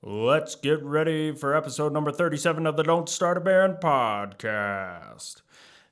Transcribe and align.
Let's 0.00 0.54
get 0.54 0.80
ready 0.84 1.32
for 1.32 1.56
episode 1.56 1.92
number 1.92 2.12
37 2.12 2.68
of 2.68 2.76
the 2.76 2.84
Don't 2.84 3.08
Start 3.08 3.36
a 3.36 3.40
Band 3.40 3.78
podcast. 3.82 5.42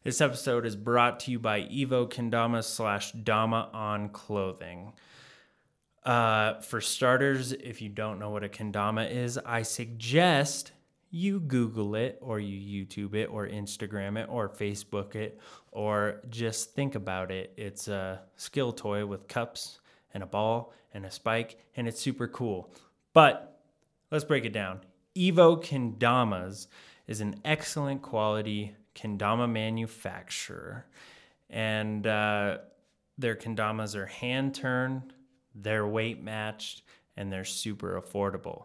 This 0.04 0.20
episode 0.20 0.64
is 0.64 0.76
brought 0.76 1.18
to 1.20 1.32
you 1.32 1.40
by 1.40 1.62
Evo 1.62 2.08
Kendama 2.08 2.62
slash 2.62 3.10
Dama 3.10 3.68
on 3.72 4.10
Clothing. 4.10 4.92
Uh, 6.04 6.60
for 6.60 6.80
starters, 6.80 7.50
if 7.50 7.82
you 7.82 7.88
don't 7.88 8.20
know 8.20 8.30
what 8.30 8.44
a 8.44 8.48
kendama 8.48 9.10
is, 9.10 9.38
I 9.38 9.62
suggest 9.62 10.70
you 11.10 11.40
Google 11.40 11.96
it 11.96 12.16
or 12.20 12.38
you 12.38 12.86
YouTube 12.86 13.16
it 13.16 13.26
or 13.26 13.48
Instagram 13.48 14.16
it 14.22 14.28
or 14.30 14.48
Facebook 14.48 15.16
it 15.16 15.40
or 15.72 16.20
just 16.30 16.76
think 16.76 16.94
about 16.94 17.32
it. 17.32 17.52
It's 17.56 17.88
a 17.88 18.22
skill 18.36 18.72
toy 18.72 19.04
with 19.04 19.26
cups 19.26 19.80
and 20.14 20.22
a 20.22 20.26
ball 20.26 20.72
and 20.94 21.04
a 21.04 21.10
spike, 21.10 21.58
and 21.74 21.88
it's 21.88 22.00
super 22.00 22.28
cool. 22.28 22.72
But 23.12 23.55
let's 24.10 24.24
break 24.24 24.44
it 24.44 24.52
down. 24.52 24.80
Evo 25.16 25.62
Kendamas 25.62 26.66
is 27.06 27.20
an 27.20 27.40
excellent 27.44 28.02
quality 28.02 28.74
kendama 28.94 29.50
manufacturer, 29.50 30.86
and 31.48 32.06
uh, 32.06 32.58
their 33.18 33.34
kendamas 33.34 33.94
are 33.94 34.06
hand 34.06 34.54
turned 34.54 35.12
they're 35.56 35.86
weight 35.86 36.22
matched, 36.22 36.82
and 37.16 37.32
they're 37.32 37.44
super 37.44 38.00
affordable. 38.00 38.64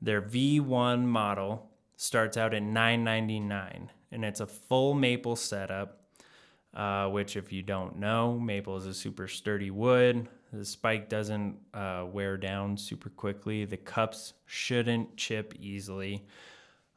Their 0.00 0.20
V1 0.20 1.04
model 1.04 1.70
starts 1.96 2.36
out 2.36 2.52
at 2.52 2.62
$9.99, 2.62 3.88
and 4.10 4.24
it's 4.24 4.40
a 4.40 4.46
full 4.46 4.94
maple 4.94 5.36
setup. 5.36 5.98
Uh, 6.74 7.06
which, 7.08 7.36
if 7.36 7.52
you 7.52 7.62
don't 7.62 7.98
know, 7.98 8.38
maple 8.38 8.78
is 8.78 8.86
a 8.86 8.94
super 8.94 9.28
sturdy 9.28 9.70
wood. 9.70 10.26
The 10.52 10.64
spike 10.64 11.08
doesn't 11.08 11.56
uh, 11.72 12.06
wear 12.10 12.36
down 12.36 12.76
super 12.76 13.08
quickly. 13.08 13.64
The 13.64 13.78
cups 13.78 14.34
shouldn't 14.46 15.16
chip 15.16 15.54
easily. 15.58 16.26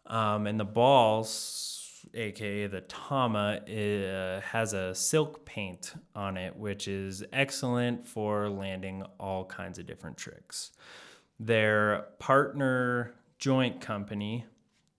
Um, 0.07 0.45
and 0.45 0.59
the 0.59 0.65
balls 0.65 1.85
aka 2.13 2.67
the 2.67 2.81
Tama, 2.81 3.59
uh, 3.67 4.41
has 4.41 4.73
a 4.73 4.93
silk 4.93 5.45
paint 5.45 5.93
on 6.15 6.37
it, 6.37 6.55
which 6.55 6.87
is 6.87 7.23
excellent 7.33 8.05
for 8.05 8.49
landing 8.49 9.03
all 9.19 9.45
kinds 9.45 9.79
of 9.79 9.85
different 9.85 10.17
tricks. 10.17 10.71
Their 11.39 12.07
partner 12.19 13.13
joint 13.37 13.81
company, 13.81 14.45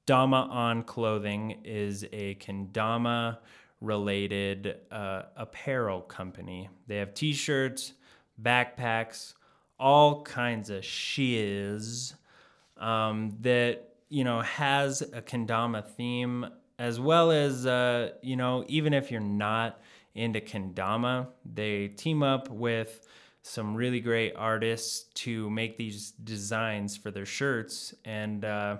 Dama 0.05 0.48
On 0.50 0.83
Clothing, 0.83 1.62
is 1.64 2.05
a 2.12 2.34
kendama 2.36 3.39
related 3.80 4.78
uh, 4.91 5.23
apparel 5.36 6.00
company. 6.02 6.69
They 6.86 6.97
have 6.97 7.14
t 7.14 7.33
shirts, 7.33 7.95
backpacks, 8.41 9.34
all 9.79 10.23
kinds 10.23 10.70
of 10.70 10.84
shiz 10.84 12.15
um, 12.77 13.37
that 13.41 13.95
you 14.09 14.25
know 14.25 14.41
has 14.41 15.03
a 15.03 15.20
kendama 15.23 15.84
theme 15.84 16.47
as 16.79 17.01
well 17.01 17.31
as 17.31 17.67
uh, 17.67 18.11
you 18.23 18.37
know 18.37 18.64
even 18.69 18.95
if 18.95 19.11
you're 19.11 19.20
not 19.20 19.81
into 20.14 20.41
kendama 20.41 21.27
they 21.45 21.89
team 21.89 22.23
up 22.23 22.48
with 22.48 23.07
some 23.42 23.77
really 23.77 24.01
great 24.01 24.34
artists 24.37 25.05
to 25.14 25.48
make 25.51 25.77
these 25.77 26.11
designs 26.25 26.97
for 26.97 27.12
their 27.12 27.27
shirts 27.27 27.95
and 28.05 28.45
uh, 28.45 28.77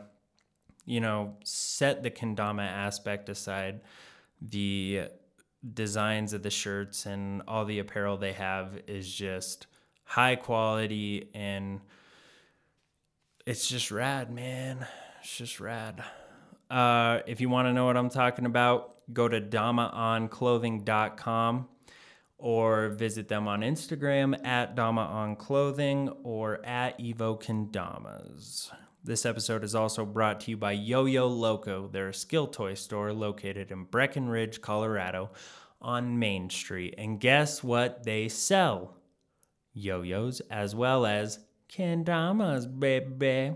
you 0.87 1.01
know 1.01 1.37
set 1.45 2.03
the 2.03 2.11
kendama 2.11 2.67
aspect 2.67 3.29
aside. 3.29 3.81
The 4.41 5.05
designs 5.75 6.33
of 6.33 6.43
the 6.43 6.51
shirts 6.51 7.07
and 7.07 7.43
all 7.49 7.65
the 7.65 7.79
apparel 7.79 8.17
they 8.17 8.33
have 8.33 8.79
is 8.87 9.13
just 9.13 9.67
high 10.05 10.37
quality 10.37 11.29
and 11.35 11.81
it's 13.45 13.69
just 13.69 13.91
rad 13.91 14.31
man 14.31 14.87
it's 15.21 15.37
just 15.37 15.61
rad 15.61 16.03
uh, 16.71 17.21
if 17.27 17.41
you 17.41 17.49
want 17.49 17.67
to 17.69 17.73
know 17.73 17.87
what 17.87 17.97
I'm 17.97 18.11
talking 18.11 18.45
about, 18.47 18.97
go 19.13 19.29
to 19.29 19.41
damaonclothing.com 19.41 21.69
or 22.39 22.91
visit 22.91 23.29
them 23.29 23.49
on 23.49 23.63
Instagram 23.63 24.45
at 24.45 24.77
damaonclothing 24.77 26.15
or 26.23 26.63
at 26.67 26.99
Evo 26.99 27.41
Kendamas. 27.41 28.71
This 29.07 29.25
episode 29.25 29.63
is 29.63 29.77
also 29.77 30.05
brought 30.05 30.41
to 30.41 30.51
you 30.51 30.57
by 30.57 30.73
Yo 30.73 31.05
Yo 31.05 31.29
Loco. 31.29 31.87
They're 31.87 32.09
a 32.09 32.15
skill 32.15 32.49
toy 32.49 32.75
store 32.75 33.13
located 33.13 33.71
in 33.71 33.85
Breckenridge, 33.85 34.61
Colorado 34.61 35.31
on 35.81 36.19
Main 36.19 36.51
Street. 36.51 36.97
And 36.99 37.21
guess 37.21 37.63
what 37.63 38.03
they 38.03 38.29
sell? 38.29 38.97
Yo 39.73 40.03
yos 40.03 40.41
as 40.51 40.75
well 40.75 41.07
as 41.07 41.39
kendamas, 41.73 42.67
baby. 42.81 43.55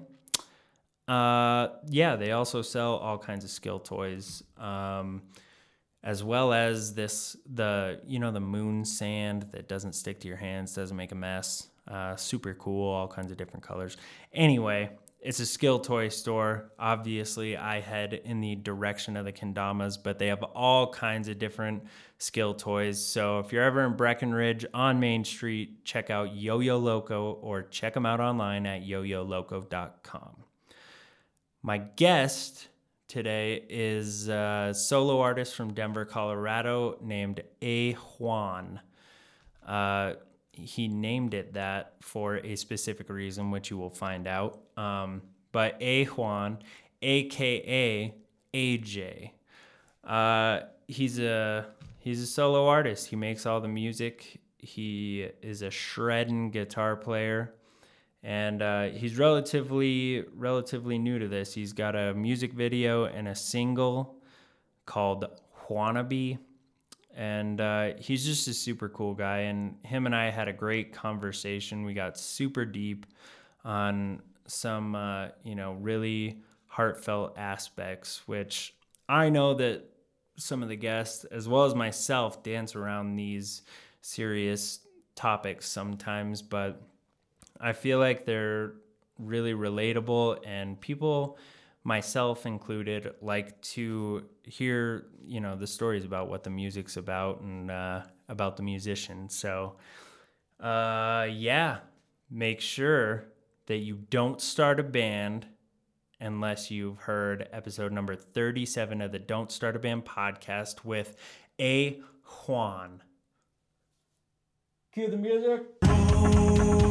Uh, 1.09 1.71
yeah, 1.89 2.15
they 2.15 2.31
also 2.31 2.62
sell 2.62 2.94
all 2.99 3.19
kinds 3.19 3.43
of 3.43 3.50
skill 3.50 3.81
toys, 3.81 4.44
um, 4.56 5.21
as 6.05 6.22
well 6.22 6.53
as 6.53 6.94
this 6.94 7.37
the 7.53 8.00
you 8.06 8.21
know 8.21 8.31
the 8.31 8.39
moon 8.39 8.84
sand 8.84 9.49
that 9.50 9.69
doesn't 9.69 9.94
stick 9.94 10.21
to 10.21 10.28
your 10.28 10.37
hands, 10.37 10.77
doesn't 10.77 10.97
make 10.97 11.10
a 11.10 11.16
mess. 11.16 11.71
Uh, 11.89 12.15
super 12.15 12.55
cool, 12.55 12.89
all 12.89 13.09
kinds 13.09 13.33
of 13.33 13.37
different 13.37 13.65
colors. 13.65 13.97
Anyway, 14.33 14.91
it's 15.22 15.38
a 15.38 15.47
skill 15.47 15.78
toy 15.78 16.08
store. 16.08 16.72
Obviously, 16.78 17.56
I 17.56 17.81
head 17.81 18.14
in 18.25 18.41
the 18.41 18.56
direction 18.56 19.16
of 19.16 19.26
the 19.26 19.32
kendamas, 19.32 19.98
but 20.03 20.19
they 20.19 20.28
have 20.28 20.42
all 20.42 20.91
kinds 20.92 21.28
of 21.28 21.38
different 21.38 21.84
skill 22.19 22.54
toys. 22.54 23.04
So 23.04 23.38
if 23.38 23.53
you're 23.53 23.62
ever 23.62 23.84
in 23.84 23.97
Breckenridge 23.97 24.64
on 24.72 24.98
Main 24.98 25.25
Street, 25.25 25.84
check 25.84 26.09
out 26.09 26.34
Yo 26.34 26.60
Yo 26.60 26.78
Loco 26.78 27.32
or 27.42 27.62
check 27.62 27.94
them 27.94 28.06
out 28.06 28.20
online 28.20 28.66
at 28.66 28.82
yoyoloco.com. 28.82 30.36
My 31.62 31.78
guest 31.78 32.69
today 33.06 33.62
is 33.69 34.28
a 34.28 34.72
solo 34.75 35.20
artist 35.20 35.54
from 35.54 35.75
Denver, 35.75 36.06
Colorado 36.06 36.97
named 37.03 37.42
A. 37.60 37.92
Juan. 37.92 38.80
Uh, 39.66 40.14
he 40.65 40.88
named 40.88 41.34
it 41.34 41.54
that 41.54 41.94
for 42.00 42.37
a 42.37 42.56
specific 42.56 43.09
reason, 43.09 43.50
which 43.50 43.71
you 43.71 43.78
will 43.78 43.91
find 43.91 44.26
out. 44.26 44.60
Um, 44.76 45.22
but 45.53 45.76
A. 45.81 46.04
Juan, 46.04 46.59
aka 47.03 48.15
AJ, 48.54 49.31
uh, 50.04 50.60
he's 50.88 51.19
a 51.19 51.66
he's 51.98 52.22
a 52.22 52.26
solo 52.26 52.66
artist. 52.66 53.09
He 53.09 53.16
makes 53.16 53.47
all 53.47 53.60
the 53.60 53.69
music. 53.69 54.41
He 54.59 55.28
is 55.43 55.62
a 55.62 55.71
shredding 55.71 56.50
guitar 56.50 56.97
player 56.97 57.54
and 58.22 58.60
uh, 58.60 58.84
he's 58.88 59.19
relatively 59.19 60.25
relatively 60.34 60.98
new 60.98 61.19
to 61.19 61.28
this. 61.28 61.54
He's 61.54 61.72
got 61.72 61.97
a 61.97 62.15
music 62.15 62.53
video 62.53 63.04
and 63.04 63.28
a 63.28 63.34
single 63.34 64.16
called 64.84 65.25
"Wannabe," 65.69 66.38
and 67.20 67.60
uh, 67.60 67.91
he's 67.98 68.25
just 68.25 68.48
a 68.48 68.54
super 68.54 68.88
cool 68.88 69.12
guy. 69.12 69.41
And 69.41 69.76
him 69.82 70.06
and 70.06 70.16
I 70.16 70.31
had 70.31 70.48
a 70.48 70.54
great 70.54 70.94
conversation. 70.94 71.84
We 71.84 71.92
got 71.92 72.16
super 72.16 72.64
deep 72.64 73.04
on 73.62 74.22
some 74.47 74.94
uh, 74.94 75.28
you 75.44 75.54
know 75.54 75.75
really 75.75 76.41
heartfelt 76.66 77.36
aspects, 77.36 78.22
which 78.26 78.75
I 79.06 79.28
know 79.28 79.53
that 79.54 79.84
some 80.36 80.62
of 80.62 80.70
the 80.70 80.76
guests, 80.76 81.25
as 81.25 81.47
well 81.47 81.64
as 81.64 81.75
myself, 81.75 82.42
dance 82.42 82.75
around 82.75 83.16
these 83.16 83.62
serious 84.00 84.80
topics 85.14 85.69
sometimes, 85.69 86.41
but 86.41 86.80
I 87.60 87.75
feel 87.75 87.98
like 87.98 88.25
they're 88.25 88.72
really 89.19 89.53
relatable 89.53 90.38
and 90.47 90.80
people 90.80 91.36
myself 91.82 92.44
included 92.46 93.14
like 93.22 93.60
to 93.62 94.26
hear 94.42 95.06
you 95.24 95.41
know 95.41 95.56
the 95.56 95.66
stories 95.66 96.04
about 96.04 96.28
what 96.28 96.44
the 96.44 96.50
music's 96.50 96.96
about 96.96 97.41
and 97.41 97.70
uh, 97.70 98.02
about 98.28 98.56
the 98.56 98.62
musician. 98.62 99.28
So 99.28 99.76
uh, 100.60 101.26
yeah 101.30 101.78
make 102.30 102.60
sure 102.60 103.24
that 103.66 103.78
you 103.78 103.97
don't 104.10 104.41
start 104.41 104.78
a 104.78 104.84
band 104.84 105.47
unless 106.21 106.71
you've 106.71 106.98
heard 106.98 107.48
episode 107.53 107.92
number 107.92 108.15
37 108.15 109.00
of 109.00 109.12
the 109.12 109.18
don't 109.18 109.50
start 109.50 109.74
a 109.74 109.78
band 109.78 110.04
podcast 110.04 110.84
with 110.84 111.16
a. 111.60 112.00
Juan. 112.47 113.03
Cue 114.92 115.10
the 115.10 115.16
music 115.16 116.90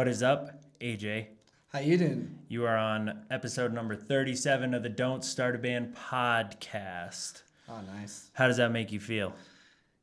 What 0.00 0.08
is 0.08 0.22
up, 0.22 0.62
AJ? 0.80 1.26
How 1.68 1.80
you 1.80 1.98
doing? 1.98 2.38
You 2.48 2.64
are 2.64 2.78
on 2.78 3.26
episode 3.30 3.74
number 3.74 3.94
37 3.94 4.72
of 4.72 4.82
the 4.82 4.88
Don't 4.88 5.22
Start 5.22 5.54
a 5.54 5.58
Band 5.58 5.94
podcast. 5.94 7.42
Oh, 7.68 7.82
nice. 7.82 8.30
How 8.32 8.46
does 8.46 8.56
that 8.56 8.72
make 8.72 8.92
you 8.92 8.98
feel? 8.98 9.34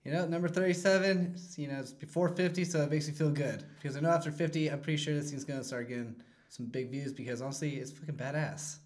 you 0.04 0.12
know, 0.12 0.28
number 0.28 0.48
37, 0.48 1.32
it's, 1.34 1.58
you 1.58 1.68
know, 1.68 1.80
it's 1.80 1.94
before 1.94 2.30
50, 2.30 2.64
so 2.64 2.84
it 2.84 2.92
makes 2.92 3.08
me 3.08 3.14
feel 3.16 3.32
good. 3.32 3.64
Because 3.82 3.98
I 3.98 4.02
know 4.02 4.12
after 4.12 4.32
50, 4.32 4.70
I'm 4.70 4.82
pretty 4.82 4.98
sure 4.98 5.16
this 5.16 5.32
thing's 5.32 5.44
going 5.44 5.62
to 5.62 5.66
start 5.66 5.90
getting 5.90 6.16
some 6.50 6.68
big 6.68 6.92
views 6.92 7.12
because 7.12 7.42
honestly, 7.42 7.78
it's 7.78 7.90
fucking 7.90 8.18
badass. 8.18 8.78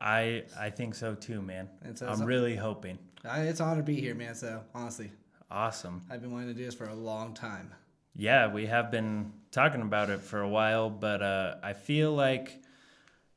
I 0.00 0.44
I 0.56 0.70
think 0.70 0.94
so 0.94 1.16
too, 1.16 1.42
man. 1.42 1.68
So 1.96 2.06
I'm 2.06 2.22
really 2.22 2.54
hoping. 2.54 3.00
I, 3.28 3.40
it's 3.40 3.58
an 3.58 3.66
honor 3.66 3.80
to 3.80 3.82
be 3.82 4.00
here, 4.00 4.14
man. 4.14 4.36
So 4.36 4.62
honestly, 4.76 5.10
Awesome. 5.50 6.02
I've 6.08 6.22
been 6.22 6.30
wanting 6.30 6.50
to 6.50 6.54
do 6.54 6.64
this 6.64 6.76
for 6.76 6.84
a 6.84 6.94
long 6.94 7.34
time. 7.34 7.74
Yeah, 8.18 8.50
we 8.50 8.64
have 8.66 8.90
been 8.90 9.32
talking 9.56 9.80
about 9.80 10.10
it 10.10 10.20
for 10.20 10.42
a 10.42 10.48
while, 10.48 10.90
but 10.90 11.22
uh, 11.22 11.54
I 11.62 11.72
feel 11.72 12.14
like, 12.14 12.60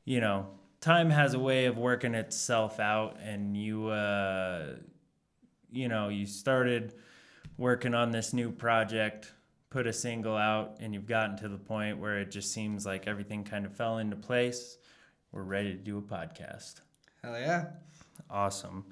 you 0.04 0.19
know, 0.19 0.48
time 0.81 1.10
has 1.10 1.33
a 1.33 1.39
way 1.39 1.68
of 1.68 1.77
working 1.77 2.13
itself 2.13 2.77
out, 2.81 3.18
and 3.24 3.56
you, 3.56 3.88
uh, 3.88 4.75
you 5.71 5.88
know, 5.88 6.10
you 6.10 6.25
started 6.25 6.94
working 7.57 7.94
on 7.94 8.12
this 8.12 8.33
new 8.33 8.51
project, 8.51 9.31
put 9.69 9.88
a 9.88 9.94
single 9.94 10.36
out, 10.36 10.75
and 10.81 10.94
you've 10.94 11.07
gotten 11.07 11.38
to 11.38 11.48
the 11.48 11.57
point 11.57 12.00
where 12.00 12.19
it 12.19 12.31
just 12.31 12.51
seems 12.51 12.86
like 12.86 13.07
everything 13.07 13.45
kind 13.45 13.65
of 13.65 13.74
fell 13.74 14.00
into 14.00 14.18
place. 14.18 14.77
We're 15.31 15.44
ready 15.44 15.72
to 15.72 15.80
do 15.80 16.00
a 16.00 16.01
podcast. 16.01 16.81
Hell 17.24 17.39
yeah. 17.39 17.68
Awesome. 18.30 18.83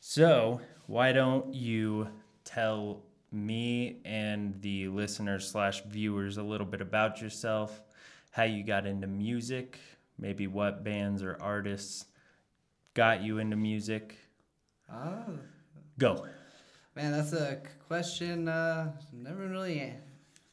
So, 0.00 0.60
why 0.88 1.12
don't 1.12 1.54
you 1.54 2.08
tell 2.44 3.04
me 3.34 3.98
and 4.04 4.60
the 4.62 4.88
listeners 4.88 5.48
slash 5.48 5.82
viewers 5.84 6.36
a 6.38 6.42
little 6.42 6.66
bit 6.66 6.80
about 6.80 7.20
yourself, 7.20 7.82
how 8.30 8.44
you 8.44 8.62
got 8.64 8.86
into 8.86 9.06
music, 9.06 9.78
maybe 10.18 10.46
what 10.46 10.84
bands 10.84 11.22
or 11.22 11.36
artists 11.40 12.06
got 12.94 13.22
you 13.22 13.38
into 13.38 13.56
music? 13.56 14.16
Oh, 14.92 15.38
Go. 15.98 16.26
man, 16.94 17.12
that's 17.12 17.32
a 17.32 17.60
question 17.88 18.48
uh, 18.48 18.92
never 19.12 19.48
really 19.48 19.92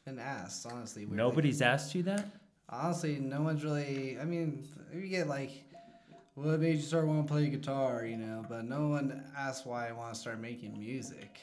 been 0.04 0.18
asked, 0.18 0.66
honestly. 0.66 1.04
weirdly. 1.04 1.16
Nobody's 1.16 1.62
asked 1.62 1.94
you 1.94 2.02
that? 2.04 2.26
Honestly, 2.68 3.18
no 3.18 3.42
one's 3.42 3.64
really. 3.64 4.18
I 4.20 4.24
mean, 4.24 4.66
you 4.94 5.06
get 5.06 5.28
like, 5.28 5.50
what 6.34 6.58
made 6.60 6.76
you 6.76 6.82
start 6.82 7.06
wanting 7.06 7.26
to 7.26 7.32
play 7.32 7.48
guitar, 7.48 8.04
you 8.06 8.16
know? 8.16 8.44
But 8.48 8.64
no 8.64 8.88
one 8.88 9.22
asks 9.36 9.66
why 9.66 9.88
I 9.88 9.92
want 9.92 10.14
to 10.14 10.20
start 10.20 10.40
making 10.40 10.78
music. 10.78 11.38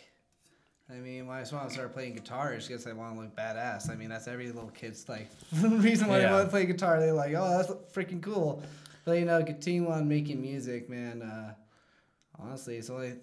I 0.91 0.95
mean, 0.95 1.27
when 1.27 1.37
I 1.37 1.41
just 1.41 1.53
want 1.53 1.67
to 1.67 1.73
start 1.73 1.93
playing 1.93 2.15
guitar 2.15 2.53
is 2.55 2.67
because 2.67 2.87
I 2.87 2.93
want 2.93 3.13
to 3.15 3.21
look 3.21 3.35
badass. 3.35 3.89
I 3.91 3.95
mean, 3.95 4.09
that's 4.09 4.27
every 4.27 4.47
little 4.47 4.71
kid's 4.71 5.07
like 5.07 5.29
reason 5.61 6.07
why 6.07 6.19
they 6.19 6.25
want 6.25 6.45
to 6.45 6.49
play 6.49 6.65
guitar. 6.65 6.99
They're 6.99 7.13
like, 7.13 7.33
oh, 7.37 7.57
that's 7.57 7.71
freaking 7.93 8.21
cool. 8.21 8.63
But 9.05 9.19
you 9.19 9.25
know, 9.25 9.43
continue 9.43 9.87
on 9.89 10.07
making 10.07 10.41
music, 10.41 10.89
man. 10.89 11.21
Uh, 11.21 11.53
honestly, 12.39 12.77
it's 12.77 12.89
only. 12.89 13.13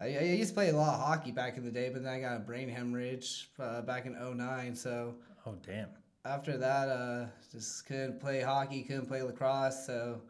I, 0.00 0.04
I 0.06 0.20
used 0.22 0.50
to 0.50 0.54
play 0.54 0.70
a 0.70 0.76
lot 0.76 0.94
of 0.94 1.00
hockey 1.00 1.30
back 1.32 1.56
in 1.56 1.64
the 1.64 1.70
day, 1.70 1.90
but 1.92 2.04
then 2.04 2.12
I 2.12 2.20
got 2.20 2.36
a 2.36 2.40
brain 2.40 2.68
hemorrhage 2.68 3.50
uh, 3.58 3.82
back 3.82 4.06
in 4.06 4.12
09, 4.14 4.74
so 4.76 5.14
Oh, 5.44 5.56
damn. 5.66 5.88
after 6.24 6.56
that, 6.56 6.88
uh, 6.88 7.26
just 7.50 7.84
couldn't 7.86 8.20
play 8.20 8.40
hockey, 8.40 8.82
couldn't 8.84 9.06
play 9.06 9.22
lacrosse, 9.22 9.84
so 9.84 10.20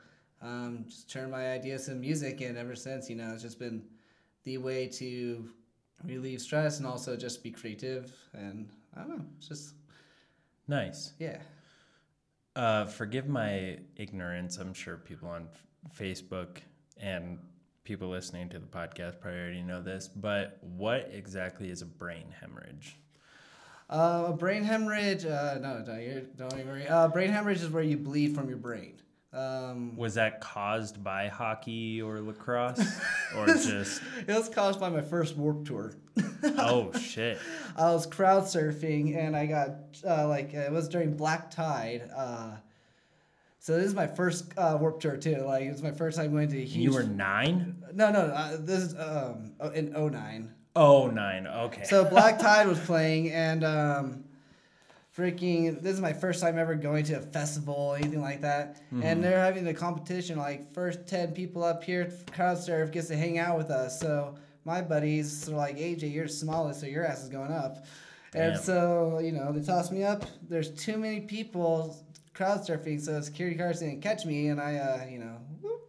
um, 0.41 0.87
just 0.89 1.11
turned 1.11 1.31
my 1.31 1.53
ideas 1.53 1.85
to 1.85 1.91
music, 1.93 2.41
and 2.41 2.57
ever 2.57 2.75
since, 2.75 3.11
you 3.11 3.17
know, 3.17 3.31
it's 3.35 3.43
just 3.43 3.59
been 3.59 3.83
the 4.45 4.57
way 4.57 4.87
to 4.87 5.51
relieve 6.05 6.41
stress 6.41 6.79
and 6.79 6.87
also 6.87 7.17
just 7.17 7.43
be 7.43 7.51
creative, 7.51 8.13
and 8.33 8.69
I 8.97 9.01
don't 9.01 9.19
know, 9.19 9.25
just 9.41 9.75
Nice. 10.67 11.13
yeah. 11.19 11.39
Uh, 12.57 12.85
forgive 12.87 13.29
my 13.29 13.79
ignorance. 13.97 14.57
I'm 14.59 14.75
sure 14.75 14.97
people 14.97 15.29
on 15.29 15.49
Facebook 15.97 16.59
and 16.97 17.39
people 17.85 18.09
listening 18.09 18.49
to 18.51 18.59
the 18.59 18.67
podcast 18.67 19.21
probably 19.21 19.41
already 19.41 19.63
know 19.63 19.81
this, 19.81 20.09
but 20.09 20.59
what 20.63 21.09
exactly 21.13 21.71
is 21.71 21.81
a 21.83 21.87
brain 21.87 22.27
hemorrhage? 22.41 22.97
Uh, 23.89 24.27
a 24.29 24.33
brain 24.35 24.63
hemorrhage, 24.65 25.25
uh, 25.25 25.59
no, 25.63 25.83
don't 26.37 26.53
even 26.55 26.67
worry. 26.67 26.87
Uh, 26.87 27.09
brain 27.09 27.31
hemorrhage 27.31 27.63
is 27.63 27.71
where 27.71 27.83
you 27.83 27.97
bleed 27.97 28.35
from 28.35 28.49
your 28.49 28.59
brain. 28.59 29.01
Um, 29.39 29.97
Was 29.97 30.15
that 30.15 30.41
caused 30.41 31.05
by 31.05 31.29
hockey 31.29 32.03
or 32.03 32.21
lacrosse, 32.21 33.01
or 33.37 33.47
just 33.47 34.03
it 34.27 34.35
was 34.35 34.49
caused 34.49 34.81
by 34.81 34.89
my 34.89 35.01
first 35.01 35.37
warp 35.37 35.65
tour. 35.65 35.93
oh 36.43 36.93
shit? 36.99 37.39
I 37.77 37.93
was 37.93 38.05
crowd 38.07 38.45
surfing 38.45 39.17
and 39.17 39.37
I 39.37 39.47
got 39.47 39.71
uh, 40.05 40.27
like 40.27 40.55
it 40.55 40.73
was 40.73 40.89
during 40.89 41.17
black 41.17 41.53
tide. 41.53 42.11
Uh, 42.17 42.57
so 43.61 43.77
this 43.77 43.87
is 43.87 43.95
my 43.95 44.09
first 44.09 44.53
uh, 44.57 44.77
warp 44.81 44.99
tour 44.99 45.17
too. 45.17 45.37
Like 45.43 45.65
it 45.65 45.71
was 45.71 45.83
my 45.83 45.93
first 45.93 46.17
time 46.17 46.33
going 46.33 46.49
to 46.49 46.57
huge. 46.57 46.77
You 46.77 46.93
were 46.93 47.05
nine? 47.05 47.85
no 47.93 48.11
no 48.11 48.21
uh, 48.21 48.57
this 48.59 48.81
is 48.81 48.95
um 48.99 49.53
oh, 49.61 49.69
in 49.71 49.93
09. 49.93 50.53
Oh 50.75 51.07
nine. 51.09 51.47
Okay. 51.47 51.85
So 51.85 52.05
black 52.05 52.39
tide 52.41 52.67
was 52.67 52.81
playing 52.81 53.31
and 53.31 53.63
um, 53.63 54.25
freaking 55.19 55.83
this 55.83 55.95
is 55.95 56.01
my 56.01 56.13
first 56.13 56.41
time 56.41 56.59
ever 56.59 56.77
going 56.77 57.05
to 57.05 57.15
a 57.15 57.21
festival 57.21 57.75
or 57.75 57.97
anything 57.97 58.23
like 58.23 58.41
that. 58.43 58.81
And 59.03 59.23
they're 59.23 59.41
having 59.41 59.65
the 59.65 59.75
competition 59.75 60.39
like 60.39 60.73
first 60.73 61.07
ten 61.07 61.33
people 61.33 61.65
up 61.65 61.83
here 61.83 62.13
crowd 62.33 62.59
surf 62.59 62.93
gets 62.93 63.09
to 63.09 63.17
hang 63.17 63.39
out 63.39 63.59
with 63.59 63.71
us. 63.71 63.99
So 63.99 64.37
my 64.65 64.81
buddies 64.81 65.49
are 65.49 65.57
like 65.57 65.77
AJ 65.77 66.13
you're 66.13 66.27
the 66.27 66.33
smallest 66.33 66.81
so 66.81 66.87
your 66.87 67.05
ass 67.05 67.23
is 67.23 67.29
going 67.29 67.51
up. 67.51 67.85
And 68.35 68.59
so 68.59 69.19
you 69.21 69.33
know 69.33 69.53
they 69.53 69.65
toss 69.65 69.91
me 69.91 70.05
up. 70.05 70.25
There's 70.49 70.71
too 70.71 70.97
many 70.97 71.21
people 71.21 71.97
crowd 72.35 72.61
surfing, 72.61 73.01
so 73.01 73.21
security 73.21 73.57
guards 73.57 73.81
didn't 73.81 74.01
catch 74.01 74.25
me, 74.25 74.49
and 74.49 74.61
I 74.61 74.77
uh, 74.77 75.07
you 75.11 75.19
know 75.19 75.39
whoop, 75.61 75.81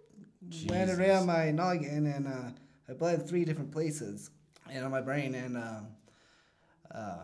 landed 0.68 0.98
right 0.98 1.12
on 1.12 1.28
my 1.28 1.52
noggin 1.52 2.08
and 2.08 2.28
uh, 2.28 2.50
I 2.90 2.94
bled 2.94 3.28
three 3.28 3.46
different 3.46 3.72
places 3.72 4.32
and 4.72 4.84
on 4.84 4.90
my 4.92 5.02
brain 5.02 5.36
and 5.36 5.58
um, 5.58 5.88
uh, 6.94 7.24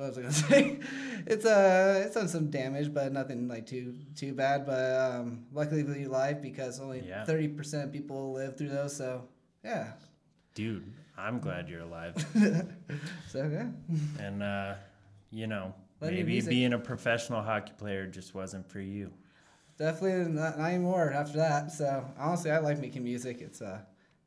what 0.00 0.08
was 0.08 0.18
I 0.18 0.22
gonna 0.22 0.32
say? 0.34 0.78
it's 1.26 1.44
uh 1.44 2.02
it's 2.06 2.14
done 2.14 2.28
some 2.28 2.50
damage, 2.50 2.92
but 2.92 3.12
nothing 3.12 3.46
like 3.48 3.66
too 3.66 3.94
too 4.16 4.32
bad. 4.32 4.64
But 4.66 4.98
um, 4.98 5.44
luckily 5.52 5.82
we 5.84 6.04
alive 6.04 6.40
because 6.42 6.80
only 6.80 7.00
Yeah. 7.06 7.24
thirty 7.24 7.48
percent 7.48 7.84
of 7.84 7.92
people 7.92 8.32
live 8.32 8.56
through 8.56 8.70
those. 8.70 8.96
So 8.96 9.28
yeah, 9.64 9.92
Dude, 10.54 10.90
I'm 11.18 11.38
glad 11.38 11.68
you're 11.68 11.82
alive. 11.82 12.14
so 13.28 13.48
yeah. 13.52 13.68
And 14.18 14.42
uh, 14.42 14.74
you 15.30 15.46
know, 15.46 15.74
Let 16.00 16.12
maybe 16.12 16.40
being 16.40 16.72
a 16.72 16.78
professional 16.78 17.42
hockey 17.42 17.72
player 17.76 18.06
just 18.06 18.34
wasn't 18.34 18.68
for 18.70 18.80
you. 18.80 19.12
Definitely 19.78 20.32
not, 20.32 20.58
not 20.58 20.68
anymore 20.68 21.12
after 21.12 21.38
that. 21.38 21.72
So 21.72 22.04
honestly, 22.18 22.50
I 22.50 22.58
like 22.58 22.78
making 22.80 23.04
music. 23.04 23.40
It's 23.40 23.62
uh, 23.62 23.80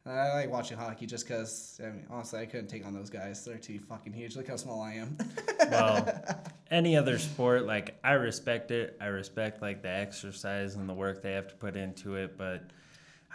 I 0.06 0.34
like 0.34 0.52
watching 0.52 0.78
hockey 0.78 1.06
just 1.06 1.26
because. 1.28 1.80
I 1.82 1.88
mean, 1.88 2.06
honestly, 2.10 2.42
I 2.42 2.46
couldn't 2.46 2.68
take 2.68 2.86
on 2.86 2.94
those 2.94 3.10
guys. 3.10 3.46
They're 3.46 3.58
too 3.58 3.80
fucking 3.80 4.12
huge. 4.12 4.36
Look 4.36 4.50
how 4.50 4.58
small 4.58 4.82
I 4.82 4.94
am. 4.96 5.18
well 5.72 6.24
any 6.72 6.98
other 6.98 7.18
sport 7.20 7.66
like 7.66 7.98
i 8.04 8.14
respect 8.14 8.72
it 8.72 8.98
i 9.00 9.06
respect 9.06 9.62
like 9.62 9.82
the 9.82 9.90
exercise 9.90 10.76
and 10.76 10.90
the 10.90 10.94
work 10.94 11.22
they 11.22 11.32
have 11.34 11.48
to 11.48 11.56
put 11.56 11.76
into 11.76 12.16
it 12.16 12.38
but 12.38 12.64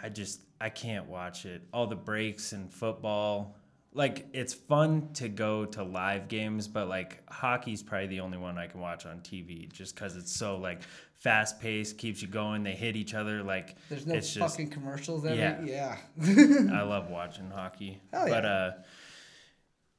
i 0.01 0.09
just 0.09 0.41
i 0.59 0.69
can't 0.69 1.07
watch 1.07 1.45
it 1.45 1.61
all 1.73 1.87
the 1.87 1.95
breaks 1.95 2.53
in 2.53 2.67
football 2.67 3.55
like 3.93 4.27
it's 4.33 4.53
fun 4.53 5.09
to 5.13 5.27
go 5.29 5.65
to 5.65 5.83
live 5.83 6.27
games 6.27 6.67
but 6.67 6.87
like 6.87 7.23
hockey's 7.29 7.81
probably 7.81 8.07
the 8.07 8.19
only 8.19 8.37
one 8.37 8.57
i 8.57 8.67
can 8.67 8.79
watch 8.79 9.05
on 9.05 9.19
tv 9.21 9.71
just 9.71 9.95
because 9.95 10.15
it's 10.15 10.35
so 10.35 10.57
like 10.57 10.81
fast 11.19 11.59
paced 11.59 11.97
keeps 11.97 12.21
you 12.21 12.27
going 12.27 12.63
they 12.63 12.71
hit 12.71 12.95
each 12.95 13.13
other 13.13 13.43
like 13.43 13.75
There's 13.89 14.05
no 14.07 14.15
it's 14.15 14.33
just 14.33 14.51
fucking 14.55 14.69
commercials. 14.69 15.25
Every, 15.25 15.37
Yeah. 15.39 15.59
yeah. 15.63 15.97
I 16.73 16.81
love 16.83 17.09
watching 17.09 17.49
hockey. 17.51 18.01
Hell 18.13 18.27
yeah. 18.27 18.33
But 18.33 18.45
uh 18.45 18.71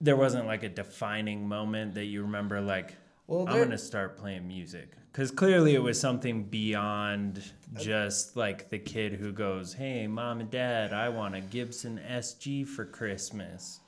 there 0.00 0.16
wasn't 0.16 0.46
like 0.46 0.62
a 0.62 0.68
defining 0.68 1.46
moment 1.46 1.94
that 1.94 2.06
you 2.06 2.22
remember 2.22 2.60
like 2.60 2.94
Well, 3.26 3.46
I'm 3.46 3.56
going 3.56 3.70
to 3.70 3.78
start 3.78 4.16
playing 4.16 4.48
music. 4.48 4.92
Cuz 5.12 5.30
clearly 5.30 5.74
it 5.74 5.82
was 5.82 6.00
something 6.00 6.44
beyond 6.44 7.42
just 7.78 8.36
like 8.36 8.70
the 8.70 8.78
kid 8.78 9.12
who 9.14 9.32
goes, 9.32 9.74
"Hey, 9.74 10.06
mom 10.06 10.40
and 10.40 10.50
dad, 10.50 10.92
I 10.94 11.08
want 11.10 11.34
a 11.34 11.40
Gibson 11.40 11.98
SG 12.08 12.64
for 12.66 12.84
Christmas." 12.86 13.80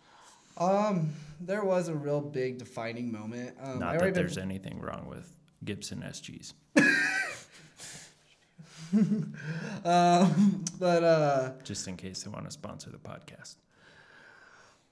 Um, 0.59 1.15
there 1.41 1.65
was 1.65 1.89
a 1.89 1.95
real 1.95 2.21
big 2.21 2.59
defining 2.59 3.11
moment. 3.11 3.57
Um, 3.62 3.79
Not 3.79 3.95
that 3.95 4.01
been- 4.03 4.15
there's 4.15 4.37
anything 4.37 4.81
wrong 4.81 5.07
with 5.09 5.33
Gibson 5.64 6.00
SGs. 6.07 6.52
Um, 9.85 10.64
but 10.78 11.02
uh, 11.02 11.52
Just 11.64 11.88
in 11.88 11.97
case 11.97 12.23
they 12.23 12.31
want 12.31 12.45
to 12.45 12.50
sponsor 12.50 12.90
the 12.90 12.99
podcast. 12.99 13.57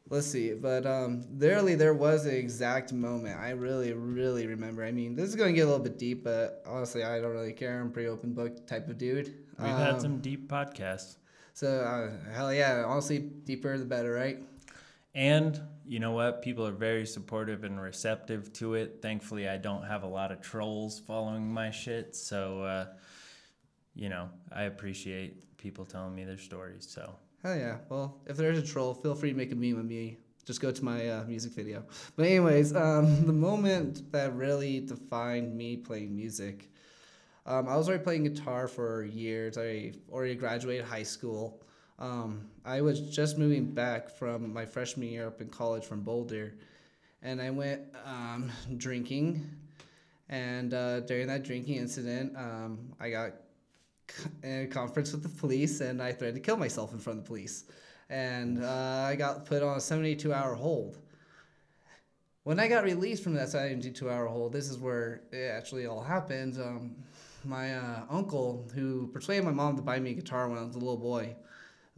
let's 0.09 0.27
see. 0.27 0.55
But 0.55 0.87
um, 0.87 1.25
literally, 1.39 1.75
there 1.75 1.95
was 1.95 2.27
an 2.27 2.35
exact 2.35 2.93
moment 2.93 3.39
I 3.39 3.51
really, 3.51 3.93
really 3.93 4.47
remember. 4.47 4.85
I 4.85 4.91
mean, 4.91 5.15
this 5.15 5.29
is 5.29 5.37
going 5.37 5.53
to 5.53 5.55
get 5.55 5.63
a 5.63 5.71
little 5.71 5.85
bit 5.85 5.99
deep, 5.99 6.25
but 6.25 6.63
honestly, 6.67 7.05
I 7.05 7.21
don't 7.21 7.33
really 7.33 7.53
care. 7.53 7.81
I'm 7.81 7.89
a 7.89 7.91
pretty 7.91 8.09
open 8.09 8.33
book 8.33 8.67
type 8.67 8.89
of 8.89 8.97
dude. 8.99 9.35
We've 9.59 9.69
had 9.69 9.95
Um, 9.95 10.01
some 10.01 10.19
deep 10.21 10.49
podcasts. 10.51 11.17
So 11.53 11.69
uh, 11.69 12.33
hell 12.33 12.53
yeah, 12.55 12.85
honestly, 12.87 13.19
deeper 13.19 13.77
the 13.77 13.85
better, 13.85 14.13
right? 14.13 14.39
And 15.15 15.61
you 15.91 15.99
know 15.99 16.13
what? 16.13 16.41
People 16.41 16.65
are 16.65 16.71
very 16.71 17.05
supportive 17.05 17.65
and 17.65 17.83
receptive 17.83 18.53
to 18.53 18.75
it. 18.75 19.01
Thankfully, 19.03 19.49
I 19.49 19.57
don't 19.57 19.83
have 19.83 20.05
a 20.05 20.07
lot 20.07 20.31
of 20.31 20.41
trolls 20.41 21.01
following 21.01 21.53
my 21.53 21.73
shit. 21.73 22.15
So, 22.15 22.63
uh, 22.63 22.87
you 23.97 24.09
know, 24.09 24.29
I 24.53 24.63
appreciate 24.63 25.57
people 25.57 25.85
telling 25.85 26.15
me 26.15 26.23
their 26.23 26.39
stories. 26.39 26.87
So, 26.89 27.17
Hell 27.43 27.57
yeah. 27.57 27.79
Well, 27.89 28.21
if 28.29 28.37
there's 28.37 28.57
a 28.57 28.63
troll, 28.63 28.95
feel 28.95 29.17
free 29.17 29.33
to 29.33 29.37
make 29.37 29.51
a 29.51 29.57
meme 29.57 29.81
of 29.81 29.85
me. 29.85 30.19
Just 30.45 30.61
go 30.61 30.71
to 30.71 30.85
my 30.85 31.09
uh, 31.09 31.25
music 31.25 31.55
video. 31.55 31.83
But 32.15 32.27
anyways, 32.27 32.73
um, 32.73 33.27
the 33.27 33.33
moment 33.33 34.13
that 34.13 34.33
really 34.37 34.79
defined 34.79 35.57
me 35.57 35.77
playing 35.77 36.15
music, 36.15 36.71
um, 37.47 37.67
I 37.67 37.77
was 37.77 37.89
already 37.89 38.05
playing 38.05 38.23
guitar 38.23 38.69
for 38.69 39.03
years. 39.03 39.59
I 39.59 39.95
already 40.09 40.37
graduated 40.37 40.85
high 40.85 41.03
school. 41.03 41.65
Um, 41.99 42.47
I 42.71 42.83
was 42.83 43.01
just 43.01 43.37
moving 43.37 43.65
back 43.65 44.09
from 44.09 44.53
my 44.53 44.65
freshman 44.65 45.09
year 45.09 45.27
up 45.27 45.41
in 45.41 45.49
college 45.49 45.85
from 45.85 46.03
Boulder, 46.03 46.55
and 47.21 47.43
I 47.43 47.51
went 47.51 47.83
um, 48.05 48.49
drinking. 48.77 49.45
And 50.29 50.73
uh, 50.73 51.01
during 51.01 51.27
that 51.27 51.43
drinking 51.43 51.79
incident, 51.79 52.37
um, 52.37 52.93
I 53.01 53.11
got 53.11 53.33
in 54.45 54.61
a 54.63 54.67
conference 54.69 55.11
with 55.11 55.25
the 55.25 55.29
police, 55.29 55.81
and 55.81 56.01
I 56.01 56.13
threatened 56.13 56.37
to 56.37 56.47
kill 56.47 56.57
myself 56.57 56.93
in 56.93 57.01
front 57.01 57.19
of 57.19 57.25
the 57.25 57.29
police. 57.29 57.65
And 58.09 58.63
uh, 58.63 59.05
I 59.05 59.17
got 59.17 59.47
put 59.47 59.65
on 59.65 59.77
a 59.77 59.81
72 59.81 60.33
hour 60.33 60.55
hold. 60.55 60.97
When 62.45 62.61
I 62.61 62.69
got 62.69 62.85
released 62.85 63.25
from 63.25 63.35
that 63.35 63.49
72 63.49 64.09
hour 64.09 64.27
hold, 64.29 64.53
this 64.53 64.69
is 64.69 64.79
where 64.79 65.23
it 65.33 65.51
actually 65.51 65.87
all 65.87 66.05
happened. 66.05 66.57
Um, 66.57 66.95
my 67.45 67.75
uh, 67.75 68.03
uncle, 68.09 68.71
who 68.77 69.09
persuaded 69.09 69.45
my 69.45 69.51
mom 69.51 69.75
to 69.75 69.83
buy 69.83 69.99
me 69.99 70.13
a 70.13 70.15
guitar 70.15 70.49
when 70.49 70.57
I 70.57 70.63
was 70.63 70.77
a 70.77 70.79
little 70.79 70.97
boy, 70.97 71.35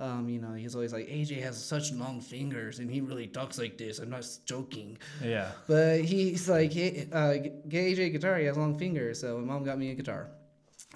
um, 0.02 0.28
you 0.28 0.40
know, 0.40 0.52
he's 0.52 0.74
always 0.74 0.92
like, 0.92 1.06
AJ 1.06 1.42
has 1.42 1.62
such 1.64 1.92
long 1.92 2.20
fingers 2.20 2.80
and 2.80 2.90
he 2.90 3.00
really 3.00 3.26
talks 3.28 3.56
like 3.58 3.78
this. 3.78 3.98
I'm 4.00 4.10
not 4.10 4.26
joking. 4.44 4.98
Yeah. 5.22 5.52
But 5.68 6.00
he's 6.00 6.48
like, 6.48 6.72
hey, 6.72 7.08
uh, 7.12 7.34
get 7.68 7.84
AJ 7.84 8.06
a 8.06 8.10
guitar. 8.10 8.36
He 8.38 8.46
has 8.46 8.56
long 8.56 8.76
fingers. 8.78 9.20
So 9.20 9.38
my 9.38 9.44
mom 9.54 9.64
got 9.64 9.78
me 9.78 9.90
a 9.90 9.94
guitar. 9.94 10.28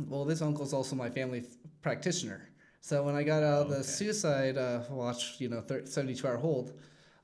Well, 0.09 0.25
this 0.25 0.43
uncle's 0.43 0.73
also 0.73 0.97
my 0.97 1.09
family 1.09 1.41
f- 1.41 1.47
practitioner. 1.83 2.49
So 2.81 3.03
when 3.05 3.15
I 3.15 3.23
got 3.23 3.43
out 3.43 3.63
of 3.63 3.69
the 3.71 3.77
Okay. 3.77 3.83
suicide 3.87 4.59
uh, 4.59 4.81
watch, 4.91 5.37
you 5.39 5.49
know, 5.49 5.61
30, 5.61 5.87
72 5.87 6.27
hour 6.27 6.37
hold, 6.37 6.73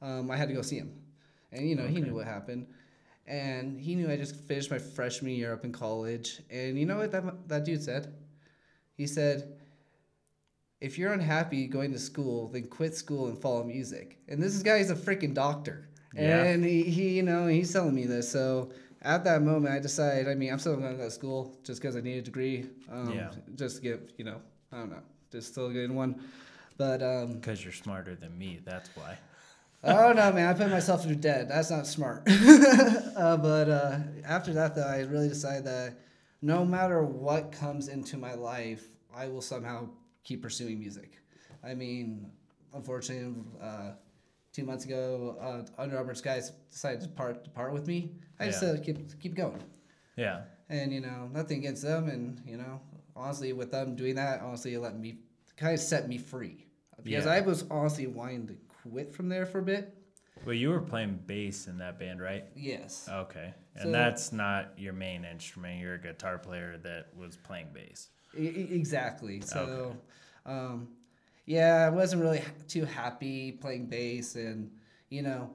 um, 0.00 0.30
I 0.30 0.36
had 0.36 0.48
to 0.48 0.54
go 0.54 0.62
see 0.62 0.76
him. 0.78 0.92
And, 1.52 1.68
you 1.68 1.74
know, 1.76 1.86
he 1.86 2.00
knew 2.00 2.14
what 2.14 2.26
happened. 2.26 2.66
And 3.26 3.78
he 3.78 3.94
knew 3.96 4.10
I 4.10 4.16
just 4.16 4.36
finished 4.36 4.70
my 4.70 4.78
freshman 4.78 5.32
year 5.32 5.52
up 5.52 5.64
in 5.64 5.72
college. 5.72 6.40
And 6.50 6.78
you 6.78 6.86
know 6.86 6.98
what 6.98 7.12
that, 7.12 7.48
that 7.48 7.64
dude 7.64 7.82
said? 7.82 8.14
He 8.96 9.06
said, 9.06 9.58
if 10.82 10.98
you're 10.98 11.12
unhappy 11.12 11.68
going 11.68 11.92
to 11.92 11.98
school, 11.98 12.48
then 12.48 12.64
quit 12.64 12.94
school 12.96 13.28
and 13.28 13.38
follow 13.38 13.62
music. 13.62 14.18
And 14.28 14.42
this 14.42 14.60
guy 14.64 14.78
is 14.78 14.90
a 14.90 14.96
freaking 14.96 15.32
doctor. 15.32 15.88
Yeah. 16.12 16.42
And 16.42 16.64
he, 16.64 16.82
he, 16.82 17.10
you 17.10 17.22
know, 17.22 17.46
he's 17.46 17.72
telling 17.72 17.94
me 17.94 18.04
this. 18.04 18.28
So 18.28 18.72
at 19.02 19.22
that 19.24 19.42
moment, 19.42 19.72
I 19.72 19.78
decided, 19.78 20.28
I 20.28 20.34
mean, 20.34 20.52
I'm 20.52 20.58
still 20.58 20.76
going 20.76 20.90
to 20.90 20.98
go 20.98 21.04
to 21.04 21.10
school 21.10 21.56
just 21.62 21.80
because 21.80 21.96
I 21.96 22.00
need 22.00 22.18
a 22.18 22.22
degree. 22.22 22.66
Um, 22.90 23.12
Yeah. 23.12 23.30
Just 23.54 23.76
to 23.76 23.82
get, 23.82 24.12
you 24.18 24.24
know, 24.24 24.40
I 24.72 24.78
don't 24.78 24.90
know, 24.90 25.02
just 25.30 25.52
still 25.52 25.70
getting 25.70 25.94
one. 25.94 26.20
But 26.76 27.00
um, 27.00 27.34
Because 27.34 27.62
you're 27.62 27.72
smarter 27.72 28.16
than 28.16 28.36
me. 28.36 28.60
That's 28.64 28.90
why. 28.96 29.18
Don't 29.84 30.16
know, 30.16 30.32
man. 30.32 30.48
I 30.48 30.58
put 30.58 30.68
myself 30.68 31.04
through 31.04 31.16
debt. 31.16 31.48
That's 31.48 31.70
not 31.70 31.86
smart. 31.86 32.22
uh, 32.28 33.36
but 33.36 33.68
uh, 33.68 33.98
after 34.24 34.52
that, 34.54 34.74
though, 34.74 34.86
I 34.86 35.00
really 35.00 35.28
decided 35.28 35.64
that 35.64 35.94
no 36.40 36.64
matter 36.64 37.04
what 37.04 37.52
comes 37.52 37.86
into 37.88 38.16
my 38.16 38.34
life, 38.34 38.84
I 39.14 39.28
will 39.28 39.42
somehow 39.42 39.88
keep 40.24 40.42
pursuing 40.42 40.78
music. 40.78 41.18
I 41.64 41.74
mean, 41.74 42.30
unfortunately, 42.74 43.42
uh, 43.60 43.92
two 44.52 44.64
months 44.64 44.84
ago, 44.84 45.36
uh, 45.40 45.80
Under 45.80 45.96
Armour 45.96 46.14
guys 46.22 46.50
decided 46.70 47.00
to 47.02 47.08
part 47.08 47.44
to 47.44 47.50
part 47.50 47.72
with 47.72 47.86
me. 47.86 48.12
I 48.38 48.46
just 48.46 48.62
Yeah. 48.62 48.70
uh, 48.70 48.80
keep 48.80 49.20
keep 49.20 49.34
going, 49.34 49.62
Yeah. 50.16 50.44
and 50.68 50.92
you 50.92 51.00
know, 51.00 51.28
nothing 51.32 51.58
against 51.58 51.82
them, 51.82 52.08
and 52.08 52.40
you 52.46 52.56
know, 52.56 52.80
honestly, 53.14 53.52
with 53.52 53.70
them 53.70 53.94
doing 53.96 54.14
that, 54.16 54.40
honestly, 54.40 54.74
it 54.74 54.80
let 54.80 54.98
me 54.98 55.18
kind 55.56 55.74
of 55.74 55.80
set 55.80 56.08
me 56.08 56.18
free 56.18 56.66
because 57.02 57.24
Yeah. 57.26 57.32
I 57.32 57.40
was 57.40 57.64
honestly 57.70 58.06
wanting 58.06 58.46
to 58.48 58.54
quit 58.82 59.12
from 59.14 59.28
there 59.28 59.46
for 59.46 59.58
a 59.60 59.62
bit. 59.62 59.96
Well, 60.44 60.54
you 60.56 60.70
were 60.70 60.80
playing 60.80 61.18
bass 61.26 61.68
in 61.68 61.78
that 61.78 62.00
band, 62.00 62.20
right? 62.20 62.44
Yes. 62.56 63.08
Okay. 63.08 63.54
And 63.74 63.84
So- 63.84 63.92
that's 63.92 64.32
not 64.32 64.76
your 64.76 64.92
main 64.92 65.24
instrument. 65.24 65.78
You're 65.80 65.94
a 65.94 66.00
guitar 66.00 66.36
player 66.36 66.78
that 66.78 67.14
was 67.16 67.36
playing 67.36 67.68
bass. 67.72 68.08
Exactly. 68.36 69.40
So, 69.40 69.96
um, 70.46 70.88
yeah, 71.46 71.86
I 71.86 71.90
wasn't 71.90 72.22
really 72.22 72.42
too 72.68 72.84
happy 72.84 73.52
playing 73.52 73.86
bass, 73.86 74.36
and 74.36 74.70
you 75.10 75.22
know, 75.22 75.50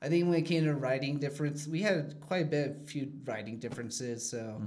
I 0.00 0.08
think 0.08 0.26
when 0.26 0.34
it 0.34 0.42
came 0.42 0.64
to 0.64 0.74
writing 0.74 1.18
difference, 1.18 1.66
we 1.66 1.80
had 1.80 2.20
quite 2.20 2.42
a 2.42 2.48
bit 2.48 2.68
of 2.68 2.88
few 2.88 3.12
writing 3.24 3.58
differences. 3.58 4.28
So 4.28 4.60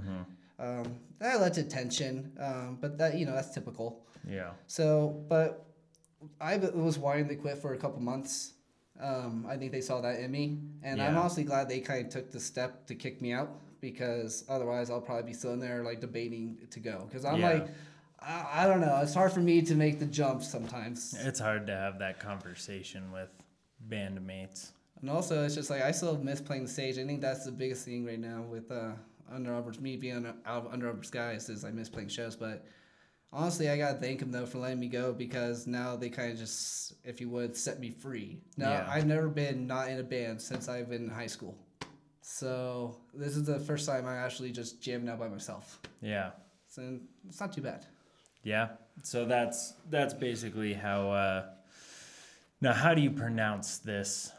um, 0.59 0.99
that 1.19 1.39
led 1.41 1.53
to 1.55 1.63
tension, 1.63 2.31
um, 2.39 2.77
but 2.81 2.97
that 2.97 3.17
you 3.17 3.25
know 3.25 3.33
that's 3.33 3.53
typical. 3.53 4.05
Yeah. 4.27 4.51
So, 4.67 5.23
but 5.29 5.65
I 6.41 6.57
was 6.57 6.97
wanting 6.97 7.27
to 7.27 7.35
quit 7.35 7.57
for 7.57 7.73
a 7.73 7.77
couple 7.77 8.01
months. 8.01 8.53
Um, 8.99 9.45
I 9.47 9.57
think 9.57 9.73
they 9.73 9.81
saw 9.81 9.99
that 10.01 10.19
in 10.19 10.31
me, 10.31 10.57
and 10.81 11.01
I'm 11.01 11.17
honestly 11.17 11.43
glad 11.43 11.67
they 11.67 11.81
kind 11.81 12.05
of 12.05 12.11
took 12.11 12.31
the 12.31 12.39
step 12.39 12.87
to 12.87 12.95
kick 12.95 13.21
me 13.21 13.33
out 13.33 13.49
because 13.91 14.43
otherwise 14.49 14.89
I'll 14.89 15.01
probably 15.01 15.23
be 15.31 15.33
sitting 15.33 15.59
there 15.59 15.83
like 15.83 15.99
debating 16.01 16.57
to 16.71 16.79
go 16.79 17.05
because 17.07 17.23
I'm 17.25 17.39
Yeah. 17.39 17.49
like, 17.53 17.67
I, 18.19 18.63
I 18.63 18.67
don't 18.67 18.81
know. 18.81 18.99
It's 19.03 19.13
hard 19.13 19.31
for 19.31 19.39
me 19.41 19.61
to 19.61 19.75
make 19.75 19.99
the 19.99 20.05
jump 20.05 20.41
sometimes, 20.43 21.13
It's 21.19 21.39
hard 21.39 21.67
to 21.67 21.73
have 21.75 21.99
that 21.99 22.19
conversation 22.19 23.11
with 23.11 23.29
bandmates. 23.87 24.71
and 25.01 25.09
also 25.09 25.43
it's 25.45 25.55
just 25.55 25.69
like 25.69 25.81
I 25.83 25.91
still 25.91 26.17
miss 26.17 26.41
playing 26.41 26.63
the 26.63 26.69
stage. 26.69 26.97
I 26.97 27.05
think 27.05 27.21
that's 27.21 27.45
the 27.45 27.51
biggest 27.51 27.85
thing 27.85 28.05
right 28.05 28.19
now 28.19 28.41
with 28.49 28.71
uh, 28.71 28.91
Under 29.31 29.53
Armour's 29.53 29.79
me 29.79 29.95
being 29.97 30.25
out 30.45 30.63
of 30.65 30.71
Under 30.73 30.87
Armour's 30.87 31.11
guys 31.11 31.49
is 31.49 31.63
I 31.65 31.71
miss 31.71 31.89
playing 31.89 32.09
shows, 32.09 32.35
but. 32.35 32.65
Honestly, 33.33 33.67
I 33.69 33.75
gotta 33.77 33.97
thank 33.97 34.21
them 34.21 34.31
though 34.31 34.45
for 34.45 34.59
letting 34.59 34.79
me 34.79 34.87
go 34.87 35.11
because 35.11 35.67
now 35.67 35.97
they 35.97 36.07
kind 36.09 36.31
of 36.31 36.37
just, 36.37 36.93
if 37.03 37.19
you 37.19 37.27
would, 37.31 37.53
set 37.57 37.81
me 37.81 37.89
free. 37.89 38.39
Now 38.55 38.69
Yeah. 38.71 38.87
I've 38.89 39.05
never 39.07 39.27
been 39.27 39.67
not 39.67 39.89
in 39.89 39.99
a 39.99 40.03
band 40.03 40.41
since 40.41 40.69
I've 40.69 40.89
been 40.89 41.03
in 41.05 41.09
high 41.09 41.27
school, 41.27 41.57
so 42.27 42.97
this 43.13 43.37
is 43.37 43.43
the 43.43 43.59
first 43.59 43.85
time 43.85 44.07
I 44.07 44.17
actually 44.17 44.51
just 44.51 44.81
jammed 44.81 45.07
out 45.07 45.19
by 45.19 45.27
myself. 45.27 45.79
Yeah. 46.01 46.31
So 46.67 46.97
it's 47.29 47.39
not 47.39 47.53
too 47.53 47.61
bad. 47.61 47.85
Yeah. 48.41 48.69
So 49.03 49.25
that's 49.25 49.75
that's 49.91 50.15
basically 50.15 50.73
how 50.73 51.11
uh 51.11 51.45
now 52.61 52.73
how 52.73 52.95
do 52.95 53.03
you 53.03 53.11
pronounce 53.11 53.77
this 53.77 54.31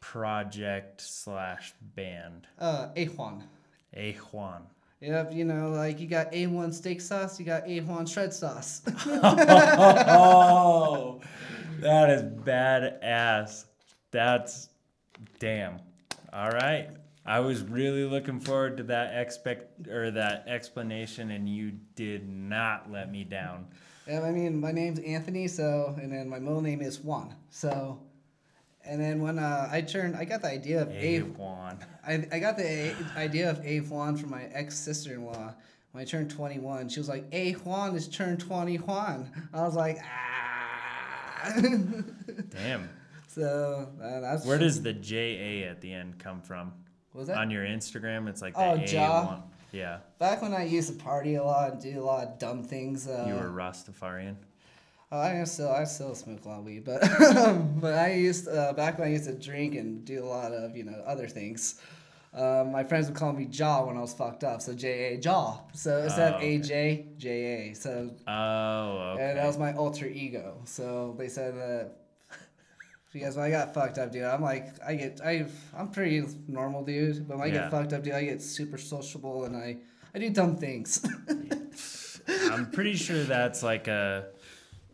project 0.00 1.02
slash 1.02 1.74
band? 1.94 2.46
Uh, 2.58 2.88
A-Juan. 2.96 3.44
A 3.92 4.14
Juan. 4.14 4.62
Yep, 5.02 5.34
you 5.34 5.44
know, 5.44 5.68
like 5.68 6.00
you 6.00 6.06
got 6.06 6.32
A1 6.32 6.72
steak 6.72 7.02
sauce, 7.02 7.38
you 7.38 7.44
got 7.44 7.66
A1 7.66 8.10
shred 8.10 8.32
sauce. 8.32 8.80
oh, 9.06 11.20
that 11.80 12.08
is 12.08 12.22
badass. 12.22 13.66
That's 14.10 14.70
damn. 15.38 15.80
All 16.34 16.50
right. 16.50 16.88
I 17.24 17.40
was 17.40 17.62
really 17.62 18.04
looking 18.04 18.40
forward 18.40 18.76
to 18.78 18.82
that 18.84 19.14
expect 19.16 19.86
or 19.86 20.10
that 20.10 20.44
explanation, 20.48 21.30
and 21.30 21.48
you 21.48 21.72
did 21.94 22.28
not 22.28 22.90
let 22.90 23.10
me 23.10 23.22
down. 23.24 23.66
yeah, 24.06 24.20
I 24.20 24.30
mean, 24.30 24.60
my 24.60 24.72
name's 24.72 24.98
Anthony, 24.98 25.46
so, 25.48 25.94
and 26.02 26.12
then 26.12 26.28
my 26.28 26.38
middle 26.38 26.60
name 26.60 26.82
is 26.82 26.98
Juan. 27.00 27.34
So, 27.50 27.98
and 28.84 29.00
then 29.00 29.22
when 29.22 29.38
uh, 29.38 29.68
I 29.70 29.80
turned, 29.80 30.16
I 30.16 30.24
got 30.24 30.42
the 30.42 30.48
idea 30.48 30.82
of 30.82 30.90
A. 30.90 31.20
Juan. 31.20 31.78
I, 32.06 32.26
I 32.30 32.38
got 32.40 32.58
the 32.58 32.90
a- 32.90 32.94
idea 33.16 33.48
of 33.48 33.64
A 33.64 33.78
Juan 33.78 34.16
from 34.16 34.30
my 34.30 34.44
ex 34.52 34.76
sister 34.76 35.14
in 35.14 35.24
law 35.24 35.54
when 35.92 36.02
I 36.02 36.04
turned 36.04 36.30
21. 36.30 36.88
She 36.90 37.00
was 37.00 37.08
like, 37.08 37.24
A 37.32 37.52
Juan 37.52 37.94
is 37.96 38.08
turned 38.08 38.40
20 38.40 38.76
Juan. 38.76 39.30
I 39.54 39.62
was 39.62 39.76
like, 39.76 39.98
ah. 40.02 41.52
Damn. 42.50 42.90
So 43.34 43.88
uh, 44.02 44.20
that's 44.20 44.44
Where 44.46 44.58
does 44.58 44.82
the 44.82 44.92
J 44.92 45.62
A 45.64 45.68
at 45.70 45.80
the 45.80 45.92
end 45.92 46.18
come 46.18 46.40
from? 46.40 46.72
what 47.12 47.20
was 47.20 47.28
that? 47.28 47.36
On 47.38 47.50
your 47.50 47.64
Instagram, 47.64 48.28
it's 48.28 48.42
like 48.42 48.54
the 48.54 48.60
Oh, 48.60 48.74
A 48.74 48.84
Ja. 48.86 49.26
one. 49.26 49.42
Yeah. 49.72 49.98
Back 50.18 50.40
when 50.42 50.54
I 50.54 50.64
used 50.64 50.88
to 50.96 51.04
party 51.04 51.34
a 51.34 51.42
lot 51.42 51.72
and 51.72 51.82
do 51.82 52.00
a 52.00 52.04
lot 52.04 52.24
of 52.26 52.38
dumb 52.38 52.62
things. 52.62 53.08
Uh, 53.08 53.24
You 53.28 53.34
were 53.34 53.50
Rastafarian. 53.50 54.36
Oh, 55.12 55.18
I 55.20 55.44
still 55.44 55.68
I 55.70 55.84
still 55.84 56.14
smoke 56.14 56.44
a 56.44 56.48
lot 56.48 56.58
of 56.60 56.64
weed, 56.64 56.84
but 56.84 57.00
but 57.80 57.94
I 57.94 58.14
used 58.14 58.48
uh, 58.48 58.72
back 58.72 58.98
when 58.98 59.08
I 59.08 59.10
used 59.12 59.26
to 59.26 59.34
drink 59.34 59.74
and 59.76 60.04
do 60.04 60.24
a 60.24 60.26
lot 60.26 60.52
of 60.52 60.76
you 60.76 60.84
know 60.84 61.00
other 61.06 61.28
things. 61.28 61.80
Um, 62.32 62.72
my 62.72 62.82
friends 62.82 63.06
would 63.06 63.14
call 63.16 63.32
me 63.32 63.44
Jaw 63.44 63.86
when 63.86 63.96
I 63.96 64.00
was 64.00 64.12
fucked 64.12 64.42
up, 64.42 64.60
so 64.60 64.74
J 64.74 65.14
A 65.14 65.18
Jaw. 65.18 65.60
So 65.72 65.98
instead 66.02 66.32
Oh, 66.32 66.36
of 66.36 66.42
A 66.42 66.58
J 66.58 67.06
J 67.16 67.28
A. 67.70 67.74
So 67.74 68.10
Oh, 68.26 69.12
okay. 69.14 69.22
and 69.28 69.38
that 69.38 69.46
was 69.46 69.56
my 69.58 69.72
alter 69.74 70.06
ego. 70.06 70.60
So 70.64 71.14
they 71.16 71.28
said 71.28 71.54
that 71.56 71.92
because 73.14 73.36
when 73.36 73.46
I 73.46 73.50
got 73.50 73.72
fucked 73.72 73.96
up, 73.96 74.12
dude, 74.12 74.24
I'm 74.24 74.42
like 74.42 74.74
I 74.86 74.96
get 74.96 75.20
I 75.24 75.46
I'm 75.74 75.88
pretty 75.88 76.22
normal, 76.48 76.84
dude. 76.84 77.26
But 77.26 77.38
when 77.38 77.48
I 77.48 77.54
Yeah. 77.54 77.60
get 77.62 77.70
fucked 77.70 77.94
up, 77.94 78.02
dude, 78.02 78.12
I 78.12 78.24
get 78.24 78.42
super 78.42 78.76
sociable 78.76 79.44
and 79.44 79.56
I 79.56 79.78
I 80.14 80.18
do 80.18 80.28
dumb 80.28 80.56
things. 80.56 81.02
I'm 82.52 82.70
pretty 82.70 82.94
sure 82.96 83.22
that's 83.24 83.62
like 83.62 83.86
a, 83.88 84.26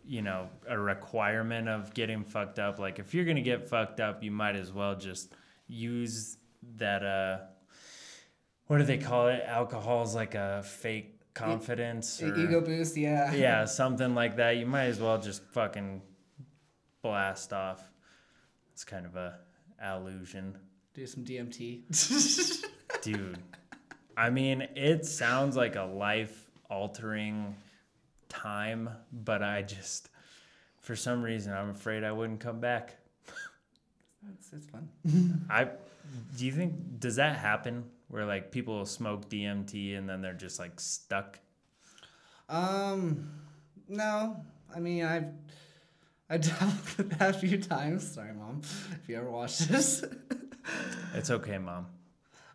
you 0.05 0.23
know, 0.23 0.49
a 0.69 0.79
requirement 0.79 1.69
of 1.69 1.95
getting 1.95 2.25
fucked 2.25 2.59
up. 2.59 2.79
Like 2.79 2.99
if 2.99 3.15
you're 3.15 3.25
gonna 3.25 3.41
get 3.41 3.69
fucked 3.69 4.00
up, 4.00 4.23
you 4.23 4.31
might 4.31 4.55
as 4.55 4.71
well 4.73 4.95
just 4.97 5.33
use 5.67 6.37
that. 6.77 7.03
Uh, 7.03 7.39
what 8.67 8.79
do 8.79 8.85
they 8.85 8.99
call 8.99 9.29
it? 9.29 9.43
Alcohol 9.47 10.03
is 10.05 10.15
like 10.15 10.35
a 10.35 10.62
fake 10.62 11.21
confidence. 11.35 12.23
Or, 12.23 12.37
ego 12.37 12.61
boost, 12.61 12.97
yeah. 12.97 13.33
yeah, 13.33 13.65
something 13.81 14.15
like 14.15 14.37
that. 14.37 14.57
You 14.59 14.67
might 14.67 14.85
as 14.85 15.00
well 15.00 15.19
just 15.19 15.43
fucking 15.53 16.03
blast 17.03 17.53
off. 17.53 17.90
It's 18.73 18.85
kind 18.85 19.07
of 19.07 19.17
a 19.17 19.39
allusion. 19.83 20.57
Do 20.95 21.07
some 21.07 21.25
DMT. 21.25 22.65
Dude, 23.03 23.39
I 24.17 24.31
mean, 24.31 24.67
it 24.77 25.07
sounds 25.07 25.57
like 25.57 25.77
a 25.77 25.83
life 25.83 26.50
altering 26.69 27.57
time, 28.29 28.91
but 29.12 29.43
I 29.43 29.62
just, 29.62 30.11
for 30.81 30.97
some 30.97 31.23
reason, 31.23 31.53
I'm 31.53 31.71
afraid 31.71 32.05
I 32.05 32.12
wouldn't 32.12 32.41
come 32.41 32.61
back. 32.61 32.97
it's, 34.33 34.53
it's 34.53 34.67
fun. 34.67 34.89
I, 35.50 35.69
do 36.37 36.47
you 36.47 36.53
think, 36.53 37.00
does 37.00 37.17
that 37.17 37.39
happen 37.39 37.85
where 38.09 38.27
like 38.27 38.50
people 38.50 38.85
smoke 38.85 39.29
DMT 39.31 39.97
and 39.97 40.09
then 40.09 40.21
they're 40.21 40.35
just 40.35 40.59
like 40.59 40.79
stuck? 40.81 41.39
Um, 42.49 43.31
no. 43.89 44.45
I 44.75 44.81
mean, 44.81 45.05
I've 45.05 45.29
I 46.31 46.37
dabbled 46.37 46.97
with 46.97 47.11
that 47.19 47.35
a 47.35 47.39
few 47.39 47.59
times. 47.59 48.15
Sorry, 48.15 48.33
mom, 48.33 48.63
if 48.63 49.09
you 49.09 49.17
ever 49.17 49.31
watch 49.31 49.59
this. 49.59 50.05
It's 51.15 51.31
okay, 51.31 51.59
mom. 51.59 51.87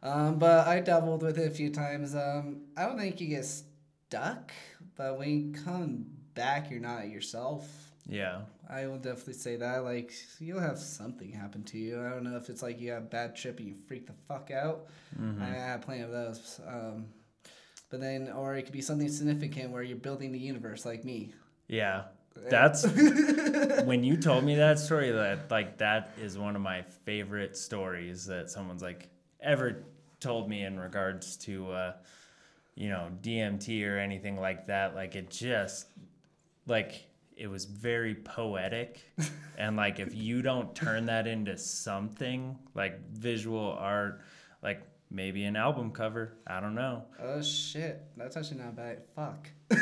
Um, 0.01 0.38
but 0.39 0.67
I 0.67 0.79
dabbled 0.79 1.24
with 1.24 1.38
it 1.38 1.51
a 1.51 1.53
few 1.53 1.70
times. 1.70 2.15
Um, 2.15 2.62
I 2.77 2.86
don't 2.86 2.98
think 2.98 3.20
you 3.20 3.27
get 3.27 3.46
stuck, 3.46 4.53
but 4.96 5.17
when 5.17 5.29
you 5.29 5.63
come 5.63 6.05
back, 6.34 6.70
you're 6.72 6.79
not 6.79 7.10
yourself. 7.10 7.67
Yeah. 8.08 8.41
I 8.70 8.88
will 8.88 9.00
definitely 9.00 9.34
say 9.34 9.58
that. 9.58 9.84
Like, 9.84 10.13
you'll 10.39 10.62
have 10.62 10.77
something 10.77 11.32
happen 11.32 11.63
to 11.63 11.77
you. 11.77 12.00
I 12.00 12.10
don't 12.10 12.24
know 12.24 12.38
if 12.38 12.50
it's 12.50 12.62
like 12.62 12.79
you 12.79 12.91
have 12.91 13.03
a 13.03 13.08
bad 13.08 13.36
trip 13.36 13.58
and 13.60 13.67
you 13.67 13.75
freak 13.88 14.08
the 14.08 14.13
fuck 14.27 14.51
out. 14.51 14.86
Mm-hmm. 15.20 15.41
I 15.41 15.48
had 15.48 15.82
plenty 15.82 16.03
of 16.03 16.12
those. 16.12 16.62
Um, 16.65 17.08
but 17.89 18.00
then, 18.00 18.32
or 18.32 18.55
it 18.55 18.63
could 18.63 18.74
be 18.74 18.82
something 18.82 19.10
significant 19.10 19.72
where 19.72 19.84
you're 19.84 19.98
building 19.98 20.32
the 20.32 20.39
universe, 20.39 20.86
like 20.86 21.03
me. 21.03 21.34
Yeah. 21.67 22.03
That's 22.36 22.86
when 23.86 24.04
you 24.04 24.18
told 24.18 24.44
me 24.44 24.56
that 24.56 24.80
story 24.80 25.12
that 25.12 25.50
like 25.50 25.77
that 25.77 26.12
is 26.22 26.38
one 26.38 26.56
of 26.56 26.62
my 26.62 26.82
favorite 27.06 27.56
stories 27.58 28.25
that 28.25 28.50
someone's 28.50 28.82
like 28.82 29.10
ever 29.42 29.84
told 30.20 30.50
me 30.50 30.63
in 30.63 30.80
regards 30.80 31.38
to 31.38 31.72
uh 31.72 31.94
you 32.75 32.89
know 32.89 33.10
DMT 33.22 33.88
or 33.88 33.98
anything 33.98 34.39
like 34.39 34.68
that 34.68 34.96
like 34.96 35.15
it 35.15 35.30
just 35.30 35.88
like 36.68 37.08
it 37.38 37.48
was 37.48 37.65
very 37.65 38.15
poetic 38.15 39.00
and 39.58 39.75
like 39.75 40.00
if 40.00 40.13
you 40.13 40.42
don't 40.42 40.75
turn 40.75 41.06
that 41.06 41.27
into 41.27 41.58
something 41.58 42.58
like 42.74 43.00
visual 43.12 43.75
art 43.80 44.22
like 44.62 44.82
maybe 45.10 45.46
an 45.46 45.56
album 45.56 45.92
cover 45.92 46.34
I 46.48 46.60
don't 46.60 46.75
know 46.75 47.04
Oh 47.22 47.42
shit, 47.42 48.04
that's 48.18 48.36
actually 48.36 48.58
not 48.60 48.75
bad. 48.75 49.04
Fuck. 49.15 49.50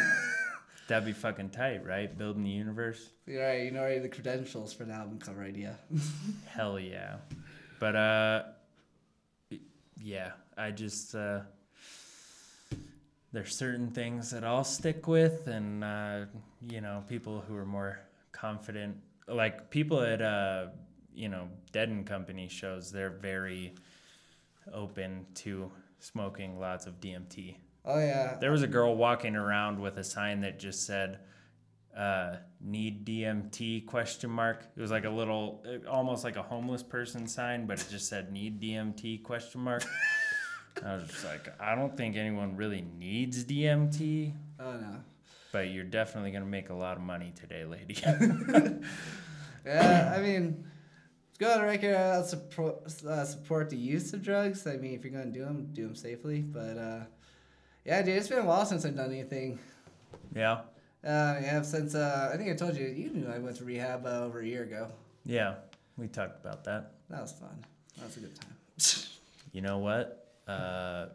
that'd 0.88 1.06
be 1.06 1.14
fucking 1.14 1.50
tight 1.50 1.86
right 1.86 2.18
building 2.18 2.44
the 2.44 2.50
universe 2.50 3.12
right. 3.28 3.64
You 3.64 3.72
know 3.72 3.80
already 3.80 4.00
the 4.00 4.10
credentials 4.10 4.74
for 4.74 4.86
the 4.86 4.94
album 4.94 5.20
cover 5.20 5.44
idea. 5.44 5.78
Hell 6.48 6.80
yeah. 6.80 7.18
But 7.80 7.96
uh 7.96 8.44
yeah, 9.98 10.32
I 10.58 10.72
just 10.72 11.16
uh 11.16 11.42
there's 13.32 13.56
certain 13.56 13.90
things 13.92 14.30
that 14.32 14.44
I'll 14.44 14.64
stick 14.64 15.08
with 15.08 15.48
and 15.48 15.84
uh 15.84 16.26
you 16.62 16.82
know, 16.82 17.04
people 17.08 17.44
who 17.48 17.56
are 17.56 17.66
more 17.66 18.00
confident 18.32 18.98
like 19.28 19.70
people 19.70 20.02
at 20.02 20.22
uh 20.22 20.68
you 21.16 21.30
know, 21.30 21.48
Dead 21.72 21.90
and 21.90 22.06
Company 22.06 22.48
shows, 22.48 22.92
they're 22.92 23.10
very 23.10 23.76
open 24.74 25.26
to 25.36 25.72
smoking 26.00 26.60
lots 26.60 26.86
of 26.86 27.00
DMT. 27.00 27.56
Oh 27.86 28.00
yeah. 28.00 28.38
There 28.40 28.52
was 28.52 28.62
a 28.64 28.68
girl 28.68 28.96
walking 28.96 29.36
around 29.36 29.80
with 29.80 29.98
a 29.98 30.04
sign 30.04 30.42
that 30.42 30.58
just 30.60 30.86
said 30.86 31.20
uh, 31.98 32.38
need 32.62 33.06
DMT 33.06 33.86
question 33.86 34.30
mark. 34.32 34.66
It 34.76 34.82
was 34.82 34.90
like 34.92 35.06
a 35.06 35.10
little, 35.10 35.64
almost 35.90 36.24
like 36.24 36.38
a 36.38 36.42
homeless 36.44 36.82
person 36.82 37.28
sign, 37.28 37.66
but 37.68 37.80
it 37.80 37.88
just 37.92 38.08
said 38.10 38.32
need 38.32 38.62
DMT 38.62 39.22
question 39.24 39.62
mark. 39.62 39.84
I 40.84 40.96
was 40.96 41.04
just 41.08 41.24
like, 41.26 41.50
I 41.62 41.76
don't 41.76 41.96
think 41.96 42.16
anyone 42.16 42.56
really 42.56 42.84
needs 42.98 43.44
DMT, 43.46 44.34
Oh 44.60 44.72
no. 44.74 44.96
but 45.52 45.70
you're 45.70 45.84
definitely 45.84 46.32
gonna 46.32 46.46
make 46.46 46.70
a 46.72 46.74
lot 46.74 46.98
of 46.98 47.04
money 47.04 47.32
today, 47.36 47.64
lady. 47.66 47.96
Yeah, 49.66 50.14
I 50.18 50.20
mean, 50.22 50.66
let's 51.30 51.38
go 51.38 51.54
on 51.54 51.62
record. 51.66 51.96
I'll 51.96 52.24
support, 52.24 52.78
uh, 53.06 53.24
support 53.24 53.70
the 53.70 53.78
use 53.78 54.12
of 54.14 54.22
drugs. 54.22 54.68
I 54.68 54.76
mean, 54.78 54.94
if 54.94 55.04
you're 55.06 55.14
gonna 55.14 55.32
do 55.32 55.46
them, 55.46 55.70
do 55.74 55.84
them 55.84 55.96
safely. 55.96 56.42
But 56.42 56.78
uh, 56.78 57.00
yeah, 57.86 58.02
dude, 58.02 58.18
it's 58.18 58.28
been 58.28 58.40
a 58.40 58.46
while 58.46 58.66
since 58.66 58.86
I've 58.86 58.96
done 58.96 59.12
anything. 59.12 59.60
yeah, 60.36 60.62
Uh, 61.04 61.36
yeah, 61.42 61.62
since 61.62 61.96
uh, 61.96 62.30
I 62.34 62.38
think 62.38 62.50
I 62.50 62.56
told 62.56 62.76
you, 62.78 62.86
you 62.88 63.10
knew 63.10 63.28
I 63.28 63.40
went 63.40 63.58
to 63.58 63.66
rehab 63.66 64.06
uh, 64.06 64.22
over 64.26 64.40
a 64.40 64.46
year 64.46 64.64
ago. 64.64 64.88
yeah, 65.26 65.56
we 65.98 66.08
talked 66.08 66.40
about 66.44 66.64
that. 66.66 66.92
That 67.10 67.22
was 67.22 67.34
fun. 67.34 67.64
That 67.98 68.06
was 68.06 68.18
a 68.18 68.20
good 68.22 68.36
time. 68.40 68.56
You 69.52 69.62
know 69.62 69.78
what? 69.78 70.28
Uh, 70.48 71.08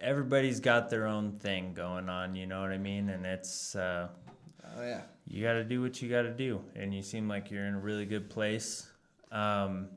everybody's 0.00 0.60
got 0.60 0.88
their 0.90 1.06
own 1.06 1.32
thing 1.38 1.74
going 1.74 2.08
on. 2.08 2.34
You 2.36 2.46
know 2.46 2.60
what 2.60 2.70
I 2.70 2.78
mean? 2.78 3.08
And 3.08 3.24
it's. 3.26 3.74
Uh, 3.74 4.08
Oh 4.78 4.82
yeah. 4.82 5.00
you 5.26 5.42
got 5.42 5.54
to 5.54 5.64
do 5.64 5.82
what 5.82 6.00
you 6.00 6.08
got 6.08 6.22
to 6.22 6.30
do 6.30 6.60
and 6.76 6.94
you 6.94 7.02
seem 7.02 7.26
like 7.26 7.50
you're 7.50 7.64
in 7.64 7.74
a 7.74 7.78
really 7.80 8.06
good 8.06 8.30
place 8.30 8.86
um, 9.32 9.88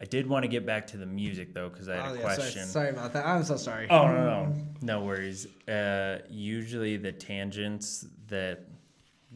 i 0.00 0.04
did 0.04 0.26
want 0.26 0.42
to 0.44 0.48
get 0.48 0.64
back 0.66 0.86
to 0.86 0.96
the 0.96 1.06
music 1.06 1.52
though 1.54 1.68
because 1.68 1.88
i 1.88 1.96
had 1.96 2.04
Oh, 2.06 2.14
a 2.14 2.16
yeah, 2.16 2.20
sorry- 2.22 2.34
question 2.36 2.66
Sorry, 2.66 2.90
about 2.90 3.12
that. 3.14 3.26
I'm 3.26 3.44
so 3.44 3.56
sorry. 3.56 3.86
oh 3.90 4.06
no 4.08 4.24
no 4.24 4.54
no 4.82 5.04
worries 5.04 5.46
uh, 5.68 6.18
usually 6.30 6.96
the 6.96 7.12
tangents 7.12 8.06
that 8.28 8.60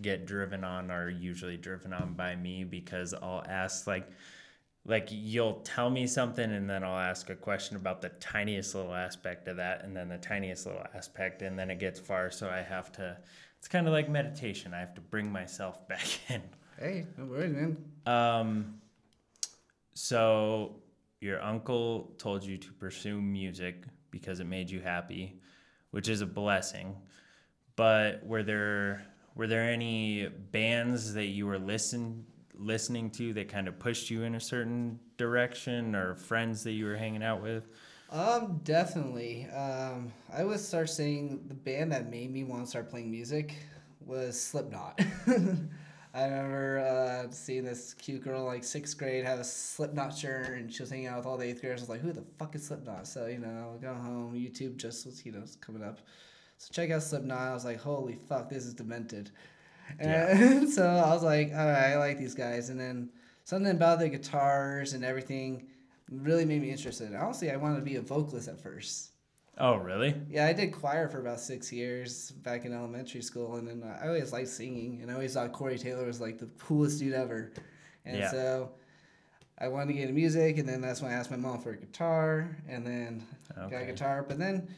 get 0.00 0.24
driven 0.26 0.64
on 0.64 0.90
are 0.90 1.08
usually 1.10 1.56
driven 1.56 1.92
on 1.92 2.14
by 2.14 2.34
me 2.34 2.64
because 2.64 3.12
i'll 3.14 3.44
ask 3.48 3.86
like 3.86 4.08
like 4.84 5.08
you'll 5.12 5.60
tell 5.60 5.90
me 5.90 6.08
something 6.08 6.50
and 6.50 6.68
then 6.68 6.82
I'll 6.82 6.98
ask 6.98 7.30
a 7.30 7.36
question 7.36 7.76
about 7.76 8.02
the 8.02 8.08
tiniest 8.08 8.74
little 8.74 8.92
aspect 8.94 9.46
of 9.46 9.58
that 9.58 9.84
and 9.84 9.96
then 9.96 10.08
the 10.08 10.18
tiniest 10.18 10.66
little 10.66 10.82
aspect 10.92 11.40
and 11.42 11.56
then 11.56 11.70
it 11.70 11.78
gets 11.78 12.00
far 12.00 12.32
so 12.32 12.48
I 12.50 12.62
have 12.62 12.90
to 12.92 13.16
it's 13.60 13.68
kind 13.68 13.86
of 13.86 13.92
like 13.92 14.08
meditation 14.08 14.74
I 14.74 14.80
have 14.80 14.92
to 14.96 15.00
bring 15.00 15.30
myself 15.30 15.86
back 15.92 16.08
in 16.28 16.42
Hey, 16.80 17.06
no 17.16 17.26
worries, 17.26 17.52
man. 17.54 17.76
um 18.06 18.74
so 19.94 20.76
your 21.20 21.42
uncle 21.42 22.12
told 22.18 22.44
you 22.44 22.58
to 22.58 22.72
pursue 22.72 23.20
music 23.20 23.84
because 24.10 24.40
it 24.40 24.46
made 24.46 24.70
you 24.70 24.80
happy 24.80 25.38
which 25.90 26.08
is 26.08 26.20
a 26.20 26.26
blessing 26.26 26.96
but 27.76 28.24
were 28.26 28.42
there 28.42 29.04
were 29.34 29.46
there 29.46 29.62
any 29.62 30.28
bands 30.50 31.14
that 31.14 31.26
you 31.26 31.46
were 31.46 31.58
listen 31.58 32.24
listening 32.54 33.10
to 33.10 33.32
that 33.32 33.48
kind 33.48 33.66
of 33.66 33.78
pushed 33.78 34.10
you 34.10 34.22
in 34.22 34.34
a 34.34 34.40
certain 34.40 34.98
direction 35.16 35.94
or 35.94 36.14
friends 36.14 36.62
that 36.62 36.72
you 36.72 36.84
were 36.84 36.96
hanging 36.96 37.22
out 37.22 37.42
with 37.42 37.68
Um, 38.10 38.60
definitely. 38.62 39.46
Um, 39.46 40.12
I 40.30 40.44
would 40.44 40.60
start 40.60 40.90
saying 40.90 41.44
the 41.48 41.54
band 41.54 41.92
that 41.92 42.10
made 42.10 42.30
me 42.30 42.44
want 42.44 42.64
to 42.64 42.68
start 42.68 42.90
playing 42.90 43.10
music 43.10 43.54
was 44.04 44.38
Slipknot. 44.38 45.00
I 46.14 46.24
remember 46.24 46.78
uh, 46.80 47.30
seeing 47.30 47.64
this 47.64 47.94
cute 47.94 48.22
girl 48.22 48.44
like 48.44 48.64
sixth 48.64 48.98
grade 48.98 49.24
have 49.24 49.38
a 49.38 49.44
Slipknot 49.44 50.14
shirt, 50.16 50.58
and 50.58 50.72
she 50.72 50.82
was 50.82 50.90
hanging 50.90 51.06
out 51.06 51.16
with 51.16 51.26
all 51.26 51.38
the 51.38 51.46
eighth 51.46 51.62
graders. 51.62 51.80
I 51.80 51.82
was 51.82 51.88
like, 51.88 52.00
"Who 52.00 52.12
the 52.12 52.24
fuck 52.38 52.54
is 52.54 52.66
Slipknot?" 52.66 53.06
So 53.06 53.26
you 53.26 53.38
know, 53.38 53.78
go 53.80 53.94
home. 53.94 54.34
YouTube 54.34 54.76
just 54.76 55.06
was 55.06 55.24
you 55.24 55.32
know 55.32 55.44
coming 55.60 55.82
up, 55.82 56.00
so 56.58 56.70
check 56.70 56.90
out 56.90 57.02
Slipknot. 57.02 57.38
I 57.38 57.54
was 57.54 57.64
like, 57.64 57.80
"Holy 57.80 58.18
fuck, 58.28 58.50
this 58.50 58.66
is 58.66 58.74
demented." 58.74 59.30
And 59.98 60.68
so 60.68 60.86
I 60.86 61.14
was 61.14 61.22
like, 61.22 61.50
"All 61.50 61.66
right, 61.66 61.92
I 61.92 61.96
like 61.96 62.18
these 62.18 62.34
guys." 62.34 62.68
And 62.68 62.78
then 62.78 63.08
something 63.44 63.72
about 63.72 63.98
the 63.98 64.10
guitars 64.10 64.92
and 64.92 65.04
everything 65.04 65.66
really 66.10 66.44
made 66.44 66.60
me 66.60 66.70
interested. 66.70 67.14
Honestly, 67.14 67.50
I 67.50 67.56
wanted 67.56 67.76
to 67.76 67.82
be 67.82 67.96
a 67.96 68.02
vocalist 68.02 68.48
at 68.48 68.60
first. 68.60 69.11
Oh 69.58 69.76
really 69.76 70.14
Yeah, 70.30 70.46
I 70.46 70.52
did 70.52 70.72
choir 70.72 71.08
for 71.08 71.20
about 71.20 71.40
six 71.40 71.72
years 71.72 72.30
back 72.30 72.64
in 72.64 72.72
elementary 72.72 73.22
school, 73.22 73.56
and 73.56 73.68
then 73.68 73.82
I 73.82 74.06
always 74.06 74.32
liked 74.32 74.48
singing, 74.48 75.00
and 75.02 75.10
I 75.10 75.14
always 75.14 75.34
thought 75.34 75.52
Corey 75.52 75.78
Taylor 75.78 76.06
was 76.06 76.20
like 76.20 76.38
the 76.38 76.46
coolest 76.58 76.98
dude 76.98 77.12
ever. 77.12 77.52
And 78.04 78.16
Yeah. 78.18 78.30
so 78.30 78.70
I 79.58 79.68
wanted 79.68 79.88
to 79.88 79.92
get 79.94 80.02
into 80.02 80.14
music, 80.14 80.58
and 80.58 80.68
then 80.68 80.80
that's 80.80 81.00
when 81.02 81.12
I 81.12 81.14
asked 81.14 81.30
my 81.30 81.36
mom 81.36 81.60
for 81.60 81.70
a 81.70 81.76
guitar, 81.76 82.56
and 82.68 82.84
then 82.86 83.22
got 83.54 83.82
a 83.82 83.86
guitar. 83.86 84.24
But 84.26 84.38
then, 84.38 84.68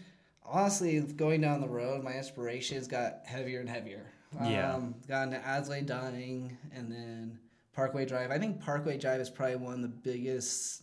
honestly, 0.45 1.01
going 1.01 1.41
down 1.41 1.61
the 1.63 1.69
road, 1.69 2.03
my 2.05 2.13
inspirations 2.13 2.87
got 2.87 3.21
heavier 3.25 3.61
and 3.61 3.69
heavier. 3.69 4.05
Yeah. 4.43 4.75
Um, 4.75 4.97
got 5.09 5.23
into 5.29 5.47
As 5.47 5.71
I 5.71 5.75
Lay 5.75 5.83
Dying, 5.83 6.59
and 6.75 6.91
then 6.91 7.39
Parkway 7.73 8.05
Drive. 8.05 8.31
I 8.31 8.39
think 8.39 8.61
Parkway 8.61 8.99
Drive 8.99 9.21
is 9.21 9.31
probably 9.31 9.57
one 9.57 9.75
of 9.75 9.83
the 9.83 9.89
biggest. 9.89 10.83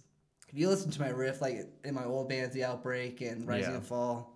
If 0.52 0.60
you 0.60 0.68
listen 0.70 0.92
to 0.92 1.00
my 1.02 1.10
riff, 1.10 1.42
like 1.42 1.68
in 1.84 1.94
my 1.94 2.04
old 2.06 2.28
bands, 2.30 2.54
The 2.54 2.64
Outbreak 2.66 3.22
and 3.22 3.48
Rising 3.48 3.72
Yeah. 3.72 3.78
and 3.78 3.86
Fall, 3.86 4.36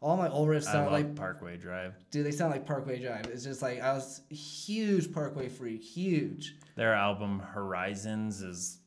all 0.00 0.16
my 0.16 0.28
old 0.28 0.48
riffs 0.48 0.64
sound 0.64 0.90
like 0.90 1.14
Parkway 1.14 1.56
Drive 1.56 1.94
dude. 2.10 2.26
They 2.26 2.32
sound 2.32 2.50
like 2.50 2.66
Parkway 2.66 3.00
Drive. 3.00 3.26
It's 3.26 3.44
just 3.44 3.62
like 3.62 3.80
I 3.80 3.92
was 3.92 4.22
huge 4.30 5.12
Parkway 5.12 5.48
freak, 5.48 5.82
huge. 5.82 6.56
their 6.74 6.94
album 6.94 7.38
Horizons 7.38 8.42
is 8.42 8.78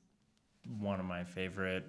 one 0.79 0.99
of 0.99 1.05
my 1.05 1.23
favorite 1.23 1.85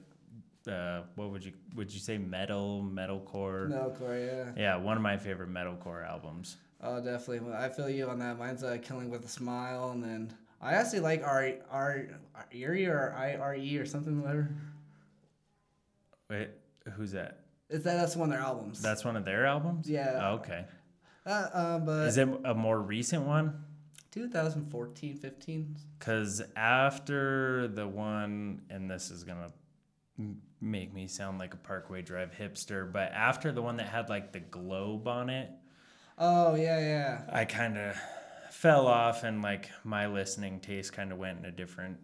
uh, 0.70 1.02
what 1.14 1.30
would 1.30 1.44
you 1.44 1.52
would 1.74 1.92
you 1.92 1.98
say 2.00 2.18
metal 2.18 2.84
metalcore 2.88 3.96
Corey, 3.98 4.26
yeah. 4.26 4.50
yeah 4.56 4.76
one 4.76 4.96
of 4.96 5.02
my 5.02 5.16
favorite 5.16 5.48
metalcore 5.50 6.06
albums 6.06 6.56
Oh, 6.82 6.98
definitely. 7.02 7.40
Well, 7.40 7.54
I 7.54 7.70
feel 7.70 7.88
you 7.88 8.06
on 8.10 8.18
that. 8.18 8.38
Mine's 8.38 8.62
uh, 8.62 8.76
Killing 8.82 9.08
with 9.08 9.24
a 9.24 9.28
Smile, 9.28 9.90
and 9.92 10.04
then 10.04 10.32
I 10.60 10.74
actually 10.74 11.00
like 11.00 11.22
R 11.24 11.54
R 11.70 12.06
Erie 12.52 12.86
or 12.86 13.14
I 13.16 13.34
R 13.36 13.54
E 13.56 13.78
or 13.78 13.86
something 13.86 14.20
whatever. 14.20 14.50
Wait, 16.28 16.50
who's 16.94 17.12
that? 17.12 17.40
Is 17.68 17.82
that 17.84 17.96
that's 17.96 18.16
one 18.16 18.30
of 18.30 18.38
their 18.38 18.44
albums? 18.44 18.80
That's 18.80 19.04
one 19.04 19.16
of 19.16 19.24
their 19.24 19.46
albums. 19.46 19.88
Yeah. 19.88 20.20
Oh, 20.22 20.34
okay. 20.34 20.64
Uh, 21.24 21.48
um, 21.52 21.84
but 21.84 22.06
Is 22.06 22.18
it 22.18 22.28
a 22.44 22.54
more 22.54 22.80
recent 22.80 23.24
one? 23.24 23.64
2014, 24.12 25.16
15. 25.16 25.76
Because 25.98 26.42
after 26.54 27.68
the 27.68 27.86
one, 27.86 28.62
and 28.70 28.90
this 28.90 29.10
is 29.10 29.24
gonna 29.24 29.50
make 30.60 30.94
me 30.94 31.06
sound 31.06 31.38
like 31.38 31.52
a 31.52 31.58
Parkway 31.58 32.02
Drive 32.02 32.32
hipster, 32.32 32.90
but 32.90 33.12
after 33.12 33.52
the 33.52 33.60
one 33.60 33.76
that 33.76 33.88
had 33.88 34.08
like 34.08 34.32
the 34.32 34.40
globe 34.40 35.06
on 35.08 35.28
it, 35.28 35.50
Oh 36.18 36.54
yeah, 36.54 36.80
yeah. 36.80 37.20
I 37.30 37.44
kind 37.44 37.76
of 37.76 37.94
fell 38.50 38.86
off, 38.86 39.22
and 39.22 39.42
like 39.42 39.70
my 39.84 40.06
listening 40.06 40.60
taste 40.60 40.92
kind 40.92 41.12
of 41.12 41.18
went 41.18 41.40
in 41.40 41.44
a 41.44 41.50
different 41.50 41.98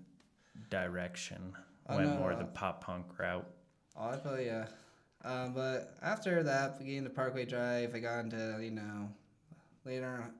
direction. 0.69 1.55
Oh, 1.89 1.97
went 1.97 2.11
no, 2.11 2.19
more 2.19 2.33
uh, 2.33 2.39
the 2.39 2.45
pop 2.45 2.85
punk 2.85 3.19
route. 3.19 3.49
Oh, 3.97 4.09
I 4.11 4.17
feel 4.17 4.41
yeah. 4.41 4.67
Um, 5.25 5.53
but 5.55 5.95
after 6.03 6.43
that, 6.43 6.79
we 6.81 6.97
into 6.97 7.11
Parkway 7.11 7.45
Drive. 7.45 7.95
I 7.95 7.99
got 8.01 8.25
into 8.25 8.59
you 8.63 8.71
know 8.73 9.09
later. 9.85 10.07
on- 10.25 10.33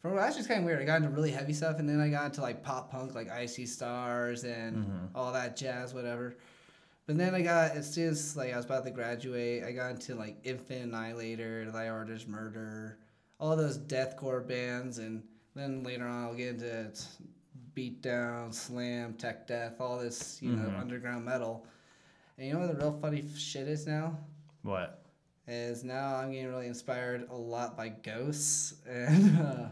From 0.00 0.18
actually, 0.18 0.40
it's 0.40 0.48
kind 0.48 0.60
of 0.60 0.66
weird. 0.66 0.80
I 0.80 0.84
got 0.84 0.96
into 0.96 1.08
really 1.10 1.30
heavy 1.30 1.52
stuff, 1.52 1.78
and 1.78 1.88
then 1.88 2.00
I 2.00 2.08
got 2.10 2.26
into 2.26 2.40
like 2.42 2.62
pop 2.62 2.90
punk, 2.90 3.14
like 3.14 3.30
Icy 3.30 3.66
Stars 3.66 4.44
and 4.44 4.76
all 5.14 5.32
that 5.32 5.56
jazz, 5.56 5.94
whatever. 5.94 6.36
But 7.06 7.18
then 7.18 7.34
I 7.34 7.42
got 7.42 7.72
as 7.72 7.92
soon 7.92 8.08
as 8.08 8.36
like 8.36 8.52
I 8.52 8.56
was 8.56 8.64
about 8.64 8.84
to 8.84 8.90
graduate, 8.90 9.62
I 9.64 9.72
got 9.72 9.90
into 9.92 10.14
like 10.14 10.36
Infant 10.44 10.84
Annihilator, 10.86 11.70
Thy 11.70 11.88
Art 11.88 12.08
Is 12.10 12.26
Murder, 12.26 12.98
all 13.38 13.54
those 13.56 13.78
deathcore 13.78 14.46
bands, 14.46 14.98
and 14.98 15.22
then 15.54 15.82
later 15.84 16.06
on 16.06 16.24
I'll 16.24 16.34
get 16.34 16.54
into 16.54 16.90
Beatdown, 17.76 18.52
Slam, 18.54 19.14
Tech 19.14 19.46
Death, 19.46 19.80
all 19.80 19.98
this 19.98 20.38
you 20.42 20.50
know 20.50 20.72
underground 20.80 21.24
metal. 21.24 21.66
And 22.38 22.46
you 22.46 22.52
know 22.54 22.60
what 22.60 22.68
the 22.68 22.74
real 22.84 22.98
funny 23.00 23.24
shit 23.36 23.68
is 23.68 23.86
now? 23.86 24.18
What? 24.62 25.00
Is 25.46 25.84
now 25.84 26.16
I'm 26.16 26.32
getting 26.32 26.48
really 26.48 26.66
inspired 26.66 27.28
a 27.30 27.34
lot 27.36 27.76
by 27.76 27.90
ghosts 27.90 28.74
and 28.88 29.38
uh, 29.46 29.68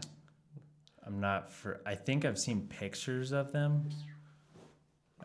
I'm 1.05 1.19
not 1.19 1.51
for. 1.51 1.81
I 1.85 1.95
think 1.95 2.25
I've 2.25 2.37
seen 2.37 2.67
pictures 2.67 3.31
of 3.31 3.51
them. 3.51 3.89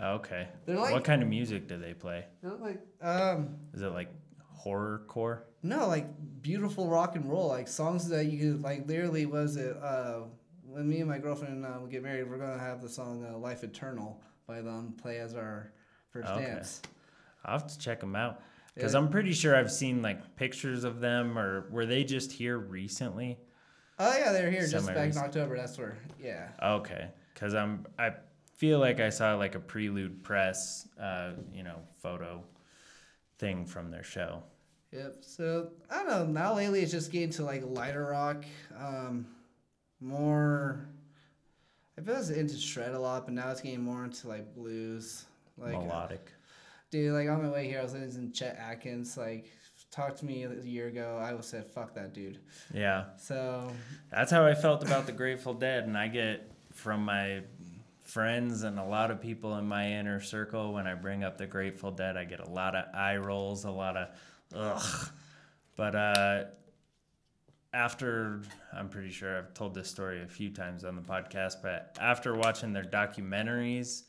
Oh, 0.01 0.15
Okay. 0.15 0.49
They're 0.65 0.77
like- 0.77 0.93
what 0.93 1.05
kind 1.05 1.23
of 1.23 1.29
music 1.29 1.69
do 1.69 1.77
they 1.77 1.93
play? 1.95 2.25
they're 2.43 2.55
like 2.55 2.81
um 3.03 3.57
Is 3.75 3.83
it 3.83 3.89
like 3.93 4.09
horror 4.43 5.03
core? 5.07 5.45
no 5.63 5.87
like 5.89 6.07
beautiful 6.41 6.89
rock 6.89 7.17
and 7.17 7.29
roll 7.29 7.49
like 7.49 7.67
songs 7.69 8.09
that 8.09 8.27
you 8.27 8.39
could 8.55 8.63
like 8.63 8.87
literally 8.87 9.27
was 9.27 9.57
it 9.57 9.77
uh 9.83 10.21
when 10.65 10.89
me 10.89 11.01
and 11.01 11.09
my 11.11 11.19
girlfriend 11.19 11.67
uh, 11.67 11.79
get 11.91 12.01
married 12.03 12.31
we're 12.31 12.39
gonna 12.39 12.59
have 12.59 12.81
the 12.81 12.89
song 12.89 13.25
uh, 13.29 13.37
Life 13.37 13.65
Eternal 13.65 14.23
by 14.47 14.61
them 14.63 14.95
play 15.03 15.19
as 15.19 15.35
our 15.35 15.73
first 16.11 16.29
Okay. 16.31 16.45
dance. 16.45 16.81
I'll 17.45 17.59
have 17.59 17.69
to 17.69 17.79
check 17.79 18.01
them 18.01 18.17
out 18.17 18.41
because 18.75 18.95
Yeah. 18.95 19.01
I'm 19.01 19.09
pretty 19.09 19.33
sure 19.33 19.57
I've 19.57 19.73
seen 19.73 20.03
like 20.03 20.37
pictures 20.37 20.85
of 20.85 21.01
them, 21.01 21.39
or 21.39 21.69
were 21.71 21.87
they 21.87 22.05
just 22.05 22.33
here 22.33 22.59
recently? 22.59 23.39
Oh 23.99 24.17
yeah, 24.17 24.33
they're 24.33 24.51
here 24.51 24.67
just 24.67 24.87
back 24.87 25.11
in. 25.13 25.19
October. 25.19 25.57
That's 25.57 25.77
where 25.79 25.99
yeah. 26.23 26.49
Okay, 26.63 27.09
because 27.35 27.55
I'm 27.55 27.87
I 27.99 28.13
feel 28.57 28.79
like 28.79 29.01
I 29.01 29.11
saw 29.11 29.35
like 29.35 29.55
a 29.55 29.61
prelude 29.61 30.23
press, 30.23 30.89
uh, 31.01 31.33
you 31.53 31.63
know, 31.63 31.81
photo 32.03 32.45
thing 33.39 33.67
from 33.67 33.91
their 33.91 34.03
show. 34.05 34.43
Yep. 34.93 35.17
So 35.21 35.71
I 35.91 35.97
don't 36.03 36.09
know. 36.09 36.25
Now 36.27 36.55
lately, 36.55 36.81
it's 36.81 36.93
just 36.93 37.11
getting 37.13 37.31
to 37.31 37.45
like 37.45 37.63
lighter 37.65 38.07
rock, 38.07 38.45
um, 38.79 39.27
more. 40.01 40.89
I 41.97 42.01
feel 42.01 42.17
it's 42.17 42.31
into 42.31 42.57
shred 42.57 42.95
a 42.95 42.99
lot, 42.99 43.25
but 43.25 43.35
now 43.35 43.51
it's 43.51 43.61
getting 43.61 43.83
more 43.83 44.05
into 44.05 44.29
like 44.29 44.55
blues. 44.55 45.25
Like, 45.57 45.75
uh, 45.75 45.81
melodic. 45.81 46.31
Dude, 46.91 47.13
like 47.13 47.29
on 47.29 47.43
my 47.43 47.51
way 47.51 47.67
here, 47.67 47.81
I 47.81 47.83
was 47.83 47.95
listening 47.95 48.33
to 48.33 48.39
Chet 48.39 48.59
Atkins. 48.59 49.17
Like, 49.17 49.47
talked 49.91 50.19
to 50.19 50.27
me 50.27 50.45
a 50.45 50.53
year 50.63 50.89
ago. 50.89 51.19
I 51.21 51.35
was 51.35 51.47
said, 51.47 51.67
"Fuck 51.67 51.95
that 51.95 52.13
dude." 52.13 52.39
Yeah, 52.73 53.07
So 53.17 53.71
that's 54.11 54.31
how 54.31 54.45
I 54.45 54.55
felt 54.55 54.85
about 54.85 55.07
the 55.07 55.13
Grateful 55.13 55.55
Dead, 55.55 55.85
and 55.85 55.97
I 55.97 56.09
get 56.09 56.51
from 56.73 57.05
my 57.05 57.43
friends 58.03 58.63
and 58.63 58.79
a 58.79 58.85
lot 58.85 59.11
of 59.11 59.21
people 59.21 59.59
in 59.59 59.69
my 59.69 59.93
inner 59.93 60.19
circle 60.21 60.73
when 60.73 60.87
I 60.87 60.95
bring 60.95 61.25
up 61.25 61.37
the 61.37 61.47
Grateful 61.47 61.91
Dead, 61.91 62.17
I 62.17 62.25
get 62.25 62.41
a 62.41 62.49
lot 62.49 62.75
of 62.75 62.87
eye 62.95 63.19
rolls, 63.19 63.65
a 63.65 63.71
lot 63.71 63.97
of 63.97 64.09
ugh. 64.55 65.11
But 65.77 65.95
uh, 65.95 66.45
after 67.73 68.41
I'm 68.73 68.89
pretty 68.89 69.11
sure 69.11 69.39
I've 69.39 69.55
told 69.55 69.75
this 69.75 69.89
story 69.89 70.23
a 70.23 70.27
few 70.27 70.51
times 70.51 70.85
on 70.85 70.97
the 70.97 71.03
podcast, 71.03 71.63
but 71.63 71.97
after 72.01 72.35
watching 72.35 72.73
their 72.73 72.85
documentaries 72.85 74.03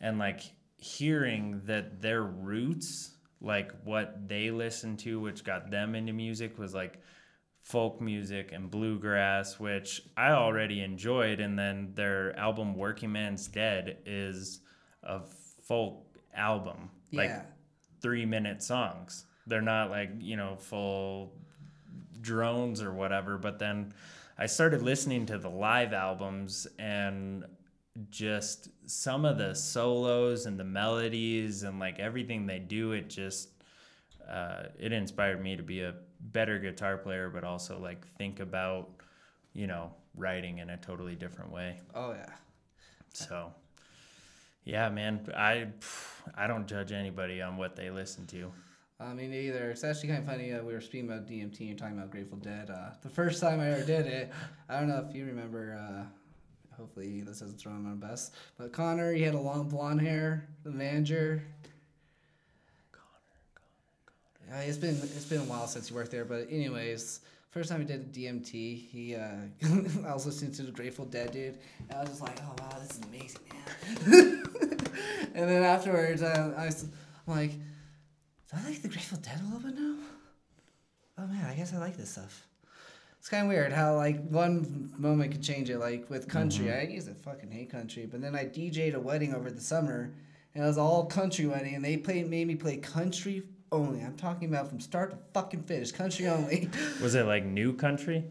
and 0.00 0.18
like 0.18 0.40
hearing 0.84 1.62
that 1.64 2.02
their 2.02 2.22
roots, 2.22 3.12
like 3.40 3.72
what 3.84 4.28
they 4.28 4.50
listened 4.50 4.98
to, 4.98 5.18
which 5.18 5.42
got 5.42 5.70
them 5.70 5.94
into 5.94 6.12
music, 6.12 6.58
was 6.58 6.74
like 6.74 7.00
folk 7.62 8.02
music 8.02 8.52
and 8.52 8.70
bluegrass, 8.70 9.58
which 9.58 10.02
I 10.14 10.32
already 10.32 10.82
enjoyed. 10.82 11.40
And 11.40 11.58
then 11.58 11.92
their 11.94 12.38
album 12.38 12.74
Workingman's 12.76 13.48
Dead 13.48 13.96
is 14.04 14.60
a 15.02 15.20
folk 15.62 16.04
album, 16.34 16.90
like 17.12 17.30
three 18.02 18.26
minute 18.26 18.62
songs. 18.62 19.24
They're 19.46 19.62
not 19.62 19.88
like, 19.88 20.10
you 20.18 20.36
know, 20.36 20.56
full 20.56 21.32
drones 22.20 22.82
or 22.82 22.92
whatever. 22.92 23.38
But 23.38 23.58
then 23.58 23.94
I 24.36 24.44
started 24.46 24.82
listening 24.82 25.24
to 25.26 25.38
the 25.38 25.48
live 25.48 25.94
albums 25.94 26.66
and 26.78 27.46
just 28.10 28.68
some 28.86 29.24
of 29.24 29.38
the 29.38 29.54
solos 29.54 30.46
and 30.46 30.58
the 30.58 30.64
melodies 30.64 31.62
and 31.62 31.78
like 31.78 31.98
everything 31.98 32.46
they 32.46 32.58
do, 32.58 32.92
it 32.92 33.08
just, 33.08 33.50
uh, 34.28 34.64
it 34.78 34.92
inspired 34.92 35.42
me 35.42 35.56
to 35.56 35.62
be 35.62 35.82
a 35.82 35.94
better 36.20 36.58
guitar 36.58 36.96
player, 36.96 37.30
but 37.30 37.44
also 37.44 37.78
like 37.78 38.06
think 38.18 38.40
about, 38.40 38.90
you 39.52 39.66
know, 39.66 39.92
writing 40.16 40.58
in 40.58 40.70
a 40.70 40.76
totally 40.76 41.14
different 41.14 41.52
way. 41.52 41.78
oh 41.94 42.12
yeah. 42.12 42.30
So, 43.12 43.52
yeah, 44.64 44.88
man, 44.88 45.28
I 45.36 45.68
I 46.34 46.46
don't 46.46 46.66
judge 46.66 46.90
anybody 46.90 47.40
on 47.40 47.56
what 47.56 47.76
they 47.76 47.90
listen 47.90 48.26
to. 48.28 48.50
I 48.98 49.12
mean, 49.12 49.32
either. 49.32 49.70
It's 49.70 49.84
actually 49.84 50.08
kind 50.08 50.20
of 50.20 50.26
funny. 50.26 50.52
Uh, 50.52 50.62
we 50.62 50.72
were 50.72 50.80
speaking 50.80 51.08
about 51.08 51.26
DMT 51.26 51.68
and 51.70 51.78
talking 51.78 51.96
about 51.98 52.10
Grateful 52.10 52.38
Dead. 52.38 52.70
Uh, 52.70 52.90
the 53.02 53.08
first 53.08 53.40
time 53.40 53.60
I 53.60 53.70
ever 53.70 53.84
did 53.84 54.06
it, 54.06 54.32
I 54.68 54.78
don't 54.78 54.88
know 54.88 55.04
if 55.08 55.14
you 55.14 55.26
remember. 55.26 55.78
Uh, 55.78 56.04
hopefully, 56.76 57.20
this 57.20 57.40
doesn't 57.40 57.58
throw 57.58 57.72
him 57.72 57.86
on 57.86 58.00
the 58.00 58.06
bus. 58.06 58.30
But 58.58 58.72
Connor, 58.72 59.12
he 59.12 59.22
had 59.22 59.34
a 59.34 59.40
long 59.40 59.68
blonde 59.68 60.00
hair. 60.00 60.48
The 60.64 60.70
manager. 60.70 61.42
Connor. 62.92 64.58
Yeah, 64.58 64.68
it's 64.68 64.78
been 64.78 64.96
it's 64.96 65.24
been 65.24 65.40
a 65.40 65.44
while 65.44 65.66
since 65.66 65.88
he 65.88 65.94
worked 65.94 66.10
there, 66.10 66.24
but 66.24 66.46
anyways, 66.50 67.20
first 67.50 67.70
time 67.70 67.80
he 67.80 67.86
did 67.86 68.00
a 68.00 68.18
DMT, 68.18 68.88
he 68.88 69.14
uh, 69.14 69.36
I 70.06 70.12
was 70.12 70.26
listening 70.26 70.52
to 70.52 70.62
the 70.62 70.72
Grateful 70.72 71.04
Dead 71.04 71.32
dude, 71.32 71.58
and 71.88 71.98
I 71.98 72.00
was 72.00 72.10
just 72.10 72.22
like, 72.22 72.38
oh 72.42 72.54
wow, 72.60 72.78
this 72.80 72.98
is 72.98 73.04
amazing, 73.04 73.40
man. 73.52 74.42
and 75.34 75.48
then 75.48 75.62
afterwards, 75.62 76.22
uh, 76.22 76.54
I 76.56 76.66
was 76.66 76.86
I'm 77.26 77.34
like, 77.34 77.52
do 77.52 78.56
I 78.56 78.68
like 78.68 78.82
the 78.82 78.88
Grateful 78.88 79.18
Dead 79.18 79.40
a 79.40 79.44
little 79.44 79.60
bit 79.60 79.78
now? 79.78 79.96
Oh 81.18 81.26
man, 81.26 81.46
I 81.46 81.54
guess 81.54 81.72
I 81.72 81.78
like 81.78 81.96
this 81.96 82.10
stuff. 82.10 82.46
It's 83.24 83.30
kind 83.30 83.44
of 83.44 83.48
weird 83.48 83.72
how 83.72 83.96
like 83.96 84.22
one 84.28 84.92
moment 84.98 85.32
could 85.32 85.42
change 85.42 85.70
it. 85.70 85.78
Like 85.78 86.10
with 86.10 86.28
country, 86.28 86.70
I 86.70 86.82
used 86.82 87.08
to 87.08 87.14
fucking 87.14 87.50
hate 87.50 87.70
country, 87.70 88.04
but 88.04 88.20
then 88.20 88.36
I 88.36 88.44
DJ'd 88.44 88.94
a 88.94 89.00
wedding 89.00 89.32
over 89.32 89.50
the 89.50 89.62
summer, 89.62 90.12
and 90.54 90.62
it 90.62 90.66
was 90.66 90.76
all 90.76 91.06
country 91.06 91.46
wedding, 91.46 91.74
and 91.74 91.82
they 91.82 91.96
played 91.96 92.28
made 92.28 92.46
me 92.46 92.54
play 92.54 92.76
country 92.76 93.44
only. 93.72 94.02
I'm 94.02 94.18
talking 94.18 94.50
about 94.50 94.68
from 94.68 94.78
start 94.78 95.12
to 95.12 95.16
fucking 95.32 95.62
finish, 95.62 95.90
country 95.90 96.28
only. 96.28 96.68
Was 97.00 97.14
it 97.14 97.24
like 97.24 97.46
new 97.46 97.72
country? 97.72 98.24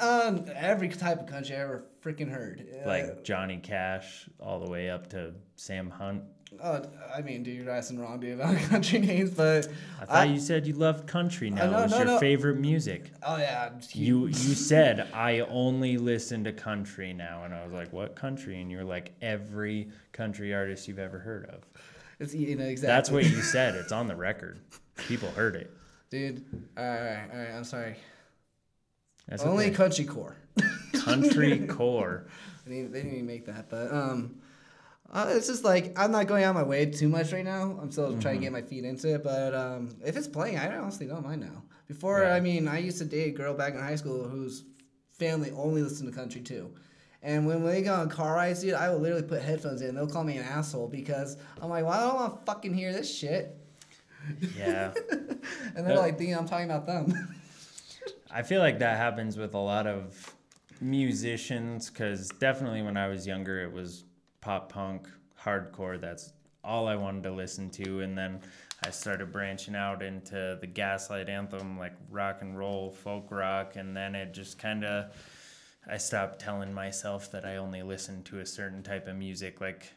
um, 0.00 0.44
every 0.56 0.88
type 0.88 1.20
of 1.20 1.28
country 1.28 1.54
I 1.54 1.60
ever 1.60 1.84
freaking 2.04 2.28
heard. 2.28 2.66
Uh, 2.84 2.88
Like 2.88 3.22
Johnny 3.22 3.58
Cash 3.58 4.28
all 4.40 4.58
the 4.58 4.68
way 4.68 4.90
up 4.90 5.08
to 5.10 5.34
Sam 5.54 5.88
Hunt? 5.88 6.24
Oh, 6.62 6.82
I 7.14 7.22
mean, 7.22 7.42
dude, 7.42 7.56
you're 7.56 7.70
asking 7.70 8.00
wrong, 8.00 8.20
dude, 8.20 8.40
about 8.40 8.56
country 8.70 8.98
names, 8.98 9.30
but 9.30 9.68
I 10.00 10.04
thought 10.04 10.28
you 10.30 10.40
said 10.40 10.66
you 10.66 10.74
loved 10.74 11.06
country 11.06 11.50
now. 11.50 11.70
know, 11.70 11.78
it 11.78 11.82
was 11.84 11.90
no, 11.92 11.96
your 11.98 12.06
no. 12.06 12.18
favorite 12.18 12.56
music. 12.58 13.10
oh 13.22 13.36
yeah, 13.36 13.70
You 13.92 14.26
you 14.26 14.32
said 14.54 15.08
I 15.14 15.40
only 15.40 15.98
listen 15.98 16.44
to 16.44 16.52
country 16.52 17.12
now, 17.12 17.44
and 17.44 17.54
I 17.54 17.62
was 17.64 17.72
like, 17.72 17.92
"What 17.92 18.14
country?" 18.16 18.60
And 18.60 18.70
you're 18.70 18.84
like, 18.84 19.12
"Every 19.22 19.88
country 20.12 20.52
artist 20.54 20.88
you've 20.88 20.98
ever 20.98 21.18
heard 21.18 21.46
of." 21.46 21.64
it's 22.20 22.34
you 22.34 22.54
know 22.56 22.64
exactly. 22.64 22.94
That's 22.94 23.10
what 23.10 23.24
you 23.24 23.42
said. 23.42 23.74
It's 23.82 23.92
on 23.92 24.06
the 24.08 24.16
record. 24.16 24.60
People 24.96 25.30
heard 25.30 25.56
it. 25.56 25.70
dude. 26.10 26.44
All 26.76 26.84
right, 26.84 27.24
all 27.32 27.38
right, 27.38 27.50
I'm 27.50 27.64
sorry. 27.64 27.96
That's 29.28 29.42
Only 29.44 29.66
okay. 29.66 29.74
country 29.74 30.04
core. 30.04 30.36
country 30.92 31.66
core. 31.66 32.26
They 32.66 32.76
didn't, 32.76 32.92
they 32.92 32.98
didn't 33.02 33.14
even 33.14 33.26
make 33.26 33.46
that, 33.46 33.68
but 33.70 33.92
um, 33.92 34.36
uh, 35.12 35.26
it's 35.30 35.46
just 35.46 35.64
like 35.64 35.98
I'm 35.98 36.10
not 36.10 36.26
going 36.26 36.44
out 36.44 36.54
my 36.54 36.62
way 36.62 36.86
too 36.86 37.08
much 37.08 37.32
right 37.32 37.44
now. 37.44 37.78
I'm 37.80 37.90
still 37.90 38.18
trying 38.18 38.36
to 38.36 38.40
get 38.40 38.52
my 38.52 38.62
feet 38.62 38.84
into 38.84 39.14
it, 39.14 39.22
but 39.22 39.54
um, 39.54 39.94
if 40.04 40.16
it's 40.16 40.28
playing, 40.28 40.58
I 40.58 40.76
honestly 40.76 41.06
don't 41.06 41.24
mind 41.24 41.42
now. 41.42 41.62
Before. 41.86 42.24
I 42.24 42.40
mean, 42.40 42.68
I 42.68 42.78
used 42.78 42.98
to 42.98 43.04
date 43.04 43.34
a 43.34 43.36
girl 43.36 43.52
back 43.52 43.74
in 43.74 43.80
high 43.80 43.96
school 43.96 44.26
whose 44.26 44.64
family 45.10 45.50
only 45.50 45.82
listen 45.82 46.06
to 46.06 46.12
country 46.12 46.40
too. 46.40 46.72
And 47.22 47.46
when 47.46 47.62
we 47.62 47.82
go 47.82 47.94
on 47.94 48.08
car 48.08 48.34
rides, 48.34 48.62
dude, 48.62 48.74
I 48.74 48.90
will 48.90 48.98
literally 48.98 49.22
put 49.22 49.42
headphones 49.42 49.82
in. 49.82 49.94
They'll 49.94 50.08
call 50.08 50.24
me 50.24 50.38
an 50.38 50.44
asshole 50.44 50.88
because 50.88 51.36
I'm 51.60 51.68
like, 51.68 51.84
well, 51.84 51.92
I 51.92 52.00
don't 52.00 52.16
want 52.16 52.40
to 52.40 52.44
fucking 52.52 52.74
hear 52.74 52.92
this 52.92 53.12
shit. 53.12 53.56
Yeah. 54.56 54.92
And 55.74 55.84
they're 55.84 55.96
like 55.96 56.18
thinking 56.18 56.36
I'm 56.36 56.46
talking 56.46 56.66
about 56.66 56.86
them. 56.86 57.34
I 58.30 58.42
feel 58.42 58.60
like 58.60 58.78
that 58.78 58.96
happens 58.96 59.36
with 59.36 59.54
a 59.54 59.58
lot 59.58 59.88
of 59.88 60.36
musicians 60.80 61.90
because 61.90 62.28
definitely 62.38 62.82
when 62.82 62.96
I 62.96 63.08
was 63.08 63.26
younger, 63.26 63.60
it 63.60 63.72
was 63.72 64.04
pop 64.42 64.70
punk, 64.70 65.08
hardcore. 65.42 65.98
That's 65.98 66.34
all 66.62 66.86
I 66.86 66.96
wanted 66.96 67.22
to 67.22 67.32
listen 67.32 67.70
to. 67.70 68.00
And 68.00 68.16
then 68.16 68.40
I 68.84 68.90
started 68.90 69.32
branching 69.32 69.74
out 69.74 70.02
into 70.02 70.58
the 70.60 70.66
Gaslight 70.66 71.30
Anthem, 71.30 71.78
like 71.78 71.94
rock 72.10 72.42
and 72.42 72.58
roll, 72.58 72.90
folk 72.90 73.30
rock. 73.30 73.76
And 73.76 73.96
then 73.96 74.14
it 74.14 74.34
just 74.34 74.58
kind 74.58 74.84
of, 74.84 75.16
I 75.88 75.96
stopped 75.96 76.38
telling 76.38 76.74
myself 76.74 77.30
that 77.32 77.46
I 77.46 77.56
only 77.56 77.82
listened 77.82 78.26
to 78.26 78.40
a 78.40 78.46
certain 78.46 78.82
type 78.82 79.08
of 79.08 79.16
music. 79.16 79.62
Like, 79.62 79.90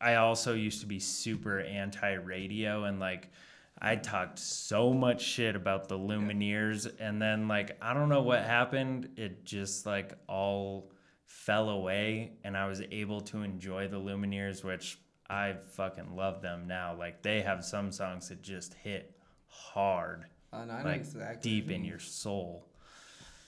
I 0.00 0.16
also 0.16 0.54
used 0.54 0.80
to 0.80 0.86
be 0.86 0.98
super 0.98 1.60
anti 1.60 2.12
radio 2.12 2.84
and 2.84 3.00
like 3.00 3.30
I 3.78 3.96
talked 3.96 4.38
so 4.38 4.92
much 4.92 5.22
shit 5.22 5.56
about 5.56 5.88
the 5.88 5.98
Lumineers 5.98 6.90
and 7.00 7.20
then 7.20 7.48
like 7.48 7.78
I 7.80 7.94
don't 7.94 8.10
know 8.10 8.22
what 8.22 8.42
happened. 8.42 9.08
It 9.16 9.44
just 9.44 9.86
like 9.86 10.12
all 10.28 10.90
fell 11.34 11.68
away 11.68 12.32
and 12.44 12.56
I 12.56 12.66
was 12.68 12.80
able 12.90 13.20
to 13.22 13.42
enjoy 13.42 13.88
the 13.88 13.98
Lumineers, 13.98 14.62
which 14.64 14.98
I 15.28 15.56
fucking 15.72 16.14
love 16.14 16.40
them 16.42 16.66
now. 16.66 16.94
Like 16.96 17.22
they 17.22 17.42
have 17.42 17.64
some 17.64 17.90
songs 17.92 18.28
that 18.28 18.40
just 18.40 18.74
hit 18.74 19.14
hard, 19.48 20.24
Uh, 20.52 20.64
no, 20.64 20.72
I 20.74 20.82
know 20.82 20.88
like 20.90 21.00
exactly. 21.00 21.50
deep 21.50 21.70
in 21.70 21.84
your 21.84 21.98
soul. 21.98 22.66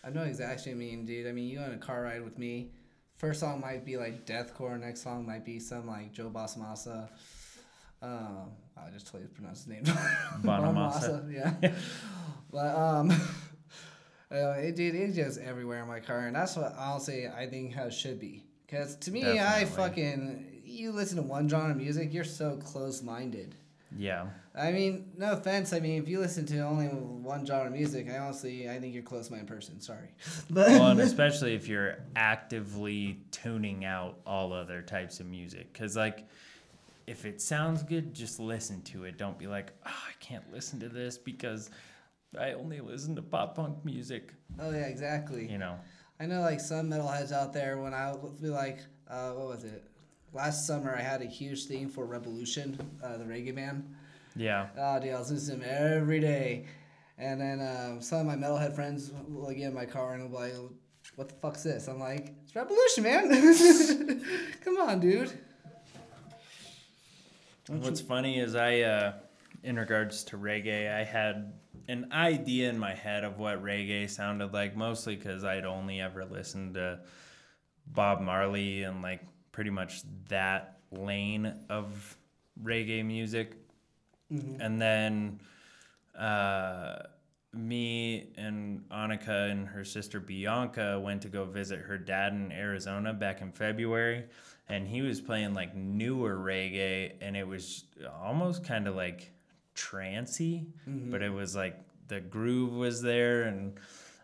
I 0.05 0.11
know 0.11 0.23
exactly 0.23 0.75
what 0.75 0.83
you 0.83 0.89
mean, 0.91 1.07
dude. 1.07 1.27
I 1.27 1.33
mean, 1.33 1.49
you 1.49 1.59
on 1.61 1.73
a 1.73 1.79
car 1.79 2.03
ride 2.03 2.23
with 2.25 2.39
me. 2.39 2.71
First 3.17 3.41
song 3.41 3.61
might 3.61 3.85
be 3.85 3.97
like 3.97 4.27
deathcore. 4.27 4.79
Next 4.79 5.03
song 5.03 5.25
might 5.27 5.45
be 5.45 5.59
some 5.59 5.87
like 5.87 6.13
Joe 6.13 6.29
Bosamasa. 6.31 7.09
Um, 8.03 8.51
I 8.77 8.91
just 8.91 9.07
totally 9.07 9.29
pronounce 9.29 9.61
his 9.65 9.69
name. 9.69 9.85
Bonamassa. 10.43 11.33
yeah. 11.33 11.73
but 12.51 12.77
um, 12.77 13.11
uh, 14.33 14.55
it 14.59 14.77
dude, 14.77 14.95
it 14.95 15.15
just 15.15 15.41
everywhere 15.41 15.83
in 15.83 15.89
my 15.89 16.01
car, 16.01 16.27
and 16.27 16.37
that's 16.37 16.57
what 16.57 16.75
honestly 16.79 17.29
I 17.29 17.47
think 17.47 17.75
how 17.75 17.85
it 17.85 17.95
should 17.95 18.21
be. 18.21 18.43
Cause 18.69 18.97
to 18.97 19.13
me, 19.13 19.39
I 19.39 19.65
fucking 19.65 20.63
you 20.65 20.93
listen 20.93 21.17
to 21.17 21.23
one 21.23 21.49
genre 21.49 21.71
of 21.71 21.77
music, 21.77 22.13
you're 22.13 22.25
so 22.25 22.57
close 22.57 23.03
minded. 23.03 23.55
Yeah. 23.97 24.27
I 24.55 24.73
mean, 24.73 25.13
no 25.17 25.33
offense. 25.33 25.73
I 25.73 25.81
mean, 25.81 26.03
if 26.03 26.09
you 26.09 26.19
listen 26.19 26.47
to 26.47 26.61
only 26.61 26.87
one 26.87 27.45
genre 27.45 27.67
of 27.67 27.73
music, 27.73 28.09
I 28.11 28.19
honestly, 28.19 28.69
I 28.69 28.81
think 28.81 28.95
you're 28.95 29.03
a 29.03 29.07
close-minded 29.07 29.47
person. 29.47 29.81
Sorry, 29.81 30.09
but 30.51 30.69
well, 30.69 30.89
and 30.89 31.01
especially 31.03 31.55
if 31.55 31.69
you're 31.69 31.99
actively 32.15 33.21
tuning 33.31 33.85
out 33.85 34.19
all 34.27 34.53
other 34.53 34.81
types 34.81 35.21
of 35.21 35.27
music. 35.27 35.73
Because, 35.73 35.95
like, 35.95 36.27
if 37.07 37.27
it 37.27 37.41
sounds 37.41 37.83
good, 37.83 38.15
just 38.15 38.41
listen 38.41 38.81
to 38.83 39.05
it. 39.05 39.19
Don't 39.19 39.39
be 39.39 39.47
like, 39.47 39.73
oh, 39.85 39.91
I 39.91 40.13
can't 40.21 40.51
listen 40.53 40.81
to 40.81 40.89
this 40.89 41.19
because 41.19 41.71
I 42.39 42.53
only 42.53 42.81
listen 42.81 43.17
to 43.17 43.23
pop 43.23 43.57
punk 43.57 43.85
music. 43.85 44.33
oh 44.61 44.71
yeah, 44.71 44.87
exactly. 44.87 45.51
You 45.51 45.59
know? 45.59 45.79
I 46.19 46.27
know 46.27 46.41
like 46.41 46.61
some 46.61 46.91
metalheads 46.91 47.33
out 47.33 47.53
there. 47.53 47.79
When 47.79 47.95
I 47.95 48.15
would 48.15 48.41
be 48.41 48.49
like, 48.49 48.79
uh, 49.09 49.33
what 49.33 49.49
was 49.49 49.65
it? 49.65 49.85
Last 50.33 50.67
summer, 50.67 50.95
I 50.95 51.03
had 51.03 51.23
a 51.23 51.27
huge 51.27 51.65
thing 51.67 51.89
for 51.89 52.07
Rebelution, 52.07 52.79
uh, 53.03 53.17
the 53.17 53.25
reggae 53.25 53.55
band. 53.55 53.95
Yeah. 54.35 54.69
Oh, 54.77 55.01
dude, 55.01 55.15
I 55.15 55.19
was 55.19 55.31
listening 55.31 55.61
to 55.61 55.67
them 55.67 55.95
every 55.97 56.21
day. 56.21 56.67
And 57.19 57.41
then 57.41 57.61
um, 57.61 58.03
some 58.03 58.21
of 58.21 58.27
my 58.27 58.37
metalhead 58.37 58.75
friends 58.75 59.11
will 59.29 59.49
get 59.49 59.69
in 59.69 59.75
my 59.75 59.87
car 59.87 60.13
and 60.13 60.23
will 60.31 60.39
be 60.39 60.53
like, 60.53 60.71
what 61.15 61.29
the 61.29 61.35
fuck's 61.37 61.63
this? 61.63 61.89
I'm 61.89 61.99
like, 61.99 62.35
it's 62.45 62.53
Rebelution, 62.53 63.03
man. 63.03 64.25
Come 64.65 64.77
on, 64.79 65.01
dude. 65.01 65.33
What's 67.69 68.01
funny 68.01 68.39
is 68.39 68.55
I, 68.55 68.81
uh, 68.81 69.13
in 69.63 69.77
regards 69.77 70.23
to 70.25 70.37
reggae, 70.37 70.95
I 70.95 71.05
had 71.05 71.55
an 71.89 72.13
idea 72.13 72.69
in 72.69 72.79
my 72.79 72.95
head 72.95 73.25
of 73.25 73.39
what 73.39 73.63
reggae 73.63 74.09
sounded 74.09 74.53
like, 74.53 74.77
mostly 74.77 75.17
because 75.17 75.45
I'd 75.45 75.65
only 75.65 76.01
ever 76.01 76.25
listened 76.25 76.75
to 76.75 77.01
Bob 77.87 78.21
Marley 78.21 78.83
and 78.83 79.03
like 79.03 79.23
pretty 79.53 79.71
much 79.71 80.03
that 80.29 80.79
lane 80.91 81.55
of 81.69 82.17
reggae 82.63 83.05
music. 83.05 83.57
And 84.61 84.81
then 84.81 85.41
uh, 86.19 86.97
me 87.53 88.31
and 88.37 88.83
Annika 88.91 89.51
and 89.51 89.69
her 89.69 89.85
sister 89.85 90.19
Bianca 90.19 90.99
went 90.99 91.23
to 91.23 91.29
go 91.29 91.45
visit 91.45 91.81
her 91.81 91.97
dad 91.97 92.33
in 92.33 92.51
Arizona 92.53 93.13
back 93.13 93.41
in 93.41 93.53
February. 93.53 94.25
And 94.69 94.89
he 94.89 95.03
was 95.03 95.21
playing 95.21 95.55
like 95.55 95.77
newer 95.77 96.37
reggae, 96.37 97.13
and 97.21 97.37
it 97.37 97.47
was 97.47 97.85
almost 98.21 98.65
kind 98.65 98.89
of 98.89 98.97
like 98.97 99.31
trancy, 99.77 100.67
but 100.87 101.23
it 101.23 101.27
mm-hmm. 101.27 101.37
was 101.37 101.55
like 101.55 101.79
the 102.09 102.21
groove 102.21 102.73
was 102.73 103.01
there, 103.03 103.45
and 103.45 103.79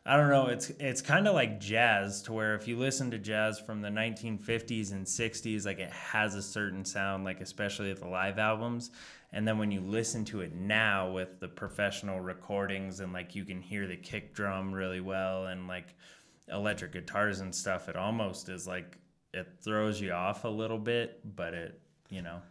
I 0.05 0.17
don't 0.17 0.31
know. 0.31 0.47
It's 0.47 0.71
it's 0.81 1.01
kind 1.01 1.29
of 1.29 1.35
like 1.35 1.61
jazz, 1.61 2.23
to 2.23 2.33
where 2.33 2.57
if 2.57 2.67
you 2.67 2.77
listen 2.77 3.11
to 3.13 3.19
jazz 3.19 3.61
from 3.61 3.81
the 3.81 3.89
1950s 3.89 4.91
and 4.91 5.07
60s, 5.07 5.65
like 5.65 5.79
it 5.79 5.93
has 5.93 6.35
a 6.35 6.43
certain 6.43 6.85
sound, 6.85 7.25
like 7.25 7.41
especially 7.41 7.91
at 7.91 8.01
the 8.01 8.09
live 8.09 8.39
albums. 8.39 8.91
And 9.35 9.49
then 9.49 9.57
when 9.57 9.71
you 9.71 9.81
listen 9.81 10.27
to 10.27 10.43
it 10.43 10.55
now 10.55 11.11
with 11.11 11.41
the 11.41 11.49
professional 11.49 12.21
recordings, 12.21 13.01
and 13.01 13.13
like 13.13 13.35
you 13.35 13.45
can 13.45 13.61
hear 13.61 13.87
the 13.87 13.97
kick 13.97 14.35
drum 14.35 14.73
really 14.73 15.01
well, 15.01 15.47
and 15.47 15.69
like 15.69 15.95
electric 16.51 16.93
guitars 16.93 17.41
and 17.41 17.55
stuff, 17.55 17.89
it 17.89 17.97
almost 17.97 18.49
is 18.49 18.67
like 18.67 18.99
it 19.33 19.47
throws 19.63 20.01
you 20.01 20.13
off 20.13 20.45
a 20.45 20.49
little 20.49 20.79
bit, 20.79 21.21
but 21.37 21.55
it, 21.55 21.81
you 22.11 22.21
know, 22.21 22.43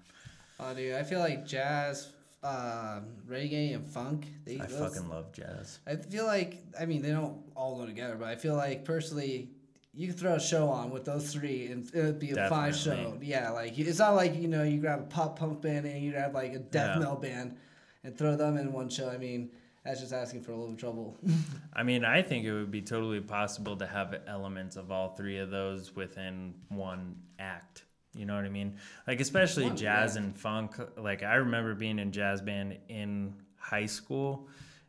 Oh, 0.64 0.76
dude, 0.76 0.94
I 0.94 1.02
feel 1.02 1.20
like 1.20 1.44
jazz, 1.44 2.10
um, 2.44 3.06
reggae, 3.30 3.76
and 3.76 3.86
funk. 3.88 4.28
They, 4.46 4.60
I 4.60 4.66
those- 4.66 4.94
fucking 4.96 5.10
love 5.10 5.32
jazz. 5.32 5.80
I 5.88 5.96
feel 5.96 6.26
like 6.26 6.64
I 6.80 6.86
mean 6.86 7.02
they 7.02 7.12
don't 7.12 7.40
all 7.56 7.78
go 7.78 7.86
together, 7.86 8.16
but 8.16 8.28
I 8.28 8.36
feel 8.36 8.56
like 8.56 8.84
personally 8.86 9.50
you 9.94 10.08
could 10.08 10.18
throw 10.18 10.36
a 10.36 10.40
show 10.40 10.70
on 10.70 10.90
with 10.90 11.04
those 11.06 11.34
three 11.34 11.68
and 11.68 11.86
it'd 11.94 12.18
be 12.20 12.32
a 12.32 12.48
fine 12.50 12.74
show. 12.74 13.18
Yeah, 13.22 13.50
like 13.52 13.78
it's 13.78 14.00
not 14.00 14.16
like 14.16 14.36
you 14.36 14.48
know 14.48 14.64
you 14.64 14.80
grab 14.80 15.00
a 15.00 15.04
pop 15.04 15.38
punk 15.38 15.62
band 15.62 15.86
and 15.86 16.02
you 16.02 16.12
grab 16.12 16.34
like 16.34 16.54
a 16.54 16.60
death 16.60 16.96
Yeah. 16.96 17.00
metal 17.00 17.18
band 17.18 17.58
and 18.04 18.18
throw 18.18 18.36
them 18.36 18.58
in 18.58 18.72
one 18.74 18.90
show. 18.90 19.10
I 19.10 19.18
mean 19.18 19.52
that's 19.84 20.00
just 20.00 20.14
asking 20.14 20.44
for 20.44 20.52
a 20.52 20.56
little 20.58 20.76
trouble. 20.76 21.18
I 21.74 21.82
mean, 21.82 22.06
I 22.06 22.22
think 22.22 22.46
it 22.46 22.54
would 22.54 22.70
be 22.70 22.84
totally 22.84 23.20
possible 23.20 23.76
to 23.78 23.88
have 23.88 24.16
elements 24.28 24.76
of 24.76 24.92
all 24.92 25.10
three 25.16 25.40
of 25.40 25.50
those 25.50 25.96
within 25.96 26.54
one 26.70 27.16
act. 27.40 27.86
You 28.14 28.26
know 28.26 28.36
what 28.36 28.46
I 28.46 28.50
mean? 28.50 28.78
Like 29.08 29.22
especially 29.22 29.66
One, 29.66 29.78
jazz 29.78 30.16
yeah. 30.16 30.24
and 30.24 30.38
funk. 30.38 30.76
Like 30.98 31.24
I 31.24 31.36
remember 31.36 31.74
being 31.76 32.00
in 32.00 32.12
jazz 32.12 32.42
band 32.42 32.78
in 32.90 33.36
high 33.58 33.86
school, 33.86 34.48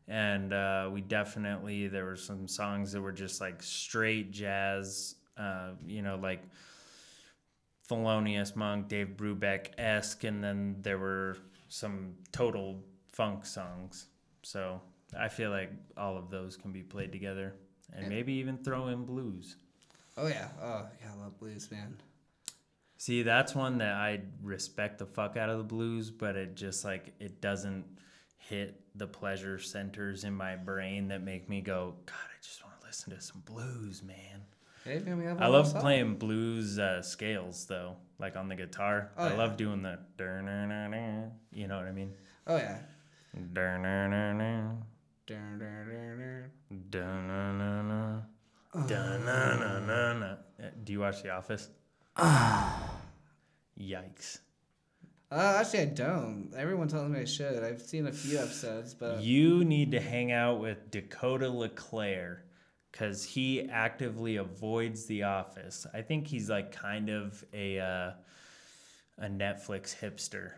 and 0.09 0.53
uh, 0.53 0.91
we 0.93 1.01
definitely 1.03 1.87
there 1.87 2.05
were 2.05 2.17
some 2.17 2.49
songs 2.49 2.93
that 2.93 3.01
were 3.01 3.13
just 3.13 3.41
like 3.41 3.63
straight 3.63 4.33
jazz. 4.33 5.17
Uh, 5.37 5.71
you 5.87 6.03
know, 6.03 6.17
like 6.17 6.43
Thelonious 7.89 8.57
Monk, 8.57 8.89
Dave 8.89 9.15
Brubeck 9.17 9.69
esque, 9.79 10.25
and 10.25 10.43
then 10.43 10.77
there 10.81 10.99
were 10.99 11.37
some 11.69 12.15
total 12.33 12.83
funk 13.13 13.47
songs. 13.47 14.07
So 14.43 14.81
I 15.19 15.29
feel 15.29 15.51
like 15.51 15.71
all 15.97 16.17
of 16.17 16.31
those 16.31 16.57
can 16.57 16.73
be 16.73 16.83
played 16.83 17.13
together, 17.13 17.55
and 17.95 18.09
maybe 18.09 18.33
even 18.35 18.59
throw 18.59 18.89
in 18.89 19.05
blues. 19.05 19.57
oh 20.17 20.27
yeah, 20.27 20.49
oh 20.61 20.87
yeah, 21.01 21.13
I 21.15 21.23
love 21.23 21.39
blues, 21.39 21.71
man. 21.71 21.97
See, 23.03 23.25
that's 23.25 23.53
one 23.53 23.79
that 23.79 23.95
I 23.95 24.21
respect 24.45 25.01
the 25.01 25.07
fuck 25.07 25.37
out 25.37 25.51
of 25.51 25.59
the 25.59 25.65
blues, 25.65 26.09
but 26.09 26.37
it 26.37 26.55
just 26.55 26.85
like 26.85 27.12
it 27.19 27.41
doesn't 27.41 27.85
hit 28.37 28.81
the 28.95 29.09
pleasure 29.09 29.59
centers 29.59 30.23
in 30.23 30.33
my 30.33 30.55
brain 30.55 31.09
that 31.09 31.21
make 31.21 31.49
me 31.49 31.62
go, 31.62 31.97
God, 32.07 32.15
I 32.15 32.38
just 32.41 32.65
want 32.65 32.81
to 32.81 32.87
listen 32.87 33.12
to 33.12 33.21
some 33.21 33.43
blues, 33.45 34.05
man. 34.05 34.45
Hey, 34.85 35.01
man, 35.01 35.19
we 35.19 35.25
have 35.25 35.43
I 35.43 35.49
love 35.49 35.75
playing 35.81 36.15
blues 36.15 36.79
uh, 36.79 37.03
scales 37.03 37.67
though, 37.67 37.97
like 38.21 38.37
on 38.37 38.49
the 38.49 38.55
guitar. 38.55 39.11
Oh, 39.19 39.25
I 39.25 39.31
yeah. 39.31 39.37
love 39.37 39.57
doing 39.57 39.83
the, 39.83 39.99
you 41.53 41.67
know 41.67 41.79
what 41.79 41.87
I 41.87 41.91
mean? 41.91 42.12
Oh 42.47 42.57
yeah. 42.57 42.79
Dun-na-na-na-na. 46.87 48.27
Uh, 50.62 50.67
Do 50.85 50.93
you 50.93 51.01
watch 51.01 51.25
The 51.25 51.31
Office? 51.31 51.69
Yikes. 53.79 54.38
Uh, 55.31 55.57
actually, 55.59 55.81
I 55.81 55.85
don't. 55.87 56.53
Everyone 56.55 56.88
tells 56.88 57.09
me 57.09 57.20
I 57.20 57.25
should. 57.25 57.62
I've 57.64 57.81
seen 57.81 58.07
a 58.07 58.12
few 58.12 58.38
episodes, 58.38 58.92
but 58.92 59.22
You 59.22 59.64
need 59.64 59.92
to 59.92 60.01
hang 60.01 60.31
out 60.31 60.61
with 60.61 60.90
Dakota 60.90 61.48
LeClaire 61.48 62.44
because 62.90 63.25
he 63.25 63.62
actively 63.70 64.37
avoids 64.37 65.07
The 65.07 65.22
Office. 65.22 65.87
I 65.94 66.03
think 66.03 66.27
he's 66.27 66.51
like 66.51 66.70
kind 66.70 67.09
of 67.09 67.42
a 67.55 67.79
uh, 67.81 68.11
a 69.18 69.29
Netflix 69.29 69.96
hipster, 69.98 70.53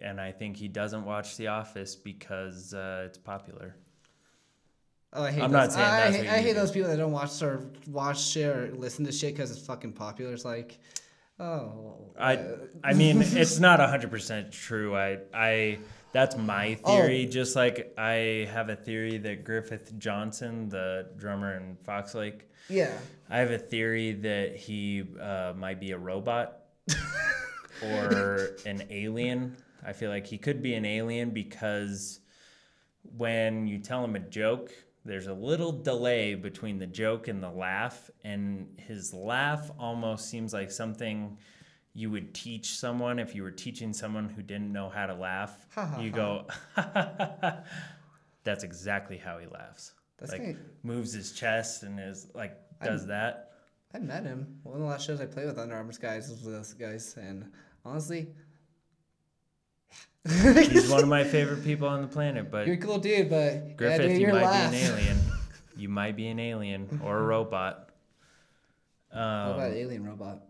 and 0.00 0.20
I 0.20 0.30
think 0.30 0.58
he 0.58 0.68
doesn't 0.68 1.06
watch 1.06 1.38
The 1.38 1.46
Office 1.46 1.96
because 1.96 2.74
uh, 2.74 3.04
it's 3.06 3.16
popular. 3.16 3.74
Oh, 5.14 5.22
I 5.24 5.30
hate 5.30 5.42
I'm 5.42 5.52
those. 5.52 5.68
not 5.68 5.72
saying 5.72 6.26
I, 6.26 6.32
I, 6.32 6.34
I 6.36 6.38
hate 6.40 6.54
do. 6.54 6.60
those 6.60 6.72
people 6.72 6.88
that 6.90 6.96
don't 6.96 7.12
watch 7.12 7.40
or 7.42 7.70
watch 7.88 8.20
shit 8.20 8.46
or 8.56 8.72
listen 8.74 9.04
to 9.04 9.12
shit 9.12 9.34
because 9.34 9.50
it's 9.52 9.64
fucking 9.64 9.92
popular. 9.92 10.32
It's 10.32 10.44
like, 10.44 10.78
oh, 11.38 12.12
I 12.18 12.40
I 12.82 12.94
mean, 12.94 13.22
it's 13.22 13.58
not 13.60 13.78
hundred 13.80 14.10
percent 14.10 14.50
true. 14.52 14.96
I 14.96 15.18
I 15.32 15.78
that's 16.12 16.36
my 16.36 16.78
Oh. 16.84 16.96
theory. 17.02 17.26
Just 17.26 17.54
like 17.56 17.94
I 17.96 18.48
have 18.52 18.68
a 18.70 18.76
theory 18.76 19.18
that 19.18 19.44
Griffith 19.44 19.96
Johnson, 19.98 20.68
the 20.68 21.08
drummer 21.16 21.56
in 21.56 21.76
Fox 21.84 22.14
Lake, 22.14 22.48
yeah. 22.68 22.90
I 23.30 23.38
have 23.38 23.50
a 23.50 23.58
theory 23.58 24.12
that 24.12 24.56
he 24.56 25.04
uh, 25.20 25.52
might 25.56 25.78
be 25.80 25.92
a 25.92 25.98
robot 25.98 26.58
or 27.82 28.56
an 28.66 28.82
alien. 28.90 29.56
I 29.86 29.92
feel 29.92 30.10
like 30.10 30.26
he 30.26 30.38
could 30.38 30.62
be 30.62 30.74
an 30.74 30.84
alien 30.84 31.30
because 31.30 32.20
when 33.16 33.66
you 33.66 33.78
tell 33.78 34.02
him 34.02 34.16
a 34.16 34.20
joke, 34.20 34.72
there's 35.04 35.26
a 35.26 35.34
little 35.34 35.72
delay 35.72 36.34
between 36.34 36.78
the 36.78 36.86
joke 36.86 37.28
and 37.28 37.42
the 37.42 37.50
laugh, 37.50 38.10
and 38.24 38.68
his 38.78 39.12
laugh 39.12 39.70
almost 39.78 40.30
seems 40.30 40.52
like 40.52 40.70
something 40.70 41.36
you 41.92 42.10
would 42.10 42.34
teach 42.34 42.76
someone 42.76 43.18
if 43.18 43.34
you 43.34 43.42
were 43.42 43.50
teaching 43.50 43.92
someone 43.92 44.28
who 44.28 44.42
didn't 44.42 44.72
know 44.72 44.88
how 44.88 45.06
to 45.06 45.14
laugh. 45.14 45.66
You 46.00 46.10
go, 46.10 46.46
that's 48.44 48.64
exactly 48.64 49.16
how 49.16 49.38
he 49.38 49.46
laughs. 49.46 49.92
That's 50.18 50.32
like 50.32 50.56
moves 50.82 51.12
his 51.12 51.32
chest 51.32 51.82
and 51.82 52.00
is 52.00 52.28
like 52.34 52.56
does 52.82 53.06
that. 53.06 53.52
I 53.94 53.98
met 53.98 54.24
him. 54.24 54.58
One 54.64 54.76
of 54.76 54.80
the 54.80 54.86
last 54.86 55.06
shows 55.06 55.20
I 55.20 55.26
played 55.26 55.46
with 55.46 55.58
Under 55.58 55.76
Auburn 55.76 55.92
Skies 55.92 56.28
guys 56.28 56.30
was 56.30 56.42
with 56.42 56.54
those 56.54 56.72
guys, 56.72 57.14
and 57.16 57.52
honestly, 57.84 58.28
He's 60.26 60.88
one 60.88 61.02
of 61.02 61.08
my 61.08 61.22
favorite 61.34 61.62
people 61.64 61.86
on 61.88 62.00
the 62.02 62.08
planet, 62.08 62.50
but 62.50 62.66
you're 62.66 62.76
a 62.76 62.78
cool 62.78 62.98
dude. 62.98 63.28
But 63.28 63.76
Griffith, 63.76 64.00
yeah, 64.00 64.08
dude, 64.08 64.20
you 64.20 64.28
might 64.28 64.42
laugh. 64.44 64.70
be 64.72 64.78
an 64.78 64.84
alien. 64.84 65.18
You 65.76 65.88
might 65.88 66.14
be 66.14 66.28
an 66.28 66.38
alien 66.38 67.00
or 67.02 67.18
a 67.18 67.22
robot. 67.26 67.90
What 69.10 69.18
about 69.18 69.70
Um, 69.70 69.72
alien 69.74 70.04
robot? 70.06 70.44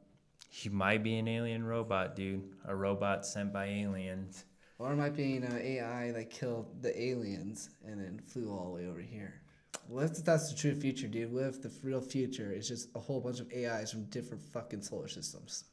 you 0.60 0.70
might 0.70 1.02
be 1.02 1.16
an 1.16 1.26
alien 1.28 1.64
robot, 1.64 2.14
dude. 2.14 2.42
A 2.66 2.76
robot 2.76 3.24
sent 3.24 3.50
by 3.50 3.64
aliens. 3.66 4.44
Or 4.78 4.92
it 4.92 4.96
might 4.96 5.16
be 5.16 5.36
an 5.38 5.50
AI 5.50 6.10
that 6.12 6.28
killed 6.28 6.82
the 6.82 6.92
aliens 7.02 7.70
and 7.86 7.98
then 7.98 8.18
flew 8.18 8.50
all 8.52 8.66
the 8.66 8.70
way 8.82 8.86
over 8.86 9.00
here. 9.00 9.40
What 9.88 10.04
if 10.04 10.22
that's 10.24 10.50
the 10.50 10.56
true 10.58 10.74
future, 10.74 11.08
dude? 11.08 11.32
What 11.32 11.44
if 11.44 11.62
the 11.62 11.72
real 11.82 12.02
future 12.02 12.52
is 12.52 12.68
just 12.68 12.90
a 12.94 12.98
whole 13.00 13.20
bunch 13.22 13.40
of 13.40 13.50
AIs 13.50 13.90
from 13.92 14.04
different 14.10 14.42
fucking 14.52 14.82
solar 14.82 15.08
systems? 15.08 15.64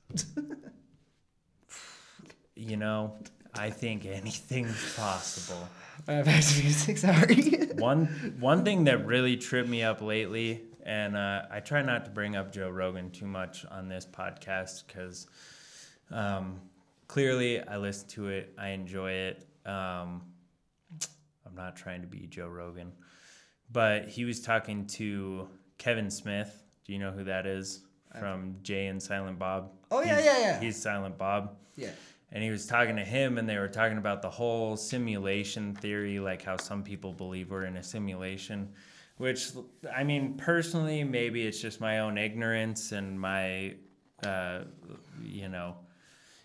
You 2.55 2.77
know, 2.77 3.17
I 3.53 3.69
think 3.69 4.05
anything's 4.05 4.95
possible. 4.95 5.67
Alright, 6.07 6.25
back 6.25 6.43
to 6.43 6.61
music. 6.61 6.97
Sorry. 6.97 7.67
One 7.75 8.05
one 8.39 8.63
thing 8.63 8.85
that 8.85 9.05
really 9.05 9.37
tripped 9.37 9.69
me 9.69 9.83
up 9.83 10.01
lately, 10.01 10.61
and 10.83 11.15
uh, 11.15 11.43
I 11.51 11.59
try 11.59 11.81
not 11.81 12.05
to 12.05 12.11
bring 12.11 12.35
up 12.35 12.51
Joe 12.51 12.69
Rogan 12.69 13.09
too 13.11 13.25
much 13.25 13.65
on 13.65 13.87
this 13.87 14.05
podcast 14.05 14.83
because 14.87 15.27
um, 16.11 16.59
clearly 17.07 17.61
I 17.61 17.77
listen 17.77 18.07
to 18.09 18.27
it, 18.29 18.53
I 18.57 18.69
enjoy 18.69 19.11
it. 19.11 19.47
Um, 19.65 20.21
I'm 21.45 21.55
not 21.55 21.75
trying 21.75 22.01
to 22.01 22.07
be 22.07 22.27
Joe 22.27 22.47
Rogan, 22.47 22.91
but 23.71 24.07
he 24.07 24.25
was 24.25 24.41
talking 24.41 24.85
to 24.87 25.47
Kevin 25.77 26.09
Smith. 26.11 26.63
Do 26.85 26.93
you 26.93 26.99
know 26.99 27.11
who 27.11 27.23
that 27.25 27.45
is? 27.45 27.81
From 28.19 28.57
Jay 28.61 28.87
and 28.87 29.01
Silent 29.01 29.39
Bob. 29.39 29.71
Oh, 29.89 30.01
yeah, 30.01 30.15
He's- 30.19 30.25
yeah, 30.25 30.39
yeah. 30.39 30.59
He's 30.59 30.75
Silent 30.81 31.17
Bob 31.17 31.55
yeah. 31.77 31.91
And 32.31 32.43
he 32.43 32.49
was 32.49 32.65
talking 32.65 32.95
to 32.95 33.03
him 33.03 33.37
and 33.37 33.47
they 33.47 33.57
were 33.57 33.67
talking 33.67 33.97
about 33.97 34.21
the 34.21 34.29
whole 34.29 34.77
simulation 34.77 35.75
theory 35.75 36.19
like 36.19 36.41
how 36.41 36.57
some 36.57 36.83
people 36.83 37.13
believe 37.13 37.51
we're 37.51 37.65
in 37.65 37.77
a 37.77 37.83
simulation 37.83 38.69
which 39.17 39.51
i 39.95 40.03
mean 40.03 40.35
personally 40.37 41.03
maybe 41.03 41.45
it's 41.45 41.61
just 41.61 41.81
my 41.81 41.99
own 41.99 42.17
ignorance 42.17 42.91
and 42.91 43.19
my 43.19 43.75
uh, 44.25 44.61
you 45.23 45.49
know 45.49 45.75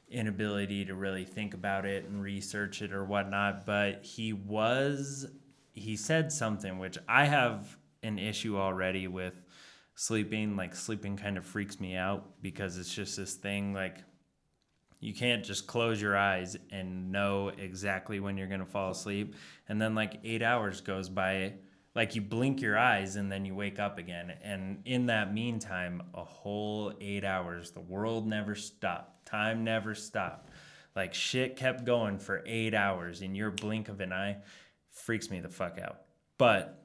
inability 0.09 0.85
to 0.85 0.95
really 0.95 1.25
think 1.25 1.55
about 1.55 1.85
it 1.85 2.05
and 2.05 2.23
research 2.23 2.83
it 2.83 2.93
or 2.93 3.05
whatnot. 3.05 3.67
But 3.67 4.05
he 4.05 4.33
was 4.33 5.27
he 5.73 5.95
said 5.95 6.33
something 6.33 6.79
which 6.79 6.97
i 7.07 7.27
have 7.27 7.77
an 8.03 8.19
issue 8.19 8.57
already 8.57 9.09
with 9.09 9.43
sleeping. 9.95 10.57
Like 10.57 10.75
sleeping 10.75 11.17
kind 11.17 11.37
of 11.37 11.45
freaks 11.45 11.81
me 11.81 11.97
out 11.97 12.41
because 12.41 12.79
it's 12.79 12.95
just 12.95 13.17
this 13.17 13.35
thing 13.35 13.73
like 13.73 13.99
you 15.01 15.13
can't 15.13 15.45
just 15.45 15.67
close 15.67 16.01
your 16.01 16.17
eyes 16.17 16.57
and 16.71 17.13
know 17.13 17.49
exactly 17.49 18.21
when 18.21 18.37
you're 18.37 18.47
going 18.47 18.61
to 18.61 18.67
fall 18.67 18.91
asleep. 18.91 19.35
And 19.69 19.81
then 19.81 19.95
like 19.95 20.21
8 20.25 20.43
hours 20.43 20.81
goes 20.81 21.09
by 21.09 21.55
like 21.95 22.15
you 22.15 22.21
blink 22.21 22.61
your 22.61 22.79
eyes 22.79 23.17
and 23.17 23.31
then 23.31 23.45
you 23.45 23.55
wake 23.55 23.79
up 23.79 23.99
again. 23.99 24.33
And 24.43 24.83
in 24.85 25.07
that 25.07 25.33
meantime 25.33 26.03
a 26.15 26.25
whole 26.25 26.93
8 27.01 27.25
hours 27.25 27.71
the 27.73 27.81
world 27.81 28.27
never 28.27 28.55
stopped. 28.55 29.27
Time 29.27 29.65
never 29.65 29.95
stopped. 29.95 30.51
Like 30.95 31.13
shit 31.13 31.57
kept 31.57 31.85
going 31.85 32.19
for 32.19 32.43
8 32.47 32.75
hours 32.75 33.21
in 33.21 33.35
your 33.35 33.51
blink 33.51 33.89
of 33.89 34.01
an 34.01 34.13
eye. 34.13 34.39
Freaks 34.91 35.31
me 35.31 35.41
the 35.41 35.49
fuck 35.49 35.79
out. 35.79 36.01
But 36.39 36.83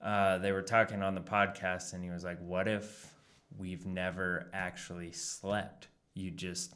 uh, 0.00 0.38
they 0.38 0.52
were 0.52 0.62
talking 0.62 1.02
on 1.02 1.14
the 1.14 1.20
podcast 1.20 1.92
and 1.92 2.02
he 2.02 2.10
was 2.10 2.24
like 2.24 2.38
what 2.40 2.68
if 2.68 3.14
we've 3.58 3.86
never 3.86 4.48
actually 4.54 5.12
slept? 5.12 5.88
You 6.14 6.30
just 6.30 6.74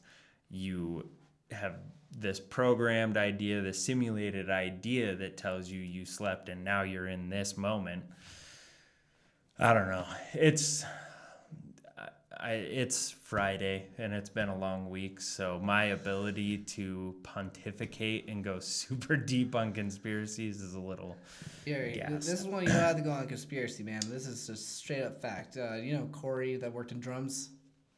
you 0.51 1.09
have 1.51 1.77
this 2.11 2.41
programmed 2.41 3.17
idea 3.17 3.61
this 3.61 3.83
simulated 3.83 4.51
idea 4.51 5.15
that 5.15 5.37
tells 5.37 5.69
you 5.69 5.81
you 5.81 6.05
slept 6.05 6.49
and 6.49 6.65
now 6.65 6.83
you're 6.83 7.09
in 7.09 7.29
this 7.29 7.57
moment 7.57 8.03
i 9.59 9.73
don't 9.73 9.91
know 9.91 10.07
it's 10.35 10.85
I, 12.41 12.53
it's 12.53 13.11
Friday 13.11 13.87
and 13.99 14.13
it's 14.13 14.29
been 14.29 14.49
a 14.49 14.57
long 14.57 14.91
week, 14.91 15.21
so 15.21 15.59
my 15.63 15.87
ability 15.87 16.59
to 16.59 17.17
pontificate 17.25 18.29
and 18.29 18.45
go 18.45 18.59
super 18.61 19.17
deep 19.17 19.55
on 19.57 19.73
conspiracies 19.73 20.61
is 20.61 20.75
a 20.75 20.81
little 20.81 21.17
Gary, 21.65 22.01
this 22.09 22.29
is 22.29 22.47
one 22.47 22.63
you 22.63 22.69
don't 22.69 22.79
have 22.79 22.97
to 22.97 23.03
go 23.03 23.11
on 23.11 23.27
conspiracy, 23.27 23.83
man. 23.83 24.01
This 24.07 24.27
is 24.27 24.47
just 24.47 24.79
straight 24.79 25.03
up 25.03 25.21
fact. 25.21 25.57
Uh, 25.57 25.75
you 25.75 25.95
know 25.95 26.09
Corey 26.13 26.57
that 26.57 26.73
worked 26.73 26.93
in 26.93 27.01
drums 27.01 27.51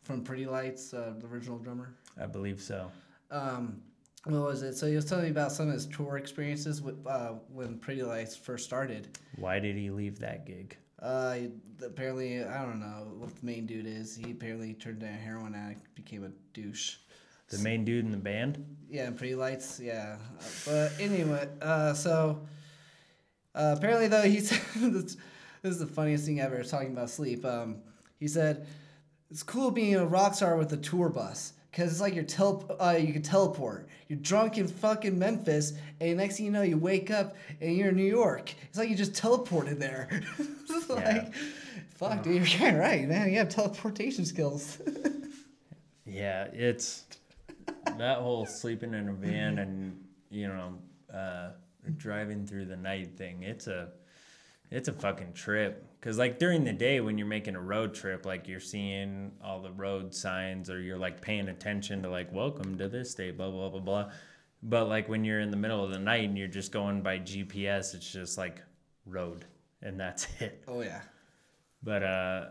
from 0.02 0.24
Pretty 0.24 0.46
Lights, 0.46 0.94
uh, 0.94 1.12
the 1.18 1.26
original 1.26 1.58
drummer. 1.58 1.94
I 2.18 2.26
believe 2.26 2.60
so. 2.60 2.90
um, 3.30 3.82
what 4.24 4.42
was 4.42 4.62
it? 4.62 4.74
So 4.76 4.86
he 4.86 4.94
was 4.96 5.06
telling 5.06 5.24
me 5.24 5.30
about 5.30 5.50
some 5.50 5.68
of 5.68 5.72
his 5.74 5.86
tour 5.86 6.18
experiences 6.18 6.82
with, 6.82 6.96
uh, 7.06 7.32
when 7.50 7.78
Pretty 7.78 8.02
Lights 8.02 8.36
first 8.36 8.66
started. 8.66 9.16
Why 9.36 9.58
did 9.60 9.76
he 9.76 9.90
leave 9.90 10.18
that 10.18 10.44
gig? 10.46 10.76
Uh, 11.00 11.38
apparently, 11.82 12.44
I 12.44 12.62
don't 12.62 12.80
know 12.80 13.12
what 13.16 13.34
the 13.34 13.46
main 13.46 13.64
dude 13.64 13.86
is. 13.86 14.14
He 14.14 14.32
apparently 14.32 14.74
turned 14.74 14.98
down 15.00 15.14
a 15.14 15.16
heroin 15.16 15.54
addict, 15.54 15.94
became 15.94 16.24
a 16.24 16.30
douche. 16.52 16.96
The 17.48 17.58
main 17.60 17.86
dude 17.86 18.04
in 18.04 18.10
the 18.10 18.18
band? 18.18 18.62
Yeah, 18.90 19.08
Pretty 19.10 19.34
Lights, 19.34 19.80
yeah. 19.82 20.16
But 20.66 20.92
anyway, 21.00 21.48
uh, 21.62 21.94
so 21.94 22.42
uh, 23.54 23.74
apparently 23.78 24.08
though 24.08 24.22
he 24.22 24.40
said 24.40 24.60
this, 24.92 25.16
this 25.62 25.72
is 25.72 25.78
the 25.78 25.86
funniest 25.86 26.26
thing 26.26 26.40
ever 26.40 26.62
talking 26.62 26.92
about 26.92 27.08
sleep. 27.08 27.42
Um, 27.46 27.78
he 28.18 28.28
said 28.28 28.66
it's 29.30 29.42
cool 29.42 29.70
being 29.70 29.94
a 29.96 30.04
rock 30.04 30.34
star 30.34 30.56
with 30.58 30.72
a 30.74 30.76
tour 30.76 31.08
bus 31.08 31.54
because 31.70 31.92
it's 31.92 32.00
like 32.00 32.14
you're 32.14 32.24
tel- 32.24 32.76
uh, 32.80 32.96
you 32.98 33.12
can 33.12 33.22
teleport. 33.22 33.88
You're 34.08 34.18
drunk 34.18 34.58
in 34.58 34.66
fucking 34.66 35.18
Memphis, 35.18 35.72
and 36.00 36.16
next 36.18 36.36
thing 36.36 36.46
you 36.46 36.52
know, 36.52 36.62
you 36.62 36.76
wake 36.76 37.10
up 37.10 37.36
and 37.60 37.76
you're 37.76 37.90
in 37.90 37.96
New 37.96 38.02
York. 38.02 38.52
It's 38.68 38.78
like 38.78 38.88
you 38.88 38.96
just 38.96 39.12
teleported 39.12 39.78
there. 39.78 40.08
It's 40.72 40.88
like, 40.88 41.04
Yeah. 41.04 41.30
fuck, 41.96 42.22
dude, 42.22 42.36
you're 42.36 42.58
kind 42.58 42.76
of 42.76 42.80
right, 42.80 43.06
man. 43.08 43.30
You 43.30 43.38
have 43.38 43.48
teleportation 43.48 44.24
skills. 44.24 44.78
Yeah, 46.06 46.48
it's 46.52 47.04
that 47.98 48.18
whole 48.18 48.44
sleeping 48.46 48.94
in 48.94 49.08
a 49.08 49.12
van 49.12 49.58
and 49.58 49.96
you 50.28 50.48
know 50.48 50.78
uh, 51.14 51.50
driving 51.96 52.46
through 52.46 52.64
the 52.64 52.76
night 52.76 53.16
thing. 53.16 53.44
It's 53.44 53.68
a 53.68 53.90
it's 54.72 54.88
a 54.88 54.92
fucking 54.92 55.34
trip 55.34 55.86
because 56.00 56.16
like 56.16 56.38
during 56.38 56.64
the 56.64 56.72
day 56.72 57.00
when 57.00 57.18
you're 57.18 57.26
making 57.26 57.56
a 57.56 57.60
road 57.60 57.94
trip, 57.94 58.24
like 58.24 58.48
you're 58.48 58.58
seeing 58.58 59.32
all 59.44 59.60
the 59.60 59.72
road 59.72 60.14
signs 60.14 60.70
or 60.70 60.80
you're 60.80 60.98
like 60.98 61.20
paying 61.20 61.48
attention 61.48 62.02
to 62.02 62.08
like 62.08 62.32
welcome 62.32 62.78
to 62.78 62.88
this 62.88 63.10
state, 63.10 63.36
blah 63.36 63.50
blah 63.50 63.68
blah 63.68 63.80
blah. 63.80 64.10
But 64.62 64.88
like 64.88 65.08
when 65.08 65.24
you're 65.24 65.40
in 65.40 65.50
the 65.50 65.58
middle 65.58 65.84
of 65.84 65.90
the 65.90 65.98
night 65.98 66.24
and 66.24 66.38
you're 66.38 66.48
just 66.48 66.72
going 66.72 67.02
by 67.02 67.18
GPS, 67.18 67.94
it's 67.94 68.10
just 68.10 68.38
like 68.38 68.62
road 69.04 69.44
and 69.82 70.00
that's 70.00 70.26
it. 70.40 70.64
oh 70.66 70.80
yeah. 70.80 71.02
But 71.82 72.02
uh, 72.02 72.44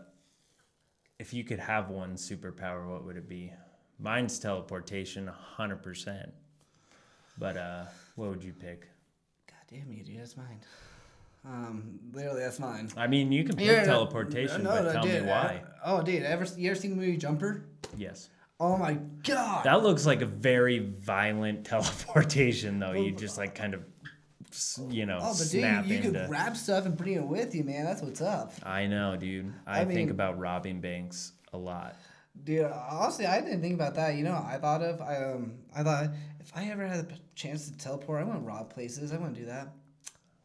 if 1.18 1.34
you 1.34 1.42
could 1.42 1.58
have 1.60 1.90
one 1.90 2.14
superpower, 2.14 2.88
what 2.88 3.04
would 3.04 3.16
it 3.16 3.28
be? 3.28 3.52
Mine's 3.98 4.38
teleportation, 4.38 5.26
hundred 5.26 5.82
percent. 5.82 6.32
But 7.36 7.56
uh, 7.56 7.84
what 8.14 8.30
would 8.30 8.44
you 8.44 8.52
pick? 8.52 8.88
God 9.48 9.56
damn 9.68 9.92
you, 9.92 10.04
dude. 10.04 10.20
That's 10.20 10.36
mine. 10.36 10.60
Um, 11.44 11.98
literally, 12.12 12.40
that's 12.40 12.58
mine. 12.58 12.90
I 12.96 13.06
mean, 13.06 13.32
you 13.32 13.44
can 13.44 13.56
pick 13.56 13.66
Yeah, 13.66 13.84
teleportation, 13.84 14.62
no, 14.62 14.70
but 14.70 14.82
no, 14.84 14.92
tell 14.92 15.02
dude, 15.02 15.22
me 15.22 15.28
why. 15.28 15.62
uh, 15.64 15.78
oh, 15.86 16.02
dude, 16.02 16.22
ever 16.22 16.44
you 16.56 16.70
ever 16.70 16.78
seen 16.78 16.90
the 16.90 16.96
movie 16.96 17.16
Jumper? 17.16 17.64
yes, 17.96 18.28
Oh 18.58 18.76
my 18.76 18.98
god! 19.24 19.64
that 19.64 19.82
looks 19.82 20.04
like 20.04 20.20
a 20.20 20.26
very 20.26 20.78
violent 20.80 21.64
teleportation, 21.64 22.78
though. 22.78 22.92
You 22.92 23.12
just 23.12 23.38
like 23.38 23.54
kind 23.54 23.72
of 23.74 23.82
you 24.90 25.06
know, 25.06 25.18
Oh, 25.22 25.28
but 25.28 25.34
snap 25.36 25.84
dude, 25.84 25.90
you 25.90 25.96
into. 26.08 26.18
could 26.20 26.28
grab 26.28 26.56
stuff 26.56 26.84
and 26.84 26.96
bring 26.96 27.14
it 27.14 27.24
with 27.26 27.54
you, 27.54 27.62
man. 27.64 27.84
That's 27.84 28.02
what's 28.02 28.20
up. 28.20 28.52
I 28.64 28.86
know, 28.86 29.16
dude. 29.16 29.52
I, 29.66 29.80
I 29.80 29.84
think 29.84 29.96
mean- 29.96 30.10
about 30.10 30.38
robbing 30.38 30.80
banks 30.80 31.32
a 31.52 31.56
lot. 31.58 31.96
Dude, 32.44 32.64
honestly, 32.64 33.26
I 33.26 33.40
didn't 33.40 33.60
think 33.60 33.74
about 33.74 33.94
that. 33.96 34.14
You 34.14 34.24
know, 34.24 34.32
I 34.46 34.56
thought 34.58 34.82
of, 34.82 35.00
I 35.00 35.16
um, 35.32 35.54
I 35.74 35.82
thought 35.82 36.10
if 36.40 36.50
I 36.54 36.64
ever 36.66 36.86
had 36.86 37.00
a 37.00 37.08
chance 37.34 37.70
to 37.70 37.76
teleport, 37.78 38.20
I 38.20 38.24
want 38.24 38.40
to 38.40 38.46
rob 38.46 38.72
places. 38.72 39.12
I 39.12 39.16
want 39.18 39.34
to 39.34 39.40
do 39.40 39.46
that. 39.46 39.68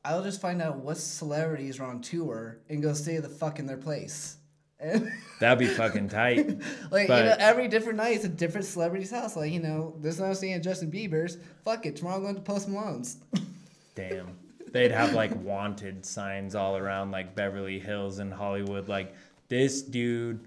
I'll 0.06 0.24
just 0.24 0.40
find 0.40 0.62
out 0.62 0.78
what 0.78 0.98
celebrities 0.98 1.80
are 1.80 1.86
on 1.86 2.02
tour 2.02 2.60
and 2.70 2.82
go 2.82 2.94
stay 2.94 3.18
the 3.18 3.28
fuck 3.30 3.60
in 3.60 3.66
their 3.66 3.78
place. 3.78 4.38
And 4.80 5.12
That'd 5.40 5.60
be 5.60 5.66
fucking 5.74 6.10
tight. 6.10 6.48
like 6.92 7.08
But- 7.08 7.18
you 7.24 7.30
know, 7.30 7.36
every 7.40 7.68
different 7.68 7.98
night 7.98 8.16
it's 8.16 8.26
a 8.26 8.30
different 8.30 8.66
celebrity's 8.68 9.12
house. 9.12 9.36
Like 9.36 9.52
you 9.52 9.60
know, 9.60 9.96
this 10.00 10.20
night 10.20 10.28
I'm 10.28 10.36
staying 10.36 10.54
at 10.54 10.64
Justin 10.64 10.92
Bieber's. 10.92 11.38
Fuck 11.64 11.86
it, 11.86 11.96
tomorrow 11.96 12.18
I'm 12.18 12.22
going 12.24 12.36
to 12.36 12.42
Post 12.42 12.70
Malone's. 12.70 13.18
Damn. 13.96 14.38
They'd 14.72 14.92
have 14.92 15.14
like 15.14 15.34
wanted 15.42 16.06
signs 16.06 16.54
all 16.54 16.76
around 16.78 17.12
like 17.12 17.34
Beverly 17.36 17.80
Hills 17.80 18.20
and 18.20 18.34
Hollywood. 18.34 18.90
Like, 18.90 19.16
this 19.48 19.82
dude, 19.82 20.42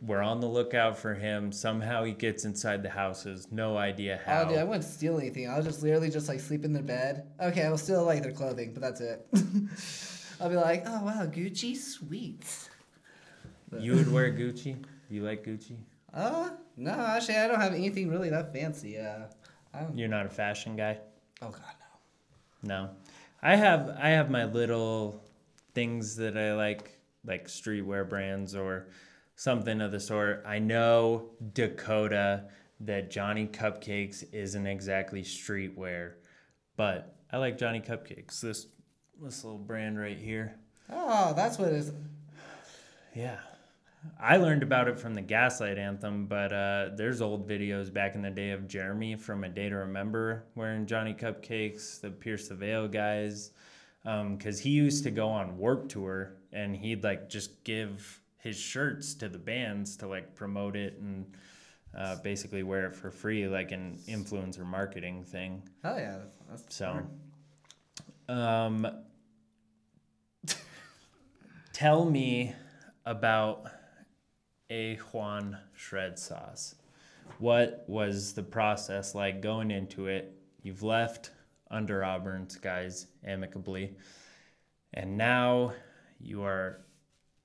we're 0.00 0.22
on 0.22 0.40
the 0.40 0.46
lookout 0.46 0.98
for 0.98 1.14
him. 1.14 1.52
Somehow 1.52 2.04
he 2.04 2.12
gets 2.12 2.44
inside 2.44 2.82
the 2.82 2.90
houses. 2.90 3.48
No 3.50 3.76
idea 3.76 4.20
how. 4.24 4.42
Oh, 4.42 4.48
dude, 4.48 4.58
I 4.58 4.64
wouldn't 4.64 4.84
steal 4.84 5.18
anything. 5.18 5.48
I'll 5.48 5.62
just 5.62 5.82
literally 5.82 6.10
just 6.10 6.28
like 6.28 6.40
sleep 6.40 6.64
in 6.64 6.72
their 6.72 6.82
bed. 6.82 7.26
Okay, 7.40 7.64
I 7.64 7.70
will 7.70 7.78
steal 7.78 8.04
like 8.04 8.22
their 8.22 8.32
clothing, 8.32 8.72
but 8.72 8.82
that's 8.82 9.00
it. 9.00 9.26
I'll 10.40 10.48
be 10.48 10.56
like, 10.56 10.84
oh 10.86 11.04
wow, 11.04 11.26
Gucci, 11.26 11.76
sweet. 11.76 12.44
you 13.78 13.94
would 13.96 14.12
wear 14.12 14.30
Gucci? 14.30 14.76
You 15.10 15.22
like 15.22 15.44
Gucci? 15.44 15.76
Uh, 16.14 16.50
no, 16.76 16.92
actually, 16.92 17.36
I 17.36 17.48
don't 17.48 17.60
have 17.60 17.74
anything 17.74 18.08
really 18.08 18.30
that 18.30 18.52
fancy. 18.52 18.98
Uh, 18.98 19.26
I 19.74 19.80
don't. 19.80 19.98
You're 19.98 20.08
not 20.08 20.26
a 20.26 20.30
fashion 20.30 20.76
guy? 20.76 20.98
Oh 21.42 21.50
God, 21.50 21.74
no. 22.62 22.74
No. 22.74 22.90
I 23.42 23.56
have 23.56 23.96
I 24.00 24.10
have 24.10 24.30
my 24.30 24.44
little 24.44 25.22
things 25.74 26.16
that 26.16 26.36
I 26.36 26.54
like 26.54 26.98
like 27.24 27.46
streetwear 27.46 28.08
brands 28.08 28.54
or 28.54 28.88
something 29.38 29.80
of 29.80 29.92
the 29.92 30.00
sort. 30.00 30.42
I 30.44 30.58
know 30.58 31.30
Dakota 31.54 32.44
that 32.80 33.08
Johnny 33.08 33.46
Cupcakes 33.46 34.24
isn't 34.32 34.66
exactly 34.66 35.22
streetwear, 35.22 36.14
but 36.76 37.14
I 37.30 37.38
like 37.38 37.56
Johnny 37.56 37.80
Cupcakes. 37.80 38.40
This 38.40 38.66
this 39.22 39.44
little 39.44 39.58
brand 39.58 39.98
right 39.98 40.18
here. 40.18 40.56
Oh, 40.90 41.32
that's 41.34 41.56
what 41.56 41.68
it 41.68 41.74
is. 41.74 41.92
Yeah. 43.14 43.38
I 44.20 44.36
learned 44.36 44.62
about 44.62 44.88
it 44.88 44.98
from 44.98 45.14
the 45.14 45.22
Gaslight 45.22 45.78
Anthem, 45.78 46.26
but 46.26 46.52
uh, 46.52 46.90
there's 46.96 47.20
old 47.20 47.48
videos 47.48 47.92
back 47.92 48.14
in 48.14 48.22
the 48.22 48.30
day 48.30 48.50
of 48.50 48.68
Jeremy 48.68 49.16
from 49.16 49.44
A 49.44 49.48
Day 49.48 49.68
to 49.68 49.76
Remember 49.76 50.44
wearing 50.54 50.86
Johnny 50.86 51.14
Cupcakes, 51.14 52.00
the 52.00 52.10
Pierce 52.10 52.48
the 52.48 52.54
Veil 52.54 52.88
guys, 52.88 53.50
because 54.04 54.60
he 54.60 54.70
used 54.70 55.04
to 55.04 55.10
go 55.10 55.28
on 55.28 55.58
Warped 55.58 55.90
Tour 55.90 56.32
and 56.52 56.76
he'd 56.76 57.04
like 57.04 57.28
just 57.28 57.62
give 57.64 58.20
his 58.48 58.58
shirts 58.58 59.14
to 59.14 59.28
the 59.28 59.38
bands 59.38 59.96
to 59.98 60.08
like 60.08 60.34
promote 60.34 60.74
it 60.76 60.98
and 61.00 61.26
uh, 61.96 62.16
basically 62.22 62.62
wear 62.62 62.86
it 62.86 62.94
for 62.96 63.10
free, 63.10 63.46
like 63.48 63.72
an 63.72 63.98
influencer 64.08 64.64
marketing 64.64 65.24
thing. 65.24 65.62
Oh 65.84 65.96
yeah, 65.96 66.18
that's 66.48 66.64
So, 66.74 67.02
smart. 68.28 68.38
um, 68.38 68.86
tell 71.72 72.04
me 72.04 72.54
about 73.06 73.66
a 74.70 74.96
Juan 74.96 75.58
shred 75.74 76.18
sauce. 76.18 76.74
What 77.38 77.84
was 77.86 78.32
the 78.34 78.42
process 78.42 79.14
like 79.14 79.40
going 79.40 79.70
into 79.70 80.06
it? 80.06 80.34
You've 80.62 80.82
left 80.82 81.30
Under 81.70 82.04
Auburn 82.04 82.48
Skies 82.50 83.04
guys 83.04 83.06
amicably, 83.24 83.94
and 84.94 85.16
now 85.16 85.72
you 86.20 86.42
are 86.42 86.80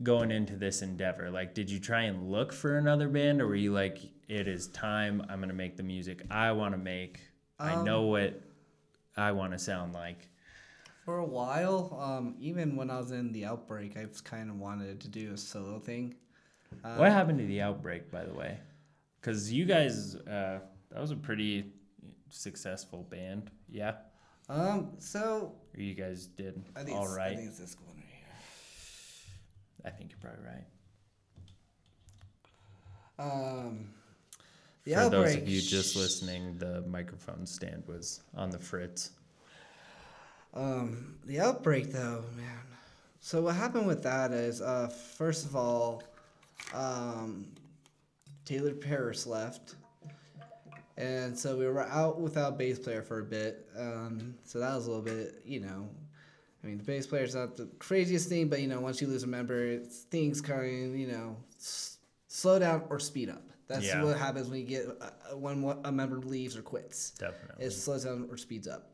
going 0.02 0.32
into 0.32 0.56
this 0.56 0.82
endeavor. 0.82 1.30
Like, 1.30 1.54
did 1.54 1.70
you 1.70 1.80
try 1.80 2.04
and 2.04 2.32
look 2.32 2.52
for 2.52 2.78
another 2.78 3.08
band, 3.08 3.42
or 3.42 3.48
were 3.48 3.56
you 3.56 3.72
like, 3.74 4.00
it 4.28 4.48
is 4.48 4.68
time, 4.68 5.24
I'm 5.30 5.40
gonna 5.40 5.54
make 5.54 5.78
the 5.78 5.84
music 5.84 6.26
I 6.32 6.52
wanna 6.52 6.78
make? 6.78 7.20
I 7.60 7.74
Um, 7.74 7.86
know 7.86 8.04
what 8.04 8.42
I 9.16 9.32
wanna 9.32 9.60
sound 9.60 9.94
like. 9.94 10.30
For 11.06 11.18
a 11.18 11.26
while, 11.26 11.98
um, 12.02 12.36
even 12.40 12.76
when 12.76 12.90
I 12.90 12.98
was 12.98 13.12
in 13.12 13.32
the 13.34 13.46
outbreak, 13.46 13.98
I 13.98 14.06
just 14.06 14.26
kind 14.26 14.50
of 14.50 14.58
wanted 14.58 15.02
to 15.02 15.08
do 15.10 15.34
a 15.34 15.38
solo 15.38 15.80
thing. 15.80 16.16
Uh, 16.84 16.96
What 16.96 17.12
happened 17.12 17.40
to 17.40 17.46
the 17.46 17.62
outbreak, 17.62 18.10
by 18.10 18.24
the 18.26 18.34
way? 18.34 18.58
Because 19.22 19.52
you 19.52 19.66
guys, 19.66 20.16
uh, 20.16 20.60
that 20.90 21.00
was 21.00 21.12
a 21.12 21.16
pretty 21.16 21.72
successful 22.30 23.04
band. 23.04 23.52
Yeah, 23.70 23.96
Um, 24.50 24.96
so 25.00 25.56
or 25.76 25.82
you 25.82 25.94
guys 25.94 26.26
did 26.28 26.64
I 26.76 26.84
think 26.84 26.98
all 26.98 27.06
it's, 27.06 27.18
I 27.18 27.36
think 27.36 27.50
it's 27.50 27.60
this 27.60 27.76
one 27.78 27.88
right. 27.90 27.93
I 29.86 29.90
think 29.90 30.12
you're 30.12 30.20
probably 30.20 30.46
right. 30.46 30.66
Um, 33.20 33.90
the 34.86 34.94
For 34.94 35.00
outbreak. 35.00 35.26
those 35.26 35.36
of 35.36 35.48
you 35.48 35.62
just 35.62 35.96
listening, 35.96 36.58
the 36.58 36.82
microphone 36.88 37.46
stand 37.46 37.84
was 37.88 38.22
on 38.36 38.50
the 38.50 38.60
fritz. 38.60 39.12
Um, 40.54 41.16
the 41.26 41.40
outbreak, 41.40 41.92
though, 41.92 42.24
man. 42.36 42.60
So 43.20 43.42
what 43.42 43.56
happened 43.56 43.88
with 43.88 44.04
that 44.04 44.32
is, 44.32 44.62
uh, 44.62 44.88
first 44.88 45.46
of 45.46 45.56
all, 45.56 46.04
um, 46.74 47.48
Taylor 48.46 48.74
Paris 48.74 49.26
left, 49.26 49.76
and 50.98 51.38
so 51.38 51.58
we 51.58 51.66
were 51.66 51.84
out 51.84 52.20
without 52.20 52.58
bass 52.58 52.78
player 52.78 53.02
for 53.02 53.20
a 53.20 53.24
bit. 53.24 53.68
Um, 53.78 54.36
so 54.44 54.60
that 54.60 54.76
was 54.76 54.86
a 54.88 54.92
little 54.92 55.04
bit, 55.04 55.42
you 55.46 55.62
know. 55.62 55.90
I 56.64 56.68
mean, 56.68 56.78
the 56.78 56.84
bass 56.84 57.06
player 57.08 57.24
is 57.24 57.36
not 57.36 57.58
the 57.58 57.66
craziest 57.80 58.30
thing, 58.30 58.48
but 58.48 58.62
you 58.62 58.68
know, 58.68 58.80
once 58.80 59.02
you 59.02 59.08
lose 59.08 59.24
a 59.24 59.28
member, 59.28 59.66
it's, 59.66 60.04
things 60.04 60.40
kind 60.40 60.92
of, 60.94 60.96
you 60.98 61.08
know, 61.08 61.36
s- 61.58 61.98
slow 62.28 62.58
down 62.60 62.84
or 62.90 63.00
speed 63.00 63.30
up. 63.30 63.44
That's 63.68 63.86
Yeah. 63.86 64.04
what 64.04 64.18
happens 64.18 64.50
when 64.50 64.60
you 64.62 64.66
get 64.66 64.86
uh, 65.02 65.36
when 65.36 65.64
a 65.84 65.92
member 65.92 66.20
leaves 66.20 66.56
or 66.56 66.62
quits 66.62 67.12
Definitely. 67.12 67.66
it 67.66 67.72
slows 67.72 68.06
down 68.06 68.28
or 68.30 68.38
speeds 68.38 68.68
up. 68.68 68.92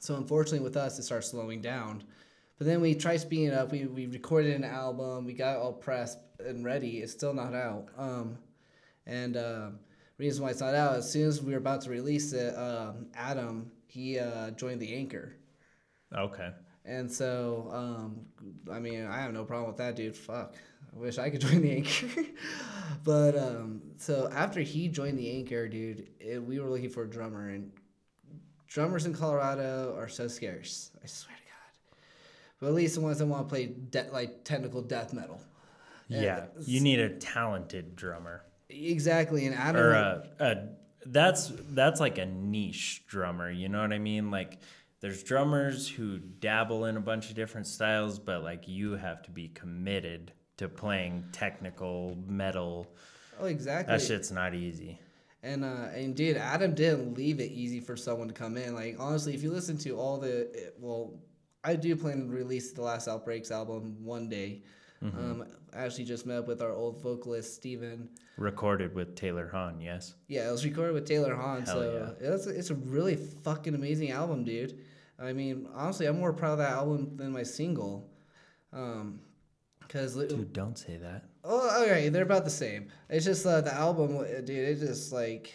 So 0.00 0.16
unfortunately, 0.16 0.60
with 0.60 0.76
us, 0.76 0.98
it 0.98 1.02
starts 1.02 1.28
slowing 1.28 1.60
down. 1.60 2.04
But 2.58 2.66
then 2.66 2.80
we 2.80 2.94
try 2.94 3.16
speeding 3.16 3.46
it 3.46 3.54
up. 3.54 3.72
We, 3.72 3.86
we 3.86 4.06
recorded 4.06 4.54
an 4.54 4.64
album. 4.64 5.24
We 5.24 5.32
got 5.32 5.56
it 5.56 5.58
all 5.58 5.72
pressed 5.72 6.18
and 6.38 6.64
ready. 6.64 6.98
It's 6.98 7.12
still 7.12 7.32
not 7.34 7.54
out. 7.54 7.88
Um, 7.98 8.38
and 9.06 9.36
um 9.36 9.78
reason 10.18 10.44
why 10.44 10.50
it's 10.50 10.60
not 10.60 10.74
out, 10.74 10.96
as 10.96 11.10
soon 11.10 11.26
as 11.28 11.42
we 11.42 11.52
were 11.52 11.58
about 11.58 11.80
to 11.82 11.90
release 11.90 12.32
it, 12.34 12.54
um, 12.56 13.06
Adam 13.14 13.70
he 13.86 14.18
uh, 14.18 14.50
joined 14.52 14.80
the 14.80 14.94
Anchor. 14.94 15.34
okay. 16.16 16.50
And 16.90 17.10
so, 17.10 17.70
um, 17.72 18.26
I 18.68 18.80
mean, 18.80 19.06
I 19.06 19.20
have 19.20 19.32
no 19.32 19.44
problem 19.44 19.68
with 19.68 19.76
that, 19.76 19.94
dude. 19.94 20.16
Fuck. 20.16 20.56
I 20.92 20.98
wish 20.98 21.18
I 21.18 21.30
could 21.30 21.40
join 21.46 21.62
the 21.62 21.70
anchor. 21.70 22.24
but 23.04 23.38
um, 23.38 23.80
so 23.96 24.28
after 24.32 24.60
he 24.60 24.88
joined 24.88 25.16
the 25.16 25.30
anchor, 25.30 25.68
dude, 25.68 26.08
it, 26.18 26.42
we 26.42 26.58
were 26.58 26.68
looking 26.68 26.90
for 26.90 27.04
a 27.04 27.08
drummer, 27.08 27.48
and 27.50 27.70
drummers 28.66 29.06
in 29.06 29.14
Colorado 29.14 29.94
are 29.96 30.08
so 30.08 30.26
scarce. 30.26 30.90
I 31.00 31.06
swear 31.06 31.36
to 31.36 31.42
God. 31.44 31.96
But 32.58 32.66
at 32.66 32.74
least 32.74 32.96
the 32.96 33.02
ones 33.02 33.18
that 33.18 33.26
want 33.26 33.48
to 33.48 33.48
play 33.48 33.66
de- 33.66 34.10
like 34.12 34.42
technical 34.42 34.82
death 34.82 35.12
metal. 35.12 35.40
Yeah, 36.08 36.46
you 36.66 36.80
need 36.80 36.98
a 36.98 37.10
talented 37.10 37.94
drummer, 37.94 38.42
Exactly, 38.68 39.46
and 39.46 39.54
Adam. 39.54 39.80
or 39.80 39.92
a, 39.92 40.28
a 40.40 40.56
that's 41.06 41.52
that's 41.70 42.00
like 42.00 42.18
a 42.18 42.26
niche 42.26 43.04
drummer. 43.06 43.48
You 43.48 43.68
know 43.68 43.80
what 43.80 43.92
I 43.92 43.98
mean? 43.98 44.32
Like, 44.32 44.58
there's 45.00 45.22
drummers 45.22 45.88
who 45.88 46.18
dabble 46.18 46.84
in 46.84 46.96
a 46.96 47.00
bunch 47.00 47.30
of 47.30 47.34
different 47.34 47.66
styles, 47.66 48.18
but 48.18 48.42
like 48.42 48.68
you 48.68 48.92
have 48.92 49.22
to 49.22 49.30
be 49.30 49.48
committed 49.48 50.32
to 50.58 50.68
playing 50.68 51.24
technical 51.32 52.16
metal. 52.26 52.86
oh, 53.40 53.46
exactly. 53.46 53.96
That 53.96 54.02
shit's 54.02 54.30
not 54.30 54.54
easy. 54.54 54.98
And 55.42 55.64
uh, 55.64 55.88
and 55.94 56.14
dude, 56.14 56.36
Adam 56.36 56.74
didn't 56.74 57.16
leave 57.16 57.40
it 57.40 57.50
easy 57.50 57.80
for 57.80 57.96
someone 57.96 58.28
to 58.28 58.34
come 58.34 58.58
in. 58.58 58.74
Like 58.74 58.96
honestly, 58.98 59.34
if 59.34 59.42
you 59.42 59.50
listen 59.50 59.78
to 59.78 59.98
all 59.98 60.18
the 60.18 60.50
it- 60.52 60.76
well, 60.78 61.14
I 61.64 61.76
do 61.76 61.96
plan 61.96 62.20
to 62.20 62.26
release 62.26 62.72
the 62.72 62.82
last 62.82 63.08
Outbreaks 63.08 63.50
album 63.50 64.04
one 64.04 64.28
day. 64.28 64.62
Mm-hmm. 65.02 65.18
Um, 65.18 65.46
I 65.74 65.84
actually 65.84 66.04
just 66.04 66.26
met 66.26 66.38
up 66.38 66.48
with 66.48 66.60
our 66.60 66.72
old 66.72 67.00
vocalist 67.02 67.54
Steven. 67.54 68.10
Recorded 68.36 68.94
with 68.94 69.14
Taylor 69.14 69.48
Hahn, 69.48 69.80
yes. 69.80 70.14
Yeah, 70.28 70.48
it 70.48 70.52
was 70.52 70.64
recorded 70.64 70.92
with 70.92 71.06
Taylor 71.06 71.34
Hahn, 71.34 71.62
Hell 71.62 71.74
so 71.74 72.16
it's 72.20 72.46
it's 72.46 72.70
a 72.70 72.74
really 72.74 73.16
fucking 73.16 73.74
amazing 73.74 74.10
album, 74.10 74.44
dude. 74.44 74.78
I 75.20 75.32
mean, 75.32 75.68
honestly, 75.74 76.06
I'm 76.06 76.18
more 76.18 76.32
proud 76.32 76.52
of 76.52 76.58
that 76.58 76.70
album 76.70 77.16
than 77.16 77.32
my 77.32 77.42
single. 77.42 78.08
Um, 78.72 79.20
cause 79.88 80.14
Dude, 80.14 80.52
don't 80.52 80.78
say 80.78 80.96
that. 80.96 81.24
Oh, 81.44 81.82
okay, 81.84 82.08
they're 82.08 82.22
about 82.22 82.44
the 82.44 82.50
same. 82.50 82.88
It's 83.08 83.24
just 83.24 83.44
uh, 83.46 83.60
the 83.60 83.74
album, 83.74 84.18
uh, 84.18 84.40
dude. 84.40 84.50
It 84.50 84.78
just 84.80 85.12
like, 85.12 85.52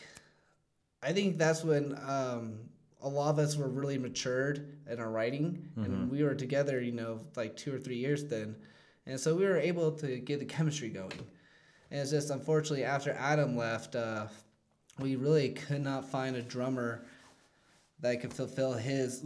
I 1.01 1.13
think 1.13 1.37
that's 1.37 1.63
when 1.63 1.97
um, 2.07 2.59
a 3.01 3.07
lot 3.09 3.29
of 3.29 3.39
us 3.39 3.55
were 3.55 3.69
really 3.69 3.97
matured 3.97 4.77
in 4.89 4.99
our 4.99 5.09
writing, 5.11 5.69
and 5.75 6.11
we 6.11 6.23
were 6.23 6.35
together, 6.35 6.81
you 6.81 6.91
know, 6.91 7.19
like 7.35 7.55
two 7.55 7.73
or 7.73 7.79
three 7.79 7.97
years 7.97 8.25
then, 8.25 8.55
and 9.05 9.19
so 9.19 9.35
we 9.35 9.45
were 9.45 9.57
able 9.57 9.91
to 9.91 10.17
get 10.19 10.39
the 10.39 10.45
chemistry 10.45 10.89
going. 10.89 11.11
And 11.91 11.99
it's 12.01 12.11
just 12.11 12.31
unfortunately 12.31 12.83
after 12.83 13.11
Adam 13.11 13.55
left, 13.55 13.95
uh, 13.95 14.25
we 14.99 15.15
really 15.15 15.49
could 15.49 15.83
not 15.83 16.09
find 16.09 16.35
a 16.35 16.41
drummer 16.41 17.05
that 17.99 18.21
could 18.21 18.33
fulfill 18.33 18.73
his. 18.73 19.23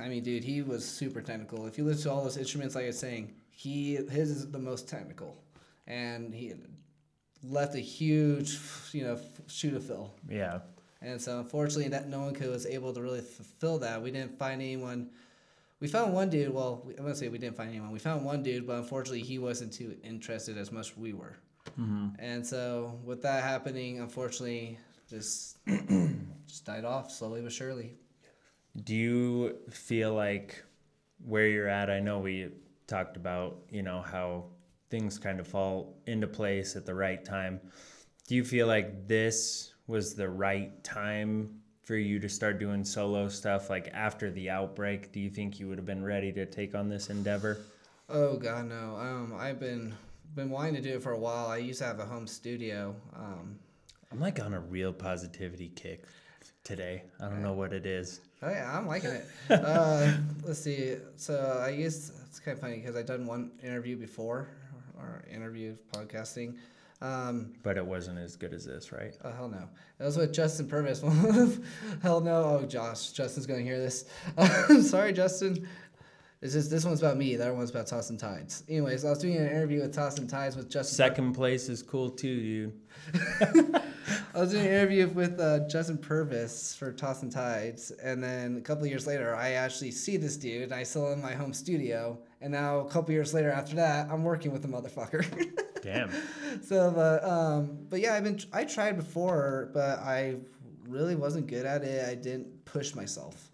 I 0.00 0.08
mean, 0.08 0.22
dude, 0.22 0.44
he 0.44 0.62
was 0.62 0.84
super 0.84 1.20
technical. 1.20 1.66
If 1.66 1.78
you 1.78 1.84
listen 1.84 2.04
to 2.04 2.10
all 2.12 2.24
those 2.24 2.36
instruments, 2.36 2.74
like 2.74 2.84
I 2.84 2.88
was 2.88 2.98
saying, 2.98 3.34
he 3.50 3.96
his 3.96 4.30
is 4.30 4.50
the 4.50 4.58
most 4.58 4.88
technical, 4.88 5.42
and 5.86 6.34
he 6.34 6.54
left 7.42 7.74
a 7.74 7.80
huge, 7.80 8.58
you 8.92 9.04
know, 9.04 9.18
shoe 9.46 9.70
to 9.70 9.80
fill. 9.80 10.14
Yeah. 10.28 10.60
And 11.02 11.20
so, 11.20 11.38
unfortunately, 11.38 11.88
that 11.88 12.08
no 12.08 12.20
one 12.20 12.34
could 12.34 12.48
was 12.48 12.66
able 12.66 12.92
to 12.94 13.02
really 13.02 13.20
fulfill 13.20 13.78
that. 13.78 14.02
We 14.02 14.10
didn't 14.10 14.38
find 14.38 14.60
anyone. 14.62 15.10
We 15.78 15.88
found 15.88 16.14
one 16.14 16.30
dude. 16.30 16.52
Well, 16.52 16.82
I'm 16.88 17.04
gonna 17.04 17.14
say 17.14 17.28
we 17.28 17.38
didn't 17.38 17.56
find 17.56 17.70
anyone. 17.70 17.90
We 17.90 17.98
found 17.98 18.24
one 18.24 18.42
dude, 18.42 18.66
but 18.66 18.78
unfortunately, 18.78 19.22
he 19.22 19.38
wasn't 19.38 19.72
too 19.72 19.96
interested 20.02 20.56
as 20.56 20.72
much 20.72 20.92
as 20.92 20.96
we 20.96 21.12
were. 21.12 21.36
Mm-hmm. 21.78 22.08
And 22.18 22.46
so, 22.46 22.98
with 23.04 23.22
that 23.22 23.44
happening, 23.44 24.00
unfortunately, 24.00 24.78
just 25.08 25.58
just 26.46 26.64
died 26.64 26.84
off 26.84 27.10
slowly 27.10 27.42
but 27.42 27.52
surely. 27.52 27.94
Do 28.84 28.94
you 28.94 29.56
feel 29.70 30.14
like 30.14 30.62
where 31.24 31.46
you're 31.46 31.68
at? 31.68 31.90
I 31.90 32.00
know 32.00 32.18
we 32.18 32.50
talked 32.86 33.16
about, 33.16 33.58
you 33.70 33.82
know, 33.82 34.02
how 34.02 34.44
things 34.90 35.18
kind 35.18 35.40
of 35.40 35.46
fall 35.46 35.96
into 36.06 36.26
place 36.26 36.76
at 36.76 36.86
the 36.86 36.94
right 36.94 37.24
time. 37.24 37.60
Do 38.28 38.34
you 38.34 38.44
feel 38.44 38.66
like 38.66 39.08
this 39.08 39.72
was 39.86 40.14
the 40.14 40.28
right 40.28 40.82
time 40.84 41.60
for 41.82 41.96
you 41.96 42.18
to 42.18 42.28
start 42.28 42.58
doing 42.58 42.84
solo 42.84 43.28
stuff? 43.28 43.70
Like 43.70 43.88
after 43.94 44.30
the 44.30 44.50
outbreak, 44.50 45.12
do 45.12 45.20
you 45.20 45.30
think 45.30 45.58
you 45.58 45.68
would 45.68 45.78
have 45.78 45.86
been 45.86 46.04
ready 46.04 46.32
to 46.32 46.44
take 46.44 46.74
on 46.74 46.88
this 46.88 47.08
endeavor? 47.08 47.58
Oh 48.08 48.36
God, 48.36 48.68
no. 48.68 48.96
Um, 48.96 49.34
I've 49.36 49.58
been 49.58 49.94
been 50.34 50.50
wanting 50.50 50.74
to 50.74 50.82
do 50.82 50.96
it 50.96 51.02
for 51.02 51.12
a 51.12 51.18
while. 51.18 51.46
I 51.46 51.56
used 51.56 51.78
to 51.78 51.86
have 51.86 51.98
a 51.98 52.04
home 52.04 52.26
studio. 52.26 52.94
Um, 53.14 53.58
I'm 54.12 54.20
like 54.20 54.38
on 54.40 54.54
a 54.54 54.60
real 54.60 54.92
positivity 54.92 55.70
kick 55.70 56.04
today. 56.62 57.04
I 57.20 57.28
don't 57.28 57.42
know 57.42 57.54
what 57.54 57.72
it 57.72 57.86
is. 57.86 58.20
Oh 58.42 58.50
yeah, 58.50 58.76
I'm 58.76 58.86
liking 58.86 59.10
it. 59.10 59.26
uh, 59.50 60.12
let's 60.44 60.60
see. 60.60 60.96
So 61.16 61.60
I 61.64 61.70
used 61.70 62.12
it's 62.28 62.38
kind 62.40 62.54
of 62.54 62.60
funny 62.60 62.76
because 62.76 62.96
I've 62.96 63.06
done 63.06 63.26
one 63.26 63.50
interview 63.62 63.96
before, 63.96 64.48
or 64.98 65.24
interview 65.32 65.76
podcasting. 65.92 66.56
Um, 67.02 67.52
But 67.62 67.76
it 67.76 67.84
wasn't 67.84 68.18
as 68.18 68.36
good 68.36 68.54
as 68.54 68.64
this, 68.64 68.90
right? 68.90 69.14
oh 69.22 69.30
hell 69.30 69.48
no, 69.48 69.68
it 70.00 70.04
was 70.04 70.16
with 70.16 70.32
Justin 70.32 70.66
Purvis. 70.66 71.00
hell 72.02 72.20
no. 72.20 72.58
Oh 72.60 72.66
Josh, 72.66 73.12
Justin's 73.12 73.46
gonna 73.46 73.60
hear 73.62 73.78
this. 73.78 74.04
Sorry, 74.88 75.12
Justin. 75.12 75.68
It's 76.46 76.54
just 76.54 76.70
this 76.70 76.84
one's 76.84 77.02
about 77.02 77.16
me. 77.16 77.34
The 77.34 77.46
other 77.46 77.54
one's 77.54 77.70
about 77.70 77.88
Toss 77.88 78.10
and 78.10 78.20
Tides. 78.20 78.62
Anyways, 78.68 79.04
I 79.04 79.10
was 79.10 79.18
doing 79.18 79.34
an 79.34 79.48
interview 79.48 79.80
with 79.80 79.92
Toss 79.92 80.16
and 80.18 80.30
Tides 80.30 80.54
with 80.54 80.70
Justin. 80.70 80.94
Second 80.94 81.32
place 81.32 81.68
is 81.68 81.82
cool 81.82 82.08
too, 82.08 82.40
dude. 82.40 82.72
I 84.32 84.38
was 84.38 84.52
doing 84.52 84.64
an 84.64 84.72
interview 84.72 85.08
with 85.08 85.40
uh, 85.40 85.66
Justin 85.66 85.98
Purvis 85.98 86.76
for 86.76 86.92
Toss 86.92 87.22
and 87.22 87.32
Tides, 87.32 87.90
and 87.90 88.22
then 88.22 88.58
a 88.58 88.60
couple 88.60 88.84
of 88.84 88.90
years 88.90 89.08
later, 89.08 89.34
I 89.34 89.54
actually 89.54 89.90
see 89.90 90.16
this 90.18 90.36
dude. 90.36 90.62
And 90.62 90.72
I 90.72 90.84
saw 90.84 91.08
him 91.08 91.14
in 91.14 91.22
my 91.22 91.34
home 91.34 91.52
studio, 91.52 92.16
and 92.40 92.52
now 92.52 92.78
a 92.78 92.88
couple 92.88 93.10
years 93.10 93.34
later, 93.34 93.50
after 93.50 93.74
that, 93.74 94.08
I'm 94.08 94.22
working 94.22 94.52
with 94.52 94.62
the 94.62 94.68
motherfucker. 94.68 95.26
Damn. 95.82 96.12
so, 96.62 96.92
but 96.92 97.24
um, 97.24 97.76
but 97.90 97.98
yeah, 97.98 98.14
I've 98.14 98.22
been 98.22 98.38
I 98.52 98.66
tried 98.66 98.96
before, 98.96 99.70
but 99.74 99.98
I 99.98 100.36
really 100.86 101.16
wasn't 101.16 101.48
good 101.48 101.66
at 101.66 101.82
it. 101.82 102.08
I 102.08 102.14
didn't 102.14 102.64
push 102.64 102.94
myself. 102.94 103.50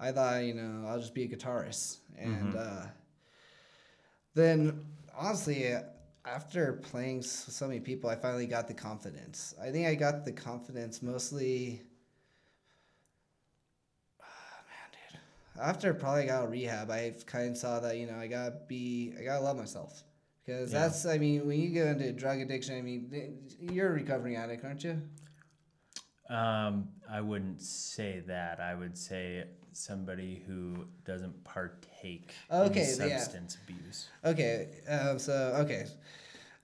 I 0.00 0.12
thought, 0.12 0.44
you 0.44 0.54
know, 0.54 0.86
I'll 0.88 0.98
just 0.98 1.14
be 1.14 1.24
a 1.24 1.28
guitarist, 1.28 1.98
and 2.16 2.54
uh, 2.56 2.82
then 4.34 4.84
honestly, 5.16 5.74
after 6.24 6.74
playing 6.74 7.22
so 7.22 7.66
many 7.68 7.80
people, 7.80 8.08
I 8.08 8.16
finally 8.16 8.46
got 8.46 8.66
the 8.66 8.74
confidence. 8.74 9.54
I 9.60 9.70
think 9.70 9.86
I 9.86 9.94
got 9.94 10.24
the 10.24 10.32
confidence 10.32 11.02
mostly. 11.02 11.82
Ah, 14.22 14.24
man, 14.66 14.90
dude. 15.12 15.62
After 15.62 15.92
probably 15.94 16.26
got 16.26 16.40
out 16.40 16.44
of 16.44 16.50
rehab, 16.50 16.90
I 16.90 17.14
kind 17.26 17.50
of 17.50 17.56
saw 17.56 17.80
that 17.80 17.96
you 17.98 18.06
know 18.06 18.16
I 18.16 18.26
gotta 18.26 18.56
be, 18.68 19.14
I 19.18 19.22
gotta 19.24 19.44
love 19.44 19.56
myself 19.56 20.02
because 20.44 20.72
Yeah. 20.72 20.80
that's. 20.80 21.04
I 21.04 21.18
mean, 21.18 21.46
when 21.46 21.60
you 21.60 21.70
go 21.74 21.86
into 21.88 22.10
drug 22.12 22.40
addiction, 22.40 22.76
I 22.78 22.82
mean, 22.82 23.38
you're 23.60 23.88
a 23.88 23.92
recovering 23.92 24.36
addict, 24.36 24.64
aren't 24.64 24.84
you? 24.84 25.02
Um, 26.28 26.88
I 27.10 27.20
wouldn't 27.20 27.60
say 27.60 28.22
that. 28.28 28.60
I 28.60 28.74
would 28.74 28.96
say 28.96 29.44
somebody 29.72 30.42
who 30.46 30.84
doesn't 31.04 31.42
partake 31.44 32.32
Okay, 32.50 32.80
in 32.92 33.08
yeah. 33.08 33.18
substance 33.18 33.56
abuse. 33.68 34.08
Okay, 34.24 34.68
um, 34.88 35.18
so 35.18 35.32
okay, 35.60 35.86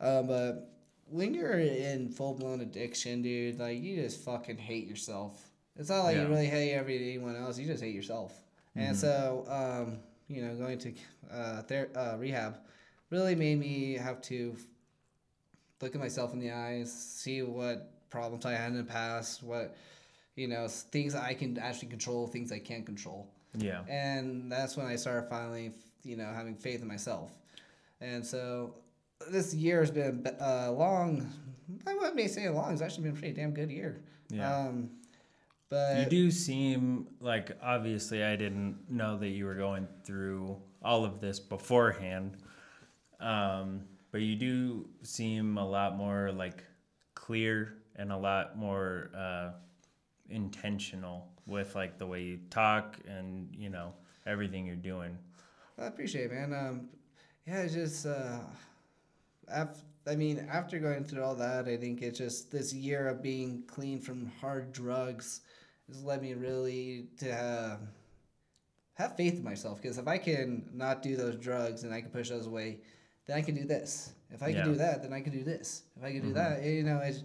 um, 0.01 0.27
but 0.27 0.73
when 1.09 1.35
you're 1.35 1.59
in 1.59 2.09
full 2.09 2.35
blown 2.35 2.61
addiction, 2.61 3.23
dude, 3.23 3.59
like 3.59 3.81
you 3.81 3.97
just 3.97 4.21
fucking 4.25 4.59
hate 4.59 4.87
yourself. 4.87 5.51
It's 5.77 5.89
not 5.91 6.05
like 6.05 6.17
Yeah. 6.17 6.23
you 6.23 6.29
really 6.29 6.47
hate 6.47 6.73
every 6.73 6.97
anyone 6.97 7.37
else. 7.37 7.59
You 7.59 7.67
just 7.67 7.83
hate 7.83 7.95
yourself. 7.95 8.33
And 8.75 8.95
so, 8.95 9.45
um, 9.49 9.99
you 10.29 10.43
know, 10.43 10.55
going 10.57 10.79
to 10.81 10.93
uh, 11.31 11.63
ther- 11.63 11.91
uh, 11.97 12.17
rehab 12.19 12.59
really 13.11 13.35
made 13.35 13.59
me 13.59 13.95
have 13.95 14.21
to 14.23 14.55
look 15.81 15.95
at 15.95 16.01
myself 16.01 16.33
in 16.33 16.41
the 16.41 16.51
eyes, 16.51 16.93
see 16.93 17.43
what 17.43 17.91
problems 18.11 18.45
I 18.45 18.53
had 18.53 18.73
in 18.73 18.77
the 18.77 18.85
past, 18.85 19.43
what 19.43 19.75
you 20.37 20.47
know, 20.47 20.69
things 20.69 21.15
I 21.15 21.35
can 21.35 21.59
actually 21.59 21.89
control, 21.89 22.27
things 22.27 22.53
I 22.53 22.59
can't 22.59 22.85
control 22.87 23.27
Yeah. 23.57 23.81
and 23.89 24.51
that's 24.53 24.77
when 24.77 24.87
I 24.87 24.97
started 24.97 25.29
finally, 25.29 25.73
you 26.05 26.17
know, 26.17 26.27
having 26.33 26.55
faith 26.55 26.83
in 26.83 26.89
myself. 26.89 27.33
And 28.01 28.25
so 28.25 28.75
this 29.31 29.55
year 29.55 29.81
has 29.81 29.91
been 29.91 30.27
uh, 30.41 30.71
long. 30.73 31.29
I 31.87 31.95
wouldn't 31.95 32.31
say 32.31 32.49
long. 32.51 32.73
It's 32.73 32.83
actually 32.83 33.05
been 33.05 33.17
a 33.17 33.19
pretty 33.19 33.35
damn 33.35 33.53
good 33.53 33.71
year. 33.71 34.01
Yeah. 34.29 34.55
Um, 34.67 34.91
but 35.69 35.99
You 35.99 36.05
do 36.07 36.31
seem 36.31 37.09
like 37.21 37.57
obviously 37.63 38.23
I 38.23 38.37
didn't 38.37 38.79
know 38.89 39.17
that 39.19 39.29
you 39.29 39.47
were 39.47 39.55
going 39.57 39.89
through 40.05 40.57
all 40.83 41.05
of 41.05 41.21
this 41.21 41.41
beforehand. 41.41 42.37
Um, 43.19 43.81
but 44.13 44.21
you 44.21 44.37
do 44.37 44.87
seem 45.03 45.57
a 45.59 45.67
lot 45.67 45.97
more 45.97 46.31
like 46.33 46.63
clear 47.15 47.75
and 47.97 48.13
a 48.13 48.17
lot 48.17 48.57
more 48.57 49.11
uh, 49.17 49.51
intentional 50.31 51.29
with 51.47 51.75
like 51.75 51.99
the 51.99 52.07
way 52.07 52.23
you 52.23 52.39
talk 52.51 52.97
and 53.09 53.49
you 53.53 53.69
know 53.71 53.93
everything 54.27 54.67
you're 54.67 54.77
doing. 54.77 55.17
I 55.79 55.87
appreciate 55.87 56.27
it, 56.27 56.33
man. 56.33 56.53
Um, 56.55 56.89
yeah, 57.47 57.61
it's 57.63 57.75
just, 57.75 58.07
uh, 58.07 58.39
af- 59.49 59.85
I 60.07 60.17
mean, 60.17 60.47
after 60.51 60.79
going 60.79 61.05
through 61.05 61.23
all 61.23 61.35
that, 61.37 61.67
I 61.69 61.77
think 61.77 62.03
it's 62.03 62.19
just 62.19 62.51
this 62.51 62.73
year 62.73 63.09
of 63.09 63.23
being 63.23 63.63
clean 63.67 64.01
from 64.01 64.27
hard 64.41 64.73
drugs 64.73 65.43
has 65.89 66.03
led 66.03 66.23
me 66.23 66.35
really 66.35 67.07
to 67.19 67.31
uh, 67.33 67.77
have 68.95 69.17
faith 69.17 69.35
in 69.35 69.45
myself. 69.45 69.81
Because 69.81 69.99
if 69.99 70.09
I 70.09 70.19
can 70.19 70.69
not 70.73 71.03
do 71.03 71.15
those 71.17 71.37
drugs 71.37 71.85
and 71.85 71.95
I 71.95 72.01
can 72.01 72.11
push 72.11 72.31
those 72.31 72.47
away, 72.47 72.81
then 73.27 73.37
I 73.37 73.43
can 73.43 73.55
do 73.55 73.65
this. 73.65 74.13
If 74.31 74.43
I 74.43 74.47
can 74.47 74.57
Yeah. 74.57 74.65
do 74.65 74.75
that, 74.77 75.03
then 75.03 75.13
I 75.13 75.21
can 75.21 75.33
do 75.33 75.45
this. 75.45 75.83
If 75.97 76.03
I 76.05 76.13
can 76.13 76.23
do 76.23 76.33
that, 76.33 76.65
you 76.65 76.83
know, 76.83 76.99
it's, 76.99 77.23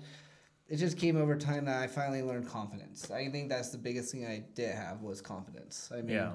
it 0.71 0.77
just 0.77 0.97
came 0.97 1.17
over 1.17 1.35
time 1.35 1.65
that 1.65 1.83
I 1.83 1.87
finally 1.87 2.21
learned 2.23 2.47
confidence. 2.47 3.11
I 3.11 3.27
think 3.29 3.49
that's 3.49 3.69
the 3.69 3.77
biggest 3.77 4.09
thing 4.09 4.25
I 4.25 4.45
did 4.55 4.73
have 4.73 5.01
was 5.01 5.19
confidence. 5.19 5.91
I 5.93 5.97
mean, 5.97 6.15
Yeah. 6.15 6.31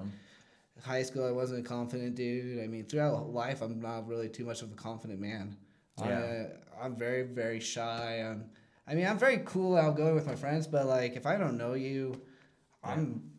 high 0.84 1.02
school 1.04 1.24
I 1.26 1.30
wasn't 1.30 1.60
a 1.60 1.68
confident 1.68 2.16
dude. 2.16 2.62
I 2.62 2.66
mean, 2.66 2.84
throughout 2.84 3.30
life 3.30 3.62
I'm 3.62 3.80
not 3.80 4.06
really 4.06 4.28
too 4.28 4.44
much 4.44 4.60
of 4.60 4.70
a 4.70 4.74
confident 4.74 5.20
man. 5.20 5.56
Yeah. 5.98 6.48
I, 6.78 6.84
I'm 6.84 6.94
very 6.96 7.22
very 7.22 7.60
shy. 7.60 8.22
I'm, 8.22 8.50
I 8.86 8.94
mean, 8.94 9.06
I'm 9.06 9.18
very 9.18 9.38
cool 9.46 9.74
outgoing 9.74 10.14
with 10.14 10.26
my 10.26 10.36
friends, 10.36 10.66
but 10.66 10.84
like 10.84 11.16
if 11.16 11.24
I 11.24 11.38
don't 11.38 11.56
know 11.56 11.72
you, 11.72 12.20
I'm 12.84 13.30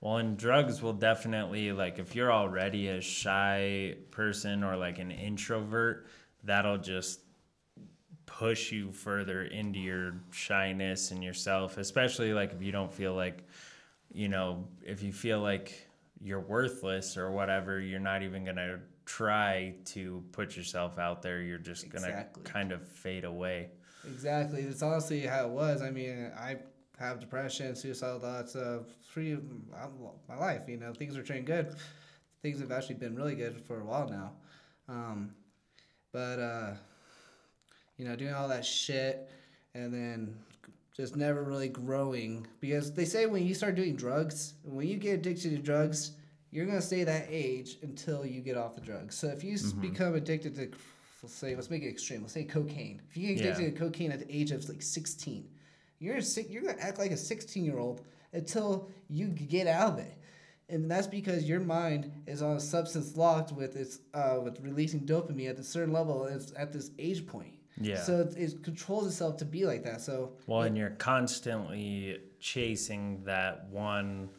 Well, 0.00 0.16
and 0.16 0.36
drugs 0.36 0.82
will 0.82 0.92
definitely 0.94 1.70
like 1.70 2.00
if 2.00 2.16
you're 2.16 2.32
already 2.32 2.88
a 2.88 3.00
shy 3.00 3.94
person 4.10 4.64
or 4.64 4.76
like 4.76 4.98
an 4.98 5.12
introvert, 5.12 6.08
that'll 6.42 6.78
just 6.78 7.20
push 8.38 8.70
you 8.70 8.92
further 8.92 9.44
into 9.44 9.78
your 9.78 10.12
shyness 10.30 11.10
and 11.10 11.24
yourself, 11.24 11.78
especially 11.78 12.34
like 12.34 12.52
if 12.52 12.60
you 12.62 12.70
don't 12.70 12.92
feel 12.92 13.14
like, 13.14 13.42
you 14.12 14.28
know, 14.28 14.66
if 14.84 15.02
you 15.02 15.10
feel 15.10 15.40
like 15.40 15.88
you're 16.20 16.40
worthless 16.40 17.16
or 17.16 17.30
whatever, 17.30 17.80
you're 17.80 17.98
not 17.98 18.22
even 18.22 18.44
going 18.44 18.56
to 18.56 18.78
try 19.06 19.74
to 19.86 20.22
put 20.32 20.54
yourself 20.54 20.98
out 20.98 21.22
there. 21.22 21.40
You're 21.40 21.56
just 21.58 21.88
going 21.88 22.02
to 22.02 22.10
Exactly. 22.10 22.42
kind 22.44 22.72
of 22.72 22.86
fade 22.86 23.24
away. 23.24 23.70
exactly. 24.06 24.60
It's 24.62 24.82
honestly 24.82 25.20
how 25.20 25.46
it 25.46 25.50
was. 25.50 25.80
I 25.80 25.90
mean, 25.90 26.30
I 26.38 26.56
have 26.98 27.20
depression, 27.20 27.74
suicidal 27.74 28.20
thoughts, 28.20 28.54
uh, 28.54 28.80
through 29.10 29.44
my 30.28 30.36
life. 30.36 30.62
You 30.68 30.76
know, 30.76 30.92
things 30.92 31.16
are 31.16 31.22
turning 31.22 31.46
good. 31.46 31.74
Things 32.42 32.60
have 32.60 32.70
actually 32.70 32.96
been 32.96 33.16
really 33.16 33.34
good 33.34 33.62
for 33.62 33.80
a 33.80 33.84
while 33.84 34.08
now. 34.10 34.32
Um, 34.88 35.34
but 36.12 36.38
uh, 36.38 36.70
you 37.96 38.04
know, 38.04 38.16
doing 38.16 38.34
all 38.34 38.48
that 38.48 38.64
shit 38.64 39.28
and 39.74 39.92
then 39.92 40.36
just 40.96 41.16
never 41.16 41.42
really 41.42 41.68
growing 41.68 42.46
because 42.60 42.92
they 42.94 43.04
say 43.04 43.26
when 43.26 43.46
you 43.46 43.54
start 43.54 43.74
doing 43.74 43.96
drugs, 43.96 44.54
when 44.64 44.86
you 44.88 44.96
get 44.96 45.14
addicted 45.14 45.50
to 45.50 45.58
drugs, 45.58 46.12
you're 46.50 46.66
gonna 46.66 46.80
stay 46.80 47.04
that 47.04 47.26
age 47.28 47.76
until 47.82 48.24
you 48.24 48.40
get 48.40 48.56
off 48.56 48.74
the 48.74 48.80
drugs. 48.80 49.14
So 49.14 49.28
if 49.28 49.44
you 49.44 49.54
s 49.54 49.72
become 49.72 50.14
addicted 50.14 50.54
to, 50.56 50.70
let's 51.22 51.34
say, 51.34 51.54
let's 51.54 51.68
make 51.70 51.82
it 51.82 51.88
extreme. 51.88 52.22
Let's 52.22 52.32
say 52.32 52.44
cocaine. 52.44 53.02
If 53.10 53.16
you 53.16 53.34
get 53.34 53.40
addicted 53.44 53.62
Yeah. 53.64 53.70
to 53.70 53.76
cocaine 53.78 54.12
at 54.12 54.20
the 54.20 54.34
age 54.34 54.52
of 54.52 54.66
like 54.68 54.80
16, 54.80 55.48
you're 55.98 56.18
you're 56.48 56.62
gonna 56.62 56.78
act 56.80 56.98
like 56.98 57.10
a 57.10 57.16
16 57.16 57.64
year 57.64 57.78
old 57.78 58.02
until 58.32 58.88
you 59.08 59.26
get 59.28 59.66
out 59.66 59.94
of 59.94 59.98
it. 59.98 60.14
And 60.68 60.90
that's 60.90 61.06
because 61.06 61.44
your 61.48 61.60
mind 61.60 62.10
is 62.26 62.42
on 62.42 62.56
a 62.56 62.60
substance 62.60 63.16
locked 63.16 63.52
with 63.52 63.76
its 63.76 63.98
uh, 64.14 64.40
with 64.42 64.60
releasing 64.60 65.00
dopamine 65.00 65.50
at 65.50 65.58
a 65.58 65.64
certain 65.64 65.92
level. 65.92 66.24
It's 66.24 66.52
at 66.56 66.72
this 66.72 66.90
age 66.98 67.26
point. 67.26 67.55
Yeah. 67.80 68.02
So 68.02 68.20
it, 68.20 68.36
it 68.36 68.62
controls 68.62 69.06
itself 69.06 69.36
to 69.38 69.44
be 69.44 69.66
like 69.66 69.84
that. 69.84 70.00
So 70.00 70.32
Well, 70.46 70.62
and 70.62 70.76
you're 70.76 70.90
constantly 70.90 72.18
chasing 72.40 73.24
that 73.24 73.68
one 73.68 74.30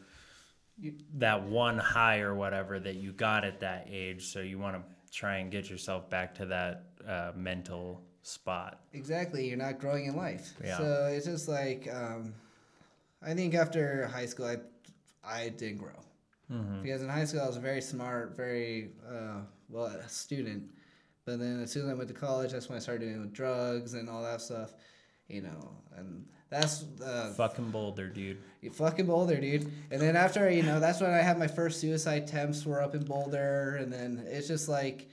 that 1.14 1.42
one 1.42 1.76
high 1.78 2.20
or 2.20 2.34
whatever 2.34 2.78
that 2.78 2.96
you 2.96 3.12
got 3.12 3.44
at 3.44 3.60
that 3.60 3.88
age. 3.90 4.26
So 4.26 4.40
you 4.40 4.58
want 4.58 4.76
to 4.76 4.82
try 5.12 5.38
and 5.38 5.50
get 5.50 5.68
yourself 5.68 6.08
back 6.08 6.34
to 6.36 6.46
that 6.46 6.84
uh, 7.06 7.32
mental 7.34 8.02
spot. 8.22 8.80
Exactly, 8.92 9.48
you're 9.48 9.56
not 9.58 9.80
growing 9.80 10.06
in 10.06 10.16
life. 10.16 10.52
Yeah. 10.62 10.76
So 10.78 11.06
it's 11.12 11.26
just 11.26 11.48
like 11.48 11.88
um, 11.92 12.32
I 13.22 13.34
think 13.34 13.54
after 13.54 14.06
high 14.06 14.26
school, 14.26 14.46
I 14.46 14.56
I 15.24 15.48
didn't 15.50 15.78
grow 15.78 15.90
Mm-hmm. 16.50 16.80
because 16.82 17.02
in 17.02 17.10
high 17.10 17.26
school 17.26 17.42
I 17.42 17.46
was 17.46 17.58
a 17.58 17.60
very 17.60 17.82
smart, 17.82 18.34
very 18.34 18.92
uh, 19.06 19.40
well 19.68 19.84
a 19.86 20.08
student. 20.08 20.70
But 21.28 21.40
then 21.40 21.60
as 21.62 21.70
soon 21.70 21.84
as 21.84 21.90
I 21.90 21.94
went 21.94 22.08
to 22.08 22.14
college, 22.14 22.52
that's 22.52 22.70
when 22.70 22.76
I 22.76 22.80
started 22.80 23.04
doing 23.04 23.28
drugs 23.28 23.92
and 23.92 24.08
all 24.08 24.22
that 24.22 24.40
stuff. 24.40 24.72
You 25.28 25.42
know, 25.42 25.72
and 25.94 26.24
that's 26.48 26.86
uh, 27.04 27.34
Fucking 27.36 27.70
Boulder, 27.70 28.08
dude. 28.08 28.38
you 28.62 28.70
fucking 28.70 29.04
Boulder, 29.04 29.36
dude. 29.38 29.70
And 29.90 30.00
then 30.00 30.16
after, 30.16 30.50
you 30.50 30.62
know, 30.62 30.80
that's 30.80 31.02
when 31.02 31.10
I 31.10 31.18
had 31.18 31.38
my 31.38 31.46
first 31.46 31.80
suicide 31.80 32.22
attempts 32.22 32.64
were 32.64 32.80
up 32.80 32.94
in 32.94 33.04
Boulder. 33.04 33.76
And 33.76 33.92
then 33.92 34.24
it's 34.26 34.48
just 34.48 34.70
like, 34.70 35.06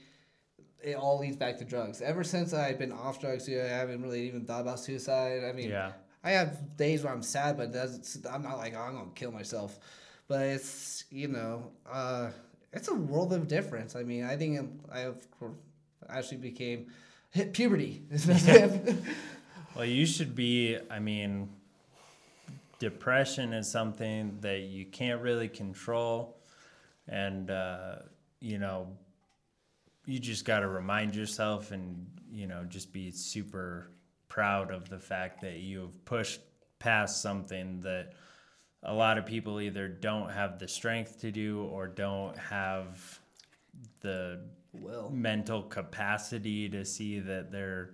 it 0.82 0.94
all 0.96 1.18
leads 1.18 1.36
back 1.36 1.58
to 1.58 1.64
drugs. 1.66 2.00
Ever 2.00 2.24
since 2.24 2.54
I've 2.54 2.78
been 2.78 2.92
off 2.92 3.20
drugs, 3.20 3.44
dude, 3.44 3.60
I 3.60 3.68
haven't 3.68 4.00
really 4.00 4.26
even 4.26 4.46
thought 4.46 4.62
about 4.62 4.80
suicide. 4.80 5.44
I 5.44 5.52
mean, 5.52 5.68
Yeah. 5.68 5.92
I 6.24 6.30
have 6.30 6.76
days 6.78 7.04
where 7.04 7.12
I'm 7.12 7.22
sad, 7.22 7.58
but 7.58 7.72
that's, 7.74 8.18
I'm 8.24 8.42
not 8.42 8.56
like, 8.56 8.72
oh, 8.74 8.80
I'm 8.80 8.94
going 8.94 9.08
to 9.08 9.14
kill 9.14 9.32
myself. 9.32 9.78
But 10.28 10.40
it's, 10.46 11.04
you 11.10 11.28
know, 11.28 11.70
uh, 11.88 12.30
it's 12.72 12.88
a 12.88 12.94
world 12.94 13.32
of 13.32 13.46
difference. 13.48 13.94
I 13.94 14.02
mean, 14.02 14.24
I 14.24 14.36
think 14.36 14.80
I 14.90 15.00
have 15.00 15.18
actually 16.08 16.38
became 16.38 16.86
hit 17.30 17.52
puberty. 17.52 18.02
Well, 19.76 19.84
you 19.84 20.06
should 20.06 20.34
be, 20.34 20.78
I 20.90 21.00
mean, 21.00 21.50
depression 22.78 23.52
is 23.52 23.70
something 23.70 24.38
that 24.40 24.60
you 24.60 24.86
can't 24.86 25.20
really 25.20 25.48
control. 25.48 26.38
And, 27.06 27.50
uh, 27.50 27.96
you 28.40 28.58
know, 28.58 28.88
you 30.06 30.18
just 30.18 30.46
got 30.46 30.60
to 30.60 30.68
remind 30.68 31.14
yourself 31.14 31.72
and, 31.72 32.06
you 32.32 32.46
know, 32.46 32.64
just 32.64 32.90
be 32.90 33.10
super 33.10 33.90
proud 34.28 34.70
of 34.70 34.88
the 34.88 34.98
fact 34.98 35.42
that 35.42 35.58
you 35.58 35.80
have 35.80 36.04
pushed 36.06 36.40
past 36.78 37.20
something 37.20 37.80
that 37.82 38.14
a 38.82 38.94
lot 38.94 39.18
of 39.18 39.26
people 39.26 39.60
either 39.60 39.88
don't 39.88 40.30
have 40.30 40.58
the 40.58 40.68
strength 40.68 41.20
to 41.20 41.30
do 41.30 41.64
or 41.64 41.86
don't 41.86 42.38
have 42.38 43.20
the 44.00 44.40
well, 44.80 45.10
mental 45.10 45.62
capacity 45.62 46.68
to 46.68 46.84
see 46.84 47.20
that 47.20 47.50
they're, 47.50 47.90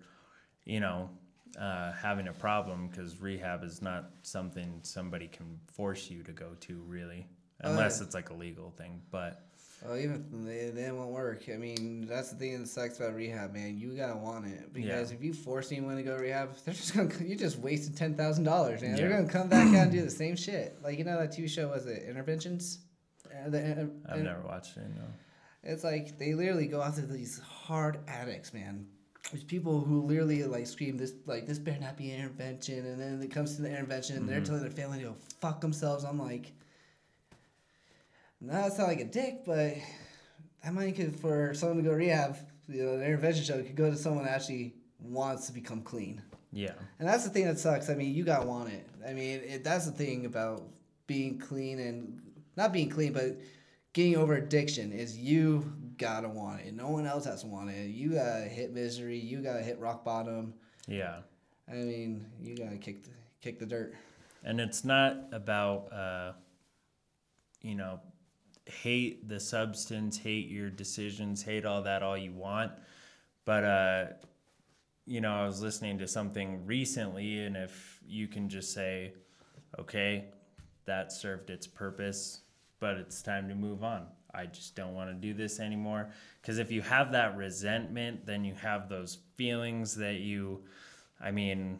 you 0.64 0.80
know, 0.80 1.11
uh, 1.59 1.93
having 1.93 2.28
a 2.28 2.33
problem 2.33 2.89
because 2.89 3.20
rehab 3.20 3.62
is 3.62 3.83
not 3.83 4.11
something 4.22 4.80
somebody 4.83 5.28
can 5.28 5.59
force 5.72 6.11
you 6.11 6.22
to 6.22 6.33
go 6.33 6.55
to, 6.61 6.83
really, 6.87 7.26
unless 7.61 7.99
yeah. 7.99 8.07
it's 8.07 8.14
like 8.14 8.30
a 8.30 8.35
legal 8.35 8.70
thing. 8.70 9.03
But 9.11 9.45
Oh, 9.85 9.97
even 9.97 10.24
if 10.33 10.47
they, 10.74 10.83
they 10.83 10.93
won't 10.93 11.11
work. 11.11 11.43
I 11.53 11.57
mean, 11.57 12.07
that's 12.07 12.30
the 12.30 12.37
thing 12.37 12.61
that 12.61 12.68
sucks 12.68 13.01
about 13.01 13.14
rehab, 13.16 13.53
man. 13.53 13.76
You 13.76 13.97
gotta 13.97 14.16
want 14.16 14.47
it 14.47 14.72
because 14.72 15.11
Yeah. 15.11 15.16
if 15.16 15.22
you 15.24 15.33
force 15.33 15.72
anyone 15.72 15.97
to 15.97 16.05
go 16.05 16.16
to 16.16 16.22
rehab, 16.22 16.57
they're 16.64 16.74
just 16.74 16.95
gonna 16.95 17.12
you 17.24 17.35
just 17.35 17.59
wasted 17.59 17.97
ten 17.97 18.14
thousand 18.14 18.45
dollars, 18.45 18.80
man. 18.80 18.95
They're 18.95 19.11
gonna 19.11 19.28
come 19.28 19.49
back 19.49 19.68
out 19.74 19.85
and 19.85 19.93
do 19.93 20.03
the 20.03 20.11
same 20.11 20.37
shit. 20.37 20.78
Like 20.85 20.99
you 20.99 21.05
know 21.05 21.18
that 21.18 21.33
TV 21.33 21.49
show 21.49 21.68
was 21.68 21.87
it 21.87 22.05
Interventions? 22.05 22.78
Uh, 23.26 23.49
the, 23.49 23.59
uh, 23.59 23.87
I've 24.12 24.20
uh, 24.20 24.22
never 24.22 24.43
watched 24.43 24.76
it. 24.76 24.85
No. 24.95 25.03
It's 25.63 25.85
like 25.85 26.19
they 26.19 26.35
literally 26.35 26.67
go 26.67 26.83
after 26.83 27.03
these 27.03 27.39
hard 27.41 27.99
addicts, 28.09 28.53
man. 28.53 28.87
There's 29.31 29.45
people 29.45 29.81
who 29.81 30.03
literally 30.03 30.43
like 30.45 30.67
scream 30.67 30.97
this 30.97 31.13
like 31.27 31.47
this 31.47 31.59
better 31.59 31.81
not 31.81 31.97
be 31.97 32.11
an 32.11 32.21
intervention, 32.21 32.85
and 32.87 33.01
then 33.01 33.23
it 33.23 33.31
comes 33.31 33.57
to 33.57 33.63
the 33.63 33.71
intervention, 33.71 34.17
and 34.17 34.29
they're 34.29 34.39
Mm-hmm. 34.39 34.45
telling 34.47 34.63
their 34.63 34.71
family 34.71 34.99
to 34.99 35.05
go 35.07 35.17
fuck 35.41 35.61
themselves. 35.61 36.05
I'm 36.05 36.19
like, 36.19 36.53
no, 38.41 38.53
that's 38.53 38.79
not 38.79 38.89
like 38.89 39.01
a 39.01 39.05
dick, 39.05 39.45
but 39.47 39.75
that 40.65 40.75
money 40.75 40.93
could 40.93 41.15
for 41.17 41.55
someone 41.55 41.77
to 41.79 41.83
go 41.89 41.95
rehab. 41.95 42.37
You 42.69 42.85
know, 42.85 42.99
the 42.99 43.05
intervention 43.05 43.45
show 43.45 43.63
could 43.63 43.77
go 43.77 43.91
to 43.91 43.97
someone 43.97 44.25
that 44.25 44.33
actually 44.35 44.75
wants 45.01 45.47
to 45.47 45.53
become 45.53 45.83
clean. 45.83 46.23
Yeah. 46.53 46.73
And 46.99 47.09
that's 47.09 47.25
the 47.25 47.31
thing 47.31 47.47
that 47.47 47.59
sucks. 47.59 47.89
I 47.89 47.95
mean, 47.95 48.15
you 48.15 48.25
got 48.25 48.43
to 48.43 48.47
want 48.47 48.73
it. 48.73 48.87
I 49.09 49.13
mean, 49.13 49.41
it, 49.41 49.65
that's 49.65 49.87
the 49.87 49.93
thing 49.93 50.27
about 50.27 50.63
being 51.07 51.39
clean 51.39 51.79
and 51.79 52.21
not 52.57 52.73
being 52.73 52.89
clean, 52.91 53.13
but 53.13 53.39
getting 53.93 54.16
over 54.16 54.34
addiction 54.34 54.93
is 54.93 55.16
you 55.18 55.72
gotta 55.99 56.28
want 56.28 56.61
it. 56.62 56.74
No 56.74 56.88
one 56.88 57.07
else 57.07 57.24
has 57.24 57.43
to 57.43 57.47
want 57.47 57.70
it. 57.70 57.88
You 57.88 58.14
gotta 58.14 58.45
hit 58.45 58.72
misery. 58.72 59.18
You 59.18 59.43
gotta 59.43 59.62
hit 59.62 59.78
rock 59.78 60.05
bottom. 60.05 60.55
Yeah. 60.86 61.18
I 61.68 61.74
mean, 61.74 62.26
you 62.40 62.57
gotta 62.57 62.76
kick 62.76 63.05
the, 63.05 63.11
kick 63.40 63.59
the 63.59 63.66
dirt. 63.66 63.95
And 64.45 64.61
it's 64.61 64.84
not 64.84 65.28
about, 65.32 65.93
uh, 65.93 66.32
you 67.61 67.74
know, 67.74 68.01
hate 68.66 69.28
the 69.28 69.38
substance, 69.38 70.18
hate 70.18 70.49
your 70.49 70.70
decisions, 70.70 71.43
hate 71.43 71.64
all 71.64 71.82
that 71.82 72.03
all 72.03 72.16
you 72.16 72.32
want. 72.32 72.72
But, 73.45 73.64
uh, 73.64 74.05
you 75.07 75.20
know, 75.20 75.32
I 75.32 75.47
was 75.47 75.61
listening 75.61 75.99
to 75.99 76.09
something 76.09 76.64
recently, 76.64 77.45
and 77.45 77.57
if 77.57 78.01
you 78.07 78.28
can 78.28 78.49
just 78.49 78.72
say, 78.72 79.14
okay, 79.78 80.26
that 80.84 81.12
served 81.12 81.51
its 81.51 81.66
purpose, 81.66 82.40
but 82.83 82.97
it's 82.97 83.22
time 83.22 83.49
to 83.49 83.55
move 83.55 83.85
on. 83.85 84.09
I 84.35 84.47
just 84.47 84.74
don't 84.74 84.93
want 84.93 85.09
to 85.09 85.14
do 85.14 85.35
this 85.35 85.61
anymore. 85.61 86.11
Because 86.41 86.59
if 86.59 86.72
you 86.72 86.83
have 86.83 87.12
that 87.12 87.37
resentment, 87.37 88.26
then 88.26 88.45
you 88.45 88.55
have 88.55 88.89
those 88.89 89.18
feelings 89.37 89.95
that 89.99 90.16
you, 90.16 90.64
I 91.20 91.30
mean, 91.30 91.78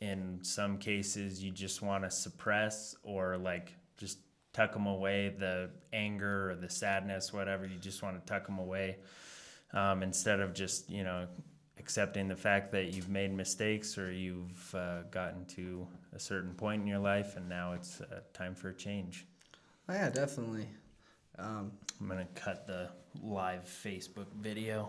in 0.00 0.40
some 0.42 0.76
cases 0.76 1.42
you 1.42 1.50
just 1.50 1.80
want 1.82 2.04
to 2.04 2.10
suppress 2.10 2.94
or 3.02 3.38
like 3.38 3.74
just 3.96 4.18
tuck 4.52 4.72
them 4.72 4.86
away 4.86 5.34
the 5.38 5.70
anger 5.92 6.50
or 6.50 6.54
the 6.54 6.70
sadness 6.70 7.32
whatever 7.32 7.66
you 7.66 7.76
just 7.78 8.02
want 8.02 8.18
to 8.18 8.32
tuck 8.32 8.46
them 8.46 8.58
away 8.58 8.96
um, 9.72 10.02
instead 10.02 10.38
of 10.40 10.54
just 10.54 10.88
you 10.88 11.02
know 11.02 11.26
accepting 11.80 12.28
the 12.28 12.36
fact 12.36 12.70
that 12.70 12.94
you've 12.94 13.08
made 13.08 13.32
mistakes 13.32 13.98
or 13.98 14.12
you've 14.12 14.74
uh, 14.74 15.02
gotten 15.10 15.44
to 15.46 15.86
a 16.12 16.18
certain 16.20 16.54
point 16.54 16.80
in 16.80 16.86
your 16.86 16.98
life 16.98 17.36
and 17.36 17.48
now 17.48 17.72
it's 17.72 18.00
uh, 18.00 18.20
time 18.32 18.54
for 18.54 18.68
a 18.68 18.74
change 18.74 19.26
Oh, 19.88 19.94
yeah, 19.94 20.10
definitely. 20.10 20.68
Um, 21.38 21.72
i'm 22.00 22.08
going 22.08 22.18
to 22.18 22.40
cut 22.40 22.66
the 22.66 22.90
live 23.22 23.64
facebook 23.64 24.26
video 24.40 24.88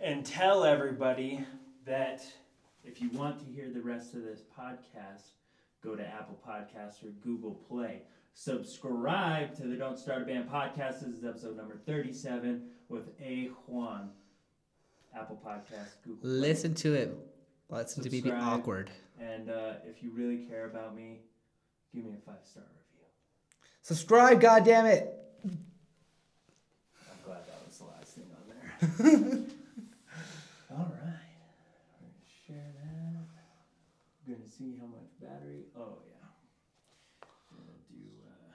and 0.00 0.24
tell 0.24 0.64
everybody 0.64 1.44
that 1.84 2.24
if 2.84 3.00
you 3.02 3.10
want 3.10 3.38
to 3.40 3.44
hear 3.44 3.68
the 3.68 3.80
rest 3.80 4.14
of 4.14 4.22
this 4.22 4.42
podcast, 4.58 5.32
go 5.82 5.94
to 5.94 6.06
Apple 6.06 6.38
Podcasts 6.46 7.04
or 7.04 7.10
Google 7.22 7.54
Play. 7.68 8.02
Subscribe 8.32 9.54
to 9.56 9.64
the 9.64 9.76
Don't 9.76 9.98
Start 9.98 10.22
a 10.22 10.24
Band 10.24 10.48
podcast. 10.48 11.00
This 11.00 11.18
is 11.18 11.24
episode 11.24 11.56
number 11.56 11.76
37 11.84 12.62
with 12.88 13.08
A. 13.20 13.50
Juan. 13.66 14.10
Apple 15.14 15.38
Podcasts, 15.44 16.02
Google 16.04 16.22
Play. 16.22 16.30
listen 16.30 16.74
to 16.76 16.94
it. 16.94 17.14
Listen 17.68 18.02
to 18.04 18.10
me 18.10 18.20
be 18.22 18.32
awkward. 18.32 18.90
And 19.20 19.50
uh, 19.50 19.74
if 19.84 20.02
you 20.02 20.10
really 20.12 20.46
care 20.46 20.64
about 20.66 20.96
me, 20.96 21.18
give 21.94 22.04
me 22.04 22.12
a 22.16 22.30
five 22.30 22.40
star 22.44 22.62
Subscribe, 23.82 24.40
goddammit. 24.40 25.08
I'm 25.44 25.58
glad 27.24 27.46
that 27.46 27.60
was 27.66 27.78
the 27.78 27.84
last 27.84 28.12
thing 28.14 28.26
on 28.36 28.44
there. 28.46 28.70
All 30.76 30.92
right. 30.92 31.26
We're 31.98 32.12
to 32.12 32.28
share 32.46 32.72
that. 32.76 33.24
We're 34.26 34.36
to 34.36 34.50
see 34.50 34.76
how 34.78 34.86
much 34.86 35.08
battery. 35.20 35.64
Oh, 35.76 35.98
yeah. 36.06 36.28
We're 37.50 37.64
to 37.64 37.78
do. 37.90 38.04
Uh, 38.28 38.54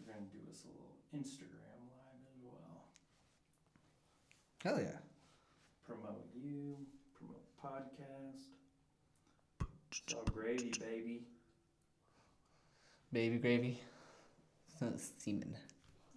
we're 0.00 0.12
to 0.12 0.20
do 0.32 0.40
us 0.50 0.64
a 0.64 0.68
little 0.72 0.96
Instagram 1.14 1.78
live 1.92 2.22
as 2.32 2.40
well. 2.42 2.88
Hell 4.64 4.80
yeah. 4.80 4.98
Promote 5.86 6.26
you, 6.34 6.76
promote 7.14 7.46
podcast. 7.62 8.56
It's 9.92 10.14
all 10.14 10.24
gravy, 10.24 10.72
baby. 10.80 11.22
Baby 13.16 13.38
gravy. 13.38 13.80
It's 14.68 14.82
not 14.82 14.92
semen. 15.00 15.56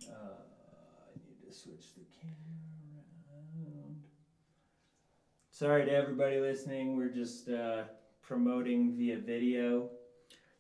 Uh, 0.06 0.12
I 0.12 1.16
need 1.16 1.48
to 1.48 1.58
switch 1.58 1.94
the 1.96 2.04
camera 2.20 3.06
around. 3.32 4.04
Sorry 5.50 5.86
to 5.86 5.92
everybody 5.94 6.42
listening. 6.42 6.98
We're 6.98 7.08
just 7.08 7.48
uh, 7.48 7.84
promoting 8.22 8.98
via 8.98 9.18
video. 9.18 9.92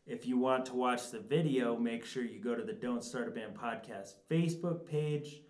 If 0.08 0.26
you 0.26 0.38
want 0.38 0.66
to 0.68 0.76
watch 0.76 1.12
the 1.12 1.20
video, 1.20 1.76
make 1.76 2.06
sure 2.06 2.24
you 2.24 2.40
go 2.40 2.56
to 2.56 2.64
the 2.64 2.72
Don't 2.72 3.04
Start 3.04 3.28
a 3.28 3.32
Band 3.32 3.54
podcast 3.54 4.14
Facebook 4.32 4.86
page 4.86 5.42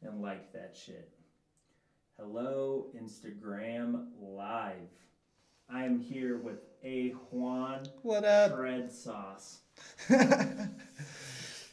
and 0.00 0.22
like 0.22 0.50
that 0.54 0.74
shit. 0.74 1.12
Hello, 2.18 2.86
Instagram 2.98 4.06
Live. 4.18 4.88
I 5.70 5.84
am 5.84 6.00
here 6.00 6.38
with 6.38 6.60
A. 6.82 7.10
Juan. 7.30 7.86
What 8.00 8.24
up? 8.24 8.58
Sauce. 8.90 9.58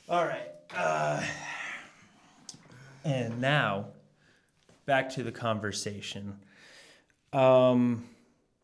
All 0.10 0.26
right. 0.26 0.50
Uh, 0.76 1.24
and 3.06 3.40
now, 3.40 3.86
back 4.86 5.10
to 5.12 5.24
the 5.24 5.32
conversation. 5.32 6.38
Um, 7.32 8.04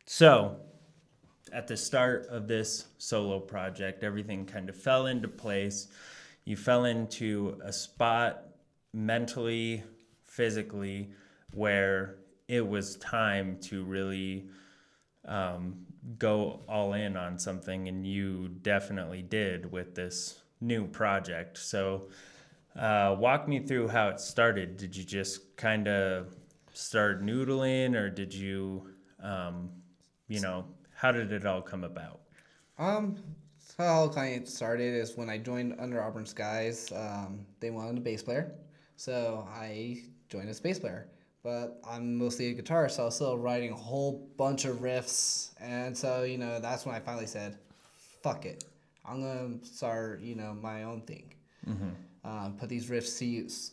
so, 0.05 0.57
at 1.53 1.65
the 1.65 1.77
start 1.77 2.27
of 2.27 2.49
this 2.49 2.88
solo 2.97 3.39
project, 3.39 4.03
everything 4.03 4.45
kind 4.45 4.67
of 4.67 4.75
fell 4.75 5.05
into 5.05 5.29
place. 5.29 5.88
You 6.43 6.57
fell 6.57 6.84
into 6.84 7.57
a 7.63 7.71
spot 7.71 8.47
mentally, 8.91 9.82
physically, 10.25 11.11
where 11.53 12.17
it 12.49 12.67
was 12.67 12.97
time 12.97 13.59
to 13.61 13.86
really 13.86 14.49
um, 15.26 15.86
go 16.17 16.61
all 16.67 16.93
in 16.93 17.15
on 17.15 17.38
something, 17.38 17.88
and 17.88 18.05
you 18.05 18.49
definitely 18.61 19.22
did 19.22 19.72
with 19.72 19.95
this 19.95 20.41
new 20.59 20.88
project. 20.88 21.57
So, 21.57 22.09
uh, 22.76 23.15
walk 23.19 23.47
me 23.47 23.59
through 23.59 23.89
how 23.89 24.09
it 24.09 24.19
started. 24.19 24.78
Did 24.78 24.95
you 24.95 25.03
just 25.03 25.55
kind 25.57 25.88
of 25.88 26.36
start 26.74 27.24
noodling, 27.24 27.95
or 27.95 28.09
did 28.09 28.34
you, 28.34 28.89
um, 29.22 29.69
you 30.28 30.39
know, 30.39 30.65
how 30.95 31.11
did 31.11 31.32
it 31.32 31.45
all 31.45 31.61
come 31.61 31.84
about? 31.84 32.22
Um, 32.78 33.17
how 33.78 34.07
kind 34.09 34.41
of 34.41 34.47
started 34.47 34.93
is 34.93 35.17
when 35.17 35.30
I 35.30 35.38
joined 35.38 35.76
Under 35.80 36.01
Auburn 36.01 36.26
Skies. 36.26 36.91
Um, 36.91 37.45
they 37.59 37.69
wanted 37.69 37.97
a 37.97 38.01
bass 38.01 38.24
player, 38.24 38.55
so 38.95 39.47
I 39.51 40.03
joined 40.30 40.49
as 40.49 40.59
bass 40.59 40.80
player. 40.80 41.07
But 41.43 41.81
I'm 41.87 42.17
mostly 42.17 42.49
a 42.49 42.55
guitarist, 42.55 42.91
so 42.91 43.03
I 43.03 43.05
was 43.05 43.15
still 43.15 43.37
writing 43.37 43.71
a 43.71 43.75
whole 43.75 44.27
bunch 44.37 44.65
of 44.65 44.77
riffs, 44.77 45.49
and 45.59 45.97
so 45.97 46.23
you 46.23 46.37
know 46.37 46.59
that's 46.59 46.85
when 46.85 46.93
I 46.93 46.99
finally 46.99 47.25
said, 47.25 47.57
"Fuck 48.21 48.45
it, 48.45 48.63
I'm 49.05 49.21
gonna 49.21 49.57
start 49.63 50.21
you 50.21 50.35
know 50.35 50.53
my 50.53 50.83
own 50.83 51.01
thing, 51.01 51.33
um, 52.23 52.57
put 52.59 52.69
these 52.69 52.89
riffs 52.89 53.17
to 53.19 53.25
use." 53.25 53.71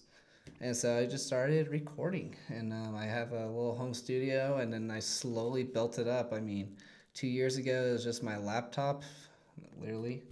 And 0.60 0.74
so 0.74 0.96
I 0.98 1.04
just 1.06 1.26
started 1.26 1.68
recording, 1.68 2.34
and 2.48 2.72
um, 2.72 2.96
I 2.96 3.04
have 3.04 3.32
a 3.32 3.46
little 3.46 3.76
home 3.76 3.92
studio, 3.92 4.56
and 4.58 4.72
then 4.72 4.90
I 4.90 5.00
slowly 5.00 5.62
built 5.62 5.98
it 5.98 6.08
up. 6.08 6.32
I 6.32 6.40
mean, 6.40 6.74
two 7.14 7.28
years 7.28 7.58
ago 7.58 7.88
it 7.88 7.92
was 7.92 8.02
just 8.04 8.22
my 8.22 8.38
laptop, 8.38 9.02
literally, 9.78 10.22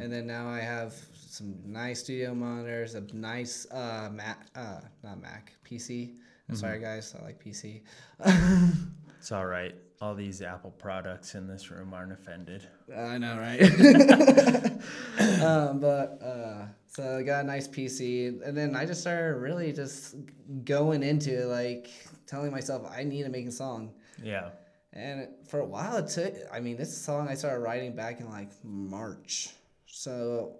and 0.00 0.12
then 0.12 0.26
now 0.26 0.48
I 0.48 0.58
have 0.60 0.94
some 1.14 1.54
nice 1.64 2.00
studio 2.00 2.34
monitors, 2.34 2.94
a 2.96 3.02
nice 3.14 3.66
uh, 3.70 4.10
Mac, 4.12 4.46
uh, 4.56 4.80
not 5.04 5.22
Mac, 5.22 5.52
PC. 5.64 6.16
Sorry 6.54 6.80
guys, 6.80 7.14
I 7.18 7.24
like 7.24 7.42
PC. 7.42 7.82
It's 9.22 9.30
all 9.30 9.46
right. 9.46 9.72
All 10.00 10.16
these 10.16 10.42
Apple 10.42 10.72
products 10.72 11.36
in 11.36 11.46
this 11.46 11.70
room 11.70 11.94
aren't 11.94 12.10
offended. 12.10 12.66
I 12.92 13.18
know, 13.18 13.38
right? 13.38 13.62
um, 15.40 15.78
but 15.78 16.20
uh, 16.20 16.66
so 16.88 17.18
I 17.18 17.22
got 17.22 17.44
a 17.44 17.46
nice 17.46 17.68
PC, 17.68 18.44
and 18.44 18.58
then 18.58 18.74
I 18.74 18.84
just 18.84 19.02
started 19.02 19.36
really 19.36 19.72
just 19.72 20.16
going 20.64 21.04
into 21.04 21.42
it, 21.42 21.46
like 21.46 21.90
telling 22.26 22.50
myself 22.50 22.84
I 22.90 23.04
need 23.04 23.22
to 23.22 23.28
make 23.28 23.46
a 23.46 23.52
song. 23.52 23.92
Yeah. 24.20 24.48
And 24.92 25.28
for 25.46 25.60
a 25.60 25.64
while, 25.64 25.98
it 25.98 26.08
took. 26.08 26.34
I 26.52 26.58
mean, 26.58 26.76
this 26.76 27.00
song 27.00 27.28
I 27.28 27.34
started 27.34 27.60
writing 27.60 27.94
back 27.94 28.18
in 28.18 28.28
like 28.28 28.50
March, 28.64 29.50
so 29.86 30.56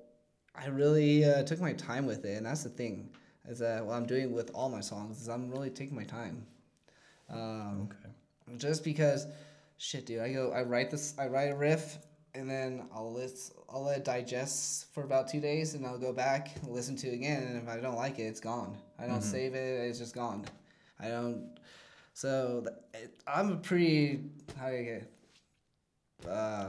I 0.55 0.66
really 0.66 1.24
uh, 1.24 1.43
took 1.43 1.61
my 1.61 1.72
time 1.72 2.07
with 2.07 2.24
it, 2.24 2.36
and 2.36 2.47
that's 2.47 2.62
the 2.62 2.70
thing. 2.70 3.11
Is 3.49 3.59
that 3.59 3.84
what 3.84 3.95
I'm 3.95 4.07
doing 4.07 4.32
with 4.32 4.51
all 4.55 4.68
my 4.68 4.80
songs? 4.80 5.20
Is 5.20 5.28
I'm 5.28 5.51
really 5.51 5.70
taking 5.70 5.97
my 5.97 6.05
time. 6.05 6.47
Um, 7.30 7.88
Okay. 7.90 8.57
just 8.59 8.84
because 8.84 9.26
shit 9.78 10.07
dude 10.07 10.20
i 10.20 10.32
go 10.32 10.53
i 10.53 10.62
write 10.62 10.90
this 10.90 11.14
i 11.18 11.26
write 11.26 11.51
a 11.51 11.57
riff 11.57 11.99
and 12.34 12.49
then 12.49 12.86
i'll 12.95 13.12
list 13.12 13.53
i'll 13.72 13.82
let 13.82 13.99
it 13.99 14.05
digest 14.05 14.93
for 14.95 15.03
about 15.03 15.26
two 15.28 15.40
days 15.40 15.74
and 15.74 15.84
i'll 15.86 15.99
go 15.99 16.12
back 16.12 16.55
and 16.62 16.70
listen 16.70 16.95
to 16.95 17.09
it 17.09 17.14
again 17.14 17.43
and 17.43 17.57
if 17.61 17.68
i 17.68 17.76
don't 17.80 17.97
like 17.97 18.18
it 18.20 18.24
it's 18.24 18.38
gone 18.38 18.76
i 18.99 19.07
don't 19.07 19.22
save 19.22 19.55
it 19.55 19.88
it's 19.88 19.99
just 19.99 20.14
gone 20.14 20.45
i 21.01 21.09
don't 21.09 21.59
so 22.14 22.64
it, 22.95 23.18
i'm 23.26 23.51
a 23.53 23.57
pretty 23.57 24.20
how 24.59 24.68
do 24.70 24.76
you 24.76 24.84
get 24.84 25.11
uh 26.30 26.66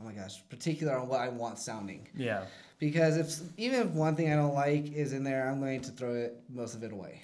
oh 0.00 0.04
my 0.04 0.12
gosh 0.12 0.42
particular 0.48 0.98
on 0.98 1.06
what 1.06 1.20
i 1.20 1.28
want 1.28 1.58
sounding 1.58 2.08
Yeah. 2.16 2.44
Because 2.86 3.16
if 3.16 3.40
even 3.56 3.80
if 3.80 3.88
one 3.88 4.14
thing 4.16 4.32
i 4.32 4.36
don't 4.36 4.54
like 4.54 4.92
is 4.92 5.12
in 5.12 5.24
there 5.24 5.48
i'm 5.48 5.60
going 5.60 5.80
to 5.80 5.90
throw 5.90 6.14
it 6.14 6.42
most 6.48 6.74
of 6.74 6.82
it 6.82 6.92
away 6.92 7.20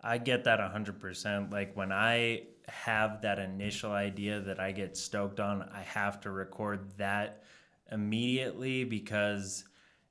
I 0.00 0.18
get 0.18 0.44
that 0.44 0.60
100%. 0.60 1.52
Like 1.52 1.76
when 1.76 1.92
I 1.92 2.42
have 2.68 3.22
that 3.22 3.38
initial 3.38 3.92
idea 3.92 4.40
that 4.40 4.60
I 4.60 4.72
get 4.72 4.96
stoked 4.96 5.40
on, 5.40 5.68
I 5.74 5.82
have 5.82 6.20
to 6.22 6.30
record 6.30 6.96
that 6.98 7.42
immediately 7.90 8.84
because 8.84 9.64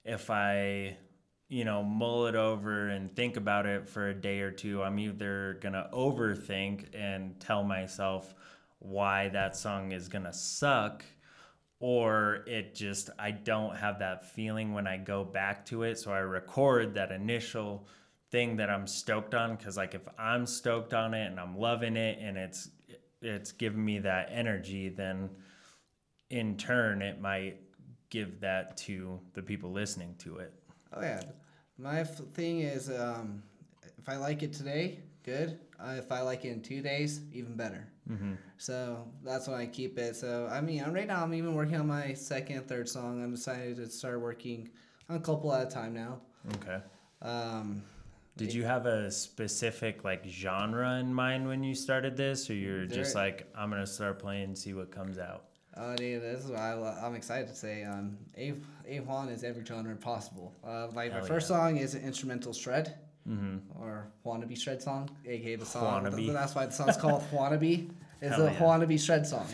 if 0.03 0.29
I, 0.29 0.97
you 1.47 1.63
know, 1.63 1.83
mull 1.83 2.27
it 2.27 2.35
over 2.35 2.89
and 2.89 3.15
think 3.15 3.37
about 3.37 3.65
it 3.65 3.87
for 3.87 4.09
a 4.09 4.13
day 4.13 4.41
or 4.41 4.51
two, 4.51 4.83
I'm 4.83 4.99
either 4.99 5.57
going 5.61 5.73
to 5.73 5.87
overthink 5.93 6.87
and 6.93 7.39
tell 7.39 7.63
myself 7.63 8.33
why 8.79 9.29
that 9.29 9.55
song 9.55 9.91
is 9.93 10.09
going 10.09 10.25
to 10.25 10.33
suck 10.33 11.03
or 11.79 12.43
it 12.47 12.75
just 12.75 13.09
I 13.19 13.31
don't 13.31 13.75
have 13.75 13.99
that 13.99 14.25
feeling 14.31 14.73
when 14.73 14.87
I 14.87 14.97
go 14.97 15.23
back 15.23 15.65
to 15.67 15.83
it 15.83 15.99
so 15.99 16.11
I 16.11 16.19
record 16.19 16.95
that 16.95 17.11
initial 17.11 17.87
thing 18.31 18.57
that 18.57 18.69
I'm 18.69 18.87
stoked 18.87 19.33
on 19.33 19.57
cuz 19.57 19.77
like 19.77 19.93
if 19.93 20.07
I'm 20.17 20.45
stoked 20.45 20.93
on 20.93 21.13
it 21.13 21.27
and 21.27 21.39
I'm 21.39 21.57
loving 21.57 21.95
it 21.95 22.19
and 22.19 22.37
it's 22.37 22.69
it's 23.21 23.51
giving 23.51 23.83
me 23.83 23.99
that 23.99 24.29
energy 24.31 24.89
then 24.89 25.29
in 26.29 26.57
turn 26.57 27.01
it 27.01 27.21
might 27.21 27.61
give 28.09 28.39
that 28.41 28.77
to 28.77 29.19
the 29.33 29.41
people 29.41 29.71
listening 29.71 30.15
to 30.19 30.37
it. 30.37 30.53
Oh 30.93 31.01
yeah, 31.01 31.21
my 31.77 32.03
thing 32.03 32.61
is, 32.61 32.89
um, 32.89 33.43
if 33.97 34.07
I 34.07 34.15
like 34.15 34.43
it 34.43 34.53
today, 34.53 34.99
good. 35.27 35.59
Uh, 35.79 35.95
if 35.97 36.11
I 36.11 36.21
like 36.21 36.45
it 36.45 36.49
in 36.49 36.61
two 36.61 36.81
days, 36.81 37.21
even 37.33 37.55
better. 37.55 37.87
Mm-hmm. 38.09 38.33
So 38.57 39.05
that's 39.23 39.47
when 39.47 39.59
I 39.59 39.65
keep 39.67 39.99
it. 39.99 40.15
So 40.15 40.49
I 40.51 40.61
mean, 40.61 40.83
I'm, 40.83 40.93
right 40.93 41.05
now 41.05 41.21
I'm 41.21 41.33
even 41.33 41.53
working 41.53 41.75
on 41.75 41.87
my 41.87 42.13
second, 42.13 42.67
third 42.67 42.87
song. 42.87 43.21
I'm 43.21 43.31
decided 43.31 43.75
to 43.75 43.89
start 43.89 44.21
working 44.21 44.69
on 45.09 45.17
a 45.17 45.19
couple 45.19 45.53
at 45.53 45.67
a 45.67 45.69
time 45.69 45.93
now. 45.93 46.21
Okay. 46.55 46.79
Um, 47.21 47.83
Did 48.37 48.53
you 48.53 48.63
have 48.63 48.85
a 48.85 49.11
specific 49.11 50.03
like 50.05 50.25
genre 50.25 50.97
in 50.99 51.13
mind 51.13 51.45
when 51.45 51.61
you 51.61 51.75
started 51.75 52.15
this 52.15 52.49
or 52.49 52.53
you're 52.53 52.85
just 52.85 53.13
like 53.13 53.47
I'm 53.53 53.69
going 53.69 53.81
to 53.81 53.87
start 53.87 54.19
playing 54.19 54.45
and 54.45 54.57
see 54.57 54.73
what 54.73 54.91
comes 54.91 55.19
out? 55.19 55.43
uh, 55.77 55.95
dude, 55.95 56.21
this 56.21 56.43
is 56.43 56.49
what 56.49 56.59
I, 56.59 56.99
I'm 57.03 57.15
excited 57.15 57.47
to 57.47 57.55
say. 57.55 57.83
Um, 57.83 58.17
A 58.37 58.53
A 58.87 58.99
Juan 59.01 59.29
is 59.29 59.43
every 59.43 59.63
genre 59.63 59.95
possible. 59.95 60.53
Uh, 60.65 60.87
like 60.93 61.11
my 61.11 61.17
Hell 61.19 61.25
first 61.25 61.47
song 61.47 61.77
is 61.77 61.93
an 61.93 62.03
instrumental 62.03 62.53
shred. 62.53 62.95
Mhm. 63.27 63.59
Or 63.79 64.07
wannabe 64.25 64.57
shred 64.57 64.81
song, 64.81 65.09
aka 65.25 65.55
the 65.55 65.65
song. 65.65 66.05
Wannabe. 66.05 66.31
That's 66.31 66.55
why 66.55 66.65
the 66.65 66.71
song's 66.71 66.97
called 66.97 67.23
wannabe. 67.31 67.89
It's 68.21 68.35
Hell 68.35 68.47
a 68.47 68.51
yeah. 68.51 68.59
wannabe 68.59 68.99
shred 69.03 69.27
song. 69.27 69.47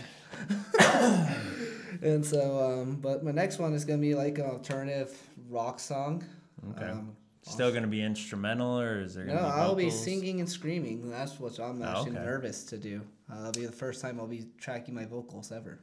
and 2.01 2.25
so, 2.25 2.81
um, 2.81 2.95
but 2.95 3.23
my 3.23 3.31
next 3.31 3.59
one 3.59 3.73
is 3.73 3.85
gonna 3.85 3.99
be 3.99 4.15
like 4.15 4.37
an 4.37 4.45
alternative 4.45 5.15
rock 5.49 5.79
song. 5.79 6.23
Okay. 6.71 6.89
Um, 6.91 7.15
Still 7.45 7.71
going 7.71 7.83
to 7.83 7.89
be 7.89 8.01
instrumental 8.01 8.79
or 8.79 9.01
is 9.01 9.15
there 9.15 9.25
going 9.25 9.35
no, 9.35 9.41
to 9.41 9.47
be 9.47 9.51
vocals? 9.51 9.65
No, 9.65 9.69
I'll 9.69 9.75
be 9.75 9.89
singing 9.89 10.39
and 10.39 10.49
screaming. 10.49 11.11
That's 11.11 11.41
what 11.41 11.59
I'm 11.59 11.81
Oh, 11.81 11.85
actually 11.85 12.11
okay. 12.11 12.23
nervous 12.25 12.63
to 12.65 12.77
do. 12.77 13.01
Uh, 13.29 13.35
that'll 13.35 13.51
be 13.61 13.65
the 13.65 13.71
first 13.73 14.01
time 14.01 14.17
I'll 14.17 14.27
be 14.27 14.45
tracking 14.57 14.95
my 14.95 15.03
vocals 15.03 15.51
ever. 15.51 15.79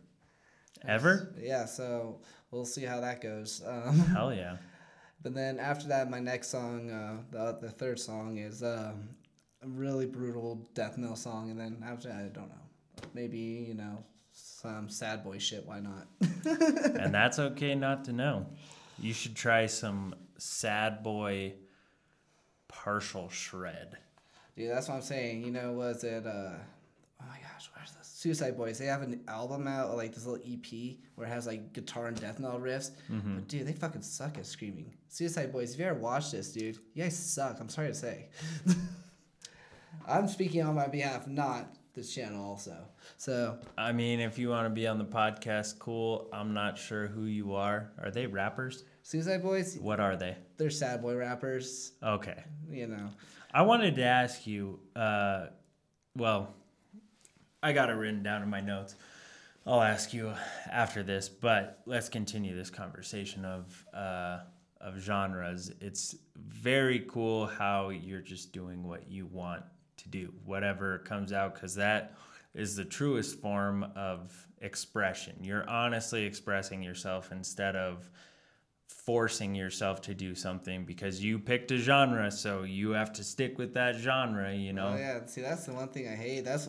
Ever? 0.88 1.34
Yeah, 1.38 1.66
so 1.66 2.20
we'll 2.50 2.64
see 2.64 2.84
how 2.84 3.00
that 3.00 3.20
goes. 3.20 3.62
Um, 3.66 3.98
Hell 3.98 4.32
yeah. 4.32 4.56
But 5.22 5.34
then 5.34 5.58
after 5.58 5.88
that, 5.88 6.10
my 6.10 6.20
next 6.20 6.48
song, 6.48 6.90
uh, 6.90 7.18
the 7.30 7.66
the 7.66 7.70
third 7.70 7.98
song 7.98 8.38
is 8.38 8.62
um, 8.62 9.10
a 9.62 9.68
really 9.68 10.06
brutal 10.06 10.66
death 10.74 10.96
metal 10.96 11.16
song, 11.16 11.50
and 11.50 11.60
then 11.60 11.82
after 11.86 12.08
that, 12.08 12.16
I 12.16 12.28
don't 12.28 12.48
know, 12.48 13.04
maybe 13.12 13.38
you 13.38 13.74
know 13.74 14.02
some 14.32 14.88
sad 14.88 15.22
boy 15.22 15.38
shit. 15.38 15.66
Why 15.66 15.80
not? 15.80 16.06
and 17.00 17.12
that's 17.12 17.38
okay 17.38 17.74
not 17.74 18.04
to 18.06 18.12
know. 18.12 18.46
You 18.98 19.12
should 19.12 19.34
try 19.34 19.66
some 19.66 20.14
sad 20.38 21.02
boy 21.02 21.54
partial 22.68 23.28
shred. 23.28 23.98
Dude, 24.56 24.70
that's 24.70 24.88
what 24.88 24.96
I'm 24.96 25.02
saying. 25.02 25.44
You 25.44 25.52
know, 25.52 25.72
was 25.72 26.02
it? 26.04 26.26
Uh, 26.26 26.52
oh 27.20 27.24
my 27.28 27.38
gosh, 27.40 27.70
where's 27.74 27.92
this? 27.92 28.09
Suicide 28.20 28.54
Boys. 28.54 28.78
They 28.78 28.84
have 28.84 29.00
an 29.00 29.18
album 29.28 29.66
out, 29.66 29.96
like 29.96 30.14
this 30.14 30.26
little 30.26 30.44
EP, 30.46 30.98
where 31.14 31.26
it 31.26 31.30
has 31.30 31.46
like 31.46 31.72
guitar 31.72 32.06
and 32.06 32.20
death 32.20 32.38
metal 32.38 32.60
riffs. 32.60 32.90
But 33.08 33.48
dude, 33.48 33.66
they 33.66 33.72
fucking 33.72 34.02
suck 34.02 34.36
at 34.36 34.44
screaming. 34.44 34.92
Suicide 35.08 35.50
Boys. 35.50 35.72
If 35.72 35.80
you 35.80 35.86
ever 35.86 35.98
watch 35.98 36.30
this, 36.30 36.52
dude, 36.52 36.76
you 36.92 37.02
guys 37.02 37.16
suck. 37.18 37.56
I'm 37.58 37.70
sorry 37.70 37.88
to 37.88 37.94
say. 37.94 38.28
I'm 40.06 40.28
speaking 40.28 40.62
on 40.62 40.74
my 40.74 40.86
behalf, 40.86 41.26
not 41.28 41.74
this 41.94 42.14
channel, 42.14 42.44
also. 42.44 42.76
So 43.16 43.56
I 43.78 43.92
mean, 43.92 44.20
if 44.20 44.38
you 44.38 44.50
want 44.50 44.66
to 44.66 44.70
be 44.70 44.86
on 44.86 44.98
the 44.98 45.04
podcast, 45.06 45.78
cool. 45.78 46.28
I'm 46.30 46.52
not 46.52 46.76
sure 46.76 47.06
who 47.06 47.24
you 47.24 47.54
are. 47.54 47.90
Are 48.02 48.10
they 48.10 48.26
rappers? 48.26 48.84
Suicide 49.02 49.42
Boys, 49.42 49.78
What 49.80 49.98
are 49.98 50.16
they? 50.16 50.36
they're 50.58 50.68
sad 50.68 51.00
boy 51.00 51.16
rappers. 51.16 51.92
Okay. 52.02 52.44
You 52.68 52.86
know. 52.88 53.08
I 53.54 53.62
wanted 53.62 53.94
to 53.94 54.04
ask 54.04 54.46
you, 54.46 54.78
uh, 54.94 55.46
well, 56.14 56.54
I 57.62 57.72
got 57.72 57.90
it 57.90 57.94
written 57.94 58.22
down 58.22 58.42
in 58.42 58.48
my 58.48 58.60
notes. 58.60 58.94
I'll 59.66 59.82
ask 59.82 60.14
you 60.14 60.32
after 60.70 61.02
this, 61.02 61.28
but 61.28 61.80
let's 61.84 62.08
continue 62.08 62.56
this 62.56 62.70
conversation 62.70 63.44
of 63.44 63.86
uh, 63.92 64.40
of 64.80 64.98
genres. 64.98 65.70
It's 65.80 66.16
very 66.36 67.00
cool 67.00 67.46
how 67.46 67.90
you're 67.90 68.22
just 68.22 68.52
doing 68.52 68.82
what 68.82 69.10
you 69.10 69.26
want 69.26 69.62
to 69.98 70.08
do, 70.08 70.32
whatever 70.46 70.98
comes 71.00 71.32
out, 71.32 71.54
because 71.54 71.74
that 71.74 72.14
is 72.54 72.74
the 72.74 72.84
truest 72.84 73.38
form 73.40 73.84
of 73.94 74.34
expression. 74.62 75.36
You're 75.42 75.68
honestly 75.68 76.24
expressing 76.24 76.82
yourself 76.82 77.30
instead 77.30 77.76
of 77.76 78.10
forcing 78.88 79.54
yourself 79.54 80.00
to 80.02 80.14
do 80.14 80.34
something 80.34 80.84
because 80.84 81.22
you 81.22 81.38
picked 81.38 81.70
a 81.70 81.76
genre, 81.76 82.30
so 82.30 82.62
you 82.62 82.90
have 82.90 83.12
to 83.12 83.24
stick 83.24 83.58
with 83.58 83.74
that 83.74 83.96
genre, 83.96 84.52
you 84.52 84.72
know? 84.72 84.94
Oh 84.94 84.98
yeah, 84.98 85.26
see 85.26 85.42
that's 85.42 85.66
the 85.66 85.74
one 85.74 85.88
thing 85.88 86.08
I 86.08 86.16
hate. 86.16 86.44
That's 86.44 86.68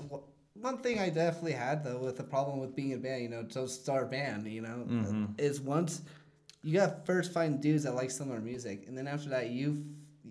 one 0.54 0.78
thing 0.80 1.00
I 1.00 1.10
definitely 1.10 1.54
had 1.54 1.84
though 1.84 1.98
with 2.00 2.18
the 2.18 2.24
problem 2.24 2.60
with 2.60 2.76
being 2.76 2.94
a 2.94 2.98
band, 2.98 3.22
you 3.24 3.30
know, 3.30 3.44
to 3.44 3.68
start 3.68 4.04
a 4.04 4.08
band, 4.08 4.48
you 4.48 4.62
know, 4.62 4.86
Mm-hmm. 4.88 5.26
is 5.38 5.62
once 5.62 6.02
you 6.64 6.78
got 6.78 7.06
first 7.06 7.34
find 7.34 7.62
dudes 7.62 7.84
that 7.84 7.96
like 7.96 8.12
similar 8.12 8.40
music, 8.40 8.86
and 8.88 8.98
then 8.98 9.08
after 9.08 9.30
that 9.30 9.50
you, 9.50 9.84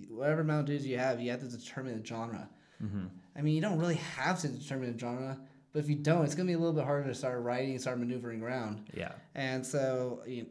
whatever 0.09 0.43
amount 0.43 0.61
of 0.61 0.67
dudes 0.67 0.87
you 0.87 0.99
have, 0.99 1.21
you 1.21 1.31
have 1.31 1.41
to 1.41 1.49
determine 1.49 2.01
the 2.01 2.07
genre. 2.07 2.49
Mm-hmm. 2.83 3.07
I 3.37 3.43
mean, 3.43 3.55
you 3.55 3.61
don't 3.61 3.79
really 3.79 3.97
have 4.17 4.41
to 4.41 4.49
determine 4.49 4.95
a 4.95 4.99
genre, 4.99 5.39
but 5.73 5.81
if 5.81 5.89
you 5.89 5.97
don't, 5.97 6.25
it's 6.25 6.35
gonna 6.35 6.47
be 6.47 6.53
a 6.53 6.59
little 6.59 6.75
bit 6.75 6.85
harder 6.85 7.09
to 7.09 7.15
start 7.15 7.41
writing 7.43 7.79
start 7.79 7.99
maneuvering 7.99 8.43
around. 8.43 8.89
Yeah. 8.95 9.13
And 9.35 9.65
so 9.67 10.23
you 10.27 10.47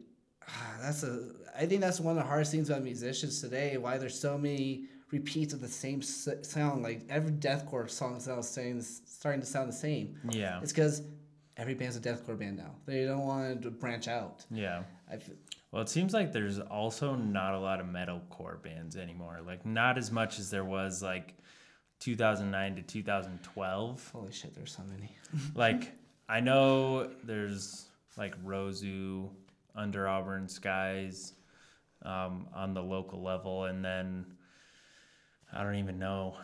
that's 0.80 1.02
a. 1.02 1.30
I 1.56 1.66
think 1.66 1.80
that's 1.80 2.00
one 2.00 2.16
of 2.16 2.22
the 2.22 2.28
hardest 2.28 2.52
things 2.52 2.70
about 2.70 2.82
musicians 2.82 3.40
today. 3.40 3.76
Why 3.76 3.98
there's 3.98 4.18
so 4.18 4.36
many 4.38 4.86
repeats 5.10 5.52
of 5.52 5.60
the 5.60 5.68
same 5.68 6.02
sound. 6.02 6.82
Like 6.82 7.02
every 7.08 7.32
deathcore 7.32 7.88
song 7.90 8.20
sounds 8.20 8.48
saying 8.48 8.78
is 8.78 9.02
starting 9.06 9.40
to 9.40 9.46
sound 9.46 9.68
the 9.68 9.76
same. 9.76 10.18
Yeah. 10.30 10.60
It's 10.62 10.72
because 10.72 11.02
every 11.56 11.74
band's 11.74 11.96
a 11.96 12.00
deathcore 12.00 12.38
band 12.38 12.56
now. 12.56 12.70
They 12.86 13.04
don't 13.04 13.26
want 13.26 13.62
to 13.62 13.70
branch 13.70 14.08
out. 14.08 14.44
Yeah. 14.50 14.82
I 15.10 15.14
f- 15.14 15.30
Well, 15.72 15.82
it 15.82 15.88
seems 15.88 16.14
like 16.14 16.32
there's 16.32 16.58
also 16.60 17.14
not 17.14 17.54
a 17.54 17.58
lot 17.58 17.80
of 17.80 17.86
metalcore 17.86 18.62
bands 18.62 18.96
anymore. 18.96 19.40
Like 19.44 19.66
not 19.66 19.98
as 19.98 20.10
much 20.10 20.38
as 20.38 20.50
there 20.50 20.64
was 20.64 21.02
like 21.02 21.34
2009 22.00 22.76
to 22.76 22.82
2012. 22.82 24.10
holy 24.14 24.32
shit, 24.32 24.54
there's 24.54 24.72
so 24.74 24.82
many. 24.84 25.14
like 25.54 25.92
I 26.28 26.40
know 26.40 27.10
there's 27.24 27.86
like 28.16 28.40
Rosu, 28.44 29.28
Under 29.74 30.08
Auburn 30.08 30.48
Skies, 30.48 31.34
um, 32.02 32.46
on 32.54 32.72
the 32.74 32.82
local 32.82 33.22
level, 33.22 33.64
and 33.64 33.84
then 33.84 34.24
I 35.52 35.62
don't 35.62 35.76
even 35.76 35.98
know 35.98 36.36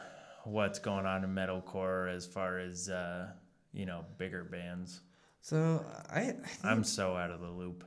what's 0.45 0.79
going 0.79 1.07
on 1.07 1.25
in 1.25 1.31
metalcore 1.35 2.13
as 2.15 2.27
far 2.27 2.59
as 2.59 2.89
uh, 2.89 3.29
you 3.73 3.87
know 3.87 4.05
bigger 4.19 4.45
bands. 4.45 5.01
So 5.41 5.85
I, 6.11 6.21
I 6.21 6.35
I'm 6.65 6.85
so 6.85 7.17
out 7.17 7.31
of 7.31 7.41
the 7.41 7.51
loop. 7.51 7.85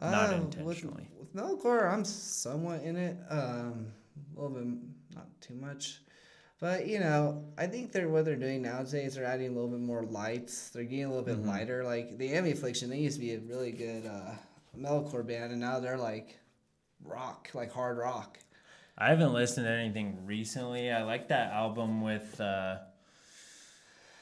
Not 0.00 0.32
uh, 0.32 0.36
intentionally. 0.36 1.08
With, 1.18 1.34
with 1.34 1.34
metalcore, 1.34 1.92
I'm 1.92 2.04
somewhat 2.04 2.82
in 2.82 2.96
it. 2.96 3.16
Um, 3.28 3.86
a 4.36 4.40
little 4.40 4.56
bit, 4.56 4.66
not 5.14 5.28
too 5.40 5.54
much. 5.54 6.00
But 6.58 6.86
you 6.86 7.00
know, 7.00 7.44
I 7.58 7.66
think 7.66 7.92
they're 7.92 8.08
what 8.08 8.24
they're 8.24 8.36
doing 8.36 8.62
nowadays. 8.62 9.14
They're 9.14 9.24
adding 9.24 9.48
a 9.48 9.52
little 9.52 9.68
bit 9.68 9.80
more 9.80 10.02
lights. 10.04 10.70
They're 10.70 10.84
getting 10.84 11.04
a 11.06 11.08
little 11.08 11.24
bit 11.24 11.38
Mm-hmm. 11.38 11.48
lighter. 11.48 11.84
Like 11.84 12.16
the 12.18 12.32
Amity 12.32 12.52
Affliction, 12.52 12.88
they 12.90 12.98
used 12.98 13.16
to 13.16 13.20
be 13.20 13.34
a 13.34 13.40
really 13.40 13.72
good 13.72 14.06
uh, 14.06 14.32
metalcore 14.78 15.26
band, 15.26 15.52
and 15.52 15.60
now 15.60 15.80
they're 15.80 15.98
like 15.98 16.38
rock, 17.04 17.48
like 17.54 17.72
hard 17.72 17.98
rock. 17.98 18.38
I 19.00 19.08
haven't 19.08 19.32
listened 19.32 19.64
to 19.64 19.72
anything 19.72 20.18
recently. 20.26 20.92
I 20.92 21.02
like 21.04 21.28
that 21.28 21.52
album 21.52 22.02
with 22.02 22.38
uh, 22.38 22.76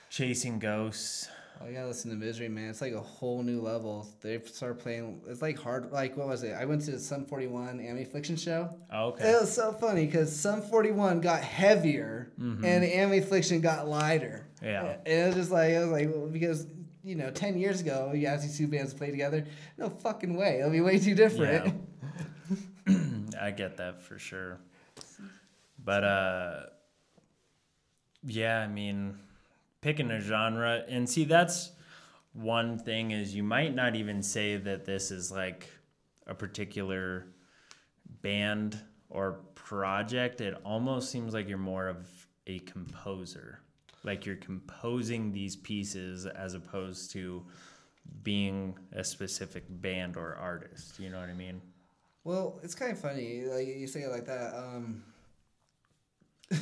Chasing 0.08 0.60
Ghosts. 0.60 1.28
Oh, 1.60 1.66
you 1.66 1.74
gotta 1.74 1.88
listen 1.88 2.12
to 2.12 2.16
Misery, 2.16 2.48
man. 2.48 2.70
It's 2.70 2.80
like 2.80 2.92
a 2.92 3.00
whole 3.00 3.42
new 3.42 3.60
level. 3.60 4.06
They 4.20 4.40
start 4.44 4.78
playing. 4.78 5.20
It's 5.26 5.42
like 5.42 5.58
hard. 5.58 5.90
Like 5.90 6.16
what 6.16 6.28
was 6.28 6.44
it? 6.44 6.52
I 6.52 6.64
went 6.64 6.82
to 6.82 6.92
the 6.92 7.00
Sum 7.00 7.24
Forty 7.24 7.48
One 7.48 7.80
Amity 7.80 8.04
Affliction 8.04 8.36
show. 8.36 8.72
Oh, 8.92 9.08
okay. 9.08 9.32
It 9.32 9.40
was 9.40 9.52
so 9.52 9.72
funny 9.72 10.06
because 10.06 10.34
Sum 10.34 10.62
41 10.62 11.20
got 11.22 11.42
heavier 11.42 12.30
and 12.38 12.62
the 12.62 12.96
Amity 12.96 13.18
Affliction 13.18 13.60
got 13.60 13.88
lighter. 13.88 14.46
Mm-hmm. 14.58 14.64
Yeah. 14.66 14.96
And 15.04 15.08
it 15.08 15.26
was 15.26 15.34
just 15.34 15.50
like, 15.50 15.70
it 15.70 15.80
was 15.80 15.88
like, 15.88 16.08
well, 16.08 16.28
because, 16.28 16.68
you 17.02 17.16
know, 17.16 17.30
10 17.30 17.58
years 17.58 17.80
ago, 17.80 18.12
you 18.14 18.28
ask 18.28 18.42
these 18.42 18.56
two 18.56 18.68
bands 18.68 18.92
to 18.92 18.98
play 18.98 19.10
together. 19.10 19.44
No 19.76 19.88
fucking 19.88 20.36
way. 20.36 20.60
It'll 20.60 20.70
be 20.70 20.80
way 20.80 21.00
too 21.00 21.16
different. 21.16 21.74
I 23.40 23.50
get 23.50 23.76
that 23.78 24.02
for 24.02 24.18
sure. 24.18 24.58
But 25.84 26.04
uh 26.04 26.60
yeah, 28.22 28.58
I 28.60 28.66
mean 28.66 29.18
picking 29.80 30.10
a 30.10 30.20
genre 30.20 30.82
and 30.88 31.08
see 31.08 31.24
that's 31.24 31.70
one 32.32 32.78
thing 32.78 33.10
is 33.10 33.34
you 33.34 33.42
might 33.42 33.74
not 33.74 33.96
even 33.96 34.22
say 34.22 34.56
that 34.56 34.84
this 34.84 35.10
is 35.10 35.30
like 35.30 35.68
a 36.26 36.34
particular 36.34 37.26
band 38.22 38.80
or 39.10 39.40
project. 39.54 40.40
It 40.40 40.54
almost 40.64 41.10
seems 41.10 41.34
like 41.34 41.48
you're 41.48 41.58
more 41.58 41.88
of 41.88 42.08
a 42.46 42.58
composer. 42.60 43.60
Like 44.04 44.26
you're 44.26 44.36
composing 44.36 45.32
these 45.32 45.56
pieces 45.56 46.26
as 46.26 46.54
opposed 46.54 47.10
to 47.12 47.44
being 48.22 48.78
a 48.92 49.04
specific 49.04 49.64
band 49.68 50.16
or 50.16 50.36
artist. 50.36 50.98
You 50.98 51.10
know 51.10 51.18
what 51.18 51.28
I 51.28 51.34
mean? 51.34 51.60
Well, 52.28 52.60
it's 52.62 52.74
kind 52.74 52.92
of 52.92 52.98
funny. 52.98 53.44
Like, 53.46 53.66
you 53.66 53.86
say 53.86 54.00
it 54.02 54.10
like 54.10 54.26
that. 54.26 54.54
Um, 54.54 55.02
this 56.50 56.60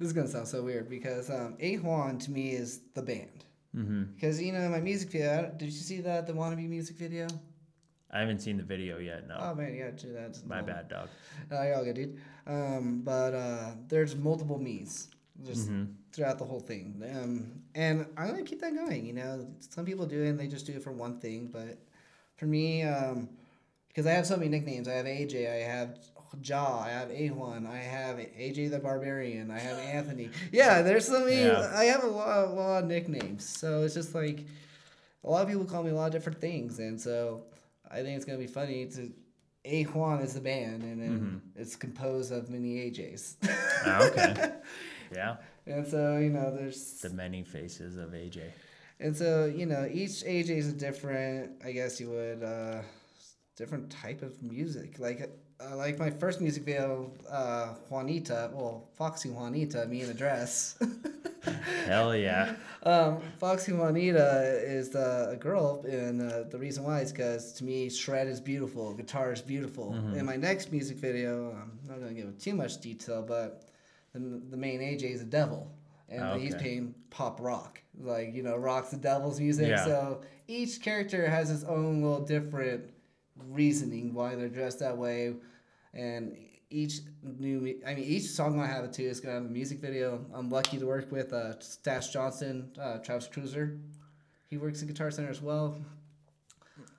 is 0.00 0.12
going 0.12 0.26
to 0.26 0.32
sound 0.32 0.48
so 0.48 0.60
weird 0.60 0.90
because 0.90 1.30
um, 1.30 1.56
A 1.60 1.76
Juan 1.76 2.18
to 2.18 2.32
me 2.32 2.50
is 2.50 2.80
the 2.94 3.02
band. 3.02 3.44
Mm-hmm. 3.76 4.02
Because, 4.14 4.42
you 4.42 4.52
know, 4.52 4.68
my 4.68 4.80
music 4.80 5.10
video, 5.12 5.52
did 5.56 5.66
you 5.66 5.70
see 5.70 6.00
that, 6.00 6.26
the 6.26 6.32
Wannabe 6.32 6.68
music 6.68 6.96
video? 6.96 7.28
I 8.10 8.18
haven't 8.18 8.40
seen 8.40 8.56
the 8.56 8.64
video 8.64 8.98
yet. 8.98 9.28
No, 9.28 9.36
Oh, 9.40 9.54
man, 9.54 9.72
yeah, 9.72 9.90
gotta 9.90 10.06
do 10.08 10.12
that. 10.14 10.44
my 10.48 10.60
bad, 10.62 10.88
dog. 10.88 11.08
Uh, 11.52 11.62
you're 11.62 11.76
all 11.76 11.84
good, 11.84 11.94
dude. 11.94 12.20
Um, 12.48 13.02
but 13.04 13.34
uh, 13.34 13.70
there's 13.86 14.16
multiple 14.16 14.58
me's 14.58 15.08
just 15.46 15.70
Mm-hmm. 15.70 15.92
throughout 16.10 16.38
the 16.40 16.44
whole 16.44 16.58
thing. 16.60 17.00
Um, 17.14 17.62
and 17.76 18.04
I'm 18.16 18.26
gonna 18.30 18.42
keep 18.42 18.60
that 18.62 18.74
going. 18.74 19.06
You 19.06 19.12
know, 19.12 19.46
some 19.60 19.84
people 19.84 20.06
do 20.06 20.22
it 20.24 20.28
and 20.30 20.40
they 20.40 20.48
just 20.48 20.66
do 20.66 20.72
it 20.72 20.82
for 20.82 20.90
one 20.92 21.20
thing, 21.20 21.50
but 21.52 21.78
for 22.36 22.46
me, 22.46 22.82
um, 22.82 23.28
because 23.92 24.06
I 24.06 24.12
have 24.12 24.26
so 24.26 24.36
many 24.36 24.48
nicknames. 24.50 24.88
I 24.88 24.92
have 24.94 25.06
AJ. 25.06 25.50
I 25.50 25.66
have 25.66 25.98
Jaw. 26.40 26.80
I 26.82 26.88
have 26.90 27.08
A1. 27.10 27.66
I 27.66 27.76
have 27.76 28.16
AJ 28.16 28.70
the 28.70 28.78
Barbarian. 28.78 29.50
I 29.50 29.58
have 29.58 29.78
Anthony. 29.78 30.30
Yeah, 30.50 30.80
there's 30.82 31.06
so 31.06 31.24
many. 31.24 31.42
Yeah. 31.42 31.70
I 31.74 31.84
have 31.84 32.04
a 32.04 32.06
lot, 32.08 32.46
a 32.46 32.50
lot 32.50 32.82
of 32.84 32.88
nicknames. 32.88 33.44
So 33.46 33.82
it's 33.82 33.94
just 33.94 34.14
like 34.14 34.46
a 35.24 35.30
lot 35.30 35.42
of 35.42 35.48
people 35.48 35.64
call 35.66 35.82
me 35.82 35.90
a 35.90 35.94
lot 35.94 36.06
of 36.06 36.12
different 36.12 36.40
things, 36.40 36.78
and 36.78 37.00
so 37.00 37.42
I 37.90 37.96
think 38.02 38.16
it's 38.16 38.24
gonna 38.24 38.38
be 38.38 38.46
funny 38.46 38.86
to. 38.86 39.12
A 39.64 39.84
Juan 39.84 40.18
is 40.20 40.34
the 40.34 40.40
band, 40.40 40.82
and 40.82 41.00
then 41.00 41.42
it's 41.54 41.76
composed 41.76 42.32
of 42.32 42.50
many 42.50 42.90
AJs. 42.90 43.36
Ah, 43.86 44.02
okay. 44.06 44.52
Yeah, 45.14 45.36
and 45.66 45.86
so 45.86 46.16
you 46.16 46.30
know, 46.30 46.50
there's 46.56 47.00
the 47.02 47.10
many 47.10 47.42
faces 47.44 47.98
of 47.98 48.10
AJ. 48.12 48.44
and 48.98 49.14
so 49.14 49.44
you 49.44 49.66
know, 49.66 49.86
each 49.92 50.24
AJ 50.24 50.48
is 50.48 50.68
a 50.68 50.72
different. 50.72 51.52
I 51.62 51.70
guess 51.72 52.00
you 52.00 52.08
would 52.08 52.42
uh, 52.42 52.80
different 53.56 53.90
type 53.90 54.22
of 54.22 54.42
music. 54.42 54.98
Like 54.98 55.30
uh, 55.60 55.76
like 55.76 55.98
my 55.98 56.10
first 56.10 56.40
music 56.40 56.64
video, 56.64 57.12
uh, 57.30 57.74
Juanita. 57.88 58.50
Well, 58.52 58.88
Foxy 58.94 59.30
Juanita, 59.30 59.86
me 59.86 60.02
in 60.02 60.10
a 60.10 60.14
dress. 60.14 60.76
Hell 61.86 62.16
yeah. 62.16 62.54
Um, 62.84 63.20
Foxy 63.38 63.72
Juanita 63.72 64.60
is 64.64 64.90
the, 64.90 65.30
a 65.30 65.36
girl, 65.36 65.84
and 65.88 66.22
uh, 66.22 66.44
the 66.44 66.58
reason 66.58 66.84
why 66.84 67.00
is 67.00 67.12
because 67.12 67.52
to 67.54 67.64
me, 67.64 67.90
shred 67.90 68.28
is 68.28 68.40
beautiful, 68.40 68.94
guitar 68.94 69.32
is 69.32 69.42
beautiful. 69.42 69.94
In 70.14 70.24
my 70.24 70.36
next 70.36 70.72
music 70.72 70.96
video, 70.98 71.50
I'm 71.50 71.78
not 71.88 72.00
going 72.00 72.14
to 72.14 72.22
give 72.22 72.38
too 72.38 72.54
much 72.54 72.80
detail, 72.80 73.22
but 73.22 73.68
the, 74.12 74.40
the 74.50 74.56
main 74.56 74.80
AJ 74.80 75.02
is 75.14 75.22
a 75.22 75.26
devil, 75.26 75.70
and 76.08 76.40
he's 76.40 76.54
playing 76.54 76.94
pop 77.10 77.40
rock. 77.40 77.80
Like, 78.00 78.34
you 78.34 78.42
know, 78.42 78.56
rock's 78.56 78.90
the 78.90 78.96
devil's 78.96 79.38
music. 79.40 79.68
Yeah. 79.68 79.84
So 79.84 80.20
each 80.46 80.80
character 80.80 81.28
has 81.28 81.48
his 81.48 81.64
own 81.64 82.02
little 82.02 82.24
different 82.24 82.84
reasoning 83.36 84.14
why 84.14 84.34
they're 84.34 84.48
dressed 84.48 84.80
that 84.80 84.96
way. 84.96 85.34
And 85.94 86.36
each 86.70 87.00
new 87.22 87.80
I 87.86 87.94
mean, 87.94 88.04
each 88.04 88.24
song 88.24 88.60
I 88.60 88.66
have 88.66 88.84
it 88.84 88.92
too 88.92 89.02
is 89.02 89.20
gonna 89.20 89.34
have 89.34 89.44
a 89.44 89.48
music 89.48 89.80
video. 89.80 90.24
I'm 90.34 90.48
lucky 90.48 90.78
to 90.78 90.86
work 90.86 91.12
with 91.12 91.32
uh, 91.32 91.60
Stash 91.60 92.10
Johnson, 92.10 92.70
uh, 92.80 92.98
Travis 92.98 93.26
Cruiser. 93.26 93.78
He 94.48 94.56
works 94.56 94.82
at 94.82 94.88
Guitar 94.88 95.10
Center 95.10 95.30
as 95.30 95.40
well. 95.40 95.76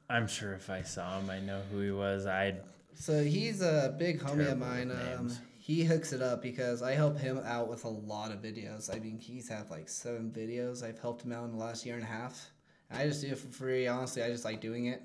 I'm 0.10 0.28
sure 0.28 0.54
if 0.54 0.70
I 0.70 0.82
saw 0.82 1.20
him, 1.20 1.30
I 1.30 1.40
know 1.40 1.62
who 1.72 1.80
he 1.80 1.92
was. 1.92 2.26
I'd. 2.26 2.62
So 2.96 3.24
he's 3.24 3.62
a 3.62 3.96
big 3.98 4.20
homie 4.20 4.52
of 4.52 4.60
mine. 4.60 4.92
Um, 4.92 5.32
he 5.58 5.84
hooks 5.84 6.14
it 6.14 6.22
up 6.22 6.42
because 6.42 6.84
I 6.84 6.92
help 6.94 7.18
him 7.18 7.40
out 7.46 7.70
with 7.70 7.86
a 7.86 7.90
lot 7.90 8.32
of 8.32 8.42
videos. 8.42 8.94
I 8.94 9.00
mean, 9.00 9.18
he's 9.18 9.48
had 9.48 9.70
like 9.72 9.88
seven 9.88 10.30
videos. 10.30 10.84
I've 10.84 11.00
helped 11.00 11.24
him 11.24 11.32
out 11.32 11.46
in 11.46 11.52
the 11.52 11.58
last 11.58 11.86
year 11.86 11.96
and 11.96 12.04
a 12.04 12.08
half. 12.08 12.52
I 12.92 13.08
just 13.08 13.22
do 13.22 13.30
it 13.30 13.38
for 13.38 13.48
free. 13.48 13.88
Honestly, 13.88 14.22
I 14.22 14.30
just 14.30 14.46
like 14.46 14.62
doing 14.62 14.88
it. 14.88 15.02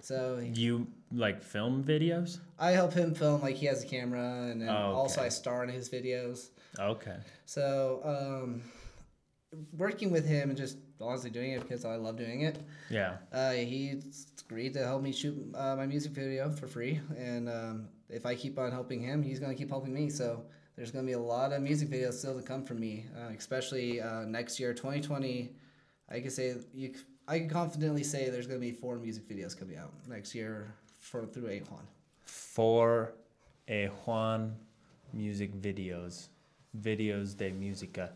So 0.00 0.38
You 0.54 0.86
like 1.12 1.42
film 1.42 1.82
videos? 1.84 2.38
I 2.58 2.70
help 2.72 2.92
him 2.92 3.14
film 3.14 3.40
like 3.42 3.56
he 3.56 3.66
has 3.66 3.82
a 3.82 3.86
camera, 3.86 4.48
and 4.50 4.60
then 4.62 4.68
Oh, 4.68 4.92
also. 4.94 5.20
I 5.22 5.28
star 5.28 5.64
in 5.64 5.70
his 5.70 5.88
videos. 5.88 6.50
Okay. 6.78 7.16
So 7.46 8.00
um, 8.04 8.62
working 9.76 10.10
with 10.10 10.26
him 10.26 10.50
and 10.50 10.56
just 10.58 10.78
honestly 11.00 11.30
doing 11.30 11.52
it 11.52 11.60
because 11.60 11.84
I 11.84 11.96
love 11.96 12.16
doing 12.16 12.42
it. 12.42 12.58
Yeah. 12.90 13.16
Uh, 13.32 13.52
he 13.52 14.00
agreed 14.46 14.74
to 14.74 14.84
help 14.84 15.02
me 15.02 15.12
shoot 15.12 15.36
uh, 15.54 15.76
my 15.76 15.86
music 15.86 16.12
video 16.12 16.50
for 16.50 16.66
free, 16.66 17.00
and 17.16 17.48
um, 17.48 17.88
if 18.08 18.26
I 18.26 18.34
keep 18.34 18.58
on 18.58 18.70
helping 18.72 19.00
him, 19.00 19.22
he's 19.22 19.40
gonna 19.40 19.54
keep 19.54 19.70
helping 19.70 19.92
me. 19.94 20.08
So 20.10 20.44
there's 20.76 20.90
gonna 20.90 21.06
be 21.06 21.12
a 21.12 21.18
lot 21.18 21.52
of 21.52 21.62
music 21.62 21.88
videos 21.88 22.14
still 22.14 22.36
to 22.38 22.42
come 22.46 22.64
from 22.64 22.80
me, 22.80 23.06
uh, 23.16 23.32
especially 23.36 24.00
uh, 24.00 24.24
next 24.24 24.60
year, 24.60 24.72
2020. 24.74 25.50
I 26.08 26.20
can 26.20 26.30
say 26.30 26.54
you. 26.72 26.94
I 27.28 27.38
can 27.38 27.48
confidently 27.48 28.04
say 28.04 28.30
there's 28.30 28.46
gonna 28.46 28.60
be 28.60 28.72
four 28.72 28.98
music 28.98 29.28
videos 29.28 29.58
coming 29.58 29.76
out 29.76 29.92
next 30.08 30.34
year 30.34 30.74
for 31.00 31.26
through 31.26 31.48
A 31.48 31.58
Juan. 31.60 31.82
Four 32.24 33.14
a 33.68 33.86
Juan 34.04 34.54
music 35.12 35.60
videos. 35.60 36.28
Videos 36.80 37.36
de 37.36 37.50
música. 37.50 38.10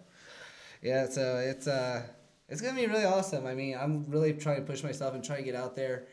Yeah, 0.82 1.08
so 1.08 1.38
it's 1.38 1.66
uh 1.66 2.02
it's 2.48 2.60
gonna 2.60 2.76
be 2.76 2.86
really 2.86 3.04
awesome. 3.04 3.46
I 3.46 3.54
mean, 3.54 3.76
I'm 3.76 4.04
really 4.08 4.32
trying 4.32 4.56
to 4.56 4.62
push 4.62 4.84
myself 4.84 5.14
and 5.14 5.24
try 5.24 5.36
to 5.36 5.42
get 5.42 5.54
out 5.54 5.74
there. 5.74 6.06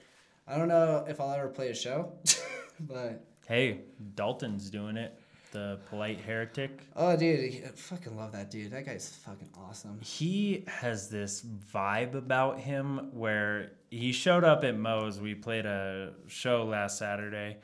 I 0.48 0.58
don't 0.58 0.68
know 0.68 1.06
if 1.08 1.20
I'll 1.20 1.32
ever 1.32 1.50
play 1.50 1.70
a 1.70 1.76
show, 1.76 2.14
but 2.80 3.24
Hey, 3.48 3.82
Dalton's 4.16 4.70
doing 4.70 4.98
it. 4.98 5.18
The 5.52 5.80
polite 5.90 6.20
heretic. 6.20 6.82
oh, 6.96 7.16
dude, 7.16 7.64
I 7.66 7.68
fucking 7.70 8.16
love 8.18 8.34
that 8.34 8.52
dude. 8.52 8.72
That 8.72 8.86
guy's 8.86 9.10
fucking 9.26 9.50
awesome. 9.58 10.00
He 10.02 10.66
has 10.68 11.10
this 11.10 11.42
vibe 11.74 12.16
about 12.16 12.60
him 12.60 13.10
where 13.14 13.72
he 13.90 14.12
showed 14.12 14.44
up 14.44 14.64
at 14.64 14.78
Moe's. 14.78 15.20
We 15.20 15.36
played 15.36 15.66
a 15.66 16.14
show 16.28 16.66
last 16.66 16.98
Saturday, 16.98 17.58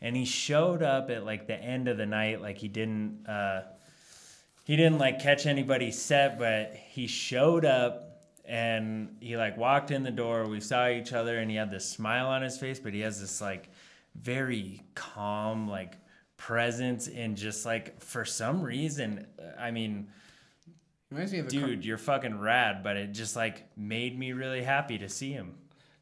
and 0.00 0.16
he 0.16 0.24
showed 0.24 0.82
up 0.82 1.10
at 1.10 1.24
like 1.24 1.46
the 1.46 1.56
end 1.56 1.88
of 1.88 1.98
the 1.98 2.06
night, 2.06 2.40
like 2.40 2.58
he 2.58 2.68
didn't 2.68 3.26
uh, 3.26 3.62
he 4.64 4.76
didn't 4.76 4.98
like 4.98 5.20
catch 5.20 5.46
anybody's 5.46 6.00
set, 6.00 6.38
but 6.38 6.74
he 6.74 7.06
showed 7.06 7.64
up 7.64 8.22
and 8.44 9.16
he 9.20 9.36
like 9.36 9.56
walked 9.56 9.90
in 9.90 10.02
the 10.02 10.10
door. 10.10 10.46
We 10.46 10.60
saw 10.60 10.88
each 10.88 11.12
other, 11.12 11.38
and 11.38 11.50
he 11.50 11.56
had 11.56 11.70
this 11.70 11.88
smile 11.88 12.28
on 12.28 12.42
his 12.42 12.58
face, 12.58 12.78
but 12.78 12.94
he 12.94 13.00
has 13.00 13.20
this 13.20 13.40
like 13.40 13.68
very 14.14 14.82
calm 14.94 15.68
like 15.68 15.92
presence 16.36 17.08
and 17.08 17.36
just 17.36 17.64
like 17.66 18.00
for 18.02 18.24
some 18.24 18.62
reason, 18.62 19.26
I 19.58 19.70
mean 19.70 20.08
Reminds 21.10 21.32
me 21.32 21.38
of 21.38 21.46
a 21.46 21.50
car- 21.50 21.68
dude, 21.68 21.84
you're 21.84 21.98
fucking 21.98 22.40
rad, 22.40 22.82
but 22.82 22.96
it 22.96 23.12
just 23.12 23.36
like 23.36 23.64
made 23.76 24.18
me 24.18 24.32
really 24.32 24.62
happy 24.62 24.98
to 24.98 25.08
see 25.08 25.32
him. 25.32 25.54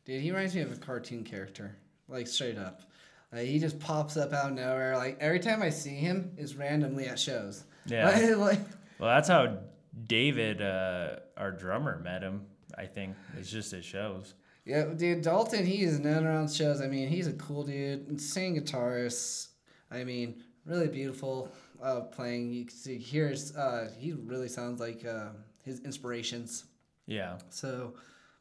dude. 0.05 0.21
He 0.23 0.31
reminds 0.31 0.55
me 0.55 0.63
of 0.63 0.73
a 0.73 0.77
cartoon 0.77 1.25
character, 1.25 1.77
like 2.09 2.27
straight 2.27 2.57
up. 2.59 2.83
Like, 3.31 3.47
he 3.47 3.59
just 3.59 3.79
pops 3.81 4.17
up 4.17 4.33
out 4.33 4.51
of 4.51 4.57
nowhere. 4.57 4.97
Like 4.97 5.19
every 5.21 5.41
time 5.41 5.61
I 5.61 5.71
see 5.71 5.95
him, 5.97 6.33
is 6.39 6.57
randomly 6.57 7.07
at 7.07 7.19
shows. 7.19 7.65
Yeah. 7.87 8.09
Like, 8.37 8.37
like 8.39 8.61
Well, 8.99 9.11
that's 9.15 9.29
how 9.29 9.59
David, 10.07 10.63
uh, 10.63 11.17
our 11.37 11.53
drummer, 11.53 11.99
met 12.03 12.23
him. 12.23 12.47
I 12.77 12.87
think 12.87 13.15
it's 13.39 13.51
just 13.51 13.73
at 13.73 13.85
shows. 13.85 14.35
Yeah, 14.65 14.87
dude, 14.97 15.21
Dalton, 15.23 15.67
he 15.67 15.83
is 15.83 16.01
known 16.01 16.25
around 16.27 16.51
shows. 16.51 16.81
I 16.81 16.87
mean, 16.87 17.09
he's 17.09 17.27
a 17.27 17.35
cool 17.35 17.65
dude, 17.65 18.09
insane 18.09 18.57
guitarist. 18.59 19.49
I 19.95 20.05
mean, 20.05 20.43
really 20.65 20.89
beautiful 20.89 21.51
uh, 21.83 22.01
playing. 22.01 22.53
You 22.53 22.65
can 22.67 22.77
see, 22.77 22.99
hear 22.99 23.29
his, 23.29 23.57
uh, 23.57 23.91
he 23.99 24.13
really 24.13 24.49
sounds 24.49 24.81
like 24.81 25.05
uh, 25.07 25.29
his 25.65 25.81
inspirations. 25.81 26.65
Yeah, 27.07 27.39
So, 27.51 27.95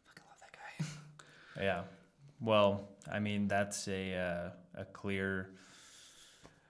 fucking 0.05 0.23
love 0.29 0.39
that 0.39 0.87
guy. 1.57 1.63
yeah. 1.63 1.81
Well, 2.39 2.89
I 3.11 3.19
mean 3.19 3.47
that's 3.47 3.87
a 3.87 4.13
uh, 4.15 4.81
a 4.81 4.85
clear. 4.85 5.49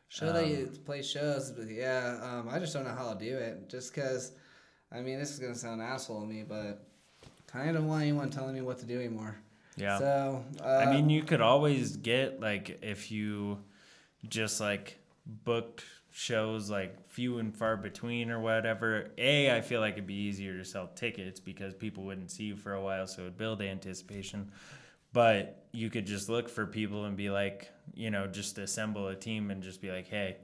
Show 0.09 0.31
that 0.31 0.47
you 0.47 0.69
play 0.85 1.01
shows, 1.01 1.51
but 1.51 1.67
yeah, 1.67 2.19
um, 2.21 2.47
I 2.49 2.59
just 2.59 2.73
don't 2.73 2.83
know 2.83 2.91
how 2.91 3.07
I'll 3.07 3.15
do 3.15 3.35
it. 3.35 3.69
Just 3.69 3.93
because, 3.93 4.33
I 4.91 5.01
mean, 5.01 5.17
this 5.17 5.31
is 5.31 5.39
gonna 5.39 5.55
sound 5.55 5.81
asshole 5.81 6.21
to 6.21 6.27
me, 6.27 6.43
but 6.47 6.87
kind 7.47 7.69
of 7.69 7.75
don't 7.75 7.87
want 7.87 8.03
anyone 8.03 8.29
telling 8.29 8.53
me 8.53 8.61
what 8.61 8.77
to 8.79 8.85
do 8.85 8.99
anymore. 8.99 9.35
Yeah. 9.75 9.97
So, 9.97 10.45
uh, 10.63 10.67
I 10.67 10.91
mean, 10.91 11.09
you 11.09 11.23
could 11.23 11.41
always 11.41 11.97
get 11.97 12.39
like 12.39 12.79
if 12.83 13.11
you 13.11 13.57
just 14.27 14.59
like 14.59 14.99
booked 15.25 15.83
shows 16.11 16.69
like 16.69 17.09
few 17.09 17.39
and 17.39 17.55
far 17.55 17.75
between 17.75 18.29
or 18.29 18.39
whatever. 18.39 19.09
A, 19.17 19.55
I 19.55 19.61
feel 19.61 19.81
like 19.81 19.93
it'd 19.93 20.07
be 20.07 20.13
easier 20.13 20.57
to 20.57 20.63
sell 20.65 20.89
tickets 20.95 21.39
because 21.39 21.73
people 21.73 22.03
wouldn't 22.03 22.31
see 22.31 22.43
you 22.43 22.55
for 22.55 22.73
a 22.73 22.81
while, 22.81 23.07
so 23.07 23.21
it'd 23.21 23.37
build 23.37 23.61
anticipation. 23.61 24.51
But 25.11 25.65
you 25.71 25.89
could 25.89 26.05
just 26.05 26.29
look 26.29 26.49
for 26.49 26.65
people 26.65 27.05
and 27.05 27.15
be 27.15 27.29
like, 27.29 27.69
you 27.93 28.11
know, 28.11 28.27
just 28.27 28.57
assemble 28.57 29.07
a 29.07 29.15
team 29.15 29.51
and 29.51 29.61
just 29.61 29.81
be 29.81 29.91
like, 29.91 30.07
hey, 30.07 30.37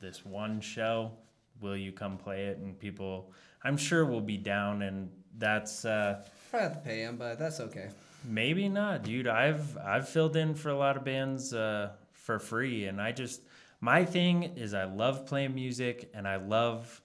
this 0.00 0.24
one 0.24 0.60
show, 0.60 1.12
will 1.60 1.76
you 1.76 1.92
come 1.92 2.16
play 2.16 2.44
it? 2.44 2.58
And 2.58 2.78
people, 2.78 3.32
I'm 3.62 3.76
sure 3.76 4.04
will 4.04 4.20
be 4.20 4.36
down, 4.36 4.82
and 4.82 5.10
that's. 5.38 5.84
uh 5.84 6.22
probably 6.50 6.68
have 6.68 6.82
to 6.82 6.88
pay 6.88 6.98
him, 7.00 7.16
but 7.16 7.38
that's 7.38 7.60
okay. 7.60 7.88
Maybe 8.24 8.68
not, 8.68 9.02
dude. 9.02 9.26
I've 9.26 9.76
I've 9.78 10.08
filled 10.08 10.36
in 10.36 10.54
for 10.54 10.70
a 10.70 10.76
lot 10.76 10.96
of 10.96 11.04
bands 11.04 11.52
uh, 11.52 11.90
for 12.24 12.38
free, 12.38 12.86
and 12.86 13.00
I 13.00 13.12
just 13.12 13.42
my 13.80 14.02
thing 14.02 14.44
is 14.56 14.72
I 14.72 14.84
love 14.84 15.26
playing 15.26 15.54
music 15.54 16.10
and 16.14 16.26
I 16.26 16.36
love 16.36 17.02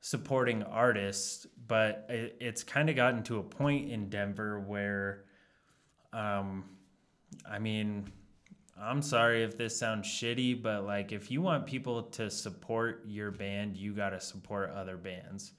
supporting 0.00 0.62
artists, 0.62 1.46
but 1.66 2.06
it, 2.08 2.36
it's 2.40 2.64
kind 2.64 2.88
of 2.88 2.96
gotten 2.96 3.22
to 3.24 3.38
a 3.38 3.42
point 3.42 3.90
in 3.90 4.08
Denver 4.08 4.60
where, 4.60 5.24
um, 6.14 6.64
I 7.46 7.58
mean, 7.58 8.10
I'm 8.80 9.02
sorry 9.02 9.42
if 9.42 9.58
this 9.58 9.78
sounds 9.78 10.08
shitty, 10.08 10.62
but 10.62 10.86
like 10.86 11.12
if 11.12 11.30
you 11.30 11.42
want 11.42 11.66
people 11.66 12.04
to 12.04 12.30
support 12.30 13.04
your 13.06 13.30
band, 13.30 13.76
you 13.76 13.92
got 13.92 14.10
to 14.10 14.20
support 14.20 14.70
other 14.70 14.96
bands. 14.96 15.52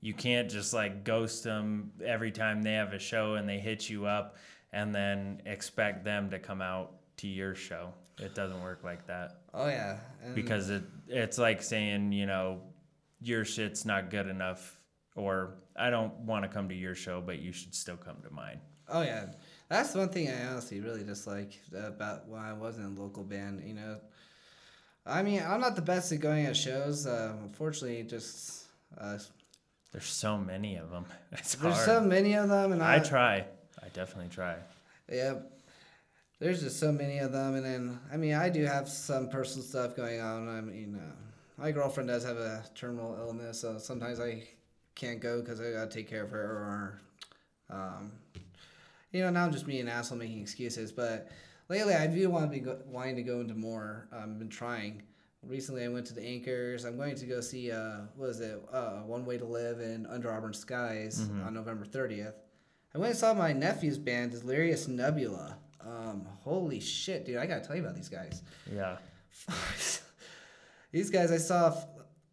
You 0.00 0.14
can't 0.14 0.50
just 0.50 0.72
like 0.72 1.04
ghost 1.04 1.44
them 1.44 1.92
every 2.02 2.30
time 2.30 2.62
they 2.62 2.74
have 2.74 2.94
a 2.94 2.98
show 2.98 3.34
and 3.34 3.46
they 3.46 3.58
hit 3.58 3.90
you 3.90 4.06
up 4.06 4.36
and 4.72 4.94
then 4.94 5.42
expect 5.44 6.02
them 6.02 6.30
to 6.30 6.38
come 6.38 6.62
out 6.62 6.92
to 7.18 7.26
your 7.26 7.54
show. 7.54 7.92
It 8.20 8.34
doesn't 8.34 8.62
work 8.62 8.80
like 8.84 9.06
that 9.06 9.38
Oh 9.54 9.68
yeah, 9.68 9.98
and 10.24 10.34
because 10.34 10.70
it 10.70 10.82
it's 11.08 11.38
like 11.38 11.62
saying, 11.62 12.12
you 12.12 12.26
know, 12.26 12.60
your 13.20 13.44
shit's 13.44 13.84
not 13.84 14.10
good 14.10 14.28
enough 14.28 14.78
or 15.16 15.54
I 15.76 15.90
don't 15.90 16.14
want 16.20 16.44
to 16.44 16.48
come 16.48 16.68
to 16.68 16.74
your 16.74 16.94
show, 16.94 17.20
but 17.20 17.40
you 17.40 17.52
should 17.52 17.74
still 17.74 17.96
come 17.96 18.16
to 18.22 18.30
mine. 18.32 18.60
Oh 18.88 19.02
yeah, 19.02 19.26
that's 19.68 19.94
one 19.94 20.08
thing 20.10 20.28
I 20.28 20.46
honestly 20.46 20.80
really 20.80 21.02
dislike 21.02 21.58
about 21.74 22.28
when 22.28 22.40
I 22.40 22.52
was 22.52 22.78
in 22.78 22.84
a 22.84 23.00
local 23.00 23.24
band. 23.24 23.62
You 23.66 23.74
know, 23.74 23.98
I 25.04 25.22
mean, 25.22 25.42
I'm 25.46 25.60
not 25.60 25.74
the 25.76 25.82
best 25.82 26.12
at 26.12 26.20
going 26.20 26.46
at 26.46 26.56
shows. 26.56 27.06
Uh, 27.06 27.34
unfortunately, 27.42 28.02
just 28.04 28.66
uh, 28.96 29.18
There's 29.92 30.04
so 30.06 30.38
many 30.38 30.76
of 30.76 30.90
them. 30.90 31.06
It's 31.32 31.54
there's 31.56 31.74
hard. 31.74 31.86
so 31.86 32.00
many 32.00 32.34
of 32.34 32.48
them, 32.48 32.72
and 32.72 32.82
I, 32.82 32.96
I 32.96 32.98
try. 33.00 33.44
I 33.82 33.88
definitely 33.92 34.30
try. 34.30 34.56
yeah, 35.12 35.34
there's 36.40 36.62
just 36.62 36.78
so 36.78 36.92
many 36.92 37.18
of 37.18 37.32
them, 37.32 37.54
and 37.56 37.64
then 37.64 37.98
I 38.12 38.16
mean, 38.16 38.34
I 38.34 38.48
do 38.48 38.64
have 38.64 38.88
some 38.88 39.28
personal 39.28 39.64
stuff 39.66 39.96
going 39.96 40.20
on. 40.20 40.48
I 40.48 40.60
mean, 40.60 41.00
uh, 41.00 41.12
my 41.60 41.72
girlfriend 41.72 42.08
does 42.08 42.24
have 42.24 42.36
a 42.36 42.64
terminal 42.74 43.16
illness, 43.18 43.60
so 43.60 43.78
sometimes 43.78 44.20
I 44.20 44.42
can't 44.94 45.20
go 45.20 45.40
because 45.40 45.60
I 45.60 45.72
gotta 45.72 45.90
take 45.90 46.08
care 46.08 46.22
of 46.24 46.30
her, 46.30 46.40
or 46.40 47.00
um, 47.70 48.12
you 49.12 49.22
know, 49.22 49.30
now 49.30 49.44
I'm 49.44 49.52
just 49.52 49.66
being 49.66 49.80
an 49.80 49.88
asshole 49.88 50.18
making 50.18 50.40
excuses. 50.40 50.92
But 50.92 51.28
lately, 51.68 51.94
I 51.94 52.06
do 52.06 52.28
want 52.30 52.44
to 52.44 52.50
be 52.50 52.60
go- 52.60 52.80
wanting 52.86 53.16
to 53.16 53.22
go 53.22 53.40
into 53.40 53.54
more. 53.54 54.08
Um, 54.12 54.22
I've 54.22 54.38
been 54.38 54.48
trying. 54.48 55.02
Recently, 55.42 55.84
I 55.84 55.88
went 55.88 56.04
to 56.06 56.14
the 56.14 56.22
Anchors. 56.24 56.84
I'm 56.84 56.96
going 56.96 57.14
to 57.14 57.24
go 57.26 57.40
see 57.40 57.70
uh, 57.70 58.00
what 58.16 58.28
is 58.28 58.40
it? 58.40 58.60
Uh, 58.72 58.98
One 59.06 59.24
Way 59.24 59.38
to 59.38 59.44
Live 59.44 59.80
in 59.80 60.04
Under 60.06 60.32
Auburn 60.32 60.52
Skies 60.52 61.20
on 61.46 61.54
November 61.54 61.84
30th. 61.84 62.34
I 62.94 62.98
went 62.98 63.10
and 63.10 63.18
saw 63.18 63.34
my 63.34 63.52
nephew's 63.52 63.98
band, 63.98 64.32
Delirious 64.32 64.88
Nebula. 64.88 65.56
Um, 65.80 66.26
holy 66.42 66.80
shit, 66.80 67.24
dude! 67.24 67.36
I 67.38 67.46
gotta 67.46 67.60
tell 67.66 67.76
you 67.76 67.82
about 67.82 67.94
these 67.94 68.08
guys. 68.08 68.42
Yeah. 68.74 68.96
these 70.92 71.10
guys, 71.10 71.30
I 71.32 71.38
saw. 71.38 71.74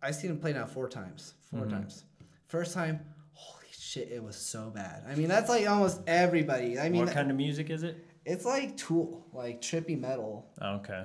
I 0.01 0.11
seen 0.11 0.29
them 0.31 0.39
play 0.39 0.53
now 0.53 0.65
four 0.65 0.87
times. 0.89 1.33
4 1.51 1.67
times. 1.67 2.03
First 2.47 2.73
time, 2.73 2.99
holy 3.31 3.67
shit, 3.71 4.11
it 4.11 4.21
was 4.21 4.35
so 4.35 4.69
bad. 4.69 5.03
I 5.09 5.15
mean, 5.15 5.27
that's 5.29 5.47
like 5.49 5.67
almost 5.67 6.01
everybody. 6.05 6.77
I 6.77 6.89
mean, 6.89 7.05
what 7.05 7.13
kind 7.13 7.31
of 7.31 7.37
music 7.37 7.69
is 7.69 7.83
it? 7.83 8.05
it's 8.25 8.43
like 8.43 8.75
Tool, 8.75 9.25
like 9.33 9.61
trippy 9.61 9.97
metal. 9.99 10.51
Okay. 10.61 11.03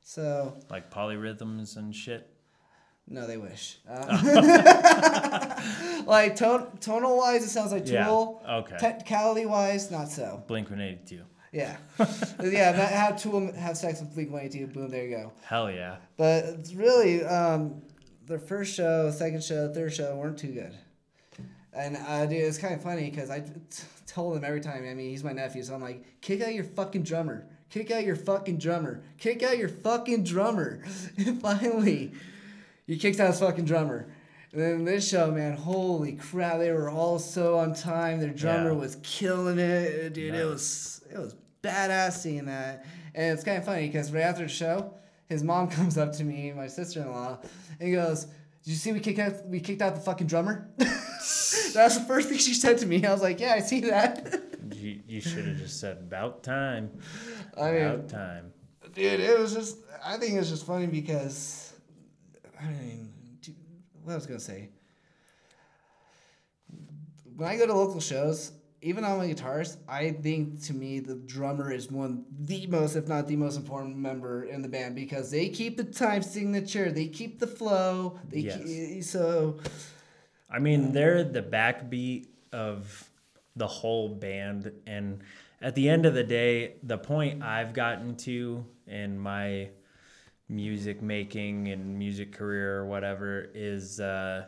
So 0.00 0.56
Like 0.70 0.90
polyrhythms 0.90 1.76
and 1.76 1.94
shit. 1.94 2.28
no, 3.06 3.26
they 3.26 3.36
wish. 3.36 3.78
Uh, 3.88 5.60
like 6.06 6.34
tone, 6.36 6.66
tonal 6.80 7.16
wise, 7.18 7.44
it 7.44 7.48
sounds 7.50 7.70
like 7.72 7.86
Yeah, 7.88 8.06
Tool. 8.06 8.42
okay. 8.48 8.76
Technicality 8.78 9.46
wise, 9.46 9.90
not 9.90 10.08
so. 10.10 10.42
Blink 10.48 10.68
182. 10.70 11.22
Yeah, 11.52 11.76
yeah. 11.98 12.72
That, 12.72 12.92
have 12.92 13.20
Tool 13.22 13.52
have 13.52 13.76
sex 13.76 14.00
with 14.00 14.14
Blink 14.14 14.30
One 14.32 14.42
Eighty 14.42 14.60
Two. 14.60 14.66
Boom, 14.68 14.88
there 14.90 15.04
you 15.04 15.16
go. 15.16 15.32
Hell 15.44 15.70
yeah. 15.70 15.96
But 16.16 16.44
it's 16.46 16.72
really, 16.72 17.22
um, 17.24 17.82
their 18.26 18.38
first 18.38 18.74
show, 18.74 19.10
second 19.10 19.44
show, 19.44 19.70
third 19.72 19.92
show 19.92 20.16
weren't 20.16 20.38
too 20.38 20.52
good. 20.52 20.74
And 21.74 21.96
uh, 21.96 22.26
dude, 22.26 22.38
it's 22.42 22.58
kind 22.58 22.74
of 22.74 22.82
funny 22.82 23.10
because 23.10 23.28
I 23.30 23.40
t- 23.40 23.52
told 24.06 24.36
him 24.36 24.44
every 24.44 24.60
time. 24.60 24.84
I 24.88 24.94
mean, 24.94 25.10
he's 25.10 25.24
my 25.24 25.32
nephew, 25.32 25.62
so 25.62 25.74
I'm 25.74 25.80
like, 25.82 26.20
kick 26.20 26.40
out 26.42 26.54
your 26.54 26.64
fucking 26.64 27.02
drummer, 27.02 27.46
kick 27.70 27.90
out 27.90 28.04
your 28.04 28.16
fucking 28.16 28.58
drummer, 28.58 29.02
kick 29.18 29.42
out 29.42 29.56
your 29.58 29.68
fucking 29.68 30.24
drummer. 30.24 30.82
And 31.18 31.40
finally, 31.40 32.12
he 32.86 32.96
kicks 32.98 33.20
out 33.20 33.28
his 33.28 33.40
fucking 33.40 33.64
drummer, 33.66 34.06
And 34.52 34.60
then 34.62 34.84
this 34.84 35.08
show, 35.08 35.30
man, 35.30 35.56
holy 35.56 36.12
crap, 36.12 36.58
they 36.58 36.70
were 36.72 36.90
all 36.90 37.18
so 37.18 37.58
on 37.58 37.74
time. 37.74 38.20
Their 38.20 38.30
drummer 38.30 38.70
Yeah. 38.72 38.76
was 38.78 38.96
killing 39.02 39.58
it, 39.58 40.14
dude. 40.14 40.34
It 40.34 40.44
was 40.46 41.02
it 41.10 41.18
was 41.18 41.34
badass 41.62 42.12
seeing 42.18 42.46
that. 42.46 42.84
And 43.14 43.32
it's 43.32 43.44
kind 43.44 43.58
of 43.58 43.64
funny 43.64 43.86
because 43.86 44.12
right 44.12 44.22
after 44.22 44.42
the 44.42 44.48
show, 44.48 44.94
his 45.28 45.42
mom 45.42 45.68
comes 45.76 45.96
up 45.98 46.12
to 46.14 46.24
me, 46.24 46.52
my 46.52 46.66
sister-in-law, 46.66 47.38
and 47.78 47.88
he 47.88 47.94
goes, 47.94 48.24
"Did 48.24 48.70
you 48.70 48.74
see 48.76 48.92
we 48.92 49.00
kicked 49.00 49.18
out 49.18 49.46
we 49.46 49.60
kicked 49.60 49.82
out 49.82 49.94
the 49.94 50.00
fucking 50.00 50.26
drummer?" 50.26 50.68
That's 50.78 51.96
the 51.98 52.04
first 52.06 52.28
thing 52.28 52.38
she 52.38 52.54
said 52.54 52.78
to 52.78 52.86
me. 52.86 53.04
I 53.04 53.12
was 53.12 53.22
like, 53.22 53.40
"Yeah, 53.40 53.54
I 53.54 53.60
see 53.60 53.80
that." 53.80 54.40
You, 54.74 55.00
you 55.06 55.20
should 55.20 55.44
have 55.44 55.58
just 55.58 55.78
said 55.78 55.98
about 55.98 56.42
time. 56.42 56.90
I 57.60 57.70
mean, 57.70 57.82
About 57.82 58.08
time. 58.08 58.52
dude, 58.94 59.20
it 59.20 59.38
was 59.38 59.54
just. 59.54 59.76
I 60.04 60.16
think 60.16 60.34
it's 60.34 60.48
just 60.48 60.66
funny 60.66 60.86
because, 60.88 61.72
I 62.60 62.66
mean, 62.66 63.12
dude, 63.42 63.54
what 64.02 64.12
I 64.12 64.14
was 64.16 64.26
gonna 64.26 64.40
say. 64.40 64.70
When 67.36 67.48
I 67.48 67.56
go 67.56 67.66
to 67.66 67.74
local 67.74 68.00
shows, 68.00 68.50
even 68.82 69.04
on 69.04 69.18
my 69.18 69.28
guitars, 69.28 69.76
I 69.88 70.10
think 70.10 70.60
to 70.64 70.74
me 70.74 70.98
the 70.98 71.14
drummer 71.14 71.70
is 71.72 71.90
one 71.90 72.24
the 72.40 72.66
most, 72.66 72.96
if 72.96 73.06
not 73.06 73.28
the 73.28 73.36
most 73.36 73.56
important 73.56 73.96
member 73.96 74.44
in 74.44 74.60
the 74.60 74.68
band 74.68 74.96
because 74.96 75.30
they 75.30 75.48
keep 75.48 75.76
the 75.76 75.84
time 75.84 76.22
signature, 76.22 76.90
they 76.90 77.06
keep 77.06 77.38
the 77.38 77.46
flow. 77.46 78.18
They 78.28 78.40
Yes. 78.40 78.60
keep, 78.64 79.04
so 79.04 79.60
I 80.50 80.58
mean, 80.58 80.92
they're 80.92 81.22
the 81.24 81.42
backbeat 81.42 82.26
of 82.52 83.08
the 83.54 83.66
whole 83.66 84.08
band. 84.08 84.72
And 84.86 85.22
at 85.62 85.74
the 85.76 85.88
end 85.88 86.04
of 86.04 86.14
the 86.14 86.24
day, 86.24 86.74
the 86.82 86.98
point 86.98 87.42
I've 87.42 87.72
gotten 87.72 88.16
to 88.16 88.66
in 88.88 89.18
my 89.18 89.70
music 90.48 91.00
making 91.00 91.68
and 91.68 91.98
music 91.98 92.32
career 92.32 92.78
or 92.78 92.86
whatever 92.86 93.48
is 93.54 94.00
uh, 94.00 94.46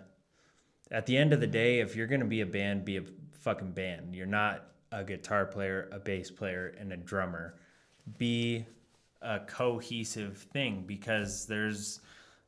at 0.91 1.07
the 1.07 1.17
end 1.17 1.33
of 1.33 1.41
the 1.41 1.47
day, 1.47 1.79
if 1.79 1.95
you're 1.97 2.09
going 2.09 2.21
to 2.21 2.27
be 2.27 2.41
a 2.41 2.47
band, 2.47 2.85
be 2.85 2.97
a 2.97 3.03
fucking 3.45 3.73
band. 3.73 4.17
You're 4.17 4.27
not 4.27 4.65
a 4.91 5.05
guitar 5.05 5.45
player, 5.45 5.89
a 5.93 5.99
bass 5.99 6.31
player, 6.31 6.75
and 6.81 6.93
a 6.93 6.97
drummer. 6.97 7.55
Be 8.19 8.65
a 9.21 9.41
cohesive 9.41 10.39
thing 10.39 10.85
because 10.87 11.47
there's 11.47 12.01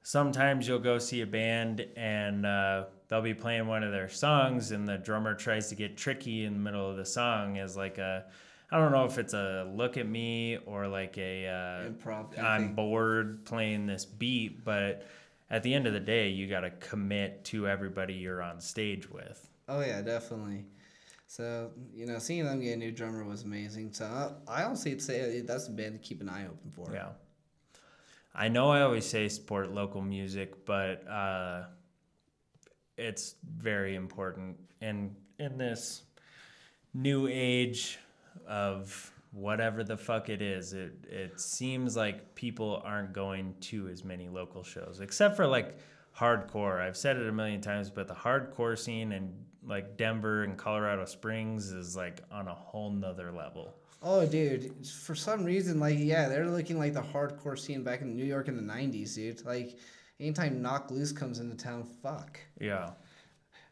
sometimes 0.02 0.66
you'll 0.66 0.78
go 0.78 0.98
see 0.98 1.20
a 1.20 1.26
band 1.26 1.86
and 1.96 2.46
uh, 2.46 2.84
they'll 3.08 3.22
be 3.22 3.34
playing 3.34 3.66
one 3.66 3.82
of 3.82 3.92
their 3.92 4.08
songs 4.08 4.72
and 4.72 4.88
the 4.88 4.96
drummer 4.98 5.34
tries 5.34 5.68
to 5.68 5.74
get 5.74 5.96
tricky 5.96 6.44
in 6.44 6.54
the 6.54 6.58
middle 6.58 6.90
of 6.90 6.96
the 6.96 7.04
song 7.04 7.58
as 7.58 7.76
like 7.76 7.98
a 7.98 8.24
i 8.70 8.78
don't 8.78 8.92
know 8.92 9.06
if 9.06 9.16
it's 9.16 9.32
a 9.32 9.66
look 9.74 9.96
at 9.96 10.06
me 10.06 10.58
or 10.66 10.86
like 10.86 11.16
a 11.16 11.46
uh, 11.46 11.90
improv. 11.90 12.38
I'm 12.38 12.74
bored 12.74 13.44
playing 13.46 13.86
this 13.86 14.04
beat 14.04 14.64
but 14.64 15.06
at 15.50 15.62
the 15.62 15.72
end 15.72 15.86
of 15.86 15.94
the 15.94 16.00
day 16.00 16.28
you 16.28 16.46
got 16.46 16.60
to 16.60 16.70
commit 16.70 17.44
to 17.46 17.66
everybody 17.66 18.14
you're 18.14 18.42
on 18.42 18.60
stage 18.60 19.10
with 19.10 19.48
Oh 19.68 19.80
yeah, 19.80 20.00
definitely. 20.02 20.64
So 21.26 21.70
you 21.94 22.06
know, 22.06 22.18
seeing 22.18 22.44
them 22.44 22.60
get 22.60 22.74
a 22.74 22.76
new 22.76 22.92
drummer 22.92 23.24
was 23.24 23.42
amazing. 23.42 23.92
So 23.92 24.04
I, 24.48 24.60
I 24.60 24.64
honestly 24.64 24.98
say 24.98 25.40
that's 25.40 25.68
a 25.68 25.72
band 25.72 25.94
to 25.94 25.98
keep 25.98 26.20
an 26.20 26.28
eye 26.28 26.44
open 26.46 26.70
for. 26.70 26.92
Yeah. 26.92 27.08
I 28.34 28.48
know 28.48 28.70
I 28.70 28.82
always 28.82 29.06
say 29.06 29.28
support 29.28 29.72
local 29.72 30.02
music, 30.02 30.66
but 30.66 31.08
uh, 31.08 31.64
it's 32.98 33.34
very 33.56 33.94
important. 33.94 34.58
And 34.82 35.16
in 35.38 35.56
this 35.56 36.02
new 36.92 37.28
age 37.28 37.98
of 38.46 39.10
whatever 39.32 39.82
the 39.82 39.96
fuck 39.96 40.28
it 40.28 40.42
is, 40.42 40.74
it, 40.74 40.92
it 41.08 41.40
seems 41.40 41.96
like 41.96 42.34
people 42.34 42.82
aren't 42.84 43.14
going 43.14 43.54
to 43.60 43.88
as 43.88 44.04
many 44.04 44.28
local 44.28 44.62
shows, 44.62 45.00
except 45.00 45.34
for 45.34 45.46
like 45.46 45.78
hardcore. 46.16 46.80
I've 46.80 46.96
said 46.96 47.16
it 47.16 47.26
a 47.26 47.32
million 47.32 47.62
times, 47.62 47.90
but 47.90 48.06
the 48.06 48.14
hardcore 48.14 48.78
scene 48.78 49.12
in 49.12 49.32
like 49.66 49.96
Denver 49.96 50.44
and 50.44 50.56
Colorado 50.56 51.04
Springs 51.04 51.72
is 51.72 51.96
like 51.96 52.20
on 52.30 52.48
a 52.48 52.54
whole 52.54 52.90
nother 52.90 53.32
level. 53.32 53.74
Oh, 54.02 54.24
dude, 54.26 54.86
for 54.86 55.14
some 55.14 55.44
reason, 55.44 55.80
like 55.80 55.98
yeah, 55.98 56.28
they're 56.28 56.46
looking 56.48 56.78
like 56.78 56.94
the 56.94 57.02
hardcore 57.02 57.58
scene 57.58 57.82
back 57.82 58.02
in 58.02 58.14
New 58.16 58.24
York 58.24 58.48
in 58.48 58.56
the 58.56 58.62
'90s, 58.72 59.14
dude. 59.14 59.44
Like 59.44 59.78
anytime 60.20 60.62
Knocked 60.62 60.90
Loose 60.90 61.12
comes 61.12 61.38
into 61.40 61.56
town, 61.56 61.84
fuck. 62.02 62.38
Yeah. 62.60 62.90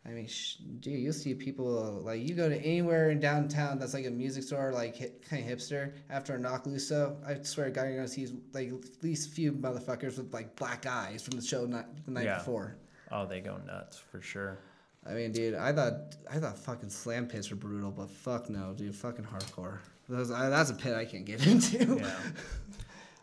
I 0.06 0.10
mean, 0.10 0.26
sh- 0.26 0.56
dude, 0.80 0.98
you'll 1.00 1.14
see 1.14 1.32
people 1.32 2.02
like 2.04 2.20
you 2.28 2.34
go 2.34 2.48
to 2.48 2.56
anywhere 2.56 3.10
in 3.10 3.20
downtown 3.20 3.78
that's 3.78 3.94
like 3.94 4.04
a 4.04 4.10
music 4.10 4.42
store, 4.42 4.70
like 4.72 4.94
hip, 4.96 5.24
kind 5.26 5.50
of 5.50 5.58
hipster. 5.58 5.94
After 6.10 6.34
a 6.34 6.38
Knocked 6.38 6.66
Loose 6.66 6.88
show, 6.88 7.16
I 7.26 7.40
swear 7.42 7.66
to 7.66 7.72
God, 7.72 7.84
you're 7.84 7.96
gonna 7.96 8.08
see 8.08 8.26
like 8.52 8.68
at 8.70 9.02
least 9.02 9.28
a 9.30 9.32
few 9.32 9.52
motherfuckers 9.52 10.18
with 10.18 10.34
like 10.34 10.56
black 10.56 10.84
eyes 10.84 11.22
from 11.22 11.38
the 11.38 11.46
show 11.46 11.64
night, 11.64 11.86
the 12.04 12.10
night 12.10 12.24
Yeah. 12.24 12.38
before. 12.38 12.76
Oh, 13.10 13.24
they 13.26 13.40
go 13.40 13.56
nuts 13.66 13.96
for 13.96 14.20
sure. 14.20 14.58
I 15.06 15.12
mean, 15.12 15.32
dude, 15.32 15.54
I 15.54 15.72
thought 15.72 16.16
I 16.30 16.38
thought 16.38 16.58
fucking 16.58 16.90
slam 16.90 17.26
pits 17.26 17.50
were 17.50 17.56
brutal, 17.56 17.90
but 17.90 18.10
fuck 18.10 18.48
no, 18.48 18.72
dude, 18.74 18.94
fucking 18.94 19.24
hardcore. 19.24 19.78
Those, 20.08 20.28
that's 20.28 20.70
a 20.70 20.74
pit 20.74 20.94
I 20.94 21.04
can't 21.04 21.24
get 21.24 21.46
into. 21.46 21.96
Yeah. 21.96 22.16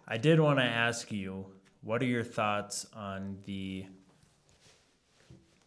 I 0.07 0.17
did 0.17 0.39
want 0.39 0.59
to 0.59 0.65
ask 0.65 1.11
you, 1.11 1.45
what 1.81 2.01
are 2.01 2.05
your 2.05 2.23
thoughts 2.23 2.85
on 2.93 3.37
the 3.45 3.85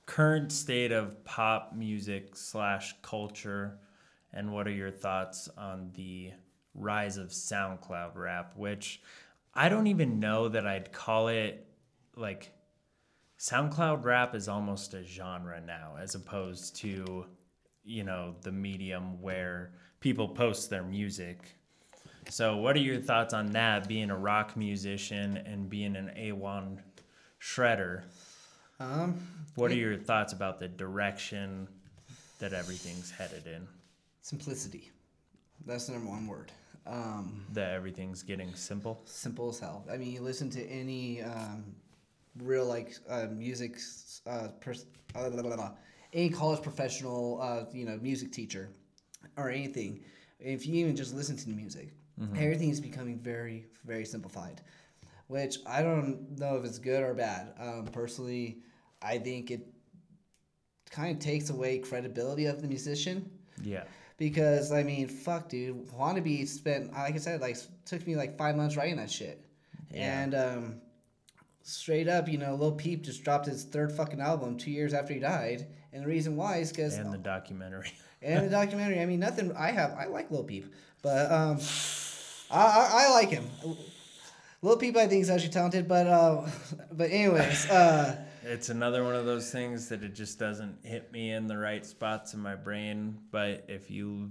current 0.06 0.52
state 0.52 0.92
of 0.92 1.24
pop 1.24 1.72
music 1.74 2.36
slash 2.36 2.94
culture, 3.02 3.78
and 4.32 4.52
what 4.52 4.66
are 4.66 4.72
your 4.72 4.90
thoughts 4.90 5.48
on 5.56 5.90
the 5.94 6.32
rise 6.74 7.16
of 7.16 7.28
SoundCloud 7.28 8.16
rap, 8.16 8.52
which 8.56 9.00
I 9.54 9.68
don't 9.68 9.86
even 9.86 10.20
know 10.20 10.48
that 10.48 10.66
I'd 10.66 10.92
call 10.92 11.28
it 11.28 11.66
like 12.16 12.52
SoundCloud 13.39 14.05
rap 14.05 14.35
is 14.35 14.49
almost 14.49 14.95
a 14.95 15.05
genre 15.05 15.61
now, 15.61 15.97
as 16.01 16.14
opposed 16.14 16.76
to, 16.76 17.26
you 17.85 18.05
know, 18.05 18.35
the 18.43 18.53
medium 18.53 19.20
where 19.20 19.72
people 20.01 20.28
post 20.28 20.70
their 20.70 20.82
music. 20.85 21.39
So, 22.30 22.57
what 22.57 22.74
are 22.76 22.80
your 22.80 23.01
thoughts 23.01 23.35
on 23.35 23.53
that? 23.53 23.87
Being 23.89 24.11
a 24.11 24.16
rock 24.16 24.57
musician 24.57 25.37
and 25.39 25.68
being 25.68 25.95
an 25.97 26.11
A1 26.16 26.78
shredder, 27.41 28.05
Um, 28.80 29.26
what 29.57 29.70
are 29.70 29.74
your 29.76 29.97
thoughts 29.99 30.32
about 30.32 30.59
the 30.59 30.68
direction 30.68 31.68
that 32.39 32.53
everything's 32.53 33.11
headed 33.11 33.47
in? 33.47 33.66
simplicity. 34.22 34.91
That's 35.66 35.87
the 35.87 35.93
number 35.93 36.09
one 36.09 36.26
word. 36.26 36.51
Um, 36.87 37.45
That 37.53 37.72
everything's 37.72 38.22
getting 38.22 38.55
simple? 38.55 39.03
simple 39.05 39.51
as 39.51 39.59
hell. 39.59 39.85
I 39.91 39.99
mean, 39.99 40.11
you 40.12 40.22
listen 40.22 40.49
to 40.51 40.64
any 40.66 41.20
um, 41.22 41.76
real 42.39 42.66
like 42.66 42.95
uh, 43.09 43.26
music, 43.30 43.78
uh, 44.26 44.49
pers- 44.61 44.87
uh, 45.14 45.30
blah, 45.30 45.43
blah, 45.43 45.57
blah, 45.57 45.72
any 46.12 46.30
college 46.30 46.62
professional, 46.62 47.41
uh, 47.41 47.64
you 47.72 47.85
know, 47.85 47.99
music 48.03 48.32
teacher, 48.32 48.68
or 49.37 49.51
anything. 49.51 50.01
If 50.41 50.66
you 50.66 50.74
even 50.85 50.97
just 50.97 51.14
listen 51.14 51.37
to 51.37 51.47
the 51.47 51.53
music, 51.55 51.95
everything 52.37 52.70
is 52.70 52.80
becoming 52.80 53.18
very, 53.18 53.67
very 53.84 54.04
simplified. 54.04 54.61
Which 55.29 55.57
I 55.67 55.83
don't 55.83 56.38
know 56.38 56.57
if 56.58 56.64
it's 56.64 56.79
good 56.79 57.03
or 57.03 57.14
bad. 57.14 57.54
Um, 57.58 57.87
personally, 57.87 58.58
I 59.00 59.18
think 59.18 59.50
it 59.50 59.67
kind 60.91 61.17
of 61.17 61.18
takes 61.22 61.50
away 61.50 61.79
credibility 61.79 62.45
of 62.46 62.61
the 62.63 62.68
musician 62.68 63.30
Yeah. 63.63 63.84
because 64.18 64.71
I 64.71 64.83
mean, 64.83 65.08
fuck, 65.08 65.49
dude. 65.49 65.87
Wannabe 65.88 66.46
spent, 66.46 66.92
like 66.92 67.14
I 67.14 67.18
said, 67.18 67.41
like 67.41 67.57
took 67.87 68.07
me 68.07 68.17
like 68.17 68.37
five 68.37 68.54
months 68.57 68.76
writing 68.76 68.96
that 68.96 69.11
shit, 69.11 69.42
Yeah. 69.91 70.22
and 70.22 70.34
um, 70.34 70.80
straight 71.64 72.08
up, 72.08 72.28
you 72.28 72.38
know, 72.38 72.54
Lil 72.54 72.72
Peep 72.72 73.03
just 73.03 73.24
dropped 73.24 73.46
his 73.46 73.64
third 73.64 73.91
fucking 73.91 74.20
album 74.20 74.57
two 74.57 74.70
years 74.70 74.95
after 74.95 75.12
he 75.14 75.18
died, 75.18 75.66
and 75.92 76.04
the 76.04 76.07
reason 76.07 76.36
why 76.36 76.58
is 76.58 76.70
because 76.70 76.96
And 76.96 77.12
the 77.12 77.18
documentary. 77.18 77.92
and 78.22 78.46
the 78.46 78.50
documentary. 78.50 79.00
I 79.00 79.07
mean, 79.07 79.20
nothing. 79.20 79.53
I 79.57 79.72
have. 79.72 79.92
I 79.95 80.07
like 80.07 80.30
Lil 80.30 80.45
Peep, 80.45 80.72
but 81.03 81.32
um, 81.32 81.58
I, 82.50 82.61
I, 82.61 82.91
I 82.92 83.11
like 83.11 83.30
him. 83.30 83.49
Lil 84.62 84.76
Peep, 84.76 84.96
I 84.96 85.07
think 85.07 85.22
is 85.22 85.30
actually 85.30 85.50
talented, 85.50 85.88
but 85.88 86.07
uh, 86.07 86.46
but 86.92 87.11
anyways, 87.11 87.66
uh, 87.70 88.16
It's 88.42 88.68
another 88.68 89.03
one 89.03 89.14
of 89.14 89.24
those 89.24 89.50
things 89.50 89.88
that 89.88 90.03
it 90.03 90.14
just 90.14 90.38
doesn't 90.38 90.78
hit 90.84 91.11
me 91.12 91.32
in 91.32 91.46
the 91.46 91.57
right 91.57 91.84
spots 91.84 92.34
in 92.34 92.41
my 92.41 92.54
brain. 92.54 93.18
But 93.30 93.64
if 93.68 93.91
you, 93.91 94.30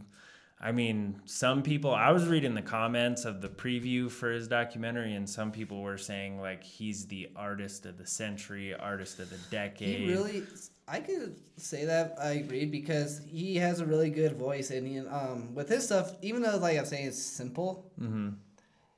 I 0.64 0.72
mean, 0.72 1.19
some 1.26 1.61
people, 1.61 1.94
I 1.94 2.11
was 2.11 2.26
reading 2.26 2.53
the 2.56 2.61
comments 2.61 3.26
of 3.26 3.41
the 3.41 3.49
preview 3.49 4.10
for 4.10 4.31
his 4.31 4.48
documentary, 4.48 5.14
and 5.14 5.30
some 5.30 5.52
people 5.52 5.81
were 5.81 5.98
saying, 5.98 6.40
like, 6.40 6.64
he's 6.64 7.06
the 7.06 7.30
artist 7.35 7.85
of 7.85 7.98
the 7.98 8.07
century, 8.07 8.73
artist 8.73 9.19
of 9.19 9.30
the 9.30 9.40
decade. 9.52 9.99
he 9.99 10.07
really. 10.07 10.44
I 10.88 10.99
could 10.99 11.38
say 11.57 11.85
that 11.85 12.15
I 12.22 12.31
agree 12.31 12.65
because 12.65 13.22
he 13.26 13.56
has 13.57 13.80
a 13.81 13.85
really 13.85 14.10
good 14.10 14.38
voice, 14.38 14.72
and 14.72 14.88
he, 14.88 14.99
um, 14.99 15.53
with 15.53 15.68
his 15.68 15.84
stuff, 15.85 16.14
even 16.22 16.41
though 16.41 16.57
like 16.57 16.77
I'm 16.77 16.85
saying 16.85 17.07
it's 17.07 17.22
simple, 17.22 17.91
hmm 17.99 18.30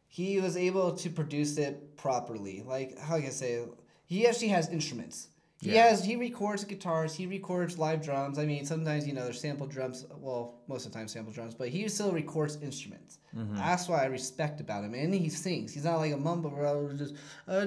he 0.08 0.40
was 0.40 0.56
able 0.56 0.94
to 0.94 1.10
produce 1.10 1.58
it 1.58 1.98
properly. 1.98 2.64
Like 2.66 2.98
how 2.98 3.18
can 3.18 3.26
I 3.26 3.32
say, 3.32 3.62
he 4.06 4.26
actually 4.26 4.48
has 4.48 4.70
instruments. 4.70 5.28
He 5.62 5.74
Yeah. 5.74 5.88
has 5.88 6.04
he 6.04 6.16
records 6.18 6.64
guitars, 6.66 7.16
he 7.16 7.26
records 7.28 7.78
live 7.80 8.04
drums. 8.04 8.38
I 8.38 8.46
mean, 8.46 8.66
sometimes 8.66 9.08
you 9.08 9.14
know 9.14 9.24
there's 9.24 9.40
sample 9.40 9.66
drums. 9.68 10.06
Well, 10.20 10.56
most 10.68 10.86
of 10.86 10.92
the 10.92 10.98
time 11.00 11.08
sample 11.08 11.32
drums, 11.32 11.56
but 11.56 11.70
he 11.70 11.88
still 11.88 12.12
records 12.12 12.58
instruments. 12.62 13.20
Mm-hmm. 13.36 13.56
That's 13.56 13.88
what 13.88 14.00
I 14.02 14.06
respect 14.06 14.60
about 14.60 14.84
him, 14.84 14.94
and 14.94 15.14
he 15.14 15.30
sings. 15.30 15.74
He's 15.74 15.86
not 15.86 15.98
like 15.98 16.12
a 16.12 16.18
mumble 16.18 16.50
bro, 16.52 16.92
just. 16.94 17.16
uh. 17.48 17.66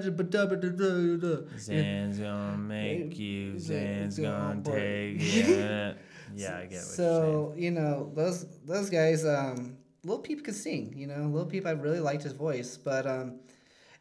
Zan's 1.58 2.18
gonna 2.18 2.58
make 2.58 3.18
you. 3.18 3.58
Zan's 3.58 4.18
gonna 4.18 4.62
take 4.62 5.16
it. 5.20 5.96
Yeah, 6.36 6.56
I 6.58 6.60
get 6.60 6.62
what 6.64 6.70
you're 6.72 6.80
saying. 6.82 6.82
So 6.96 7.54
you 7.56 7.70
know 7.70 8.12
those 8.14 8.46
those 8.66 8.90
guys. 8.90 9.24
Um, 9.24 9.76
Lil 10.04 10.18
Peep 10.20 10.44
could 10.44 10.54
sing. 10.54 10.92
You 10.96 11.06
know, 11.06 11.26
Lil 11.32 11.46
Peep. 11.46 11.66
I 11.66 11.70
really 11.72 12.00
liked 12.00 12.22
his 12.22 12.32
voice, 12.32 12.76
but 12.76 13.06
um, 13.06 13.40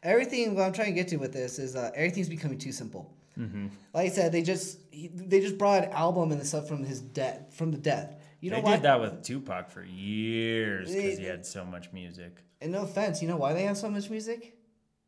everything. 0.02 0.54
What 0.54 0.64
I'm 0.64 0.72
trying 0.72 0.88
to 0.88 0.92
get 0.94 1.08
to 1.08 1.16
with 1.16 1.32
this 1.32 1.58
is 1.58 1.74
uh, 1.74 1.90
everything's 1.94 2.28
becoming 2.28 2.58
too 2.58 2.72
simple. 2.72 3.14
Mm-hmm. 3.38 3.66
Like 3.94 4.06
I 4.06 4.08
said, 4.14 4.32
they 4.32 4.42
just 4.42 4.78
he, 4.90 5.08
they 5.08 5.40
just 5.40 5.58
brought 5.58 5.84
an 5.84 5.90
album 5.92 6.32
and 6.32 6.40
the 6.40 6.44
stuff 6.44 6.66
from 6.68 6.84
his 6.84 7.00
death 7.00 7.54
from 7.54 7.70
the 7.70 7.78
death. 7.78 8.16
You 8.40 8.50
know 8.50 8.56
they 8.56 8.62
why? 8.62 8.72
did 8.76 8.82
that 8.82 9.00
with 9.00 9.22
Tupac 9.22 9.70
for 9.70 9.82
years 9.82 10.92
because 10.94 11.18
he 11.18 11.24
had 11.24 11.44
so 11.46 11.64
much 11.64 11.92
music. 11.92 12.42
And 12.60 12.72
no 12.72 12.82
offense, 12.82 13.22
you 13.22 13.28
know 13.28 13.36
why 13.36 13.52
they 13.52 13.62
have 13.62 13.76
so 13.76 13.88
much 13.88 14.10
music? 14.10 14.54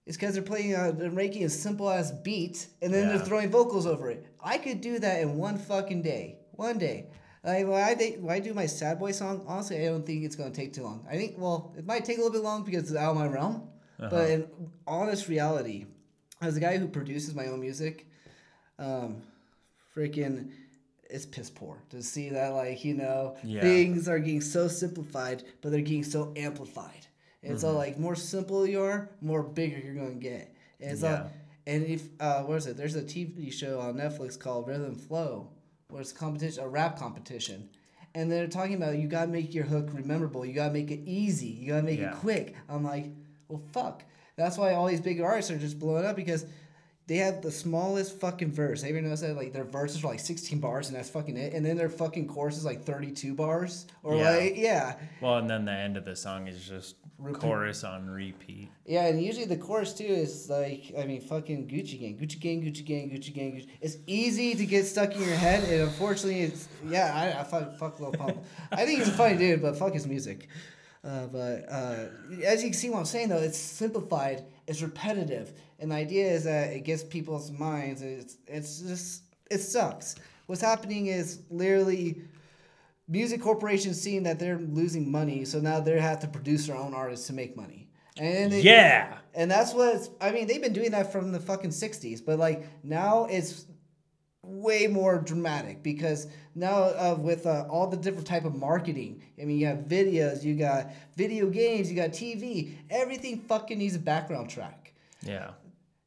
It's 0.07 0.16
because 0.16 0.35
they're 0.35 0.43
playing, 0.43 0.74
uh, 0.74 0.93
they're 0.93 1.11
making 1.11 1.44
a 1.44 1.48
simple 1.48 1.89
ass 1.90 2.11
beat, 2.11 2.66
and 2.82 2.93
then 2.93 3.09
Yeah. 3.09 3.16
they're 3.16 3.27
throwing 3.27 3.51
vocals 3.51 3.86
over 3.86 4.11
it. 4.11 4.27
I 4.43 4.59
could 4.59 4.81
do 4.81 4.98
that 4.98 5.20
in 5.20 5.36
one 5.36 5.59
fucking 5.59 6.02
day, 6.02 6.39
one 6.52 6.78
day. 6.78 7.11
Like 7.44 7.66
why 7.66 7.82
I 7.90 7.94
think 7.94 8.19
why 8.19 8.35
I 8.35 8.40
do 8.40 8.52
my 8.55 8.66
sad 8.66 8.98
boy 8.98 9.12
song? 9.12 9.44
Honestly, 9.47 9.81
I 9.81 9.86
don't 9.89 10.05
think 10.05 10.24
it's 10.24 10.36
gonna 10.36 10.51
take 10.51 10.73
too 10.73 10.82
long. 10.82 11.07
I 11.11 11.16
think 11.16 11.35
well, 11.39 11.74
it 11.77 11.86
might 11.86 12.05
take 12.05 12.19
a 12.19 12.20
little 12.20 12.32
bit 12.32 12.43
long 12.43 12.65
because 12.65 12.82
it's 12.85 12.94
out 12.97 13.12
of 13.12 13.16
my 13.16 13.27
realm. 13.27 13.69
But 13.98 14.31
in 14.31 14.48
honest 14.86 15.28
reality, 15.28 15.85
as 16.40 16.57
a 16.57 16.61
guy 16.61 16.78
who 16.78 16.89
produces 16.89 17.35
my 17.35 17.47
own 17.48 17.61
music, 17.61 18.07
um, 18.81 19.23
freaking, 19.94 20.51
it's 21.09 21.27
piss 21.27 21.51
poor 21.51 21.78
to 21.90 22.02
see 22.02 22.31
that 22.31 22.51
like 22.51 22.85
you 22.85 22.94
know 22.94 23.36
Yeah. 23.44 23.61
things 23.62 24.09
are 24.09 24.19
getting 24.19 24.40
so 24.40 24.69
simplified, 24.69 25.44
but 25.61 25.70
they're 25.73 25.81
getting 25.81 26.05
so 26.05 26.32
amplified. 26.36 27.07
And 27.43 27.52
Mm-hmm. 27.52 27.61
so 27.61 27.73
like 27.73 27.98
more 27.98 28.15
simple 28.16 28.66
you 28.66 28.82
are, 28.82 29.11
more 29.20 29.43
bigger 29.43 29.78
you're 29.78 29.94
gonna 29.94 30.15
get. 30.15 30.55
And 30.81 30.93
it's 30.93 31.02
Yeah. 31.02 31.28
and 31.66 31.85
if 31.85 32.09
uh, 32.20 32.43
what 32.43 32.57
is 32.59 32.66
it? 32.66 32.77
There's 32.77 32.97
a 32.97 33.02
TV 33.02 33.52
show 33.52 33.81
on 33.81 33.94
Netflix 33.94 34.39
called 34.39 34.66
Rhythm 34.69 34.94
Flow, 34.94 35.48
where 35.89 36.01
it's 36.01 36.12
a 36.12 36.15
competition, 36.15 36.62
a 36.65 36.69
rap 36.69 36.98
competition. 36.98 37.69
And 38.15 38.31
they're 38.31 38.48
talking 38.48 38.74
about 38.74 38.98
you 38.98 39.07
gotta 39.09 39.31
make 39.31 39.55
your 39.55 39.65
hook 39.65 39.89
rememberable. 39.93 40.44
You 40.44 40.52
gotta 40.52 40.73
make 40.73 40.90
it 40.90 41.01
easy. 41.07 41.47
You 41.47 41.69
gotta 41.69 41.82
make 41.82 42.01
Yeah. 42.01 42.12
it 42.12 42.16
quick. 42.16 42.55
I'm 42.69 42.85
like, 42.85 43.07
well, 43.48 43.62
fuck. 43.73 44.05
That's 44.36 44.57
why 44.59 44.73
all 44.74 44.86
these 44.86 45.01
big 45.01 45.20
artists 45.20 45.51
are 45.51 45.59
just 45.59 45.78
blowing 45.78 46.05
up 46.05 46.16
because 46.16 46.44
they 47.11 47.16
have 47.16 47.43
the 47.43 47.51
smallest 47.51 48.20
fucking 48.20 48.53
verse. 48.53 48.82
Have 48.82 48.95
you 48.95 49.03
noticed 49.03 49.24
that? 49.24 49.35
Like 49.35 49.53
their 49.53 49.65
verses 49.65 50.05
are 50.05 50.07
like 50.07 50.20
16 50.20 50.61
bars 50.61 50.87
and 50.87 50.97
that's 50.97 51.11
fucking 51.11 51.37
it. 51.37 51.55
And 51.55 51.66
then 51.66 51.77
their 51.77 51.89
fucking 51.89 52.28
chorus 52.28 52.57
is 52.57 52.65
like 52.65 52.85
32 52.85 53.35
bars. 53.35 53.89
Or 54.05 54.15
Yeah. 54.15 54.31
like, 54.31 54.53
yeah. 54.57 54.95
Well, 55.20 55.39
and 55.39 55.51
then 55.51 55.65
the 55.65 55.73
end 55.73 55.97
of 55.97 56.05
the 56.05 56.15
song 56.15 56.47
is 56.47 56.65
just 56.69 56.95
Repeat. 57.19 57.41
chorus 57.41 57.82
on 57.82 58.09
repeat. 58.09 58.70
Yeah, 58.87 59.07
and 59.09 59.20
usually 59.20 59.45
the 59.45 59.57
chorus 59.57 59.93
too 59.93 60.05
is 60.05 60.49
like, 60.49 60.93
I 60.97 61.05
mean, 61.05 61.20
fucking 61.20 61.66
Gucci 61.66 61.99
Gang, 62.01 62.16
Gucci 62.16 62.39
Gang, 62.39 62.62
Gucci 62.62 62.85
Gang, 62.85 63.11
Gucci 63.11 63.35
Gang. 63.35 63.53
Gucci. 63.57 63.66
It's 63.81 63.97
easy 64.07 64.55
to 64.55 64.65
get 64.65 64.87
stuck 64.87 65.12
in 65.16 65.20
your 65.23 65.35
head, 65.35 65.65
and 65.65 65.82
unfortunately, 65.82 66.43
it's 66.43 66.69
yeah. 66.89 67.12
I, 67.37 67.41
I 67.41 67.43
fuck, 67.43 67.77
fuck 67.77 67.99
Lil 67.99 68.12
Pump. 68.12 68.39
I 68.70 68.87
think 68.87 69.01
he's 69.01 69.09
a 69.09 69.12
funny 69.12 69.37
dude, 69.37 69.61
but 69.62 69.77
fuck 69.77 69.93
his 69.95 70.07
music. 70.07 70.49
Uh, 71.03 71.27
but 71.29 71.65
uh, 71.71 72.07
as 72.45 72.63
you 72.63 72.71
can 72.71 72.79
see, 72.79 72.91
what 72.91 72.99
I'm 72.99 73.05
saying 73.07 73.29
though, 73.31 73.39
it's 73.39 73.59
simplified, 73.59 74.45
it's 74.67 74.83
repetitive, 74.83 75.53
and 75.79 75.91
the 75.91 75.97
idea 75.97 76.27
is 76.31 76.45
that 76.45 76.73
it 76.73 76.85
gets 76.85 77.03
people's 77.03 77.51
minds. 77.51 78.03
It's 78.03 78.37
it's 78.47 78.81
just 78.81 79.23
it 79.51 79.59
sucks. 79.59 80.17
What's 80.47 80.61
happening 80.61 81.07
is 81.07 81.41
literally 81.51 82.23
music 83.09 83.41
corporations 83.41 84.01
seeing 84.01 84.25
that 84.25 84.39
they're 84.39 84.59
losing 84.59 85.11
money, 85.11 85.45
so 85.47 85.59
now 85.59 85.81
they 85.81 85.99
have 85.99 86.21
to 86.21 86.29
produce 86.29 86.67
their 86.67 86.77
own 86.77 86.93
artists 86.95 87.27
to 87.29 87.33
make 87.33 87.57
money. 87.57 87.89
And 88.19 88.53
they, 88.53 88.61
Yeah. 88.61 89.19
and 89.35 89.51
that's 89.51 89.73
what 89.73 90.07
I 90.21 90.33
mean, 90.33 90.47
they've 90.49 90.61
been 90.61 90.75
doing 90.75 90.91
that 90.91 91.11
from 91.13 91.33
the 91.33 91.41
fucking 91.41 91.71
60s, 91.71 92.21
but 92.25 92.39
like 92.39 92.67
now 92.85 93.25
it's 93.25 93.65
way 94.51 94.87
more 94.87 95.19
dramatic 95.19 95.83
because 95.83 96.27
now 96.55 96.83
uh, 96.83 97.17
with 97.19 97.47
uh, 97.47 97.67
all 97.71 97.87
the 97.87 97.97
different 97.97 98.27
type 98.27 98.45
of 98.45 98.55
marketing, 98.55 99.23
I 99.41 99.45
mean, 99.45 99.59
you 99.59 99.67
have 99.67 99.79
videos, 99.79 100.43
you 100.43 100.55
got 100.55 100.91
video 101.17 101.49
games, 101.49 101.91
you 101.91 101.97
got 101.97 102.11
TV, 102.11 102.75
everything 102.91 103.41
fucking 103.41 103.79
needs 103.79 103.95
a 103.95 103.99
background 103.99 104.51
track. 104.51 104.93
Yeah. 105.23 105.53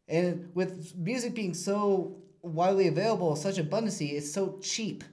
And 0.08 0.50
with 0.54 0.96
music 0.98 1.34
being 1.34 1.54
so 1.54 2.18
widely 2.42 2.88
available, 2.88 3.36
such 3.36 3.56
abundancy, 3.56 4.14
it's 4.14 4.32
so 4.32 4.60
cheap. 4.62 5.04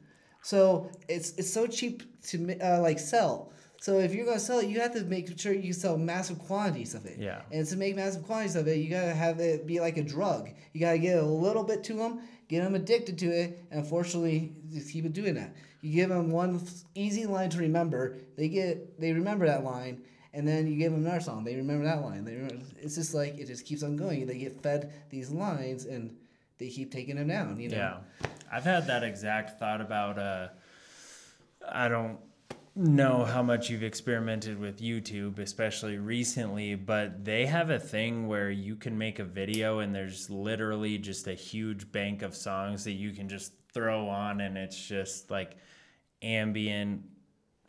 So 0.42 0.90
it's 1.08 1.32
it's 1.36 1.52
so 1.52 1.66
cheap 1.66 2.02
to 2.28 2.58
uh, 2.60 2.80
like 2.80 2.98
sell. 2.98 3.52
So 3.80 3.98
if 3.98 4.14
you're 4.14 4.26
gonna 4.26 4.38
sell 4.38 4.58
it, 4.58 4.68
you 4.68 4.78
have 4.80 4.92
to 4.92 5.04
make 5.04 5.38
sure 5.38 5.54
you 5.54 5.72
sell 5.72 5.96
massive 5.96 6.38
quantities 6.38 6.94
of 6.94 7.06
it. 7.06 7.18
Yeah. 7.18 7.40
And 7.50 7.66
to 7.66 7.76
make 7.76 7.96
massive 7.96 8.24
quantities 8.24 8.56
of 8.56 8.68
it, 8.68 8.76
you 8.76 8.90
gotta 8.90 9.14
have 9.14 9.40
it 9.40 9.66
be 9.66 9.80
like 9.80 9.96
a 9.96 10.02
drug. 10.02 10.50
You 10.74 10.80
gotta 10.80 10.98
get 10.98 11.16
a 11.18 11.26
little 11.26 11.64
bit 11.64 11.82
to 11.84 11.94
them, 11.94 12.20
get 12.50 12.64
them 12.64 12.74
addicted 12.74 13.16
to 13.18 13.26
it, 13.26 13.64
and 13.70 13.80
unfortunately, 13.80 14.52
just 14.72 14.92
keep 14.92 15.10
doing 15.12 15.34
that. 15.34 15.54
You 15.80 15.94
give 15.94 16.08
them 16.10 16.32
one 16.32 16.60
easy 16.94 17.24
line 17.24 17.48
to 17.50 17.58
remember. 17.58 18.18
They 18.36 18.48
get 18.48 19.00
they 19.00 19.12
remember 19.12 19.46
that 19.46 19.64
line, 19.64 20.02
and 20.34 20.46
then 20.46 20.66
you 20.66 20.76
give 20.76 20.92
them 20.92 21.06
another 21.06 21.20
song. 21.20 21.44
They 21.44 21.54
remember 21.54 21.84
that 21.84 22.02
line. 22.02 22.24
They 22.24 22.34
remember, 22.34 22.64
it's 22.82 22.96
just 22.96 23.14
like 23.14 23.38
it 23.38 23.46
just 23.46 23.64
keeps 23.64 23.84
on 23.84 23.96
going. 23.96 24.26
They 24.26 24.36
get 24.36 24.60
fed 24.62 24.92
these 25.10 25.30
lines, 25.30 25.86
and 25.86 26.16
they 26.58 26.68
keep 26.68 26.90
taking 26.92 27.16
them 27.16 27.28
down. 27.28 27.58
You 27.60 27.70
know. 27.70 27.76
Yeah. 27.76 28.28
I've 28.52 28.64
had 28.64 28.88
that 28.88 29.04
exact 29.04 29.60
thought 29.60 29.80
about 29.80 30.18
uh 30.18 30.48
I 31.66 31.88
don't 31.88 32.18
know 32.76 33.24
how 33.24 33.42
much 33.42 33.68
you've 33.68 33.82
experimented 33.82 34.58
with 34.58 34.80
YouTube, 34.80 35.38
especially 35.38 35.98
recently, 35.98 36.74
but 36.74 37.24
they 37.24 37.46
have 37.46 37.70
a 37.70 37.78
thing 37.78 38.28
where 38.28 38.50
you 38.50 38.76
can 38.76 38.96
make 38.96 39.18
a 39.18 39.24
video 39.24 39.80
and 39.80 39.94
there's 39.94 40.30
literally 40.30 40.98
just 40.98 41.26
a 41.26 41.34
huge 41.34 41.90
bank 41.90 42.22
of 42.22 42.34
songs 42.34 42.84
that 42.84 42.92
you 42.92 43.12
can 43.12 43.28
just 43.28 43.52
throw 43.72 44.08
on 44.08 44.40
and 44.40 44.56
it's 44.56 44.88
just 44.88 45.30
like 45.30 45.56
ambient 46.22 47.02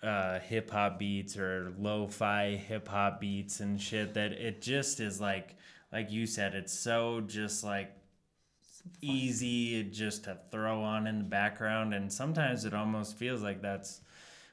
uh, 0.04 0.40
hip 0.40 0.72
hop 0.72 0.98
beats 0.98 1.38
or 1.38 1.74
lo-fi 1.78 2.56
hip 2.56 2.88
hop 2.88 3.22
beats 3.22 3.60
and 3.60 3.80
shit 3.80 4.16
that 4.16 4.32
it 4.32 4.62
just 4.62 5.00
is 5.00 5.22
like 5.22 5.56
like 5.92 6.10
you 6.10 6.26
said 6.26 6.56
it's 6.56 6.74
so 6.74 7.22
just 7.22 7.64
like 7.64 7.92
easy 9.00 9.84
just 9.84 10.24
to 10.24 10.36
throw 10.50 10.82
on 10.82 11.06
in 11.06 11.20
the 11.20 11.24
background 11.24 11.94
and 11.94 12.12
sometimes 12.12 12.66
it 12.66 12.74
almost 12.74 13.16
feels 13.16 13.44
like 13.44 13.62
that's 13.62 14.02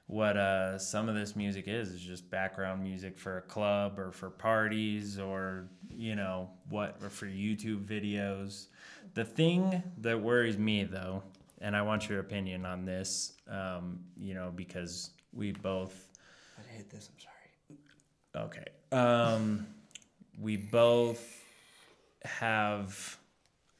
what 0.08 0.36
uh, 0.36 0.78
some 0.78 1.08
of 1.08 1.14
this 1.14 1.36
music 1.36 1.68
is 1.68 1.90
is 1.90 2.00
just 2.00 2.28
background 2.30 2.82
music 2.82 3.16
for 3.18 3.38
a 3.38 3.42
club 3.42 3.98
or 3.98 4.10
for 4.10 4.30
parties 4.30 5.18
or 5.18 5.68
you 5.90 6.16
know 6.16 6.50
what 6.68 6.96
or 7.02 7.08
for 7.08 7.26
youtube 7.26 7.84
videos 7.84 8.66
the 9.14 9.24
thing 9.24 9.82
that 9.98 10.20
worries 10.20 10.58
me 10.58 10.82
though 10.84 11.22
and 11.60 11.76
i 11.76 11.82
want 11.82 12.08
your 12.08 12.20
opinion 12.20 12.66
on 12.66 12.84
this 12.84 13.34
um, 13.48 14.00
you 14.18 14.34
know 14.34 14.52
because 14.54 15.10
we 15.32 15.52
both 15.52 16.08
I 16.58 16.76
hate 16.76 16.90
this. 16.90 17.08
I'm 17.12 17.20
sorry. 17.20 18.46
Okay. 18.46 18.64
Um, 18.92 19.66
we 20.40 20.56
both 20.56 21.42
have, 22.24 23.18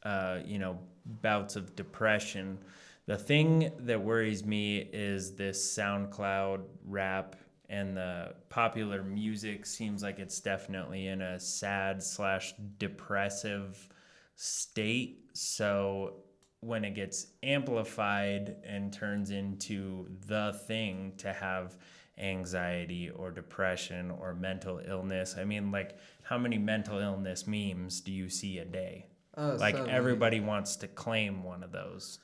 uh, 0.02 0.38
you 0.44 0.58
know, 0.58 0.78
bouts 1.22 1.56
of 1.56 1.74
depression. 1.74 2.58
The 3.08 3.16
thing 3.16 3.72
that 3.78 4.02
worries 4.02 4.44
me 4.44 4.86
is 4.92 5.34
this 5.34 5.74
SoundCloud 5.74 6.60
rap 6.84 7.36
and 7.70 7.96
the 7.96 8.34
popular 8.50 9.02
music 9.02 9.64
seems 9.64 10.02
like 10.02 10.18
it's 10.18 10.40
definitely 10.40 11.06
in 11.06 11.22
a 11.22 11.40
sad 11.40 12.02
slash 12.02 12.52
depressive 12.76 13.88
state. 14.34 15.30
So 15.32 16.16
when 16.60 16.84
it 16.84 16.94
gets 16.94 17.28
amplified 17.42 18.56
and 18.62 18.92
turns 18.92 19.30
into 19.30 20.06
the 20.26 20.60
thing 20.66 21.14
to 21.16 21.32
have 21.32 21.78
anxiety 22.18 23.08
or 23.08 23.30
depression 23.30 24.10
or 24.10 24.34
mental 24.34 24.82
illness. 24.86 25.34
I 25.38 25.44
mean, 25.44 25.70
like, 25.70 25.96
how 26.24 26.36
many 26.36 26.58
mental 26.58 26.98
illness 26.98 27.46
memes 27.46 28.02
do 28.02 28.12
you 28.12 28.28
see 28.28 28.58
a 28.58 28.66
day? 28.66 29.06
Oh, 29.38 29.56
like, 29.58 29.76
so 29.76 29.84
everybody 29.84 30.40
wants 30.40 30.76
to 30.76 30.88
claim 30.88 31.42
one 31.42 31.62
of 31.62 31.72
those. 31.72 32.18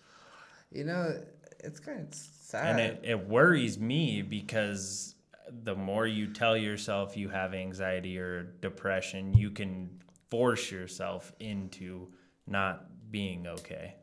You 0.75 0.85
know, 0.85 1.21
it's 1.61 1.81
kind 1.81 2.01
of 2.01 2.15
sad. 2.15 2.71
And 2.71 2.81
it, 2.81 3.01
it 3.05 3.29
worries 3.29 3.79
me 3.79 4.23
because 4.23 5.15
the 5.63 5.75
more 5.75 6.07
you 6.07 6.33
tell 6.33 6.57
yourself 6.57 7.17
you 7.17 7.29
have 7.29 7.55
anxiety 7.55 8.19
or 8.19 8.43
depression, 8.61 9.35
you 9.35 9.51
can 9.51 10.03
force 10.31 10.71
yourself 10.71 11.33
into 11.39 12.09
not 12.47 13.11
being 13.11 13.47
okay. 13.47 13.95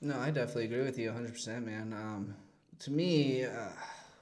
No, 0.00 0.18
I 0.18 0.30
definitely 0.30 0.66
agree 0.66 0.82
with 0.82 0.98
you 0.98 1.10
100%, 1.10 1.64
man. 1.64 1.92
Um, 1.92 2.34
to 2.80 2.90
me, 2.90 3.44
uh, 3.44 3.68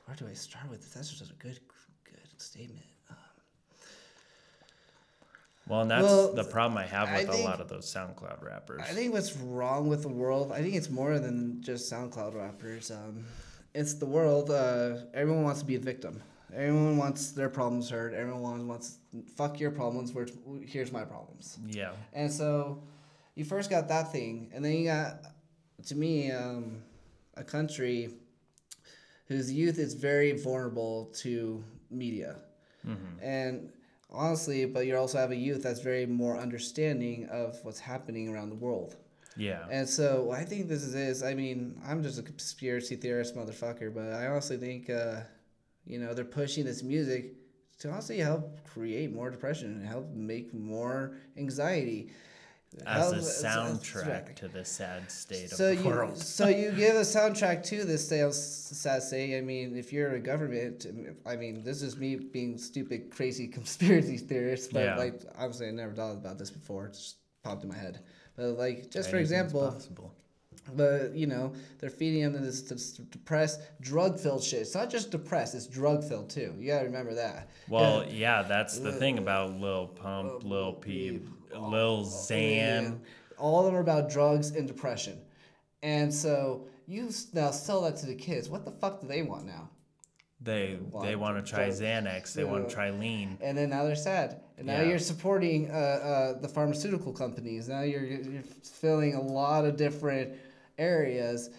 where 0.04 0.16
do 0.16 0.26
I 0.26 0.34
start 0.34 0.68
with 0.70 0.80
this? 0.80 0.94
That's 0.94 1.10
just 1.10 1.30
a 1.30 1.34
good, 1.34 1.60
good 2.04 2.40
statement. 2.40 2.86
Well, 5.68 5.82
and 5.82 5.90
that's 5.90 6.04
Well, 6.04 6.32
the 6.32 6.44
problem 6.44 6.78
I 6.78 6.86
have 6.86 7.08
I 7.08 7.18
with 7.18 7.28
a 7.28 7.42
lot 7.42 7.60
of 7.60 7.68
those 7.68 7.92
SoundCloud 7.92 8.42
rappers. 8.44 8.80
I 8.82 8.92
think 8.92 9.12
what's 9.12 9.36
wrong 9.36 9.88
with 9.88 10.02
the 10.02 10.08
world, 10.08 10.52
I 10.52 10.62
think 10.62 10.74
it's 10.74 10.90
more 10.90 11.18
than 11.18 11.62
just 11.62 11.92
SoundCloud 11.92 12.34
rappers. 12.34 12.90
Um, 12.90 13.24
it's 13.74 13.94
the 13.94 14.06
world. 14.06 14.50
Uh, 14.50 14.98
everyone 15.14 15.42
wants 15.44 15.60
to 15.60 15.66
be 15.66 15.76
a 15.76 15.80
victim. 15.80 16.22
Everyone 16.54 16.96
wants 16.96 17.32
their 17.32 17.50
problems 17.50 17.90
heard. 17.90 18.14
Everyone 18.14 18.66
wants 18.66 18.96
fuck 19.36 19.60
your 19.60 19.70
problems. 19.70 20.12
Where 20.12 20.26
here's 20.66 20.90
my 20.90 21.04
problems. 21.04 21.58
yeah. 21.68 21.92
And 22.14 22.32
so, 22.32 22.82
you 23.34 23.44
first 23.44 23.68
got 23.68 23.88
that 23.88 24.10
thing, 24.10 24.50
and 24.54 24.64
then 24.64 24.72
you 24.72 24.86
got, 24.86 25.20
to 25.86 25.94
me, 25.94 26.30
um, 26.32 26.82
a 27.36 27.44
country 27.44 28.14
whose 29.26 29.52
youth 29.52 29.78
is 29.78 29.92
very 29.92 30.32
vulnerable 30.32 31.12
to 31.18 31.62
media. 31.90 32.36
And 33.20 33.70
honestly, 34.10 34.64
but 34.64 34.86
you 34.86 34.96
also 34.96 35.18
have 35.18 35.30
a 35.30 35.36
youth 35.36 35.62
that's 35.62 35.80
very 35.80 36.06
more 36.06 36.38
understanding 36.38 37.28
of 37.30 37.58
what's 37.62 37.80
happening 37.80 38.28
around 38.28 38.50
the 38.50 38.56
world. 38.56 38.96
Yeah. 39.36 39.64
And 39.70 39.88
so 39.88 40.32
I 40.32 40.44
think 40.44 40.68
this 40.68 40.82
is, 40.82 40.94
is 40.94 41.22
I 41.22 41.34
mean, 41.34 41.80
I'm 41.86 42.02
just 42.02 42.18
a 42.18 42.22
conspiracy 42.22 42.96
theorist 42.96 43.36
motherfucker, 43.36 43.94
but 43.94 44.12
I 44.12 44.26
honestly 44.26 44.56
think, 44.56 44.90
uh, 44.90 45.20
you 45.86 45.98
know, 45.98 46.12
they're 46.12 46.24
pushing 46.24 46.64
this 46.64 46.82
music 46.82 47.34
to 47.78 47.90
honestly 47.90 48.18
help 48.18 48.64
create 48.64 49.12
more 49.12 49.30
depression 49.30 49.72
and 49.72 49.86
help 49.86 50.10
make 50.10 50.52
more 50.52 51.16
anxiety. 51.36 52.10
As 52.86 53.12
a 53.12 53.44
soundtrack 53.46 54.36
to 54.36 54.48
the 54.48 54.64
sad 54.64 55.10
state 55.10 55.50
so 55.50 55.70
of 55.70 55.78
the 55.78 55.82
you, 55.84 55.88
world. 55.88 56.18
so 56.18 56.48
you 56.48 56.70
give 56.72 56.96
a 56.96 57.00
soundtrack 57.00 57.64
to 57.64 57.84
this 57.84 58.06
sad 58.08 59.02
state. 59.02 59.36
I 59.36 59.40
mean, 59.40 59.76
if 59.76 59.92
you're 59.92 60.12
a 60.12 60.20
government, 60.20 60.86
I 61.26 61.36
mean, 61.36 61.64
this 61.64 61.82
is 61.82 61.96
me 61.96 62.16
being 62.16 62.58
stupid, 62.58 63.10
crazy 63.10 63.48
conspiracy 63.48 64.18
theorist. 64.28 64.72
But 64.72 64.84
Yeah. 64.84 64.96
like, 64.96 65.22
obviously, 65.36 65.68
I 65.68 65.70
never 65.70 65.92
thought 65.94 66.12
about 66.12 66.38
this 66.38 66.50
before. 66.50 66.86
It 66.86 66.92
just 66.92 67.16
popped 67.42 67.62
in 67.62 67.70
my 67.70 67.76
head. 67.76 68.00
But 68.36 68.58
like, 68.58 68.90
just 68.90 69.10
for 69.10 69.16
example, 69.16 69.72
possible. 69.72 70.14
but 70.76 71.14
you 71.14 71.26
know, 71.26 71.54
they're 71.78 71.90
feeding 71.90 72.22
them 72.22 72.44
this, 72.44 72.62
this 72.62 72.92
depressed, 72.92 73.60
drug-filled 73.80 74.44
shit. 74.44 74.60
It's 74.60 74.74
not 74.74 74.90
just 74.90 75.10
depressed; 75.10 75.54
it's 75.54 75.66
drug-filled 75.66 76.30
too. 76.30 76.54
You 76.58 76.68
gotta 76.68 76.84
remember 76.84 77.14
that. 77.14 77.48
Well, 77.68 78.04
yeah, 78.10 78.42
that's 78.42 78.78
the 78.78 78.92
thing 78.92 79.18
uh, 79.18 79.22
about 79.22 79.58
Lil 79.58 79.88
Pump, 79.88 80.32
uh, 80.44 80.46
Lil 80.46 80.74
Peep, 80.74 81.26
Lil 81.52 82.04
Xan. 82.04 82.98
All 83.38 83.60
of 83.60 83.66
them 83.66 83.74
are 83.76 83.80
about 83.80 84.10
drugs 84.10 84.50
and 84.50 84.66
depression. 84.66 85.18
And 85.82 86.12
so 86.12 86.66
you 86.86 87.10
now 87.32 87.50
sell 87.50 87.82
that 87.82 87.96
to 87.98 88.06
the 88.06 88.14
kids. 88.14 88.48
What 88.48 88.64
the 88.64 88.70
fuck 88.72 89.00
do 89.00 89.06
they 89.06 89.22
want 89.22 89.46
now? 89.46 89.68
They 90.40 90.78
they 91.02 91.16
want 91.16 91.44
to 91.44 91.48
try 91.50 91.70
so- 91.70 91.82
Xanax. 91.82 92.32
They 92.32 92.44
want 92.44 92.68
to 92.68 92.74
try 92.74 92.90
lean. 92.90 93.38
And 93.40 93.56
then 93.58 93.70
now 93.70 93.84
they're 93.84 93.96
sad. 93.96 94.40
And 94.56 94.66
now 94.66 94.80
Yeah. 94.80 94.88
you're 94.88 94.98
supporting 94.98 95.70
uh, 95.70 95.74
uh, 95.74 96.40
the 96.40 96.48
pharmaceutical 96.48 97.12
companies. 97.12 97.68
Now 97.68 97.82
you're, 97.82 98.04
you're 98.04 98.42
filling 98.62 99.14
a 99.14 99.20
lot 99.20 99.64
of 99.64 99.76
different 99.76 100.34
areas 100.78 101.50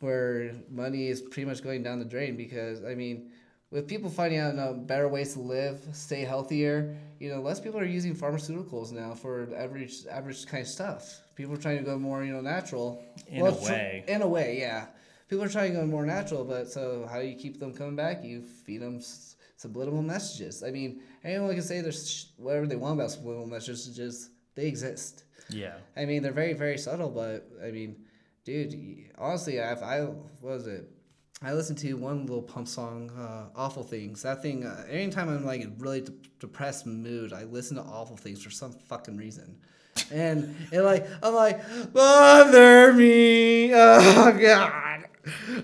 where 0.00 0.52
money 0.70 1.06
is 1.08 1.20
pretty 1.20 1.44
much 1.44 1.62
going 1.62 1.82
down 1.82 1.98
the 2.00 2.04
drain 2.04 2.36
because, 2.36 2.84
I 2.84 2.94
mean, 2.94 3.30
with 3.72 3.88
people 3.88 4.10
finding 4.10 4.38
out 4.38 4.56
uh, 4.58 4.72
better 4.74 5.08
ways 5.08 5.32
to 5.32 5.40
live, 5.40 5.80
stay 5.92 6.20
healthier, 6.20 6.94
you 7.18 7.30
know, 7.30 7.40
less 7.40 7.58
people 7.58 7.80
are 7.80 7.84
using 7.84 8.14
pharmaceuticals 8.14 8.92
now 8.92 9.14
for 9.14 9.48
average 9.56 10.06
average 10.10 10.46
kind 10.46 10.60
of 10.62 10.68
stuff. 10.68 11.20
People 11.34 11.54
are 11.54 11.62
trying 11.66 11.78
to 11.78 11.84
go 11.84 11.98
more, 11.98 12.22
you 12.22 12.32
know, 12.32 12.42
natural. 12.42 13.02
In 13.26 13.44
a 13.46 13.50
tr- 13.50 13.64
way. 13.64 14.04
in 14.06 14.22
a 14.22 14.28
way, 14.28 14.58
yeah. 14.60 14.86
People 15.28 15.44
are 15.44 15.48
trying 15.48 15.72
to 15.72 15.80
go 15.80 15.86
more 15.86 16.04
natural, 16.04 16.44
but 16.44 16.70
so 16.70 17.08
how 17.10 17.18
do 17.20 17.26
you 17.26 17.34
keep 17.36 17.58
them 17.58 17.72
coming 17.72 17.96
back? 17.96 18.22
You 18.22 18.42
feed 18.42 18.82
them 18.82 18.96
s- 18.98 19.36
subliminal 19.56 20.02
messages. 20.02 20.62
I 20.62 20.70
mean, 20.70 21.00
anyone 21.24 21.54
can 21.54 21.62
say 21.62 21.80
there's 21.80 22.10
sh- 22.10 22.24
whatever 22.36 22.66
they 22.66 22.76
want 22.76 23.00
about 23.00 23.10
subliminal 23.10 23.46
messages, 23.46 23.86
just 23.96 24.30
they 24.54 24.66
exist. 24.66 25.24
Yeah. 25.48 25.76
I 25.96 26.04
mean, 26.04 26.22
they're 26.22 26.32
very, 26.32 26.52
very 26.52 26.76
subtle, 26.76 27.08
but 27.08 27.48
I 27.66 27.70
mean, 27.70 27.96
dude, 28.44 28.74
honestly, 29.16 29.56
if 29.56 29.82
I 29.82 30.06
was 30.42 30.66
it? 30.66 30.90
I 31.44 31.52
listened 31.54 31.78
to 31.78 31.94
one 31.94 32.26
Lil 32.26 32.42
Pump 32.42 32.68
song, 32.68 33.10
uh, 33.18 33.46
"Awful 33.56 33.82
Things." 33.82 34.22
That 34.22 34.42
thing, 34.42 34.64
uh, 34.64 34.84
anytime 34.88 35.28
I'm 35.28 35.44
like 35.44 35.60
in 35.62 35.76
really 35.78 36.02
de- 36.02 36.12
depressed 36.38 36.86
mood, 36.86 37.32
I 37.32 37.44
listen 37.44 37.76
to 37.76 37.82
"Awful 37.82 38.16
Things" 38.16 38.42
for 38.42 38.50
some 38.50 38.72
fucking 38.72 39.16
reason, 39.16 39.58
and 40.10 40.54
it 40.70 40.82
like 40.82 41.06
I'm 41.22 41.34
like 41.34 41.60
bother 41.92 42.92
me, 42.92 43.72
oh 43.74 44.38
god. 44.40 45.04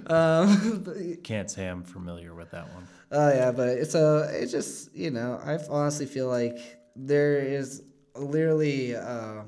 Um, 0.07 0.83
but- 0.85 1.23
Can't 1.25 1.51
say 1.51 1.67
I'm 1.67 1.83
familiar 1.83 2.35
with 2.35 2.51
that 2.51 2.73
one. 2.75 2.87
Oh 3.13 3.29
yeah, 3.29 3.53
but 3.53 3.69
it's 3.69 3.95
a 3.95 4.29
it's 4.33 4.53
just 4.53 4.95
you 4.95 5.11
know 5.11 5.41
I 5.45 5.59
honestly 5.71 6.07
feel 6.07 6.29
like 6.29 6.59
there 6.97 7.39
is 7.39 7.83
literally 8.17 8.97
uh, 8.97 9.43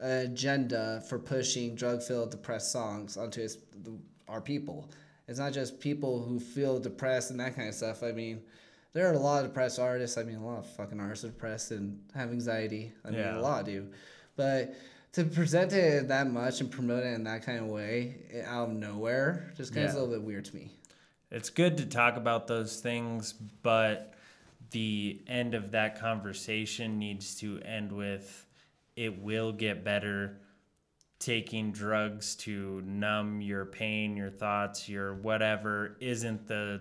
an 0.00 0.26
agenda 0.26 1.02
for 1.08 1.18
pushing 1.18 1.74
drug-filled 1.74 2.30
depressed 2.30 2.70
songs 2.70 3.16
onto 3.16 3.40
his, 3.42 3.58
our 4.28 4.40
people. 4.40 4.88
It's 5.28 5.38
not 5.38 5.52
just 5.52 5.80
people 5.80 6.22
who 6.22 6.38
feel 6.40 6.78
depressed 6.78 7.30
and 7.30 7.40
that 7.40 7.54
kind 7.54 7.68
of 7.68 7.74
stuff. 7.74 8.02
I 8.02 8.12
mean, 8.12 8.42
there 8.92 9.08
are 9.08 9.14
a 9.14 9.18
lot 9.18 9.44
of 9.44 9.50
depressed 9.50 9.78
artists. 9.78 10.18
I 10.18 10.24
mean, 10.24 10.36
a 10.36 10.44
lot 10.44 10.58
of 10.58 10.66
fucking 10.66 11.00
artists 11.00 11.24
are 11.24 11.28
depressed 11.28 11.70
and 11.70 12.00
have 12.14 12.30
anxiety. 12.30 12.92
I 13.04 13.10
mean, 13.10 13.20
Yeah. 13.20 13.38
a 13.38 13.40
lot 13.40 13.64
do. 13.64 13.88
But 14.36 14.74
to 15.12 15.24
present 15.24 15.72
it 15.72 16.08
that 16.08 16.30
much 16.30 16.60
and 16.60 16.70
promote 16.70 17.04
it 17.04 17.14
in 17.14 17.24
that 17.24 17.44
kind 17.44 17.58
of 17.58 17.66
way 17.66 18.16
eh, 18.32 18.42
out 18.46 18.70
of 18.70 18.74
nowhere 18.74 19.52
just 19.56 19.74
kind 19.74 19.86
of 19.86 19.94
a 19.94 19.98
little 19.98 20.14
bit 20.14 20.22
weird 20.22 20.44
to 20.46 20.56
me. 20.56 20.70
It's 21.30 21.50
good 21.50 21.76
to 21.78 21.86
talk 21.86 22.16
about 22.16 22.46
those 22.46 22.80
things, 22.80 23.32
but 23.32 24.14
the 24.70 25.20
end 25.26 25.54
of 25.54 25.70
that 25.72 25.98
conversation 26.00 26.98
needs 26.98 27.34
to 27.36 27.58
end 27.60 27.92
with 27.92 28.46
it 28.96 29.18
will 29.22 29.52
get 29.52 29.84
better. 29.84 30.38
Taking 31.22 31.70
drugs 31.70 32.34
to 32.36 32.82
numb 32.84 33.40
your 33.40 33.64
pain, 33.66 34.16
your 34.16 34.30
thoughts, 34.30 34.88
your 34.88 35.14
whatever 35.14 35.96
isn't 36.00 36.48
the 36.48 36.80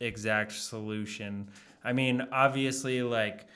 exact 0.00 0.50
solution. 0.50 1.48
I 1.84 1.92
mean, 1.92 2.26
obviously, 2.32 3.04
like, 3.04 3.46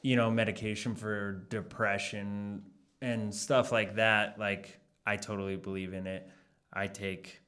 you 0.00 0.14
know, 0.14 0.30
medication 0.30 0.94
for 0.94 1.44
depression 1.50 2.62
and 3.02 3.34
stuff 3.34 3.72
like 3.72 3.96
that, 3.96 4.38
like, 4.38 4.78
I 5.04 5.16
totally 5.16 5.56
believe 5.56 5.92
in 5.92 6.06
it. 6.06 6.30
I 6.72 6.86
take, 6.86 7.40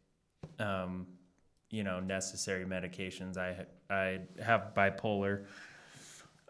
um, 0.59 1.07
you 1.71 1.85
know, 1.85 2.01
necessary 2.01 2.65
medications. 2.65 3.37
I 3.37 3.67
I 3.89 4.23
have 4.43 4.73
bipolar. 4.77 5.45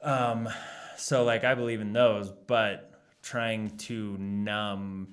Um, 0.03 0.49
so 0.97 1.25
like 1.25 1.45
I 1.45 1.55
believe 1.55 1.83
in 1.83 1.93
those, 1.93 2.33
but 2.47 2.99
trying 3.21 3.77
to 3.77 4.17
numb 4.19 5.09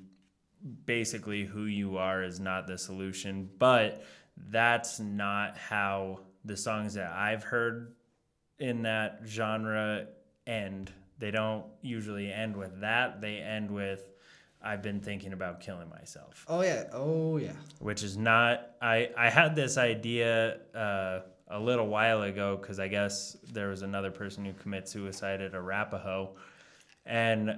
basically 0.85 1.43
who 1.45 1.65
you 1.65 1.97
are 1.97 2.23
is 2.23 2.39
not 2.39 2.67
the 2.67 2.77
solution. 2.77 3.49
But 3.59 4.03
that's 4.49 4.99
not 4.99 5.57
how 5.57 6.19
the 6.45 6.57
songs 6.57 6.93
that 6.95 7.11
I've 7.11 7.43
heard 7.43 7.95
in 8.59 8.83
that 8.83 9.21
genre 9.25 10.07
end. 10.47 10.91
They 11.19 11.31
don't 11.31 11.65
usually 11.81 12.31
end 12.31 12.55
with 12.57 12.81
that. 12.81 13.21
They 13.21 13.37
end 13.37 13.71
with 13.71 14.03
I've 14.65 14.81
been 14.81 15.01
thinking 15.01 15.33
about 15.33 15.59
killing 15.59 15.89
myself 15.89 16.45
Oh 16.47 16.61
yeah. 16.61 16.85
Oh 16.93 17.35
yeah. 17.37 17.51
which 17.79 18.01
is 18.01 18.15
not 18.17 18.71
i 18.81 19.09
i 19.17 19.29
had 19.29 19.55
this 19.57 19.77
idea 19.77 20.59
uh, 20.73 21.19
a 21.49 21.59
little 21.59 21.87
while 21.87 22.21
ago 22.21 22.55
because 22.55 22.79
i 22.79 22.87
guess 22.87 23.35
there 23.51 23.67
was 23.67 23.81
another 23.81 24.09
person 24.09 24.45
who 24.45 24.53
committed 24.53 24.87
suicide 24.87 25.41
at 25.41 25.53
arapaho 25.53 26.33
and 27.05 27.57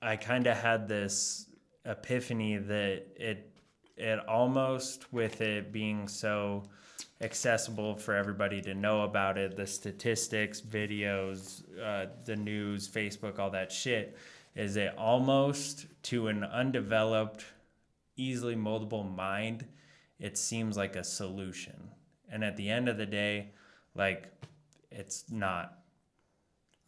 i 0.00 0.14
kind 0.14 0.46
of 0.46 0.56
had 0.56 0.86
this 0.86 1.46
epiphany 1.84 2.56
that 2.56 3.04
it 3.16 3.50
it 3.96 4.18
almost 4.26 5.12
with 5.12 5.40
it 5.40 5.72
being 5.72 6.08
so 6.08 6.62
accessible 7.20 7.94
for 7.94 8.14
everybody 8.14 8.60
to 8.60 8.74
know 8.74 9.02
about 9.02 9.36
it 9.36 9.56
the 9.56 9.66
statistics 9.66 10.60
videos 10.60 11.62
uh, 11.80 12.06
the 12.24 12.36
news 12.36 12.88
facebook 12.88 13.38
all 13.38 13.50
that 13.50 13.70
shit 13.70 14.16
is 14.54 14.76
it 14.76 14.94
almost 14.96 15.86
to 16.02 16.28
an 16.28 16.44
undeveloped 16.44 17.44
easily 18.16 18.54
moldable 18.54 19.14
mind, 19.14 19.66
it 20.18 20.36
seems 20.36 20.76
like 20.76 20.96
a 20.96 21.04
solution. 21.04 21.90
And 22.30 22.44
at 22.44 22.56
the 22.56 22.68
end 22.68 22.88
of 22.88 22.96
the 22.96 23.06
day, 23.06 23.50
like 23.94 24.30
it's 24.90 25.24
not. 25.30 25.78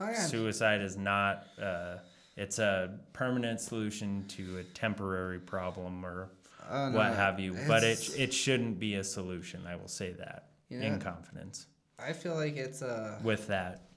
Oh 0.01 0.07
yeah. 0.07 0.27
Suicide 0.27 0.81
is 0.81 0.97
not. 0.97 1.45
Uh, 1.61 1.97
it's 2.37 2.59
a 2.59 2.99
permanent 3.13 3.61
solution 3.61 4.25
to 4.29 4.59
a 4.59 4.63
temporary 4.65 5.39
problem 5.39 6.05
or 6.05 6.31
Oh, 6.71 6.89
no, 6.89 6.97
what 6.97 7.15
have 7.15 7.39
you. 7.39 7.57
But 7.69 7.85
it 7.85 8.19
it 8.19 8.33
shouldn't 8.33 8.79
be 8.79 8.95
a 8.95 9.05
solution. 9.05 9.67
I 9.67 9.77
will 9.77 9.89
say 9.89 10.13
that 10.13 10.49
You 10.71 10.81
in 10.81 10.99
confidence. 10.99 11.67
I 11.99 12.13
feel 12.13 12.35
like 12.35 12.57
it's 12.57 12.83
uh 12.83 13.19
With 13.23 13.47
that, 13.49 13.89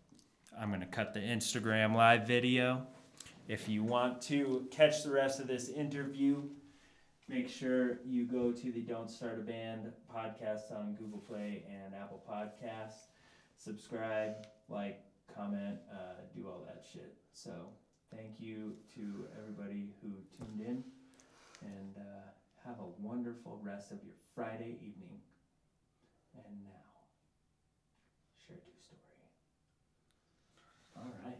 I'm 0.59 0.69
gonna 0.71 0.85
cut 0.85 1.13
the 1.13 1.21
Instagram 1.21 1.95
live 1.95 2.27
video. 2.27 2.85
If 3.47 3.69
you 3.69 3.83
want 3.83 4.21
to 4.23 4.67
catch 4.69 5.03
the 5.03 5.11
rest 5.11 5.39
of 5.39 5.47
this 5.47 5.69
interview, 5.69 6.43
make 7.29 7.47
sure 7.47 7.99
you 8.05 8.25
go 8.25 8.51
to 8.51 8.71
the 8.73 8.81
Don't 8.81 9.09
Start 9.09 9.39
a 9.39 9.41
Band 9.41 9.93
podcast 10.13 10.69
on 10.75 10.95
Google 10.95 11.19
Play 11.19 11.63
and 11.69 11.95
Apple 11.95 12.21
Podcasts. 12.29 13.07
Subscribe, 13.55 14.45
like, 14.67 15.01
comment, 15.33 15.77
uh, 15.89 16.21
do 16.35 16.45
all 16.47 16.65
that 16.67 16.83
shit. 16.91 17.15
So 17.31 17.51
thank 18.15 18.39
you 18.39 18.73
to 18.95 19.25
everybody 19.39 19.89
who 20.01 20.09
tuned 20.37 20.61
in, 20.61 20.83
and 21.61 21.95
uh, 21.97 22.27
have 22.65 22.79
a 22.79 23.01
wonderful 23.01 23.59
rest 23.63 23.91
of 23.91 23.97
your 24.03 24.13
Friday 24.35 24.75
evening. 24.81 25.19
And 26.35 26.63
now, 26.63 26.83
share 28.45 28.57
two 28.57 28.71
story. 28.83 28.99
All 30.97 31.11
right. 31.25 31.37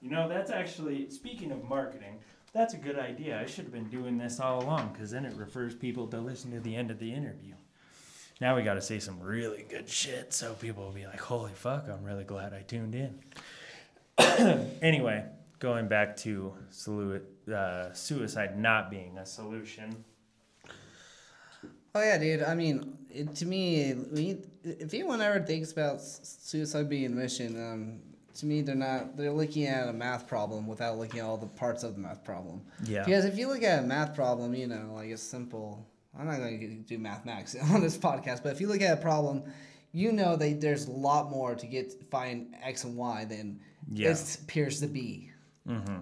You 0.00 0.10
know, 0.10 0.28
that's 0.28 0.50
actually 0.50 1.10
speaking 1.10 1.52
of 1.52 1.64
marketing. 1.64 2.18
That's 2.52 2.74
a 2.74 2.78
good 2.78 2.98
idea. 2.98 3.40
I 3.40 3.46
should 3.46 3.64
have 3.64 3.72
been 3.72 3.88
doing 3.88 4.18
this 4.18 4.38
all 4.38 4.62
along 4.62 4.90
because 4.92 5.10
then 5.10 5.24
it 5.24 5.34
refers 5.36 5.74
people 5.74 6.06
to 6.08 6.18
listen 6.18 6.50
to 6.52 6.60
the 6.60 6.76
end 6.76 6.90
of 6.90 6.98
the 6.98 7.12
interview. 7.12 7.54
Now 8.40 8.56
we 8.56 8.62
got 8.62 8.74
to 8.74 8.82
say 8.82 8.98
some 8.98 9.20
really 9.20 9.64
good 9.68 9.88
shit 9.88 10.34
so 10.34 10.54
people 10.54 10.84
will 10.84 10.92
be 10.92 11.06
like, 11.06 11.20
holy 11.20 11.52
fuck, 11.52 11.86
I'm 11.88 12.04
really 12.04 12.24
glad 12.24 12.52
I 12.52 12.62
tuned 12.62 12.94
in. 12.94 13.20
anyway, 14.82 15.24
going 15.62 15.86
back 15.86 16.16
to 16.16 16.52
uh, 17.54 17.92
suicide 17.92 18.58
not 18.58 18.90
being 18.90 19.16
a 19.16 19.24
solution. 19.24 20.04
Oh 21.94 22.02
yeah, 22.02 22.18
dude. 22.18 22.42
I 22.42 22.54
mean, 22.54 22.98
it, 23.10 23.34
to 23.36 23.46
me, 23.46 23.94
we, 24.12 24.38
if 24.64 24.92
anyone 24.92 25.20
ever 25.22 25.40
thinks 25.40 25.70
about 25.70 26.00
suicide 26.02 26.88
being 26.88 27.06
a 27.06 27.10
mission, 27.10 27.54
um, 27.56 28.00
to 28.38 28.46
me, 28.46 28.62
they're 28.62 28.74
not. 28.74 29.16
They're 29.16 29.30
looking 29.30 29.66
at 29.66 29.88
a 29.88 29.92
math 29.92 30.26
problem 30.26 30.66
without 30.66 30.98
looking 30.98 31.20
at 31.20 31.26
all 31.26 31.36
the 31.36 31.46
parts 31.46 31.84
of 31.84 31.94
the 31.94 32.00
math 32.00 32.24
problem. 32.24 32.62
Yeah. 32.84 33.04
Because 33.04 33.24
if 33.24 33.38
you 33.38 33.46
look 33.46 33.62
at 33.62 33.84
a 33.84 33.86
math 33.86 34.14
problem, 34.16 34.54
you 34.54 34.66
know, 34.66 34.92
like 34.94 35.10
it's 35.10 35.22
simple. 35.22 35.86
I'm 36.18 36.26
not 36.26 36.38
going 36.38 36.58
to 36.60 36.66
do 36.94 36.98
mathematics 36.98 37.54
on 37.72 37.80
this 37.80 37.96
podcast, 37.96 38.42
but 38.42 38.52
if 38.52 38.60
you 38.60 38.66
look 38.66 38.82
at 38.82 38.98
a 38.98 39.00
problem, 39.00 39.44
you 39.92 40.10
know 40.12 40.34
that 40.36 40.60
there's 40.60 40.86
a 40.88 40.90
lot 40.90 41.30
more 41.30 41.54
to 41.54 41.66
get 41.66 41.92
find 42.10 42.54
x 42.62 42.84
and 42.84 42.96
y 42.96 43.24
than 43.26 43.60
Yeah. 43.90 44.10
it 44.10 44.38
appears 44.42 44.80
to 44.80 44.86
be. 44.88 45.31
Mm-hmm. 45.68 45.96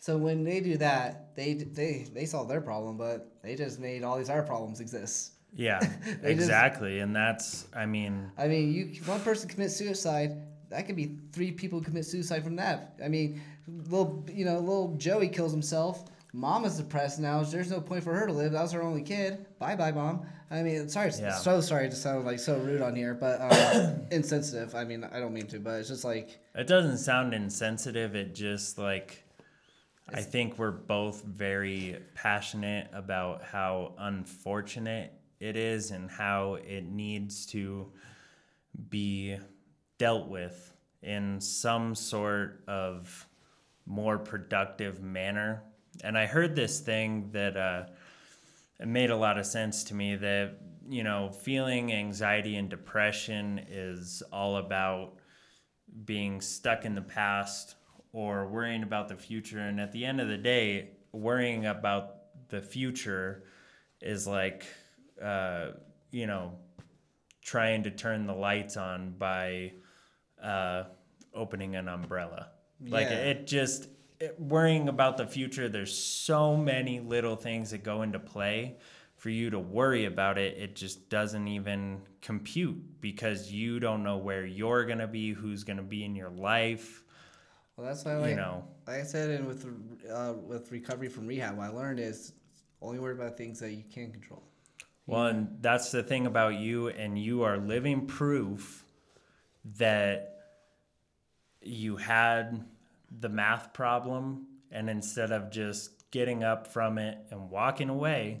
So 0.00 0.18
when 0.18 0.44
they 0.44 0.60
do 0.60 0.76
that, 0.78 1.34
they 1.34 1.54
they 1.54 2.06
they 2.12 2.26
solve 2.26 2.48
their 2.48 2.60
problem, 2.60 2.96
but 2.96 3.30
they 3.42 3.54
just 3.56 3.80
made 3.80 4.02
all 4.04 4.18
these 4.18 4.28
other 4.30 4.42
problems 4.42 4.80
exist. 4.80 5.32
Yeah, 5.56 5.78
They 6.04 6.34
just- 6.34 6.42
exactly. 6.48 6.98
And 6.98 7.14
that's, 7.14 7.66
I 7.74 7.86
mean, 7.86 8.30
I 8.36 8.48
mean, 8.48 8.72
you 8.72 9.00
one 9.06 9.20
person 9.20 9.48
commits 9.48 9.76
suicide, 9.76 10.36
that 10.68 10.86
could 10.86 10.96
be 10.96 11.16
three 11.32 11.52
people 11.52 11.80
commit 11.80 12.04
suicide 12.04 12.42
from 12.44 12.56
that. 12.56 12.98
I 13.02 13.08
mean, 13.08 13.40
little 13.68 14.26
you 14.32 14.44
know, 14.44 14.58
little 14.58 14.94
Joey 14.96 15.28
kills 15.28 15.52
himself. 15.52 16.04
Mom 16.32 16.64
is 16.64 16.76
depressed 16.78 17.20
now. 17.20 17.42
There's 17.44 17.70
no 17.70 17.80
point 17.80 18.02
for 18.02 18.12
her 18.12 18.26
to 18.26 18.32
live. 18.32 18.50
That 18.52 18.62
was 18.62 18.72
her 18.72 18.82
only 18.82 19.02
kid. 19.02 19.46
Bye 19.60 19.76
bye, 19.76 19.92
mom. 19.92 20.26
I 20.54 20.62
mean, 20.62 20.88
sorry, 20.88 21.10
Yeah. 21.18 21.34
so 21.34 21.60
sorry 21.60 21.90
to 21.90 21.96
sound 21.96 22.24
like 22.26 22.38
so 22.38 22.56
rude 22.58 22.80
on 22.80 22.94
here, 22.94 23.12
but 23.12 23.40
um, 23.40 24.06
insensitive. 24.12 24.76
I 24.76 24.84
mean, 24.84 25.02
I 25.02 25.18
don't 25.18 25.34
mean 25.34 25.48
to, 25.48 25.58
but 25.58 25.80
it's 25.80 25.88
just 25.88 26.04
like 26.04 26.38
it 26.54 26.68
doesn't 26.68 26.98
sound 26.98 27.34
insensitive. 27.34 28.14
It 28.14 28.36
just 28.36 28.78
like, 28.78 29.24
I 30.08 30.20
think 30.20 30.56
we're 30.56 30.70
both 30.70 31.24
very 31.24 31.96
passionate 32.14 32.88
about 32.92 33.42
how 33.42 33.94
unfortunate 33.98 35.12
it 35.40 35.56
is 35.56 35.90
and 35.90 36.08
how 36.08 36.54
it 36.54 36.84
needs 36.84 37.46
to 37.46 37.90
be 38.90 39.36
dealt 39.98 40.28
with 40.28 40.72
in 41.02 41.40
some 41.40 41.96
sort 41.96 42.62
of 42.68 43.26
more 43.86 44.18
productive 44.18 45.02
manner. 45.02 45.64
And 46.04 46.16
I 46.16 46.26
heard 46.26 46.54
this 46.54 46.78
thing 46.78 47.30
that 47.32 47.56
uh, 47.56 47.86
it 48.80 48.88
made 48.88 49.10
a 49.10 49.16
lot 49.16 49.38
of 49.38 49.46
sense 49.46 49.84
to 49.84 49.94
me 49.94 50.16
that, 50.16 50.58
you 50.88 51.04
know, 51.04 51.30
feeling 51.30 51.92
anxiety 51.92 52.56
and 52.56 52.68
depression 52.68 53.60
is 53.68 54.22
all 54.32 54.56
about 54.56 55.14
being 56.04 56.40
stuck 56.40 56.84
in 56.84 56.94
the 56.94 57.02
past 57.02 57.76
or 58.12 58.48
worrying 58.48 58.82
about 58.82 59.08
the 59.08 59.16
future. 59.16 59.60
And 59.60 59.80
at 59.80 59.92
the 59.92 60.04
end 60.04 60.20
of 60.20 60.28
the 60.28 60.36
day, 60.36 60.90
worrying 61.12 61.66
about 61.66 62.16
the 62.48 62.60
future 62.60 63.44
is 64.00 64.26
like, 64.26 64.66
uh, 65.22 65.68
you 66.10 66.26
know, 66.26 66.58
trying 67.42 67.82
to 67.84 67.90
turn 67.90 68.26
the 68.26 68.34
lights 68.34 68.76
on 68.76 69.14
by 69.18 69.72
uh, 70.42 70.84
opening 71.32 71.76
an 71.76 71.88
umbrella. 71.88 72.50
Like 72.80 73.08
Yeah. 73.08 73.16
it 73.16 73.46
just 73.46 73.88
worrying 74.38 74.88
about 74.88 75.16
the 75.16 75.26
future. 75.26 75.68
There's 75.68 75.96
so 75.96 76.56
many 76.56 77.00
little 77.00 77.36
things 77.36 77.70
that 77.70 77.82
go 77.84 78.02
into 78.02 78.18
play. 78.18 78.76
For 79.16 79.30
you 79.30 79.48
to 79.50 79.58
worry 79.58 80.04
about 80.04 80.36
it, 80.36 80.58
it 80.58 80.76
just 80.76 81.08
doesn't 81.08 81.48
even 81.48 82.02
compute 82.20 83.00
because 83.00 83.50
you 83.50 83.80
don't 83.80 84.02
know 84.02 84.18
where 84.18 84.44
you're 84.44 84.84
gonna 84.84 85.06
be, 85.06 85.32
who's 85.32 85.64
gonna 85.64 85.82
be 85.82 86.04
in 86.04 86.14
your 86.14 86.28
life. 86.28 87.04
well, 87.76 87.86
that's 87.86 88.04
why 88.04 88.16
like, 88.16 88.30
You 88.30 88.36
know, 88.36 88.64
like 88.86 88.96
I 89.00 89.02
said, 89.02 89.30
and 89.30 89.46
with 89.46 89.66
uh, 90.12 90.34
with 90.42 90.70
recovery 90.70 91.08
from 91.08 91.26
rehab, 91.26 91.56
what 91.56 91.70
I 91.70 91.72
learned 91.72 92.00
is 92.00 92.34
only 92.82 92.98
worry 92.98 93.14
about 93.14 93.38
things 93.38 93.60
that 93.60 93.70
you 93.70 93.84
can 93.90 94.12
control. 94.12 94.42
Well, 95.06 95.26
and 95.26 95.56
that's 95.60 95.90
the 95.90 96.02
thing 96.02 96.26
about 96.26 96.56
you, 96.56 96.88
and 96.88 97.18
you 97.18 97.44
are 97.44 97.56
living 97.56 98.06
proof 98.06 98.84
that 99.76 100.34
you 101.62 101.96
had 101.96 102.64
the 103.20 103.28
math 103.28 103.72
problem, 103.72 104.46
and 104.70 104.88
instead 104.90 105.32
of 105.32 105.50
just 105.50 106.10
getting 106.10 106.44
up 106.44 106.66
from 106.66 106.98
it 106.98 107.18
and 107.30 107.50
walking 107.50 107.88
away, 107.88 108.40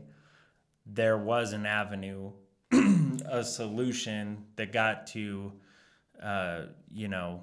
there 0.86 1.18
was 1.18 1.52
an 1.52 1.66
avenue, 1.66 2.32
a 3.30 3.42
solution 3.44 4.44
that 4.56 4.72
got 4.72 5.06
to, 5.08 5.52
uh, 6.22 6.62
you 6.92 7.08
know, 7.08 7.42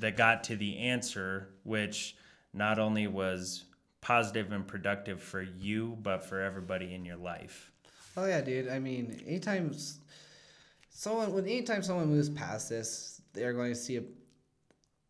that 0.00 0.16
got 0.16 0.44
to 0.44 0.56
the 0.56 0.78
answer, 0.78 1.48
which 1.62 2.16
not 2.52 2.78
only 2.78 3.06
was 3.06 3.64
positive 4.00 4.52
and 4.52 4.66
productive 4.66 5.22
for 5.22 5.42
you, 5.42 5.96
but 6.02 6.24
for 6.24 6.40
everybody 6.40 6.94
in 6.94 7.04
your 7.04 7.16
life. 7.16 7.72
Oh 8.16 8.24
yeah, 8.26 8.40
dude. 8.40 8.68
I 8.68 8.78
mean, 8.78 9.22
anytime 9.26 9.74
someone, 10.90 11.32
when 11.32 11.44
anytime 11.44 11.82
someone 11.82 12.08
moves 12.08 12.30
past 12.30 12.68
this, 12.68 13.20
they 13.32 13.44
are 13.44 13.52
going 13.52 13.72
to 13.72 13.78
see 13.78 13.96
a, 13.96 14.02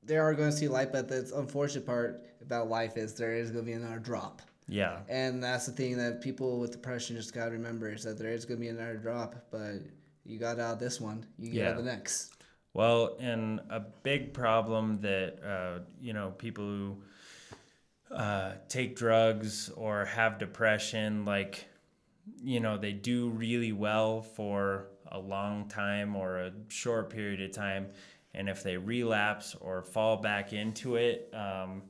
they 0.06 0.16
are 0.16 0.34
going 0.34 0.50
to 0.50 0.56
see 0.56 0.68
light. 0.68 0.92
But 0.92 1.08
the 1.08 1.30
unfortunate 1.36 1.84
part 1.86 2.24
about 2.40 2.68
life 2.68 2.96
is 2.96 3.14
there 3.14 3.34
is 3.34 3.50
going 3.50 3.64
to 3.64 3.70
be 3.70 3.74
another 3.74 3.98
drop, 3.98 4.42
Yeah. 4.68 5.00
and 5.08 5.42
that's 5.42 5.66
the 5.66 5.72
thing 5.72 5.96
that 5.98 6.20
people 6.20 6.58
with 6.60 6.72
depression 6.72 7.16
just 7.16 7.34
got 7.34 7.46
to 7.46 7.50
remember 7.52 7.92
is 7.92 8.04
that 8.04 8.18
there 8.18 8.30
is 8.30 8.44
going 8.44 8.58
to 8.58 8.62
be 8.62 8.68
another 8.68 8.96
drop. 8.96 9.34
But 9.50 9.82
you 10.24 10.38
got 10.38 10.58
out 10.60 10.78
this 10.78 11.00
one, 11.00 11.26
you 11.38 11.50
get 11.50 11.62
out 11.62 11.64
Yeah. 11.64 11.70
of 11.78 11.84
the 11.84 11.90
next. 11.90 12.32
Well, 12.74 13.16
and 13.20 13.60
a 13.70 13.80
big 13.80 14.34
problem 14.34 15.00
that 15.00 15.42
uh, 15.42 15.78
you 16.00 16.12
know 16.12 16.32
people 16.36 16.64
who 16.64 16.96
uh, 18.10 18.52
take 18.68 18.96
drugs 18.96 19.70
or 19.70 20.04
have 20.04 20.38
depression, 20.38 21.24
like 21.24 21.66
you 22.42 22.60
know, 22.60 22.76
they 22.76 22.92
do 22.92 23.28
really 23.30 23.72
well 23.72 24.20
for 24.20 24.88
a 25.12 25.18
long 25.18 25.68
time 25.68 26.16
or 26.16 26.38
a 26.40 26.52
short 26.68 27.08
period 27.10 27.40
of 27.40 27.52
time, 27.52 27.86
and 28.36 28.48
if 28.48 28.62
they 28.62 28.76
relapse 28.76 29.56
or 29.60 29.82
fall 29.82 30.16
back 30.16 30.52
into 30.52 30.96
it, 30.96 31.32
um, 31.34 31.82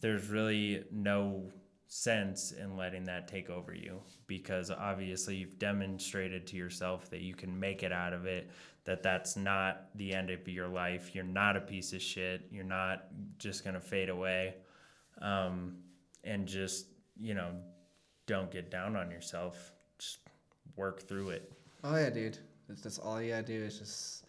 there's 0.00 0.28
really 0.28 0.84
no 0.90 1.50
sense 1.86 2.52
in 2.52 2.76
letting 2.76 3.04
that 3.04 3.28
take 3.28 3.50
over 3.50 3.74
you 3.74 4.00
because 4.26 4.70
obviously 4.70 5.36
you've 5.36 5.58
demonstrated 5.58 6.46
to 6.46 6.56
yourself 6.56 7.10
that 7.10 7.20
you 7.20 7.34
can 7.34 7.60
make 7.60 7.82
it 7.82 7.92
out 7.92 8.12
of 8.12 8.26
it 8.26 8.50
that 8.84 9.02
that's 9.02 9.36
not 9.36 9.90
the 9.94 10.12
end 10.12 10.28
of 10.28 10.48
your 10.48 10.66
life 10.66 11.14
you're 11.14 11.22
not 11.22 11.56
a 11.56 11.60
piece 11.60 11.92
of 11.92 12.02
shit 12.02 12.48
you're 12.50 12.64
not 12.64 13.04
just 13.38 13.62
going 13.62 13.74
to 13.74 13.80
fade 13.80 14.08
away 14.08 14.54
um, 15.20 15.76
and 16.24 16.48
just 16.48 16.86
you 17.20 17.34
know 17.34 17.52
don't 18.26 18.50
get 18.50 18.72
down 18.72 18.96
on 18.96 19.08
yourself 19.08 19.70
just 19.98 20.18
work 20.74 21.06
through 21.06 21.28
it 21.28 21.52
Oh 21.84 21.96
yeah, 21.96 22.08
dude. 22.08 22.38
That's, 22.66 22.80
that's 22.80 22.98
all 22.98 23.20
you 23.20 23.32
gotta 23.32 23.42
do. 23.42 23.62
Is 23.62 23.78
just, 23.78 24.24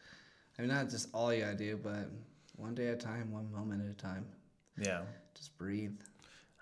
I 0.58 0.62
mean, 0.62 0.72
not 0.72 0.90
just 0.90 1.10
all 1.14 1.34
you 1.34 1.42
gotta 1.44 1.58
do, 1.58 1.78
but 1.82 2.10
one 2.56 2.76
day 2.76 2.88
at 2.88 2.94
a 2.96 2.98
time, 2.98 3.32
one 3.32 3.52
moment 3.52 3.84
at 3.84 3.92
a 3.92 3.94
time. 3.94 4.26
yeah 4.78 5.02
Just 5.36 5.58
breathe. 5.58 6.00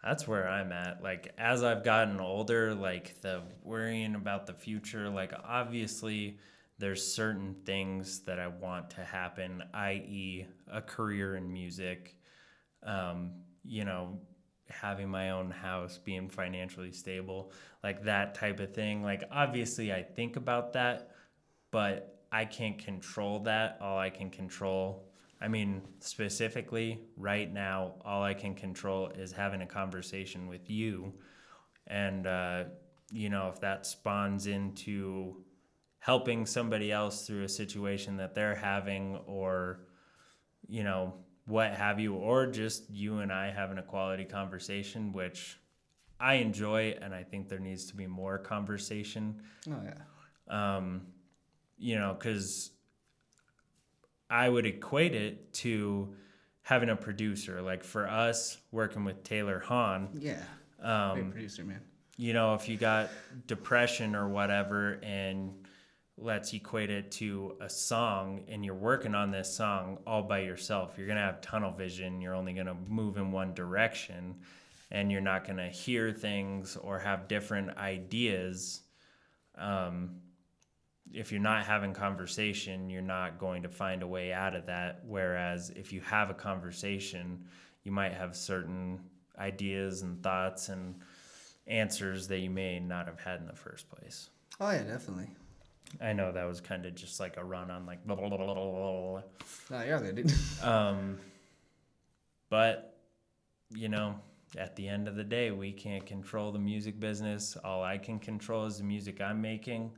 That's 0.04 0.28
where 0.28 0.48
I'm 0.48 0.72
at. 0.72 1.02
Like 1.02 1.34
as 1.38 1.64
I've 1.64 1.84
gotten 1.84 2.20
older, 2.20 2.74
like 2.74 3.22
the 3.22 3.44
worrying 3.64 4.16
about 4.16 4.46
the 4.48 4.54
future, 4.54 5.10
like 5.10 5.34
obviously 5.46 6.40
there's 6.78 7.06
certain 7.06 7.56
things 7.66 8.20
that 8.22 8.40
I 8.40 8.48
want 8.48 8.90
to 8.92 9.02
happen, 9.02 9.64
i.e., 9.74 10.46
a 10.70 10.82
career 10.82 11.36
in 11.36 11.54
music, 11.54 12.18
um, 12.84 13.32
you 13.64 13.86
know, 13.86 14.20
having 14.70 15.08
my 15.08 15.30
own 15.30 15.52
house, 15.52 16.00
being 16.04 16.28
financially 16.28 16.92
stable, 16.92 17.52
like 17.84 18.04
that 18.04 18.36
type 18.36 18.60
of 18.60 18.74
thing. 18.74 19.04
Like 19.04 19.24
obviously 19.32 19.94
I 19.94 20.02
think 20.02 20.36
about 20.36 20.74
that, 20.74 21.12
but 21.72 22.13
I 22.34 22.46
can't 22.46 22.78
control 22.78 23.40
that. 23.42 23.78
All 23.80 23.98
I 23.98 24.10
can 24.10 24.30
control 24.30 25.06
I 25.44 25.50
mean, 25.50 25.82
specifically, 26.00 27.02
right 27.18 27.52
now, 27.52 27.96
all 28.06 28.24
I 28.24 28.34
can 28.34 28.56
control 28.56 29.10
is 29.10 29.34
having 29.34 29.62
a 29.62 29.66
conversation 29.66 30.48
with 30.48 30.70
you. 30.70 31.14
And, 31.88 32.26
uh, 32.26 32.64
you 33.12 33.30
know, 33.30 33.50
if 33.54 33.60
that 33.60 33.86
spawns 33.86 34.48
into 34.48 35.44
helping 36.00 36.46
somebody 36.46 36.94
else 36.94 37.28
through 37.28 37.44
a 37.44 37.50
situation 37.50 38.16
that 38.18 38.34
they're 38.34 38.56
having 38.56 39.18
or, 39.28 39.82
you 40.70 40.86
know, 40.86 41.14
what 41.46 41.74
have 41.74 42.00
you, 42.00 42.14
or 42.14 42.48
just 42.48 42.90
you 42.90 43.20
and 43.20 43.30
I 43.30 43.52
having 43.52 43.80
a 43.80 43.84
quality 43.84 44.24
conversation, 44.24 45.12
which 45.12 45.60
I 46.22 46.36
enjoy, 46.36 46.96
and 47.02 47.14
I 47.14 47.24
think 47.24 47.50
there 47.50 47.60
needs 47.60 47.84
to 47.88 47.98
be 47.98 48.08
more 48.08 48.38
conversation. 48.38 49.42
Oh 49.70 49.82
yeah. 49.84 50.78
Um, 50.78 51.02
you 51.84 52.00
know, 52.00 52.16
because 52.18 52.72
I 54.30 54.48
would 54.48 54.66
equate 54.66 55.14
it 55.16 55.54
to 55.56 56.16
having 56.62 56.90
a 56.90 56.96
producer. 56.96 57.62
Like 57.62 57.84
for 57.84 58.08
us, 58.08 58.58
working 58.72 59.04
with 59.04 59.24
Taylor 59.24 59.60
Hahn, 59.60 60.10
Yeah. 60.14 60.42
Great 60.80 60.90
um, 60.90 61.32
producer, 61.32 61.64
man. 61.64 61.82
you 62.18 62.34
know, 62.34 62.54
if 62.56 62.68
you 62.70 62.78
got 62.78 63.10
depression 63.48 64.16
or 64.16 64.30
whatever, 64.30 65.00
and 65.04 65.54
let's 66.18 66.54
equate 66.54 66.90
it 66.90 67.12
to 67.12 67.58
a 67.60 67.70
song, 67.70 68.44
and 68.48 68.64
you're 68.64 68.76
working 68.76 69.14
on 69.16 69.32
this 69.32 69.54
song 69.54 69.98
all 70.08 70.24
by 70.24 70.40
yourself, 70.40 70.94
you're 70.98 71.08
gonna 71.08 71.20
have 71.20 71.42
tunnel 71.42 71.72
vision. 71.72 72.22
You're 72.22 72.36
only 72.36 72.54
gonna 72.54 72.76
move 72.88 73.18
in 73.18 73.32
one 73.32 73.54
direction, 73.54 74.36
and 74.92 75.12
you're 75.12 75.22
not 75.22 75.46
gonna 75.46 75.70
hear 75.70 76.12
things 76.14 76.78
or 76.78 77.00
have 77.00 77.28
different 77.28 77.78
ideas. 77.78 78.82
Um, 79.58 80.16
if 81.14 81.32
you're 81.32 81.42
not 81.42 81.66
having 81.66 81.94
conversation, 81.94 82.90
you're 82.90 83.02
not 83.02 83.38
going 83.38 83.62
to 83.64 83.70
find 83.70 84.02
a 84.02 84.08
way 84.08 84.34
out 84.34 84.56
of 84.56 84.66
that. 84.66 85.02
Whereas 85.08 85.70
if 85.76 85.94
you 85.94 86.02
have 86.02 86.30
a 86.30 86.34
conversation, 86.34 87.46
you 87.84 87.92
might 87.92 88.14
have 88.14 88.36
certain 88.36 89.00
ideas 89.38 90.02
and 90.02 90.22
thoughts 90.24 90.70
and 90.70 90.96
answers 91.68 92.28
that 92.28 92.40
you 92.40 92.50
may 92.50 92.80
not 92.80 93.08
have 93.08 93.20
had 93.20 93.40
in 93.40 93.48
the 93.48 93.56
first 93.56 93.90
place. 93.90 94.30
Oh 94.60 94.72
yeah, 94.72 94.84
definitely. 94.84 95.30
I 96.02 96.14
know 96.14 96.32
that 96.32 96.46
was 96.46 96.60
kind 96.60 96.86
of 96.86 96.96
just 96.96 97.20
like 97.20 97.38
a 97.38 97.44
run 97.44 97.70
on 97.70 97.86
like 97.86 98.06
blah, 98.06 98.16
blah, 98.16 98.28
blah, 98.28 98.38
blah, 98.38 98.54
blah, 98.54 98.64
blah, 98.64 99.22
No, 99.70 99.84
you're 99.86 100.00
good, 100.00 100.16
dude. 100.16 100.34
um 100.64 101.18
but 102.50 102.98
you 103.70 103.90
know 103.90 104.16
at 104.58 104.76
the 104.76 104.88
end 104.88 105.08
of 105.08 105.16
the 105.16 105.24
day 105.24 105.52
we 105.52 105.72
can't 105.72 106.06
control 106.06 106.52
the 106.52 106.60
music 106.60 107.00
business 107.00 107.58
all 107.64 107.84
I 107.84 107.98
can 107.98 108.20
control 108.20 108.66
is 108.66 108.78
the 108.78 108.84
music 108.84 109.22
I'm 109.22 109.42
making 109.42 109.92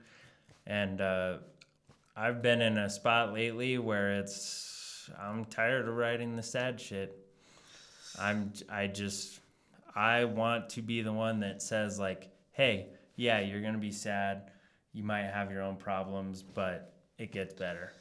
and 0.68 1.02
uh 1.02 1.38
I've 2.18 2.42
been 2.42 2.62
in 2.62 2.78
a 2.78 2.90
spot 2.90 3.34
lately 3.34 3.78
where 3.78 4.20
it's 4.20 5.10
I'm 5.20 5.46
tired 5.46 5.88
of 5.88 5.96
writing 5.96 6.36
the 6.36 6.44
sad 6.44 6.80
shit 6.80 7.18
I'm 8.18 8.54
I 8.70 8.88
just 8.88 9.40
I 9.96 10.26
want 10.26 10.70
to 10.72 10.82
be 10.82 11.02
the 11.02 11.14
one 11.14 11.40
that 11.40 11.62
says 11.62 12.00
like, 12.00 12.30
"Hey, 12.52 12.88
yeah, 13.16 13.40
you're 13.40 13.62
going 13.62 13.74
to 13.74 13.80
be 13.80 13.92
sad. 13.92 14.52
You 14.94 15.04
might 15.04 15.24
have 15.24 15.52
your 15.52 15.62
own 15.62 15.78
problems, 15.78 16.44
but 16.44 16.94
it 17.18 17.32
gets 17.32 17.54
better." 17.54 17.92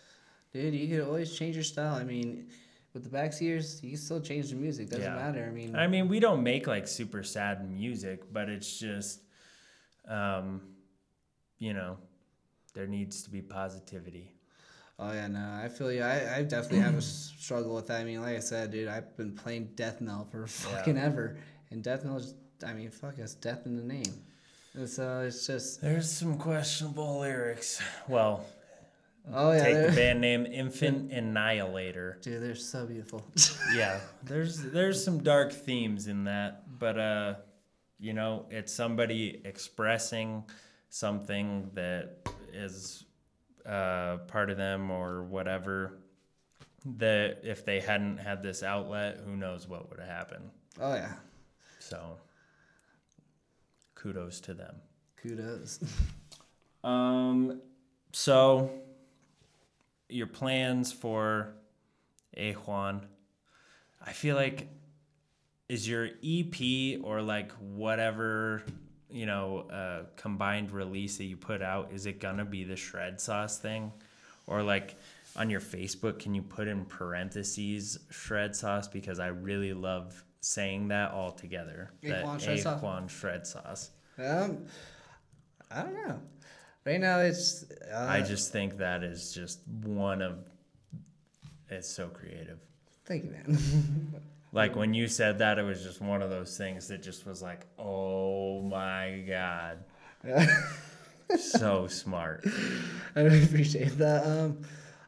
Dude, 0.53 0.75
you 0.75 0.89
could 0.89 1.07
always 1.07 1.37
change 1.37 1.55
your 1.57 1.65
style. 1.65 1.95
I 1.95 2.05
mean, 2.05 2.49
with 2.93 3.03
the 3.05 3.09
back 3.11 3.41
years, 3.41 3.83
you 3.83 3.91
can 3.91 3.99
still 3.99 4.21
change 4.21 4.51
the 4.51 4.57
music. 4.57 4.89
Doesn't 4.91 5.05
Yeah. 5.05 5.15
matter. 5.15 5.45
I 5.45 5.51
mean, 5.53 5.77
I 5.77 5.87
mean, 5.87 6.09
we 6.09 6.21
don't 6.21 6.43
make 6.43 6.67
like 6.67 6.87
super 6.89 7.23
sad 7.23 7.69
music, 7.71 8.33
but 8.33 8.49
it's 8.49 8.79
just 8.79 9.21
um 10.09 10.61
you 11.59 11.73
know, 11.73 11.97
there 12.75 12.87
needs 12.87 13.23
to 13.23 13.31
be 13.31 13.41
positivity. 13.41 14.33
oh 14.99 15.13
yeah, 15.13 15.27
no, 15.29 15.61
I 15.63 15.69
feel 15.69 15.91
you. 15.93 16.03
I, 16.03 16.37
I 16.39 16.43
definitely 16.43 16.81
have 16.81 16.97
a 16.97 17.03
struggle 17.03 17.75
with 17.75 17.87
that. 17.89 18.01
I 18.01 18.05
mean, 18.05 18.21
like 18.21 18.37
I 18.37 18.41
said, 18.41 18.71
dude, 18.73 18.89
I've 18.89 19.17
been 19.17 19.35
playing 19.35 19.71
death 19.75 20.01
metal 20.01 20.27
for 20.31 20.47
fucking 20.49 20.99
ever, 20.99 21.37
and 21.71 21.83
death 21.83 22.05
metal 22.05 22.19
is, 22.19 22.35
I 22.67 22.73
mean, 22.75 22.91
fuck, 22.91 23.15
it's 23.19 23.35
death 23.35 23.67
in 23.67 23.77
the 23.77 23.83
name. 23.83 24.13
And 24.75 24.89
so 24.89 25.21
it's 25.21 25.47
just, 25.47 25.81
There's 25.81 26.11
some 26.11 26.37
questionable 26.37 27.21
lyrics. 27.21 27.81
Well, 28.09 28.45
oh 29.33 29.53
yeah, 29.53 29.63
take 29.65 29.87
the 29.91 29.93
band 29.97 30.21
name 30.21 30.47
Infant 30.47 31.13
Annihilator. 31.13 32.19
dude, 32.23 32.43
they're 32.43 32.55
so 32.57 32.85
beautiful. 32.85 33.25
yeah 33.75 34.01
there's 34.25 34.59
there's 34.63 35.03
some 35.03 35.23
dark 35.23 35.51
themes 35.53 36.09
in 36.09 36.25
that 36.25 36.65
but 36.79 36.99
uh 36.99 37.35
you 37.99 38.13
know 38.13 38.45
it's 38.51 38.73
somebody 38.75 39.41
expressing 39.47 40.45
something 40.91 41.71
that 41.75 42.19
is 42.55 43.05
uh 43.67 44.19
part 44.29 44.51
of 44.51 44.57
them 44.57 44.91
or 44.91 45.25
whatever 45.25 45.99
that 46.85 47.39
if 47.43 47.65
they 47.65 47.81
hadn't 47.81 48.19
had 48.19 48.43
this 48.43 48.63
outlet 48.63 49.21
who 49.25 49.37
knows 49.37 49.67
what 49.67 49.89
would 49.89 49.99
have 49.99 50.09
happened. 50.09 50.51
Oh 50.81 50.95
yeah, 50.95 51.15
so 51.79 52.19
kudos 53.95 54.41
to 54.41 54.55
them. 54.55 54.77
Kudos. 55.17 55.83
um 56.85 57.61
so 58.13 58.71
your 60.09 60.27
plans 60.27 60.93
for 60.93 61.55
a 62.37 62.53
Juan 62.53 63.07
I 64.07 64.13
feel 64.13 64.37
like 64.37 64.69
is 65.69 65.89
your 65.89 66.11
EP 66.23 67.01
or 67.03 67.23
like 67.23 67.53
whatever 67.53 68.63
you 69.15 69.27
know 69.27 69.61
uh, 69.71 70.03
combined 70.17 70.73
release 70.73 71.17
that 71.19 71.25
you 71.25 71.37
put 71.37 71.63
out 71.63 71.91
is 71.93 72.05
it 72.07 72.21
gonna 72.21 72.45
be 72.45 72.65
the 72.65 72.77
shred 72.77 73.21
sauce 73.21 73.59
thing 73.59 73.93
or 74.47 74.63
like 74.63 74.97
on 75.37 75.49
your 75.49 75.61
Facebook 75.61 76.19
can 76.19 76.35
you 76.35 76.43
put 76.43 76.67
in 76.67 76.85
parentheses 76.85 77.99
shred 78.11 78.55
sauce 78.55 78.89
because 78.89 79.19
I 79.21 79.29
really 79.29 79.73
love 79.73 80.25
saying 80.41 80.89
that 80.89 81.13
all 81.13 81.31
together 81.31 81.93
that 82.03 82.23
A 82.23 82.25
Juan 82.25 82.39
shred 82.41 82.61
shred 83.09 83.47
sauce 83.47 83.91
Um, 84.19 84.67
I 85.71 85.83
don't 85.83 85.95
know. 85.95 86.21
Right 86.85 87.01
now, 87.01 87.21
it's. 87.21 87.65
Uh, 87.93 88.07
I 88.09 88.21
just 88.21 88.53
think 88.53 88.77
that 88.77 89.03
is 89.03 89.33
just 89.33 89.61
one 89.67 90.21
of 90.21 90.39
it's 91.71 91.89
so 91.89 92.09
creative 92.09 92.59
thank 93.07 93.25
you, 93.25 93.31
man. 93.31 94.21
Like 94.55 94.77
when 94.77 94.95
you 94.95 95.09
said 95.09 95.39
that, 95.41 95.59
it 95.59 95.65
was 95.65 95.83
just 95.83 96.01
one 96.01 96.23
of 96.23 96.31
those 96.31 96.57
things 96.57 96.87
that 96.89 97.03
just 97.03 97.27
was 97.27 97.43
like, 97.43 97.67
oh 97.79 98.63
my 98.63 99.25
god, 99.29 99.85
so 101.37 101.87
smart. 101.89 102.47
I 103.17 103.21
really 103.23 103.43
appreciate 103.43 103.99
that. 103.99 104.25
Um, 104.25 104.59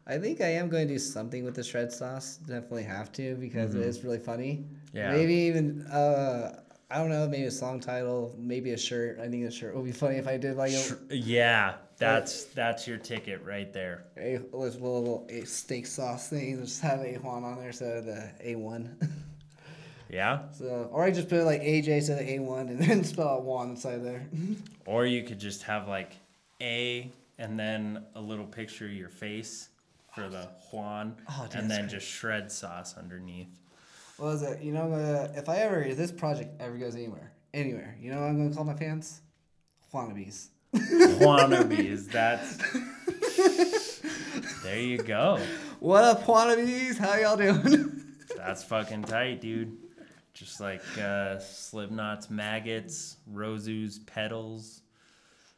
I 0.07 0.19
think 0.19 0.41
I 0.41 0.49
am 0.49 0.69
going 0.69 0.87
to 0.89 0.95
do 0.95 0.99
something 0.99 1.45
with 1.45 1.55
the 1.55 1.63
shred 1.65 1.93
sauce. 1.93 2.37
Definitely 2.39 2.85
have 2.85 3.13
to 3.13 3.37
because 3.37 3.75
it 3.75 3.83
is 3.83 4.03
really 4.05 4.19
funny. 4.19 4.65
Mm-hmm. 4.65 4.97
Yeah. 4.97 5.13
Maybe 5.13 5.35
even 5.35 5.83
uh, 5.87 6.61
I 6.91 6.99
don't 6.99 7.11
know. 7.11 7.29
Maybe 7.29 7.45
a 7.45 7.51
song 7.51 7.81
title. 7.81 8.35
Maybe 8.39 8.73
a 8.73 8.79
shirt. 8.79 9.19
I 9.21 9.29
think 9.29 9.45
a 9.45 9.51
shirt 9.51 9.75
would 9.77 9.85
be 9.85 9.93
funny 9.93 10.17
if 10.17 10.27
I 10.29 10.37
did 10.37 10.57
like 10.57 10.73
a, 10.73 11.17
Yeah, 11.17 11.75
that's 11.99 12.45
that's 12.47 12.87
your 12.87 12.99
ticket 12.99 13.45
right 13.45 13.73
there. 13.73 14.05
a, 14.17 14.37
a 14.37 14.57
little, 14.57 15.01
little 15.03 15.27
a 15.29 15.45
steak 15.45 15.87
sauce 15.87 16.29
thing. 16.31 16.59
Just 16.61 16.81
have 16.83 17.01
a 17.01 17.15
Juan 17.17 17.45
on 17.45 17.59
there 17.59 17.73
so 17.73 18.01
the 18.01 18.31
A 18.41 18.57
one. 18.57 18.97
Yeah, 20.09 20.51
so 20.53 20.89
or 20.93 21.03
I 21.05 21.11
just 21.11 21.29
put 21.29 21.45
like 21.45 21.61
AJ 21.63 21.89
instead 21.89 22.23
of 22.23 22.29
A 22.29 22.39
one 22.39 22.69
and 22.69 22.79
then 22.83 23.03
spell 23.05 23.29
out 23.29 23.43
Juan 23.45 23.71
inside 23.71 24.05
there. 24.05 24.27
or 24.87 25.05
you 25.07 25.23
could 25.25 25.39
just 25.41 25.63
have 25.65 25.89
like 25.89 26.13
A 26.61 27.11
and 27.39 27.59
then 27.59 28.05
a 28.15 28.21
little 28.21 28.47
picture 28.47 28.87
of 28.87 28.93
your 28.93 29.09
face 29.09 29.69
for 30.15 30.29
the 30.29 30.49
Juan, 30.73 31.17
Oh, 31.29 31.47
dude, 31.51 31.61
and 31.61 31.71
then 31.71 31.81
great. 31.83 31.91
just 31.91 32.07
shred 32.07 32.51
sauce 32.53 32.97
underneath. 32.97 33.49
What 34.17 34.27
was 34.27 34.43
it? 34.43 34.63
You 34.63 34.73
know, 34.73 34.93
uh, 34.93 35.29
if 35.37 35.49
I 35.49 35.57
ever 35.59 35.83
if 35.83 35.97
this 35.97 36.13
project 36.13 36.51
ever 36.61 36.77
goes 36.79 36.95
anywhere, 36.95 37.33
anywhere, 37.53 37.97
you 38.01 38.11
know 38.13 38.21
what 38.21 38.29
I'm 38.29 38.37
gonna 38.39 38.55
call 38.55 38.65
my 38.65 38.75
fans? 38.75 39.21
Juanabes. 39.93 40.49
Wannabes, 40.75 42.07
that's. 42.11 42.57
There 44.63 44.81
you 44.81 44.99
go. 44.99 45.39
What 45.81 46.05
up, 46.05 46.25
Juanabes? 46.25 46.99
How 46.99 47.15
y'all 47.17 47.37
doing? 47.37 48.03
That's 48.37 48.63
fucking 48.65 49.05
tight, 49.05 49.41
dude. 49.41 49.77
Just 50.37 50.61
like 50.61 50.83
uh, 50.99 51.39
Slipknot's 51.39 52.29
maggots, 52.29 53.17
Rozu's 53.33 54.01
petals. 54.01 54.83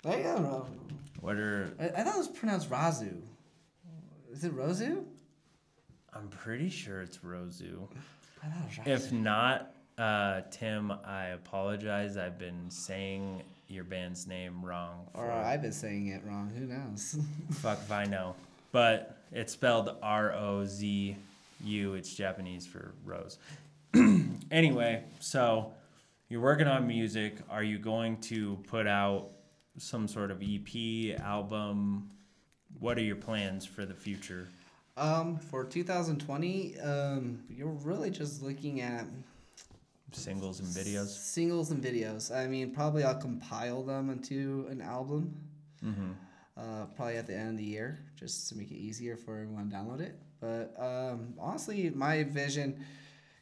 I 0.05 0.23
don't 0.23 0.43
know. 0.43 0.67
What 1.21 1.37
are 1.37 1.73
I, 1.81 1.87
I 1.87 2.05
thought 2.05 2.15
it 2.15 2.19
was 2.19 2.29
pronounced 2.29 2.71
Razu. 2.71 3.21
Is 4.31 4.45
it 4.45 4.55
Rozu? 4.55 5.03
I'm 6.15 6.29
pretty 6.29 6.71
sure 6.71 7.03
it's 7.03 7.19
Rozu. 7.19 7.89
It. 8.87 8.87
If 8.87 9.11
not, 9.11 9.75
uh, 9.99 10.43
Tim, 10.53 10.93
I 11.05 11.31
apologize. 11.31 12.17
I've 12.17 12.39
been 12.39 12.71
saying 12.71 13.43
your 13.67 13.83
band's 13.83 14.29
name 14.29 14.65
wrong. 14.65 15.09
or 15.13 15.29
I've 15.29 15.61
been 15.61 15.73
saying 15.73 16.07
it 16.07 16.23
wrong. 16.25 16.53
Who 16.57 16.67
knows? 16.67 17.19
fuck 17.51 17.79
if 17.79 17.91
I 17.91 18.05
know. 18.05 18.37
But 18.71 19.19
it's 19.33 19.55
spelled 19.55 19.97
R 20.05 20.33
O 20.35 20.65
Z 20.65 21.17
U. 21.65 21.95
It's 21.95 22.15
Japanese 22.15 22.65
for 22.65 22.95
rose. 23.05 23.39
anyway, 24.51 25.05
so 25.21 25.73
you're 26.29 26.41
working 26.41 26.67
on 26.67 26.87
music. 26.87 27.37
Are 27.51 27.63
you 27.63 27.79
going 27.79 28.21
to 28.23 28.57
put 28.69 28.87
out 28.87 29.31
some 29.79 30.09
sort 30.09 30.31
of 30.31 30.43
EP, 30.43 31.19
album? 31.21 32.11
What 32.79 32.99
are 32.99 33.03
your 33.03 33.17
plans 33.17 33.65
for 33.65 33.87
the 33.87 33.95
future? 33.95 34.49
um, 34.99 35.39
for 35.39 35.65
2020, 35.65 36.81
um, 36.81 37.41
you're 37.49 37.69
really 37.69 38.11
just 38.11 38.43
looking 38.43 38.81
at 38.81 39.05
Singles 40.13 40.61
and 40.61 40.69
videos? 40.69 41.09
singles 41.09 41.71
and 41.71 41.83
videos. 41.83 42.35
I 42.35 42.47
mean, 42.47 42.73
probably 42.73 43.05
I'll 43.05 43.15
compile 43.15 43.83
them 43.83 44.11
into 44.11 44.67
an 44.71 44.81
album. 44.81 45.35
Mm-hmm. 45.85 46.13
Uh, 46.57 46.87
probably 46.97 47.17
at 47.17 47.27
the 47.27 47.37
end 47.37 47.51
of 47.51 47.57
the 47.59 47.65
year, 47.65 48.01
just 48.17 48.49
to 48.49 48.57
make 48.57 48.71
it 48.73 48.77
easier 48.77 49.17
for 49.17 49.35
everyone 49.37 49.71
to 49.71 49.77
download 49.77 50.01
it. 50.01 50.19
But 50.41 50.75
um, 50.77 51.35
honestly, 51.39 51.91
my 51.91 52.25
vision, 52.25 52.85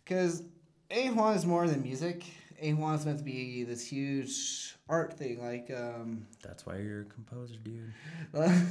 because 0.06 0.42
A 0.90 1.10
Juan 1.10 1.34
is 1.34 1.44
more 1.44 1.66
than 1.66 1.82
music. 1.82 2.24
A 2.60 2.72
Juan 2.72 2.94
is 2.94 3.04
meant 3.04 3.18
to 3.18 3.24
be 3.24 3.64
this 3.64 3.86
huge 3.86 4.76
art 4.88 5.18
thing. 5.18 5.42
Like, 5.42 5.70
um, 5.76 6.26
That's 6.42 6.64
why 6.64 6.78
you're 6.78 7.02
a 7.02 7.04
composer, 7.04 7.56
dude. 7.62 7.92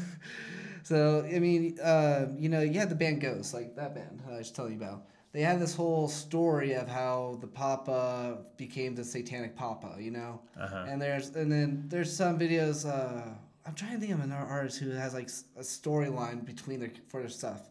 so 0.84 1.28
I 1.32 1.40
mean, 1.40 1.78
uh, 1.80 2.28
you 2.38 2.49
know, 2.49 2.62
you 2.62 2.80
had 2.80 2.90
the 2.90 2.95
band 2.95 3.22
Ghost, 3.22 3.53
like 3.53 3.76
that 3.76 3.94
band 3.94 4.24
I 4.28 4.38
was 4.38 4.52
telling 4.52 4.72
you 4.74 4.78
about. 4.78 5.07
They 5.34 5.41
had 5.41 5.60
this 5.60 5.76
whole 5.76 6.07
story 6.07 6.74
of 6.74 6.88
how 6.88 7.38
the 7.41 7.48
Papa 7.48 8.38
became 8.56 8.95
the 8.95 9.03
Satanic 9.03 9.56
Papa, 9.56 9.98
you 9.99 10.12
know. 10.12 10.40
Uh-huh. 10.57 10.86
And 10.88 11.02
there's 11.02 11.36
and 11.36 11.52
then 11.52 11.84
there's 11.88 12.16
some 12.16 12.40
videos. 12.40 12.90
Uh, 12.90 13.32
I'm 13.68 13.76
trying 13.76 13.94
to 13.94 13.99
think 13.99 14.14
of 14.14 14.22
another 14.22 14.45
artist 14.45 14.80
who 14.80 14.91
has 14.91 15.14
like 15.14 15.30
a 15.57 15.62
storyline 15.62 16.45
between 16.45 16.80
their 16.80 16.91
for 17.10 17.20
their 17.20 17.30
stuff, 17.30 17.70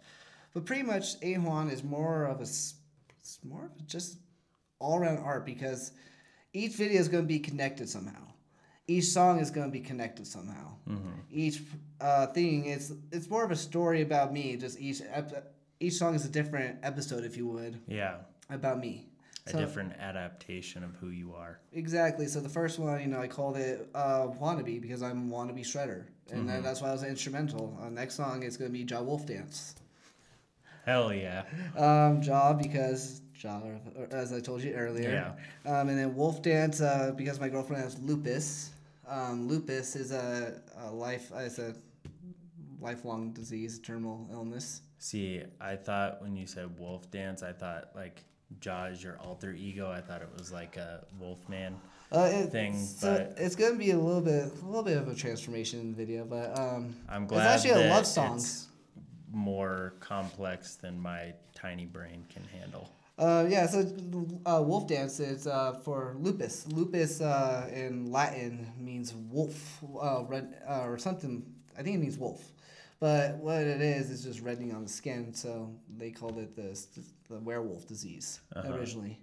but 0.52 0.66
pretty 0.66 0.82
much 0.82 1.14
A 1.22 1.36
Juan 1.36 1.70
is 1.70 1.82
more 1.82 2.24
of 2.26 2.42
a 2.42 2.46
more 3.44 3.66
of 3.66 3.86
just 3.86 4.18
all 4.78 4.98
around 4.98 5.18
art 5.18 5.44
because 5.46 5.92
each 6.52 6.72
video 6.74 7.00
is 7.00 7.08
going 7.08 7.24
to 7.24 7.28
be 7.28 7.38
connected 7.38 7.88
somehow. 7.88 8.22
Each 8.86 9.04
song 9.06 9.38
is 9.40 9.50
going 9.50 9.66
to 9.66 9.72
be 9.72 9.80
connected 9.80 10.26
somehow. 10.26 10.72
Each 11.30 11.62
uh, 12.00 12.26
thing 12.28 12.66
is 12.66 12.92
it's 13.12 13.28
more 13.30 13.44
of 13.44 13.50
a 13.50 13.56
story 13.56 14.02
about 14.02 14.32
me. 14.32 14.56
Just 14.56 14.78
each 14.78 15.00
ep- 15.10 15.54
each 15.80 15.94
song 15.94 16.14
is 16.14 16.24
a 16.24 16.28
different 16.28 16.78
episode, 16.82 17.24
if 17.24 17.36
you 17.36 17.46
would, 17.48 17.80
Yeah. 17.88 18.16
about 18.50 18.78
me. 18.78 19.08
A 19.46 19.50
So- 19.50 19.58
different 19.58 19.94
adaptation 19.98 20.84
of 20.84 20.94
who 20.96 21.08
you 21.08 21.34
are. 21.34 21.58
Exactly. 21.72 22.26
So 22.26 22.40
the 22.40 22.48
first 22.48 22.78
one, 22.78 23.00
you 23.00 23.06
know, 23.08 23.20
I 23.20 23.26
called 23.28 23.56
it 23.56 23.88
uh, 23.94 24.28
"Wannabe" 24.40 24.80
because 24.80 25.02
I'm 25.02 25.28
wannabe 25.30 25.60
shredder, 25.60 26.04
and 26.30 26.48
then 26.48 26.62
that's 26.62 26.80
why 26.82 26.88
I 26.90 26.92
was 26.92 27.02
instrumental. 27.04 27.78
Uh, 27.82 27.88
next 27.90 28.14
song 28.14 28.42
is 28.42 28.56
gonna 28.58 28.70
be 28.70 28.84
"Jaw 28.84 29.02
Wolf 29.02 29.26
Dance." 29.26 29.74
Hell 30.84 31.12
yeah. 31.12 31.44
Um, 31.76 32.20
Jaw 32.22 32.52
because 32.52 33.22
Or- 33.48 34.08
as 34.10 34.32
I 34.32 34.40
told 34.40 34.62
you 34.62 34.72
earlier. 34.74 35.34
Yeah. 35.64 35.80
Um, 35.80 35.88
and 35.88 35.98
then 35.98 36.14
Wolf 36.14 36.42
Dance 36.42 36.80
uh, 36.80 37.12
because 37.16 37.40
my 37.40 37.48
girlfriend 37.48 37.82
has 37.82 37.98
lupus. 38.00 38.70
Um, 39.06 39.48
lupus 39.48 39.96
is 39.96 40.12
a, 40.12 40.60
a 40.78 40.90
life 40.90 41.30
is 41.36 41.58
a 41.58 41.74
lifelong 42.80 43.32
disease, 43.32 43.78
terminal 43.78 44.26
illness. 44.32 44.82
See, 44.98 45.42
I 45.60 45.76
thought 45.76 46.22
when 46.22 46.34
you 46.36 46.46
said 46.46 46.78
wolf 46.78 47.10
dance, 47.10 47.42
I 47.42 47.52
thought 47.52 47.90
like 47.94 48.24
Jaw 48.60 48.86
is 48.86 49.02
your 49.02 49.18
alter 49.18 49.52
ego. 49.52 49.90
I 49.90 50.00
thought 50.00 50.22
it 50.22 50.30
was 50.38 50.52
like 50.52 50.76
a 50.76 51.04
wolf 51.18 51.46
man. 51.48 51.76
Uh, 52.12 52.30
it, 52.32 52.50
Thing, 52.52 52.78
so 52.78 53.12
but- 53.14 53.34
it's 53.42 53.56
gonna 53.56 53.76
be 53.76 53.90
a 53.90 53.98
little 53.98 54.20
bit, 54.20 54.50
a 54.62 54.66
little 54.66 54.82
bit 54.82 54.96
of 54.96 55.08
a 55.08 55.14
transformation 55.14 55.80
in 55.80 55.90
the 55.90 55.96
video, 55.96 56.24
but 56.24 56.56
um, 56.58 56.94
I'm 57.08 57.24
it's 57.24 57.32
glad 57.32 57.46
actually 57.56 57.86
a 57.86 57.90
love 57.90 58.06
song. 58.06 58.36
it's 58.36 58.68
more 59.32 59.94
complex 60.00 60.76
than 60.76 60.98
my 61.00 61.32
tiny 61.54 61.86
brain 61.86 62.24
can 62.32 62.44
handle. 62.44 62.88
Uh, 63.16 63.46
yeah, 63.48 63.66
so 63.66 63.86
uh, 64.44 64.60
wolf 64.60 64.88
dance 64.88 65.20
is 65.20 65.46
uh, 65.46 65.74
for 65.84 66.16
lupus. 66.18 66.66
Lupus 66.68 67.20
uh, 67.20 67.68
in 67.72 68.10
Latin 68.10 68.66
means 68.78 69.14
wolf, 69.14 69.78
uh, 70.02 70.24
red, 70.26 70.56
uh, 70.68 70.82
or 70.84 70.98
something. 70.98 71.44
I 71.78 71.82
think 71.82 71.96
it 71.96 72.00
means 72.00 72.18
wolf. 72.18 72.42
But 72.98 73.36
what 73.36 73.60
it 73.60 73.80
is 73.80 74.10
is 74.10 74.24
just 74.24 74.40
reddening 74.40 74.74
on 74.74 74.82
the 74.82 74.88
skin, 74.88 75.32
so 75.34 75.70
they 75.96 76.10
called 76.10 76.38
it 76.38 76.56
the 76.56 76.76
the 77.28 77.38
werewolf 77.40 77.86
disease 77.86 78.40
Uh-huh. 78.56 78.72
originally. 78.74 79.20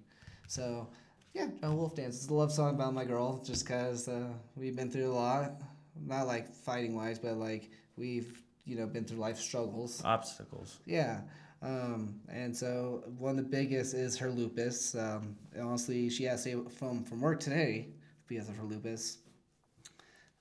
So 0.48 0.88
yeah, 1.34 1.48
uh, 1.64 1.72
wolf 1.74 1.96
dance. 1.96 2.16
It's 2.18 2.30
a 2.30 2.34
love 2.34 2.52
song 2.52 2.76
about 2.76 2.94
my 2.94 3.06
girl, 3.06 3.42
just 3.44 3.66
cause 3.68 4.08
uh, 4.08 4.28
we've 4.56 4.76
been 4.76 4.92
through 4.92 5.12
a 5.12 5.16
lot. 5.16 5.52
Not 6.00 6.28
like 6.28 6.54
fighting 6.54 6.96
wise, 6.96 7.20
but 7.20 7.36
like 7.38 7.70
we've 7.98 8.42
you 8.66 8.76
know 8.78 8.86
been 8.86 9.04
through 9.04 9.18
life 9.20 9.38
struggles. 9.40 10.02
Obstacles. 10.06 10.80
Yeah. 10.86 11.22
Um, 11.64 12.20
and 12.30 12.56
so 12.56 13.04
one 13.20 13.32
of 13.32 13.38
the 13.38 13.50
biggest 13.50 13.94
is 13.94 14.18
her 14.18 14.30
lupus. 14.32 14.96
Um, 14.96 15.36
honestly, 15.60 16.10
she 16.10 16.24
has 16.24 16.44
to 16.44 16.50
stay 16.64 16.70
from 16.76 17.04
from 17.04 17.22
work 17.22 17.40
today 17.40 17.88
because 18.28 18.50
of 18.50 18.56
her 18.58 18.64
lupus. 18.64 19.20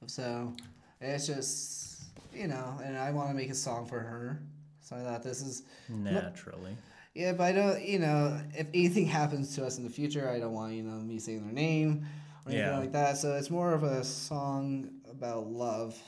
So 0.06 0.54
it's 1.00 1.26
just 1.26 2.02
you 2.32 2.46
know, 2.46 2.78
and 2.82 2.96
I 2.96 3.10
want 3.10 3.28
to 3.30 3.34
make 3.34 3.50
a 3.50 3.54
song 3.54 3.86
for 3.86 3.98
her. 4.00 4.40
So 4.80 4.96
I 4.96 5.00
thought 5.02 5.22
this 5.22 5.42
is 5.42 5.62
Naturally. 5.88 6.76
yeah, 7.14 7.32
but 7.32 7.44
I 7.44 7.52
don't 7.52 7.82
you 7.86 7.98
know 7.98 8.40
if 8.54 8.68
anything 8.72 9.06
happens 9.06 9.54
to 9.56 9.66
us 9.66 9.76
in 9.78 9.84
the 9.84 9.90
future, 9.90 10.28
I 10.28 10.38
don't 10.38 10.52
want 10.54 10.72
you 10.72 10.82
know 10.82 10.92
me 11.02 11.18
saying 11.18 11.44
their 11.44 11.52
name 11.52 12.06
or 12.46 12.52
anything 12.52 12.68
Yeah. 12.70 12.78
like 12.78 12.92
that. 12.92 13.18
So 13.18 13.34
it's 13.34 13.50
more 13.50 13.74
of 13.74 13.82
a 13.82 14.02
song 14.04 14.90
about 15.10 15.48
love 15.48 15.98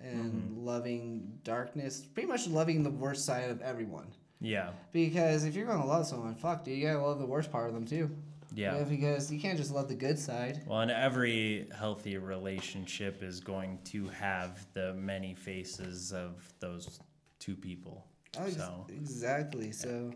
and 0.00 0.58
loving 0.58 1.38
darkness, 1.44 2.00
pretty 2.00 2.28
much 2.28 2.48
loving 2.48 2.82
the 2.82 2.90
worst 2.90 3.24
side 3.24 3.48
of 3.50 3.62
everyone. 3.62 4.06
Yeah. 4.40 4.70
Because 4.92 5.44
if 5.44 5.54
you're 5.54 5.66
gonna 5.66 5.86
love 5.86 6.06
someone, 6.06 6.34
fuck, 6.34 6.64
dude, 6.64 6.78
you 6.78 6.86
gotta 6.86 7.04
love 7.04 7.18
the 7.18 7.26
worst 7.26 7.50
part 7.50 7.68
of 7.68 7.74
them 7.74 7.86
too. 7.86 8.10
Yeah. 8.54 8.82
Because 8.84 9.30
you 9.30 9.38
can't 9.38 9.58
just 9.58 9.72
love 9.72 9.88
the 9.88 9.94
good 9.94 10.18
side. 10.18 10.62
Well, 10.66 10.80
and 10.80 10.90
every 10.90 11.68
healthy 11.76 12.16
relationship 12.16 13.22
is 13.22 13.40
going 13.40 13.78
to 13.86 14.08
have 14.08 14.66
the 14.72 14.94
many 14.94 15.34
faces 15.34 16.12
of 16.12 16.52
those 16.60 17.00
two 17.38 17.54
people. 17.54 18.06
Oh, 18.38 18.48
So, 18.48 18.86
exactly. 18.88 19.72
So, 19.72 20.12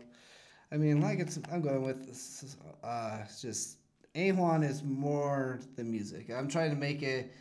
I 0.71 0.77
mean, 0.77 1.01
like 1.01 1.19
it's, 1.19 1.37
I'm 1.51 1.61
going 1.61 1.83
with 1.83 2.57
uh, 2.83 3.19
just 3.39 3.77
A 4.15 4.31
Juan 4.31 4.63
is 4.63 4.83
more 4.83 5.59
the 5.75 5.83
music. 5.83 6.31
I'm 6.31 6.47
trying 6.47 6.71
to 6.71 6.77
make 6.77 7.03
it. 7.03 7.31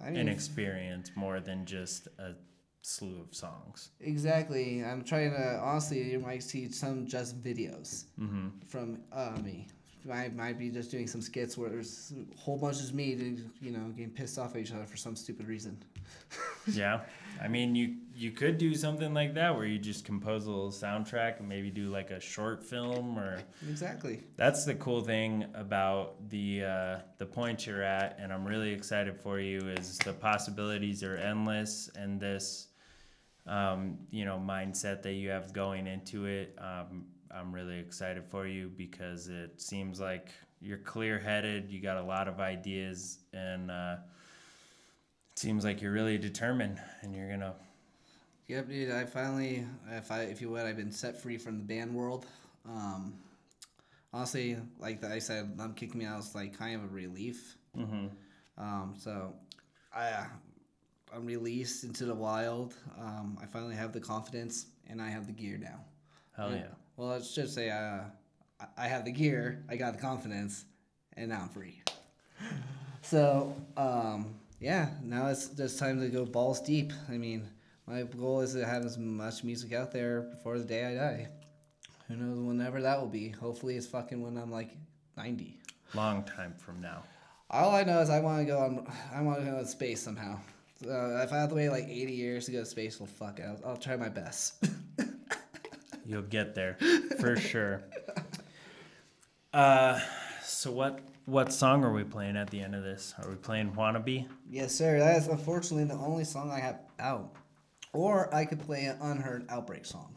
I 0.00 0.08
an 0.08 0.28
experience 0.28 1.10
more 1.14 1.40
than 1.40 1.66
just 1.66 2.08
a 2.18 2.34
slew 2.82 3.20
of 3.20 3.34
songs. 3.34 3.90
exactly. 4.00 4.84
I'm 4.84 5.04
trying 5.04 5.30
to 5.32 5.58
honestly. 5.60 6.10
You 6.10 6.18
might 6.20 6.42
see 6.42 6.70
some 6.70 7.06
just 7.06 7.42
videos 7.42 8.04
Mm-hmm. 8.20 8.48
from 8.68 9.00
uh, 9.12 9.36
me. 9.42 9.68
I 10.10 10.28
might 10.28 10.58
be 10.58 10.70
just 10.70 10.90
doing 10.90 11.06
some 11.06 11.20
skits 11.20 11.58
where 11.58 11.68
there's 11.68 12.14
a 12.16 12.38
whole 12.40 12.56
bunch 12.56 12.80
of 12.80 12.94
me, 12.94 13.14
to, 13.16 13.36
you 13.60 13.70
know, 13.70 13.90
getting 13.94 14.08
pissed 14.08 14.38
off 14.38 14.54
at 14.54 14.62
each 14.62 14.72
other 14.72 14.86
for 14.86 14.96
some 14.96 15.14
stupid 15.14 15.46
reason. 15.46 15.76
Yeah. 16.74 17.00
I 17.42 17.48
mean, 17.48 17.74
you 17.74 17.96
you 18.14 18.30
could 18.32 18.58
do 18.58 18.74
something 18.74 19.14
like 19.14 19.34
that 19.34 19.54
where 19.56 19.64
you 19.64 19.78
just 19.78 20.04
compose 20.04 20.46
a 20.46 20.50
little 20.50 20.70
soundtrack 20.70 21.38
and 21.40 21.48
maybe 21.48 21.70
do 21.70 21.88
like 21.88 22.10
a 22.10 22.20
short 22.20 22.62
film 22.62 23.18
or 23.18 23.40
Exactly. 23.68 24.20
That's 24.36 24.64
the 24.66 24.74
cool 24.74 25.00
thing 25.00 25.46
about 25.54 26.28
the 26.28 26.64
uh, 26.64 26.98
the 27.18 27.24
point 27.26 27.66
you're 27.66 27.82
at, 27.82 28.18
and 28.20 28.30
I'm 28.32 28.44
really 28.44 28.72
excited 28.72 29.16
for 29.18 29.40
you. 29.40 29.58
Is 29.68 29.98
the 29.98 30.12
possibilities 30.12 31.02
are 31.02 31.16
endless, 31.16 31.88
and 31.96 32.20
this, 32.20 32.68
um, 33.46 33.98
you 34.10 34.24
know, 34.24 34.42
mindset 34.44 35.02
that 35.02 35.14
you 35.14 35.30
have 35.30 35.52
going 35.52 35.86
into 35.86 36.26
it. 36.26 36.56
Um, 36.58 37.06
I'm 37.30 37.52
really 37.52 37.78
excited 37.78 38.24
for 38.24 38.46
you 38.46 38.70
because 38.76 39.28
it 39.28 39.60
seems 39.60 40.00
like 40.00 40.30
you're 40.60 40.78
clear-headed. 40.78 41.70
You 41.70 41.80
got 41.80 41.96
a 41.96 42.02
lot 42.02 42.28
of 42.28 42.40
ideas, 42.40 43.18
and 43.32 43.70
uh, 43.70 43.96
it 45.32 45.38
seems 45.38 45.64
like 45.64 45.80
you're 45.80 45.92
really 45.92 46.18
determined, 46.18 46.80
and 47.02 47.14
you're 47.14 47.30
gonna. 47.30 47.54
Yep, 48.48 48.68
dude. 48.68 48.90
I 48.90 49.04
finally, 49.04 49.64
if 49.92 50.10
I, 50.10 50.22
if 50.22 50.40
you 50.40 50.50
would, 50.50 50.66
I've 50.66 50.76
been 50.76 50.90
set 50.90 51.20
free 51.20 51.38
from 51.38 51.58
the 51.58 51.64
band 51.64 51.94
world. 51.94 52.26
Um, 52.68 53.14
honestly, 54.12 54.56
like 54.78 55.04
I 55.04 55.20
said, 55.20 55.56
them 55.56 55.72
kicking 55.74 56.00
me 56.00 56.04
out 56.04 56.16
was 56.16 56.34
like 56.34 56.58
kind 56.58 56.74
of 56.74 56.84
a 56.84 56.88
relief. 56.88 57.56
Mm-hmm. 57.78 58.06
Um, 58.58 58.94
so, 58.98 59.34
I, 59.94 60.26
I'm 61.14 61.26
released 61.26 61.84
into 61.84 62.04
the 62.04 62.14
wild. 62.14 62.74
Um, 62.98 63.38
I 63.42 63.46
finally 63.46 63.74
have 63.76 63.92
the 63.92 64.00
confidence, 64.00 64.66
and 64.88 65.00
I 65.00 65.08
have 65.08 65.26
the 65.26 65.32
gear 65.32 65.58
now. 65.58 65.80
Hell 66.36 66.52
yeah. 66.52 66.68
Well, 66.96 67.08
let's 67.08 67.34
just 67.34 67.54
say 67.54 67.70
uh, 67.70 68.00
I- 68.76 68.86
have 68.88 69.04
the 69.04 69.12
gear, 69.12 69.64
I 69.68 69.76
got 69.76 69.94
the 69.94 70.00
confidence, 70.00 70.64
and 71.16 71.30
now 71.30 71.40
I'm 71.42 71.48
free. 71.48 71.82
So, 73.02 73.54
um, 73.76 74.34
yeah, 74.60 74.90
now 75.02 75.28
it's 75.28 75.48
just 75.48 75.78
time 75.78 76.00
to 76.00 76.08
go 76.08 76.24
balls 76.24 76.60
deep. 76.60 76.92
I 77.08 77.16
mean, 77.16 77.48
my 77.86 78.02
goal 78.02 78.40
is 78.40 78.52
to 78.54 78.64
have 78.64 78.84
as 78.84 78.98
much 78.98 79.42
music 79.42 79.72
out 79.72 79.90
there 79.92 80.22
before 80.22 80.58
the 80.58 80.64
day 80.64 80.84
I 80.84 80.94
die. 80.94 81.28
Who 82.08 82.16
knows 82.16 82.38
whenever 82.38 82.82
that 82.82 83.00
will 83.00 83.08
be? 83.08 83.28
Hopefully, 83.30 83.76
it's 83.76 83.86
fucking 83.86 84.20
when 84.22 84.36
I'm 84.36 84.50
like 84.50 84.76
90. 85.16 85.58
Long 85.94 86.22
time 86.24 86.54
from 86.58 86.80
now. 86.80 87.02
All 87.50 87.74
I 87.74 87.82
know 87.82 88.00
is 88.00 88.10
I 88.10 88.20
want 88.20 88.40
to 88.40 88.44
go 88.44 88.58
on. 88.58 88.86
I 89.12 89.22
want 89.22 89.40
to 89.40 89.44
go 89.50 89.58
to 89.58 89.66
space 89.66 90.02
somehow. 90.02 90.38
Uh, 90.86 91.22
if 91.22 91.32
I 91.32 91.36
have 91.36 91.50
to 91.50 91.54
wait 91.54 91.68
like 91.68 91.84
80 91.84 92.12
years 92.12 92.46
to 92.46 92.52
go 92.52 92.60
to 92.60 92.66
space, 92.66 92.98
well, 92.98 93.06
fuck, 93.06 93.40
I'll, 93.40 93.60
I'll 93.66 93.76
try 93.76 93.96
my 93.96 94.08
best. 94.08 94.64
You'll 96.06 96.22
get 96.22 96.54
there 96.54 96.76
for 97.20 97.36
sure. 97.40 97.82
Uh, 99.52 100.00
so 100.42 100.72
what 100.72 101.00
what 101.26 101.52
song 101.52 101.84
are 101.84 101.92
we 101.92 102.02
playing 102.02 102.36
at 102.36 102.50
the 102.50 102.60
end 102.60 102.74
of 102.74 102.82
this? 102.82 103.14
Are 103.22 103.28
we 103.28 103.36
playing 103.36 103.72
"Wannabe"? 103.72 104.26
Yes, 104.48 104.74
sir. 104.74 104.98
That 104.98 105.16
is 105.16 105.28
unfortunately 105.28 105.84
the 105.84 106.02
only 106.02 106.24
song 106.24 106.50
I 106.50 106.58
have 106.58 106.80
out. 106.98 107.36
Or 107.92 108.32
I 108.34 108.44
could 108.44 108.60
play 108.60 108.84
an 108.86 108.96
unheard 109.00 109.46
outbreak 109.48 109.84
song. 109.84 110.14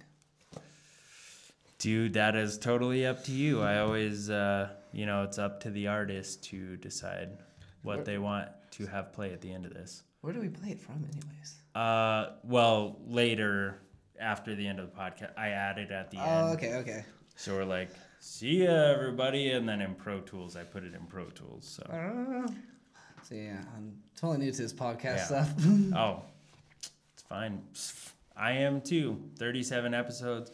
Dude, 1.77 2.13
that 2.13 2.35
is 2.35 2.57
totally 2.57 3.05
up 3.05 3.23
to 3.25 3.31
you. 3.31 3.61
I 3.61 3.79
always, 3.79 4.29
uh, 4.29 4.69
you 4.93 5.05
know, 5.05 5.23
it's 5.23 5.37
up 5.37 5.59
to 5.61 5.69
the 5.69 5.87
artist 5.87 6.43
to 6.45 6.77
decide 6.77 7.29
what 7.81 8.05
they 8.05 8.17
want 8.17 8.47
to 8.71 8.85
have 8.87 9.11
play 9.11 9.33
at 9.33 9.41
the 9.41 9.51
end 9.51 9.65
of 9.65 9.73
this. 9.73 10.03
Where 10.23 10.31
do 10.31 10.39
we 10.39 10.47
play 10.47 10.69
it 10.69 10.79
from, 10.79 11.03
anyways? 11.03 11.55
Uh, 11.75 12.37
well, 12.45 12.97
later 13.05 13.81
after 14.17 14.55
the 14.55 14.65
end 14.65 14.79
of 14.79 14.89
the 14.89 14.97
podcast. 14.97 15.31
I 15.37 15.49
added 15.49 15.91
at 15.91 16.11
the 16.11 16.17
end. 16.17 16.27
Oh, 16.49 16.53
okay, 16.53 16.75
okay. 16.75 17.03
So 17.35 17.53
we're 17.55 17.65
like, 17.65 17.89
see 18.21 18.63
ya, 18.63 18.71
everybody. 18.71 19.51
And 19.51 19.67
then 19.67 19.81
in 19.81 19.95
Pro 19.95 20.21
Tools, 20.21 20.55
I 20.55 20.63
put 20.63 20.85
it 20.85 20.93
in 20.93 21.05
Pro 21.07 21.25
Tools. 21.25 21.67
So, 21.67 21.83
Uh, 21.91 22.47
so 23.21 23.35
yeah, 23.35 23.65
I'm 23.75 23.97
totally 24.15 24.45
new 24.45 24.51
to 24.53 24.61
this 24.61 24.71
podcast 24.71 25.17
Yeah. 25.17 25.25
stuff. 25.25 25.53
oh, 25.93 26.21
it's 27.13 27.23
fine. 27.27 27.61
I 28.37 28.53
am 28.53 28.79
too. 28.79 29.21
37 29.39 29.93
episodes. 29.93 30.51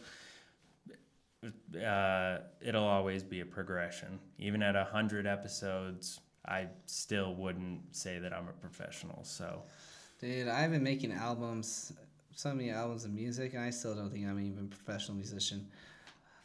Uh, 1.80 2.38
it'll 2.60 2.82
always 2.82 3.22
be 3.22 3.38
a 3.38 3.46
progression. 3.46 4.18
Even 4.40 4.64
at 4.64 4.74
100 4.74 5.28
episodes, 5.28 6.18
I 6.46 6.68
still 6.86 7.34
wouldn't 7.34 7.94
say 7.94 8.18
that 8.18 8.32
I'm 8.32 8.48
a 8.48 8.52
professional. 8.52 9.22
So, 9.24 9.62
Dude, 10.20 10.48
I've 10.48 10.70
been 10.70 10.82
making 10.82 11.12
albums, 11.12 11.92
so 12.34 12.52
many 12.54 12.70
albums 12.70 13.04
of 13.04 13.12
music, 13.12 13.54
and 13.54 13.62
I 13.62 13.70
still 13.70 13.94
don't 13.94 14.10
think 14.10 14.26
I'm 14.26 14.38
even 14.38 14.64
a 14.64 14.68
professional 14.68 15.16
musician. 15.16 15.66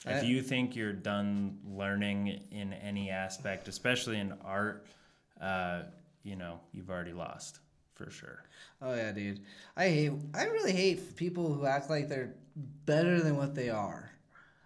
if 0.08 0.22
I- 0.24 0.26
you 0.26 0.42
think 0.42 0.76
you're 0.76 0.94
done 0.94 1.58
learning 1.68 2.44
in 2.52 2.74
any 2.74 3.10
aspect, 3.10 3.68
especially 3.68 4.20
in 4.20 4.34
art, 4.44 4.86
uh, 5.42 5.84
you 6.24 6.36
know, 6.36 6.60
you've 6.74 6.90
already 6.92 7.14
lost 7.14 7.60
for 7.96 8.12
sure. 8.12 8.44
Oh 8.82 8.94
yeah, 8.94 9.12
dude. 9.12 9.40
I 9.76 9.90
hate. 9.90 10.12
I 10.34 10.46
really 10.46 10.74
hate 10.74 11.16
people 11.16 11.52
who 11.54 11.66
act 11.66 11.90
like 11.90 12.08
they're 12.08 12.36
better 12.86 13.20
than 13.20 13.36
what 13.36 13.56
they 13.56 13.70
are. 13.70 14.12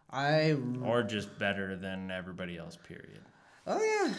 I. 0.09 0.57
Or 0.83 1.03
just 1.03 1.37
better 1.39 1.75
than 1.77 2.11
everybody 2.11 2.57
else, 2.57 2.75
period. 2.75 3.21
Oh 3.65 3.81
yeah. 3.81 4.13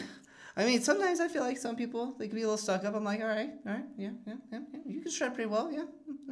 I 0.57 0.65
mean, 0.65 0.81
sometimes 0.81 1.19
I 1.19 1.27
feel 1.27 1.43
like 1.43 1.57
some 1.57 1.75
people 1.75 2.13
they 2.17 2.27
can 2.27 2.35
be 2.35 2.41
a 2.41 2.45
little 2.45 2.57
stuck 2.57 2.83
up. 2.83 2.95
I'm 2.95 3.03
like, 3.03 3.21
all 3.21 3.27
right, 3.27 3.51
all 3.65 3.73
right, 3.73 3.85
yeah, 3.97 4.09
yeah, 4.27 4.33
yeah, 4.51 4.59
yeah. 4.73 4.79
You 4.85 5.01
can 5.01 5.11
shred 5.11 5.33
pretty 5.33 5.49
well, 5.49 5.71
yeah. 5.71 5.85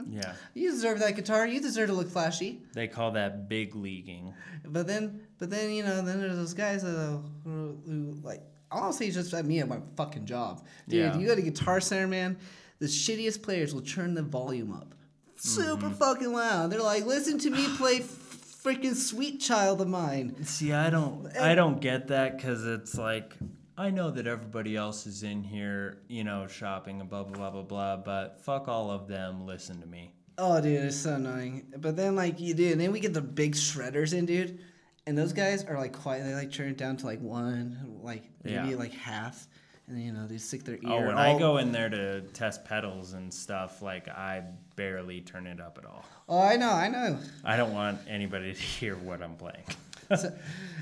Yeah. 0.10 0.34
You 0.54 0.72
deserve 0.72 1.00
that 1.00 1.16
guitar. 1.16 1.48
You 1.48 1.62
deserve 1.62 1.90
to 1.90 1.94
look 1.94 2.10
flashy. 2.10 2.62
They 2.74 2.88
call 2.88 3.12
that 3.12 3.50
big 3.50 3.76
leaguing. 3.76 4.34
But 4.66 4.88
then, 4.88 5.22
but 5.38 5.50
then 5.50 5.72
you 5.72 5.84
know, 5.84 6.02
then 6.02 6.20
there's 6.20 6.36
those 6.36 6.54
guys 6.54 6.84
that, 6.84 7.22
who, 7.44 7.78
who 7.86 8.20
like 8.24 8.41
honestly 8.72 9.08
it's 9.08 9.16
just 9.16 9.34
at 9.34 9.46
me 9.46 9.60
at 9.60 9.68
my 9.68 9.80
fucking 9.96 10.26
job, 10.26 10.66
dude. 10.88 11.00
Yeah. 11.00 11.18
You 11.18 11.28
go 11.28 11.36
to 11.36 11.41
Guitar 11.41 11.80
Center, 11.80 12.08
man. 12.08 12.38
The 12.80 12.88
shittiest 12.88 13.41
players 13.41 13.74
will 13.74 13.82
turn 13.82 14.14
the 14.14 14.24
volume 14.24 14.72
up, 14.72 14.96
super 15.36 15.88
mm-hmm. 15.88 15.94
fucking 15.94 16.32
loud. 16.32 16.72
They're 16.72 16.82
like, 16.82 17.06
listen 17.06 17.38
to 17.40 17.50
me 17.50 17.68
play 17.76 18.00
freaking 18.00 18.96
"Sweet 18.96 19.41
Child 19.41 19.82
of 19.82 19.90
Mine." 19.90 20.44
See, 20.44 20.72
I 20.72 20.90
don't, 20.90 21.36
I 21.38 21.56
don't 21.56 21.82
get 21.82 22.08
that 22.08 22.38
because 22.38 22.66
it's 22.66 22.98
like 22.98 23.36
I 23.80 23.91
know 23.91 24.11
that 24.11 24.27
everybody 24.27 24.76
else 24.76 25.07
is 25.07 25.23
in 25.23 25.41
here, 25.41 25.99
you 26.10 26.26
know, 26.26 26.47
shopping 26.47 26.99
and 26.99 27.10
blah 27.10 27.23
blah 27.23 27.38
blah 27.38 27.49
blah 27.49 27.61
blah. 27.61 27.95
But 27.95 28.41
fuck 28.41 28.68
all 28.68 28.91
of 28.91 29.07
them. 29.07 29.45
Listen 29.45 29.80
to 29.80 29.88
me. 29.88 30.11
Oh, 30.38 30.60
dude, 30.60 30.84
it's 30.84 30.97
so 30.97 31.14
annoying. 31.15 31.65
But 31.77 31.95
then, 31.95 32.15
like, 32.15 32.41
you 32.41 32.53
do, 32.53 32.72
and 32.72 32.80
then 32.80 32.91
we 32.91 32.99
get 32.99 33.14
the 33.14 33.22
big 33.22 33.56
shredders 33.56 34.14
in, 34.14 34.26
dude. 34.26 34.60
And 35.07 35.18
those 35.18 35.31
guys 35.31 35.64
are 35.64 35.77
like 35.77 35.93
quiet. 35.93 36.26
They 36.26 36.34
like 36.35 36.51
turn 36.51 36.68
it 36.68 36.77
down 36.77 36.97
to 36.97 37.06
like 37.06 37.22
one, 37.22 37.99
like 38.03 38.23
maybe 38.43 38.69
Yeah. 38.72 38.76
like 38.76 38.93
half, 38.93 39.47
and 39.88 39.95
then 39.95 40.03
you 40.03 40.11
know 40.11 40.27
they 40.27 40.38
stick 40.39 40.65
their 40.65 40.77
oh, 40.85 40.89
ear. 40.89 41.03
Oh, 41.03 41.07
when 41.07 41.18
all- 41.18 41.35
I 41.35 41.39
go 41.39 41.57
in 41.57 41.72
there 41.72 41.89
to 41.89 42.19
test 42.34 42.65
pedals 42.65 43.14
and 43.14 43.34
stuff, 43.34 43.81
like 43.81 44.10
I 44.10 44.43
barely 44.76 45.22
turn 45.22 45.47
it 45.47 45.61
up 45.61 45.77
at 45.77 45.85
all. 45.85 46.03
Oh, 46.27 46.41
I 46.41 46.57
know, 46.57 46.69
I 46.69 46.89
know. 46.89 47.18
I 47.45 47.56
don't 47.56 47.73
want 47.73 47.99
anybody 48.10 48.53
to 48.53 48.60
hear 48.60 48.97
what 48.97 49.22
I'm 49.23 49.35
playing. 49.38 49.64
So, 50.15 50.34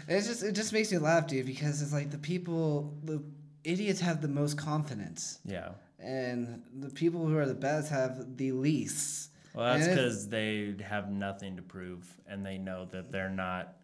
it's 0.08 0.28
just 0.28 0.44
it 0.44 0.54
just 0.54 0.74
makes 0.74 0.92
me 0.92 0.98
laugh, 0.98 1.28
dude, 1.28 1.46
because 1.46 1.82
it's 1.82 1.94
like 1.94 2.12
the 2.12 2.18
people, 2.18 2.94
the 3.04 3.22
idiots 3.64 4.00
have 4.00 4.22
the 4.22 4.28
most 4.28 4.58
confidence, 4.58 5.40
yeah. 5.44 5.70
and 6.00 6.64
the 6.80 6.90
people 6.90 7.28
who 7.28 7.38
are 7.38 7.46
the 7.46 7.54
best 7.54 7.92
have 7.92 8.38
the 8.38 8.54
least. 8.54 9.32
Well, 9.54 9.66
that's 9.66 9.88
because 9.88 10.30
they 10.30 10.76
have 10.88 11.10
nothing 11.10 11.58
to 11.58 11.62
prove, 11.62 12.06
and 12.28 12.46
they 12.46 12.58
know 12.58 12.86
that 12.92 13.12
they're 13.12 13.30
not 13.30 13.76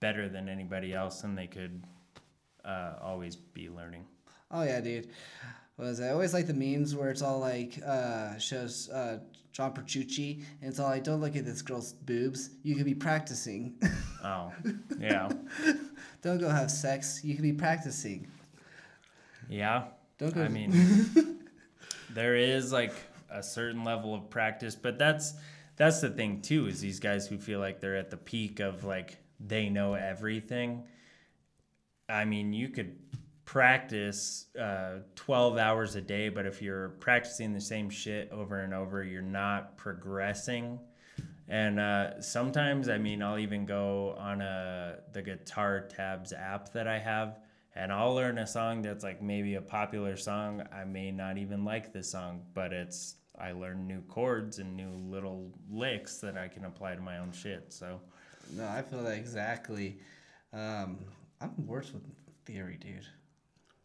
better 0.00 0.28
than 0.28 0.48
anybody 0.48 0.94
else, 0.94 1.22
and 1.22 1.36
they 1.36 1.46
could 1.46 1.82
uh, 2.64 2.94
always 3.00 3.36
be 3.36 3.68
learning. 3.68 4.04
Oh 4.50 4.62
yeah, 4.62 4.80
dude. 4.80 5.08
What 5.76 5.86
it? 5.86 6.00
I 6.00 6.10
always 6.10 6.34
like 6.34 6.48
the 6.48 6.54
memes 6.54 6.96
where 6.96 7.10
it's 7.10 7.22
all 7.22 7.38
like 7.38 7.80
uh, 7.86 8.36
shows 8.38 8.88
uh, 8.88 9.20
John 9.58 9.72
Petrucci, 9.72 10.44
and 10.62 10.70
it's 10.70 10.78
all 10.78 10.88
like, 10.88 11.02
"Don't 11.02 11.20
look 11.20 11.34
at 11.34 11.44
this 11.44 11.62
girl's 11.62 11.92
boobs. 11.92 12.50
You 12.62 12.76
could 12.76 12.84
be 12.86 12.94
practicing. 12.94 13.74
Oh, 14.20 14.52
yeah, 14.98 15.30
Don't 16.22 16.38
go 16.38 16.48
have 16.48 16.72
sex. 16.72 17.20
You 17.22 17.34
could 17.36 17.44
be 17.44 17.52
practicing. 17.52 18.28
yeah. 19.48 19.84
Don't 20.18 20.32
go." 20.34 20.42
I 20.42 20.48
mean, 20.48 20.72
there 22.10 22.36
is 22.36 22.72
like 22.72 22.92
a 23.30 23.42
certain 23.42 23.82
level 23.84 24.14
of 24.14 24.28
practice, 24.30 24.76
but 24.76 24.96
that's 24.98 25.34
that's 25.76 26.00
the 26.00 26.10
thing 26.10 26.40
too. 26.40 26.66
Is 26.68 26.80
these 26.80 27.00
guys 27.00 27.26
who 27.26 27.38
feel 27.38 27.58
like 27.58 27.80
they're 27.80 27.96
at 27.96 28.10
the 28.10 28.16
peak 28.16 28.60
of 28.60 28.84
like 28.84 29.18
they 29.40 29.68
know 29.68 29.94
everything. 29.94 30.84
I 32.08 32.24
mean, 32.24 32.52
you 32.52 32.68
could 32.68 32.96
practice 33.48 34.44
uh, 34.60 34.98
12 35.14 35.56
hours 35.56 35.94
a 35.94 36.02
day, 36.02 36.28
but 36.28 36.44
if 36.44 36.60
you're 36.60 36.90
practicing 37.00 37.54
the 37.54 37.60
same 37.60 37.88
shit 37.88 38.30
over 38.30 38.58
and 38.60 38.74
over, 38.74 39.02
you're 39.02 39.22
not 39.22 39.74
progressing. 39.78 40.78
And 41.48 41.80
uh, 41.80 42.20
sometimes, 42.20 42.90
I 42.90 42.98
mean, 42.98 43.22
I'll 43.22 43.38
even 43.38 43.64
go 43.64 44.14
on 44.18 44.42
a 44.42 44.96
the 45.14 45.22
Guitar 45.22 45.80
Tabs 45.88 46.34
app 46.34 46.74
that 46.74 46.86
I 46.86 46.98
have, 46.98 47.38
and 47.74 47.90
I'll 47.90 48.14
learn 48.14 48.36
a 48.36 48.46
song 48.46 48.82
that's 48.82 49.02
like 49.02 49.22
maybe 49.22 49.54
a 49.54 49.62
popular 49.62 50.18
song. 50.18 50.62
I 50.70 50.84
may 50.84 51.10
not 51.10 51.38
even 51.38 51.64
like 51.64 51.90
the 51.90 52.02
song, 52.02 52.42
but 52.52 52.74
it's 52.74 53.14
I 53.38 53.52
learn 53.52 53.86
new 53.86 54.02
chords 54.08 54.58
and 54.58 54.76
new 54.76 54.90
little 54.90 55.54
licks 55.70 56.18
that 56.18 56.36
I 56.36 56.48
can 56.48 56.66
apply 56.66 56.96
to 56.96 57.00
my 57.00 57.16
own 57.16 57.32
shit. 57.32 57.72
So 57.72 57.98
no, 58.52 58.68
I 58.68 58.82
feel 58.82 59.02
that 59.04 59.16
exactly. 59.16 60.00
Um, 60.52 60.98
I'm 61.40 61.66
worse 61.66 61.94
with 61.94 62.02
theory, 62.44 62.76
dude. 62.78 63.06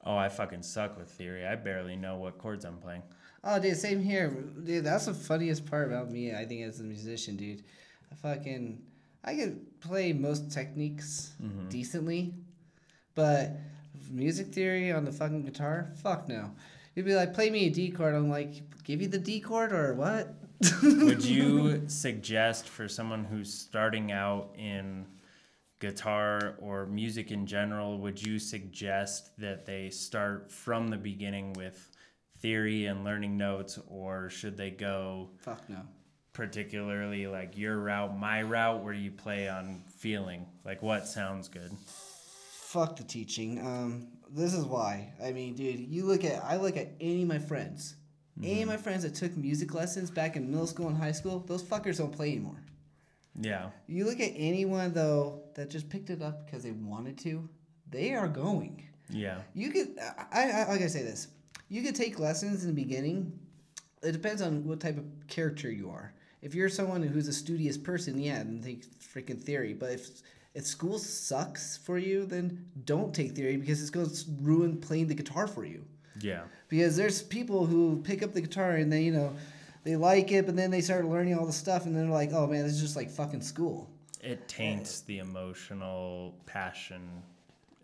Oh, 0.05 0.17
I 0.17 0.29
fucking 0.29 0.63
suck 0.63 0.97
with 0.97 1.09
theory. 1.09 1.45
I 1.45 1.55
barely 1.55 1.95
know 1.95 2.17
what 2.17 2.37
chords 2.37 2.65
I'm 2.65 2.77
playing. 2.77 3.03
Oh, 3.43 3.59
dude, 3.59 3.77
same 3.77 4.01
here, 4.01 4.29
dude. 4.63 4.85
That's 4.85 5.05
the 5.05 5.13
funniest 5.13 5.65
part 5.65 5.87
about 5.87 6.11
me. 6.11 6.33
I 6.33 6.45
think 6.45 6.63
as 6.63 6.79
a 6.79 6.83
musician, 6.83 7.35
dude. 7.35 7.63
I 8.11 8.15
fucking 8.15 8.81
I 9.23 9.35
can 9.35 9.65
play 9.79 10.11
most 10.13 10.51
techniques 10.51 11.31
mm-hmm. 11.41 11.69
decently, 11.69 12.33
but 13.15 13.51
music 14.11 14.47
theory 14.47 14.91
on 14.91 15.05
the 15.05 15.11
fucking 15.11 15.43
guitar, 15.43 15.91
fuck 16.01 16.27
no. 16.27 16.51
You'd 16.95 17.05
be 17.05 17.15
like, 17.15 17.33
play 17.33 17.49
me 17.49 17.67
a 17.67 17.69
D 17.69 17.89
chord. 17.89 18.13
I'm 18.13 18.29
like, 18.29 18.83
give 18.83 19.01
you 19.01 19.07
the 19.07 19.17
D 19.17 19.39
chord 19.39 19.71
or 19.71 19.93
what? 19.93 20.35
Would 20.83 21.23
you 21.23 21.83
suggest 21.87 22.67
for 22.67 22.87
someone 22.87 23.23
who's 23.23 23.53
starting 23.53 24.11
out 24.11 24.53
in 24.57 25.05
guitar 25.83 26.55
or 26.59 26.85
music 26.85 27.29
in 27.29 27.45
general, 27.45 27.97
would 27.97 28.25
you 28.25 28.39
suggest 28.39 29.37
that 29.37 29.65
they 29.65 29.89
start 29.89 30.49
from 30.49 30.87
the 30.87 30.95
beginning 30.95 31.51
with 31.53 31.91
theory 32.39 32.85
and 32.85 33.03
learning 33.03 33.35
notes, 33.37 33.77
or 33.87 34.29
should 34.29 34.55
they 34.55 34.69
go 34.69 35.29
fuck 35.39 35.69
no. 35.69 35.81
particularly 36.31 37.27
like 37.27 37.57
your 37.57 37.79
route, 37.79 38.17
my 38.17 38.41
route, 38.41 38.81
where 38.81 38.93
you 38.93 39.11
play 39.11 39.49
on 39.49 39.83
feeling? 39.97 40.45
Like 40.63 40.81
what 40.81 41.05
sounds 41.05 41.49
good? 41.49 41.71
Fuck 42.53 42.95
the 42.95 43.03
teaching. 43.03 43.59
Um, 43.59 44.07
this 44.31 44.53
is 44.53 44.63
why. 44.63 45.11
I 45.21 45.33
mean, 45.33 45.53
dude, 45.53 45.81
you 45.81 46.05
look 46.05 46.23
at 46.23 46.41
I 46.45 46.55
look 46.55 46.77
at 46.77 46.93
any 47.01 47.23
of 47.23 47.27
my 47.27 47.39
friends. 47.39 47.95
Any 48.41 48.61
of 48.61 48.69
my 48.69 48.77
friends 48.77 49.03
that 49.03 49.15
took 49.15 49.35
music 49.35 49.73
lessons 49.73 50.09
back 50.09 50.37
in 50.37 50.49
middle 50.49 50.65
school 50.65 50.87
and 50.87 50.97
high 50.97 51.11
school, 51.11 51.43
those 51.45 51.61
fuckers 51.61 51.97
don't 51.97 52.11
play 52.11 52.31
anymore. 52.31 52.62
Yeah. 53.39 53.69
You 53.87 54.05
look 54.05 54.19
at 54.19 54.31
anyone 54.35 54.93
though 54.93 55.41
that 55.55 55.69
just 55.69 55.89
picked 55.89 56.09
it 56.09 56.21
up 56.21 56.45
because 56.45 56.63
they 56.63 56.71
wanted 56.71 57.17
to, 57.19 57.47
they 57.89 58.13
are 58.13 58.27
going. 58.27 58.83
Yeah. 59.09 59.39
You 59.53 59.71
could, 59.71 59.97
I, 60.31 60.51
I 60.51 60.69
like 60.69 60.81
I 60.81 60.87
say 60.87 61.03
this, 61.03 61.27
you 61.69 61.81
could 61.81 61.95
take 61.95 62.19
lessons 62.19 62.63
in 62.63 62.75
the 62.75 62.81
beginning. 62.81 63.39
It 64.01 64.11
depends 64.11 64.41
on 64.41 64.65
what 64.65 64.79
type 64.79 64.97
of 64.97 65.05
character 65.27 65.71
you 65.71 65.89
are. 65.89 66.13
If 66.41 66.53
you're 66.53 66.69
someone 66.69 67.01
who's 67.01 67.27
a 67.27 67.33
studious 67.33 67.77
person, 67.77 68.19
yeah, 68.19 68.41
and 68.41 68.61
take 68.61 68.85
freaking 68.99 69.41
theory. 69.41 69.73
But 69.73 69.91
if 69.91 70.09
if 70.53 70.67
school 70.67 70.99
sucks 70.99 71.77
for 71.77 71.97
you, 71.97 72.25
then 72.25 72.65
don't 72.85 73.15
take 73.15 73.31
theory 73.31 73.57
because 73.57 73.81
it's 73.81 73.89
going 73.89 74.09
to 74.09 74.25
ruin 74.41 74.79
playing 74.79 75.07
the 75.07 75.15
guitar 75.15 75.47
for 75.47 75.65
you. 75.65 75.83
Yeah. 76.19 76.43
Because 76.67 76.95
there's 76.95 77.23
people 77.23 77.65
who 77.65 78.01
pick 78.03 78.21
up 78.21 78.33
the 78.33 78.41
guitar 78.41 78.71
and 78.71 78.91
they, 78.91 79.01
you 79.01 79.11
know, 79.11 79.33
they 79.83 79.95
like 79.95 80.31
it, 80.31 80.45
but 80.45 80.55
then 80.55 80.71
they 80.71 80.81
start 80.81 81.05
learning 81.05 81.37
all 81.37 81.45
the 81.45 81.53
stuff, 81.53 81.85
and 81.85 81.95
then 81.95 82.03
they're 82.03 82.13
like, 82.13 82.31
oh 82.33 82.47
man, 82.47 82.63
this 82.63 82.73
is 82.73 82.81
just 82.81 82.95
like 82.95 83.09
fucking 83.09 83.41
school. 83.41 83.89
It 84.21 84.47
taints 84.47 85.01
the 85.01 85.19
emotional 85.19 86.33
passion 86.45 87.01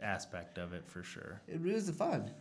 aspect 0.02 0.58
of 0.58 0.74
it 0.74 0.88
for 0.88 1.04
sure. 1.04 1.42
It 1.48 1.60
ruins 1.60 1.88
the 1.88 1.94
fun. 1.94 2.32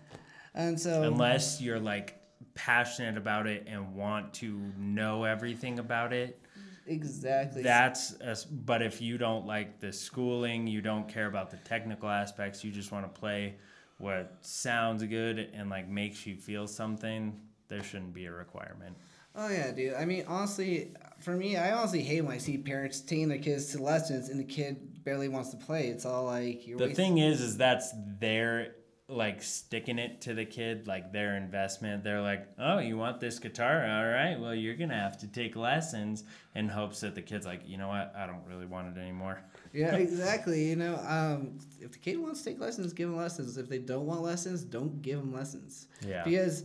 And 0.55 0.79
so 0.79 1.03
Unless 1.03 1.61
you're 1.61 1.81
like 1.81 2.21
passionate 2.55 3.17
about 3.17 3.47
it 3.47 3.65
and 3.67 3.95
want 3.95 4.33
to 4.35 4.61
know 4.77 5.25
everything 5.25 5.79
about 5.79 6.13
it. 6.13 6.41
exactly 6.87 7.63
That's 7.63 8.15
a 8.21 8.37
but 8.51 8.83
if 8.83 9.01
you 9.03 9.19
don't 9.19 9.47
like 9.47 9.81
the 9.81 9.93
schooling, 9.93 10.67
you 10.67 10.81
don't 10.81 11.09
care 11.09 11.27
about 11.27 11.51
the 11.51 11.57
technical 11.59 12.09
aspects, 12.09 12.63
you 12.63 12.71
just 12.71 12.93
want 12.93 13.13
to 13.13 13.21
play 13.21 13.57
what 13.99 14.37
sounds 14.41 15.03
good 15.03 15.51
and 15.53 15.69
like 15.69 15.89
makes 15.89 16.27
you 16.27 16.37
feel 16.37 16.69
something, 16.69 17.41
there 17.67 17.83
shouldn't 17.83 18.15
be 18.15 18.27
a 18.27 18.33
requirement. 18.33 18.97
Oh 19.39 19.49
yeah, 19.49 19.71
dude. 19.71 19.95
I 19.95 20.05
mean, 20.05 20.25
honestly, 20.27 20.93
for 21.21 21.37
me, 21.37 21.57
I 21.57 21.71
honestly 21.73 22.03
hate 22.03 22.23
when 22.23 22.35
I 22.35 22.39
see 22.39 22.59
parents 22.59 23.01
taking 23.01 23.29
their 23.29 23.39
kids 23.39 23.71
to 23.73 23.83
lessons 23.83 24.31
and 24.31 24.39
the 24.39 24.45
kid 24.45 25.05
barely 25.05 25.29
wants 25.29 25.51
to 25.51 25.57
play. 25.57 25.87
It's 25.87 26.05
all 26.05 26.25
like 26.25 26.67
you're. 26.67 26.77
The 26.77 26.87
wasting- 26.87 27.15
thing 27.15 27.19
is, 27.19 27.41
is 27.41 27.57
that's 27.57 27.93
their 28.19 28.75
like 29.11 29.41
sticking 29.41 29.99
it 29.99 30.21
to 30.23 30.35
the 30.35 30.45
kid, 30.45 30.87
like 30.87 31.13
their 31.13 31.37
investment. 31.37 32.03
They're 32.03 32.21
like, 32.21 32.47
oh, 32.59 32.79
you 32.79 32.99
want 32.99 33.21
this 33.21 33.39
guitar? 33.39 33.87
All 33.87 34.07
right, 34.07 34.39
well, 34.39 34.55
you're 34.55 34.75
gonna 34.75 34.99
have 34.99 35.17
to 35.19 35.29
take 35.29 35.55
lessons 35.57 36.25
in 36.57 36.69
hopes 36.69 37.01
that 37.01 37.15
the 37.15 37.23
kid's 37.23 37.47
like, 37.47 37.63
you 37.65 37.79
know 37.79 37.89
what, 37.89 38.13
I 38.17 38.27
don't 38.27 38.45
really 38.47 38.67
want 38.67 38.95
it 38.97 39.01
anymore. 39.01 39.41
Yeah, 39.73 39.95
exactly. 39.97 40.69
You 40.69 40.77
know, 40.77 40.97
um, 41.07 41.59
if 41.81 41.93
the 41.93 41.99
kid 41.99 42.19
wants 42.19 42.43
to 42.43 42.51
take 42.51 42.61
lessons, 42.61 42.93
give 42.93 43.09
them 43.09 43.17
lessons. 43.17 43.57
If 43.57 43.69
they 43.69 43.79
don't 43.79 44.05
want 44.05 44.21
lessons, 44.23 44.63
don't 44.63 45.01
give 45.01 45.21
them 45.21 45.33
lessons. 45.33 45.87
Yeah. 46.07 46.25
Because 46.25 46.65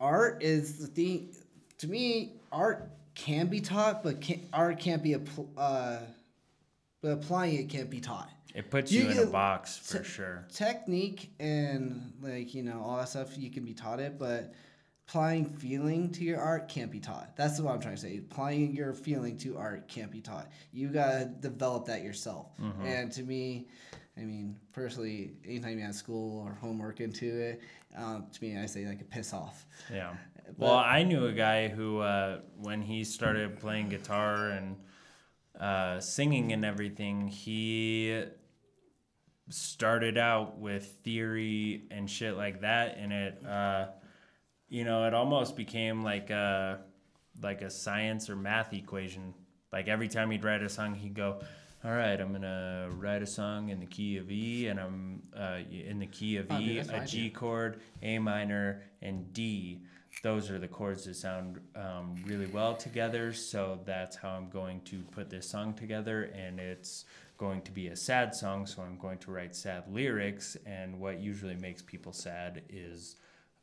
art 0.00 0.42
is 0.42 0.78
the 0.78 0.86
thing. 0.86 1.34
To 1.78 1.88
me, 1.88 2.32
art 2.50 2.90
can 3.14 3.46
be 3.48 3.60
taught, 3.60 4.02
but 4.02 4.20
can, 4.20 4.46
art 4.52 4.78
can't 4.80 5.02
be 5.02 5.14
appl- 5.14 5.48
uh, 5.56 5.98
but 7.00 7.08
applying 7.12 7.56
it 7.56 7.68
can't 7.68 7.90
be 7.90 8.00
taught. 8.00 8.30
It 8.54 8.70
puts 8.70 8.90
You 8.90 9.04
you, 9.04 9.10
in 9.10 9.18
a 9.18 9.26
box 9.26 9.76
for 9.76 9.98
t- 9.98 10.04
sure. 10.04 10.44
Technique 10.52 11.30
and 11.38 12.12
like 12.20 12.54
you 12.54 12.62
know 12.62 12.82
all 12.82 12.96
that 12.96 13.08
stuff 13.08 13.38
you 13.38 13.50
can 13.50 13.64
be 13.64 13.74
taught 13.74 14.00
it, 14.00 14.18
but 14.18 14.54
applying 15.06 15.44
feeling 15.46 16.10
to 16.10 16.24
your 16.24 16.40
art 16.40 16.68
can't 16.68 16.90
be 16.90 16.98
taught. 16.98 17.36
That's 17.36 17.60
what 17.60 17.72
I'm 17.72 17.80
trying 17.80 17.94
to 17.94 18.00
say. 18.00 18.18
Applying 18.18 18.72
your 18.74 18.92
feeling 18.94 19.36
to 19.38 19.56
art 19.56 19.86
can't 19.88 20.10
be 20.10 20.20
taught. 20.20 20.50
You 20.72 20.88
gotta 20.88 21.26
develop 21.26 21.86
that 21.86 22.02
yourself. 22.02 22.48
And 22.84 23.12
to 23.12 23.22
me, 23.22 23.68
I 24.16 24.22
mean 24.22 24.56
personally, 24.72 25.32
anytime 25.46 25.78
you 25.78 25.84
add 25.84 25.94
school 25.94 26.42
or 26.44 26.54
homework 26.60 27.00
into 27.00 27.26
it, 27.26 27.60
um, 27.96 28.26
to 28.32 28.42
me 28.44 28.58
I 28.58 28.66
say 28.66 28.86
like 28.86 29.00
a 29.00 29.04
piss 29.04 29.32
off. 29.32 29.66
Yeah. 29.92 30.14
Well, 30.56 30.74
I 30.74 31.02
knew 31.02 31.26
a 31.26 31.32
guy 31.32 31.68
who, 31.68 32.00
uh, 32.00 32.40
when 32.56 32.82
he 32.82 33.04
started 33.04 33.58
playing 33.60 33.90
guitar 33.90 34.48
and 34.48 34.76
uh, 35.58 36.00
singing 36.00 36.52
and 36.52 36.64
everything, 36.64 37.28
he 37.28 38.24
started 39.50 40.18
out 40.18 40.58
with 40.58 40.84
theory 41.04 41.84
and 41.90 42.08
shit 42.08 42.36
like 42.36 42.60
that, 42.62 42.96
and 42.98 43.12
it, 43.12 43.46
uh, 43.46 43.86
you 44.68 44.84
know, 44.84 45.06
it 45.06 45.14
almost 45.14 45.56
became 45.56 46.02
like 46.02 46.30
a 46.30 46.80
like 47.40 47.62
a 47.62 47.70
science 47.70 48.28
or 48.28 48.36
math 48.36 48.72
equation. 48.72 49.34
Like 49.72 49.88
every 49.88 50.08
time 50.08 50.30
he'd 50.30 50.44
write 50.44 50.62
a 50.62 50.68
song, 50.68 50.94
he'd 50.94 51.14
go. 51.14 51.40
All 51.84 51.92
right, 51.92 52.20
I'm 52.20 52.32
gonna 52.32 52.88
write 52.90 53.22
a 53.22 53.26
song 53.26 53.68
in 53.68 53.78
the 53.78 53.86
key 53.86 54.16
of 54.16 54.30
E, 54.32 54.66
and 54.66 54.80
I'm 54.80 55.22
uh, 55.36 55.58
in 55.70 56.00
the 56.00 56.06
key 56.08 56.36
of 56.36 56.46
Oh, 56.50 56.58
E, 56.58 56.76
that's 56.76 56.88
what 56.88 57.00
I 57.00 57.04
a. 57.04 57.06
G 57.06 57.30
chord, 57.30 57.80
A 58.02 58.18
minor, 58.18 58.82
and 59.00 59.32
D. 59.32 59.82
Those 60.22 60.50
are 60.50 60.58
the 60.58 60.68
chords 60.68 61.04
that 61.04 61.14
sound 61.14 61.60
um, 61.76 62.16
really 62.26 62.46
well 62.46 62.74
together. 62.74 63.32
So 63.32 63.78
that's 63.84 64.16
how 64.16 64.30
I'm 64.30 64.48
going 64.50 64.80
to 64.82 65.02
put 65.12 65.30
this 65.30 65.48
song 65.48 65.74
together. 65.74 66.24
And 66.34 66.58
it's 66.58 67.04
going 67.36 67.62
to 67.62 67.70
be 67.70 67.88
a 67.88 67.96
sad 67.96 68.34
song. 68.34 68.66
So 68.66 68.82
I'm 68.82 68.98
going 68.98 69.18
to 69.18 69.30
write 69.30 69.54
sad 69.54 69.84
lyrics. 69.88 70.56
And 70.66 70.98
what 70.98 71.20
usually 71.20 71.54
makes 71.54 71.82
people 71.82 72.12
sad 72.12 72.62
is 72.68 73.16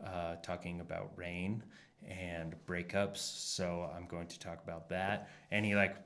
uh, 0.06 0.36
talking 0.38 0.80
about 0.80 1.12
rain 1.18 1.62
and 2.08 2.56
breakups. 2.66 3.18
So 3.18 3.90
I'm 3.96 4.08
going 4.08 4.28
to 4.28 4.40
talk 4.40 4.64
about 4.64 4.88
that. 4.90 5.30
And 5.52 5.66
he 5.66 5.76
like 5.76 5.98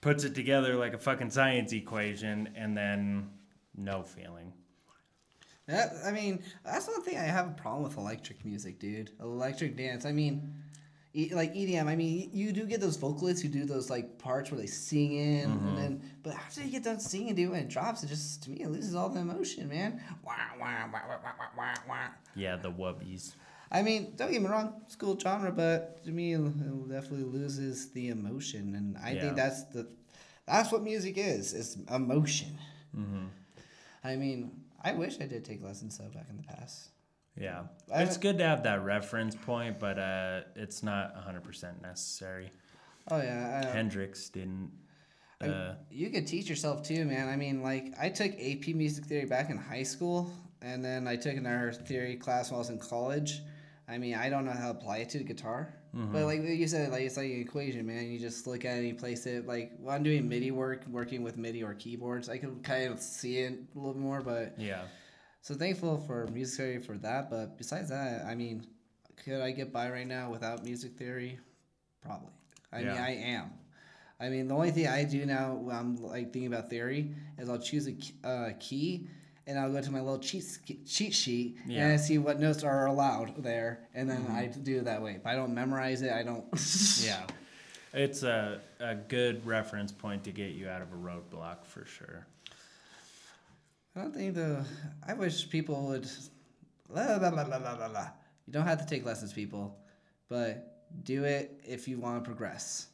puts 0.00 0.24
it 0.24 0.34
together 0.34 0.76
like 0.76 0.94
a 0.94 0.98
fucking 0.98 1.30
science 1.30 1.72
equation 1.72 2.50
and 2.54 2.76
then 2.76 3.30
no 3.76 4.02
feeling. 4.02 4.52
That, 5.70 5.92
I 6.04 6.10
mean, 6.12 6.42
that's 6.64 6.86
one 6.88 7.02
thing 7.02 7.16
I 7.16 7.22
have 7.22 7.46
a 7.48 7.52
problem 7.52 7.84
with 7.84 7.96
electric 7.96 8.44
music, 8.44 8.78
dude. 8.78 9.10
Electric 9.20 9.76
dance. 9.76 10.04
I 10.04 10.12
mean, 10.12 10.52
e- 11.14 11.32
like 11.34 11.54
EDM. 11.54 11.86
I 11.86 11.96
mean, 11.96 12.30
you 12.32 12.52
do 12.52 12.66
get 12.66 12.80
those 12.80 12.96
vocalists 12.96 13.40
who 13.42 13.48
do 13.48 13.64
those 13.64 13.88
like 13.90 14.18
parts 14.18 14.50
where 14.50 14.60
they 14.60 14.66
sing 14.66 15.12
in, 15.12 15.50
and 15.50 15.78
then 15.78 16.02
but 16.22 16.34
after 16.34 16.62
you 16.62 16.70
get 16.70 16.84
done 16.84 16.98
singing, 17.00 17.34
dude, 17.34 17.50
when 17.50 17.60
it 17.60 17.68
drops, 17.68 18.02
it 18.02 18.08
just 18.08 18.42
to 18.44 18.50
me 18.50 18.58
it 18.62 18.68
loses 18.70 18.94
all 18.94 19.08
the 19.08 19.20
emotion, 19.20 19.68
man. 19.68 20.00
Wah, 20.24 20.32
wah, 20.58 20.66
wah, 20.92 21.00
wah, 21.08 21.16
wah, 21.22 21.32
wah, 21.38 21.46
wah, 21.56 21.74
wah. 21.88 21.96
Yeah, 22.34 22.56
the 22.56 22.70
wubbies. 22.70 23.34
I 23.72 23.82
mean, 23.82 24.14
don't 24.16 24.32
get 24.32 24.42
me 24.42 24.48
wrong, 24.48 24.74
it's 24.84 24.94
a 24.96 24.98
cool 24.98 25.16
genre, 25.16 25.52
but 25.52 26.04
to 26.04 26.10
me, 26.10 26.34
it 26.34 26.40
it 26.40 26.88
definitely 26.88 27.24
loses 27.24 27.90
the 27.92 28.08
emotion, 28.08 28.74
and 28.74 28.98
I 28.98 29.12
Yeah. 29.12 29.20
think 29.20 29.36
that's 29.36 29.64
the 29.66 29.86
that's 30.46 30.72
what 30.72 30.82
music 30.82 31.16
is. 31.16 31.54
It's 31.54 31.76
emotion. 31.88 32.58
Mm-hmm. 32.98 33.26
I 34.02 34.16
mean, 34.16 34.59
I 34.82 34.92
wish 34.92 35.20
I 35.20 35.26
did 35.26 35.44
take 35.44 35.62
lessons 35.62 35.98
though 35.98 36.08
back 36.08 36.26
in 36.30 36.36
the 36.36 36.42
past. 36.42 36.88
Yeah, 37.36 37.62
I 37.94 38.02
it's 38.02 38.16
good 38.16 38.38
to 38.38 38.44
have 38.44 38.62
that 38.64 38.84
reference 38.84 39.34
point, 39.34 39.78
but 39.78 39.98
uh, 39.98 40.40
it's 40.56 40.82
not 40.82 41.14
100% 41.16 41.80
necessary. 41.80 42.50
Oh 43.10 43.18
yeah, 43.18 43.62
I, 43.64 43.66
Hendrix 43.68 44.28
didn't. 44.28 44.70
I- 45.40 45.46
Uh, 45.48 45.74
you 45.90 46.10
could 46.10 46.26
teach 46.26 46.48
yourself 46.50 46.82
too, 46.82 47.04
man. 47.04 47.28
I 47.28 47.36
mean, 47.36 47.62
like 47.62 47.94
I 47.98 48.08
took 48.10 48.32
AP 48.32 48.68
Music 48.74 49.04
Theory 49.04 49.26
back 49.26 49.48
in 49.50 49.56
high 49.56 49.84
school, 49.84 50.30
and 50.60 50.84
then 50.84 51.06
I 51.08 51.16
took 51.16 51.36
another 51.36 51.72
theory 51.72 52.16
class 52.16 52.50
while 52.50 52.58
I 52.58 52.60
was 52.60 52.70
in 52.70 52.78
college. 52.78 53.40
I 53.88 53.96
mean, 53.98 54.14
I 54.14 54.28
don't 54.28 54.44
know 54.44 54.52
how 54.52 54.72
to 54.72 54.78
apply 54.78 54.98
it 54.98 55.08
to 55.10 55.18
the 55.18 55.24
guitar, 55.92 56.08
but 56.12 56.24
like 56.24 56.42
you 56.42 56.68
said, 56.68 56.90
like 56.90 57.02
it's 57.02 57.16
like 57.16 57.26
an 57.26 57.40
equation, 57.40 57.86
man. 57.86 58.10
You 58.10 58.18
just 58.18 58.46
look 58.46 58.64
at 58.64 58.76
it 58.76 58.78
and 58.78 58.88
you 58.88 58.94
place 58.94 59.26
it. 59.26 59.46
Like 59.46 59.72
when 59.78 59.94
I'm 59.94 60.02
doing 60.02 60.28
MIDI 60.28 60.50
work, 60.50 60.84
working 60.88 61.22
with 61.22 61.36
MIDI 61.36 61.62
or 61.62 61.74
keyboards, 61.74 62.28
I 62.28 62.38
can 62.38 62.60
kind 62.60 62.92
of 62.92 63.00
see 63.00 63.38
it 63.38 63.58
a 63.74 63.78
little 63.78 64.00
more. 64.00 64.20
But 64.20 64.54
yeah, 64.58 64.82
so 65.42 65.54
thankful 65.54 65.98
for 65.98 66.26
music 66.28 66.56
theory 66.56 66.78
for 66.82 66.98
that. 66.98 67.30
But 67.30 67.58
besides 67.58 67.90
that, 67.90 68.24
I 68.26 68.34
mean, 68.34 68.66
could 69.24 69.40
I 69.40 69.50
get 69.50 69.72
by 69.72 69.90
right 69.90 70.06
now 70.06 70.30
without 70.30 70.64
music 70.64 70.96
theory? 70.96 71.38
Probably. 72.02 72.32
I 72.72 72.78
mean, 72.78 72.88
I 72.88 73.16
am. 73.16 73.50
I 74.20 74.28
mean, 74.28 74.48
the 74.48 74.54
only 74.54 74.70
thing 74.70 74.86
I 74.86 75.04
do 75.04 75.24
now 75.24 75.54
when 75.54 75.74
I'm 75.74 75.96
like 75.96 76.32
thinking 76.32 76.46
about 76.46 76.68
theory 76.68 77.14
is 77.38 77.48
I'll 77.48 77.58
choose 77.58 77.88
a 77.88 78.28
uh, 78.28 78.50
key 78.60 79.08
and 79.50 79.58
I'll 79.58 79.72
go 79.72 79.80
to 79.80 79.90
my 79.90 80.00
little 80.00 80.20
cheat 80.20 80.44
cheat 80.86 81.12
sheet 81.12 81.56
and 81.68 81.92
I 81.92 81.96
see 81.96 82.18
what 82.18 82.38
notes 82.38 82.62
are 82.62 82.86
allowed 82.86 83.42
there, 83.42 83.88
and 83.94 84.08
then 84.08 84.22
mm-hmm. 84.22 84.36
I 84.36 84.46
do 84.46 84.78
it 84.78 84.84
that 84.84 85.02
way. 85.02 85.18
But 85.22 85.30
I 85.30 85.34
don't 85.34 85.52
memorize 85.52 86.02
it. 86.02 86.12
I 86.12 86.22
don't. 86.22 86.44
yeah. 87.02 87.26
It's 87.92 88.22
a, 88.22 88.60
a 88.78 88.94
good 88.94 89.44
reference 89.44 89.90
point 89.90 90.22
to 90.24 90.30
get 90.30 90.52
you 90.52 90.68
out 90.68 90.82
of 90.82 90.92
a 90.92 90.94
roadblock 90.94 91.64
for 91.64 91.84
sure. 91.84 92.26
I 93.96 94.02
don't 94.02 94.14
think 94.14 94.36
the. 94.36 94.64
I 95.06 95.14
wish 95.14 95.50
people 95.50 95.88
would. 95.88 96.08
Blah, 96.88 97.18
blah, 97.18 97.30
blah, 97.30 97.44
blah, 97.44 97.58
blah, 97.58 97.88
blah. 97.88 98.08
You 98.46 98.52
don't 98.52 98.66
have 98.66 98.78
to 98.78 98.86
take 98.86 99.04
lessons, 99.04 99.32
people, 99.32 99.76
but 100.28 100.84
do 101.02 101.24
it 101.24 101.60
if 101.64 101.88
you 101.88 101.98
want 101.98 102.22
to 102.22 102.28
progress. 102.28 102.86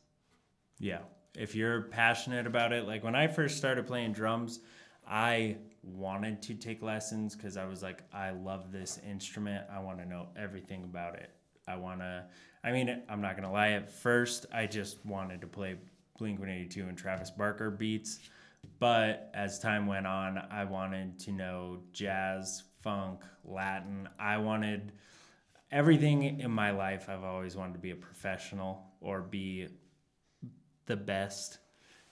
Yeah. 0.79 1.01
If 1.35 1.55
you're 1.55 1.83
passionate 1.83 2.47
about 2.47 2.73
it, 2.73 2.87
like 2.87 3.05
when 3.05 3.15
I 3.15 3.27
first 3.27 3.59
started 3.59 3.87
playing 3.87 4.13
drums, 4.13 4.61
I 5.07 5.57
wanted 5.87 6.43
to 6.43 6.55
take 6.55 6.83
lessons 6.83 7.35
because 7.35 7.57
I 7.57 7.65
was 7.65 7.83
like, 7.83 8.03
I 8.13 8.31
love 8.31 8.73
this 8.73 9.01
instrument. 9.09 9.65
I 9.73 9.79
want 9.79 9.99
to 9.99 10.05
know 10.05 10.29
everything 10.37 10.85
about 10.85 11.15
it. 11.15 11.31
I 11.69 11.77
want 11.77 12.01
to, 12.01 12.25
I 12.65 12.73
mean, 12.73 13.03
I'm 13.09 13.21
not 13.21 13.33
going 13.33 13.47
to 13.47 13.53
lie, 13.53 13.71
at 13.71 13.91
first, 13.91 14.47
I 14.53 14.67
just 14.67 15.05
wanted 15.05 15.41
to 15.41 15.47
play 15.47 15.77
Blink 16.19 16.39
182 16.39 16.89
and 16.89 16.97
Travis 16.97 17.31
Barker 17.31 17.71
beats. 17.71 18.21
But 18.79 19.31
as 19.35 19.59
time 19.59 19.87
went 19.87 20.07
on, 20.07 20.39
I 20.51 20.65
wanted 20.65 21.19
to 21.21 21.33
know 21.33 21.79
jazz, 21.93 22.65
funk, 22.83 23.21
Latin. 23.45 24.09
I 24.19 24.39
wanted 24.39 24.93
everything 25.71 26.41
in 26.41 26.51
my 26.51 26.71
life. 26.71 27.09
I've 27.09 27.25
always 27.25 27.57
wanted 27.57 27.75
to 27.75 27.79
be 27.79 27.91
a 27.91 27.97
professional 27.97 28.85
or 29.01 29.23
be 29.23 29.69
the 30.87 30.97
best 30.97 31.59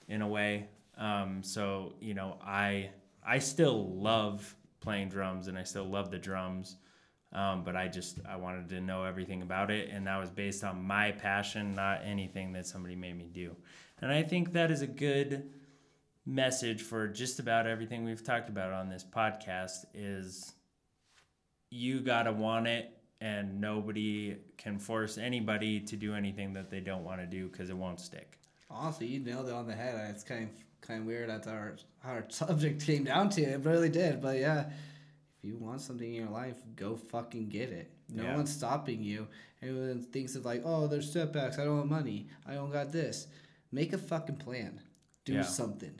in 0.08 0.22
a 0.22 0.28
way. 0.28 0.68
Um, 0.96 1.42
so 1.42 1.94
you 2.00 2.14
know, 2.14 2.38
I 2.42 2.90
I 3.26 3.38
still 3.38 3.94
love 3.94 4.54
playing 4.80 5.08
drums 5.08 5.48
and 5.48 5.58
I 5.58 5.62
still 5.62 5.84
love 5.84 6.10
the 6.10 6.18
drums, 6.18 6.76
um, 7.32 7.64
but 7.64 7.76
I 7.76 7.88
just 7.88 8.20
I 8.28 8.36
wanted 8.36 8.68
to 8.70 8.80
know 8.80 9.04
everything 9.04 9.42
about 9.42 9.70
it, 9.70 9.90
and 9.90 10.06
that 10.06 10.18
was 10.18 10.30
based 10.30 10.62
on 10.64 10.82
my 10.82 11.12
passion, 11.12 11.74
not 11.74 12.02
anything 12.04 12.52
that 12.52 12.66
somebody 12.66 12.94
made 12.96 13.16
me 13.16 13.28
do. 13.32 13.56
And 14.00 14.12
I 14.12 14.22
think 14.22 14.52
that 14.52 14.70
is 14.70 14.82
a 14.82 14.86
good 14.86 15.50
message 16.26 16.82
for 16.82 17.08
just 17.08 17.38
about 17.38 17.66
everything 17.66 18.04
we've 18.04 18.24
talked 18.24 18.48
about 18.48 18.72
on 18.72 18.88
this 18.88 19.04
podcast 19.04 19.84
is 19.94 20.54
you 21.70 22.00
gotta 22.00 22.32
want 22.32 22.66
it 22.66 22.96
and 23.20 23.60
nobody 23.60 24.36
can 24.56 24.78
force 24.78 25.18
anybody 25.18 25.80
to 25.80 25.96
do 25.96 26.14
anything 26.14 26.54
that 26.54 26.70
they 26.70 26.80
don't 26.80 27.04
want 27.04 27.20
to 27.20 27.26
do 27.26 27.48
because 27.48 27.68
it 27.68 27.76
won't 27.76 28.00
stick 28.00 28.38
Honestly, 28.70 29.06
you 29.06 29.20
nailed 29.20 29.48
it 29.48 29.52
on 29.54 29.66
the 29.66 29.74
head. 29.74 29.94
It's 30.10 30.24
kind 30.24 30.44
of 30.44 30.50
kind 30.80 31.00
of 31.00 31.06
weird 31.06 31.28
that's 31.28 31.46
our 31.46 31.76
our 32.04 32.24
subject 32.28 32.84
came 32.84 33.04
down 33.04 33.30
to. 33.30 33.42
It 33.42 33.48
it 33.54 33.64
really 33.64 33.88
did. 33.88 34.20
But 34.20 34.38
yeah, 34.38 34.66
if 35.38 35.44
you 35.44 35.56
want 35.56 35.80
something 35.80 36.06
in 36.08 36.14
your 36.14 36.30
life, 36.30 36.56
go 36.76 36.96
fucking 36.96 37.48
get 37.48 37.70
it. 37.70 37.90
No 38.08 38.22
Yeah. 38.24 38.36
one's 38.36 38.52
stopping 38.52 39.02
you. 39.02 39.26
Everyone 39.62 40.02
thinks 40.02 40.34
of 40.36 40.44
like, 40.44 40.62
oh, 40.64 40.86
there's 40.86 41.10
setbacks. 41.10 41.58
I 41.58 41.64
don't 41.64 41.78
have 41.78 41.86
money. 41.90 42.26
I 42.46 42.54
don't 42.54 42.70
got 42.70 42.92
this. 42.92 43.26
Make 43.72 43.92
a 43.92 43.98
fucking 43.98 44.36
plan. 44.36 44.80
Do 45.24 45.32
Yeah. 45.34 45.42
something. 45.42 45.94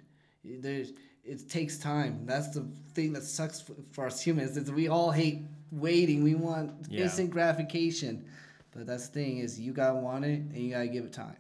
There's 0.45 0.93
it 1.25 1.49
takes 1.49 1.79
time. 1.79 2.27
That's 2.27 2.49
the 2.51 2.67
thing 2.93 3.15
that 3.15 3.23
sucks 3.23 3.63
f- 3.69 3.75
for 3.93 4.05
us 4.07 4.21
humans. 4.21 4.59
Is 4.59 4.71
we 4.71 4.89
all 4.89 5.11
hate 5.11 5.41
waiting. 5.71 6.23
We 6.23 6.35
want 6.35 6.73
Yeah. 6.91 7.05
instant 7.05 7.31
gratification. 7.31 8.27
But 8.73 8.87
that's 8.87 9.07
the 9.09 9.15
thing 9.15 9.39
is 9.39 9.59
you 9.59 9.73
gotta 9.73 9.99
want 9.99 10.27
it 10.27 10.41
and 10.41 10.57
you 10.59 10.71
gotta 10.71 10.89
give 10.89 11.05
it 11.07 11.13
time. 11.15 11.37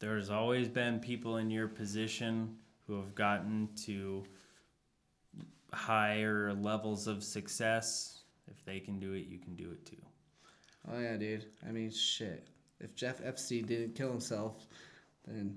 There's 0.00 0.30
always 0.30 0.66
been 0.68 0.98
people 0.98 1.36
in 1.36 1.48
your 1.50 1.68
position 1.68 2.56
who 2.90 2.96
have 2.96 3.14
gotten 3.14 3.68
to 3.76 4.24
higher 5.72 6.52
levels 6.52 7.06
of 7.06 7.22
success. 7.22 8.22
If 8.48 8.64
they 8.64 8.80
can 8.80 8.98
do 8.98 9.12
it, 9.12 9.26
you 9.28 9.38
can 9.38 9.54
do 9.54 9.70
it 9.70 9.86
too. 9.86 10.02
Oh 10.90 10.98
yeah, 10.98 11.16
dude. 11.16 11.46
I 11.66 11.70
mean, 11.70 11.92
shit. 11.92 12.48
If 12.80 12.96
Jeff 12.96 13.20
Epstein 13.24 13.66
didn't 13.66 13.94
kill 13.94 14.10
himself, 14.10 14.66
then 15.24 15.56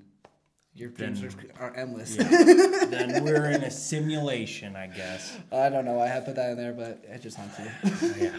your 0.75 0.89
dreams 0.89 1.21
Then- 1.21 1.51
are, 1.59 1.69
are 1.69 1.75
endless. 1.75 2.17
Yeah. 2.17 2.23
then 2.85 3.23
we're 3.23 3.49
in 3.49 3.63
a 3.63 3.71
simulation, 3.71 4.75
I 4.75 4.87
guess. 4.87 5.35
I 5.51 5.69
don't 5.69 5.85
know 5.85 5.93
why 5.93 6.15
I 6.15 6.19
put 6.19 6.35
that 6.35 6.51
in 6.51 6.57
there, 6.57 6.73
but 6.73 7.03
I 7.11 7.17
just 7.17 7.39
want 7.39 7.51
to. 7.55 8.15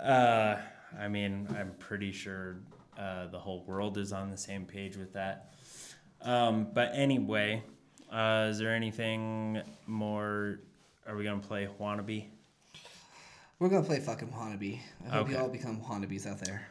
yeah. 0.00 0.06
Uh, 0.06 0.58
I 0.98 1.08
mean, 1.08 1.54
I'm 1.58 1.72
pretty 1.78 2.12
sure 2.12 2.60
uh, 2.98 3.26
the 3.26 3.38
whole 3.38 3.62
world 3.66 3.98
is 3.98 4.14
on 4.14 4.30
the 4.30 4.38
same 4.38 4.64
page 4.64 4.96
with 4.96 5.12
that. 5.12 5.52
Um, 6.22 6.68
but 6.72 6.92
anyway, 6.94 7.62
uh, 8.12 8.48
is 8.50 8.58
there 8.58 8.74
anything 8.74 9.60
more? 9.86 10.60
Are 11.06 11.16
we 11.16 11.24
gonna 11.24 11.40
play 11.40 11.68
Wannabe? 11.80 12.26
We're 13.58 13.68
gonna 13.68 13.82
play 13.86 13.98
fucking 13.98 14.28
wannabe. 14.28 14.78
I 15.06 15.08
hope 15.10 15.30
you 15.30 15.36
all 15.36 15.48
become 15.48 15.80
wannabes 15.80 16.26
out 16.26 16.38
there. 16.38 16.68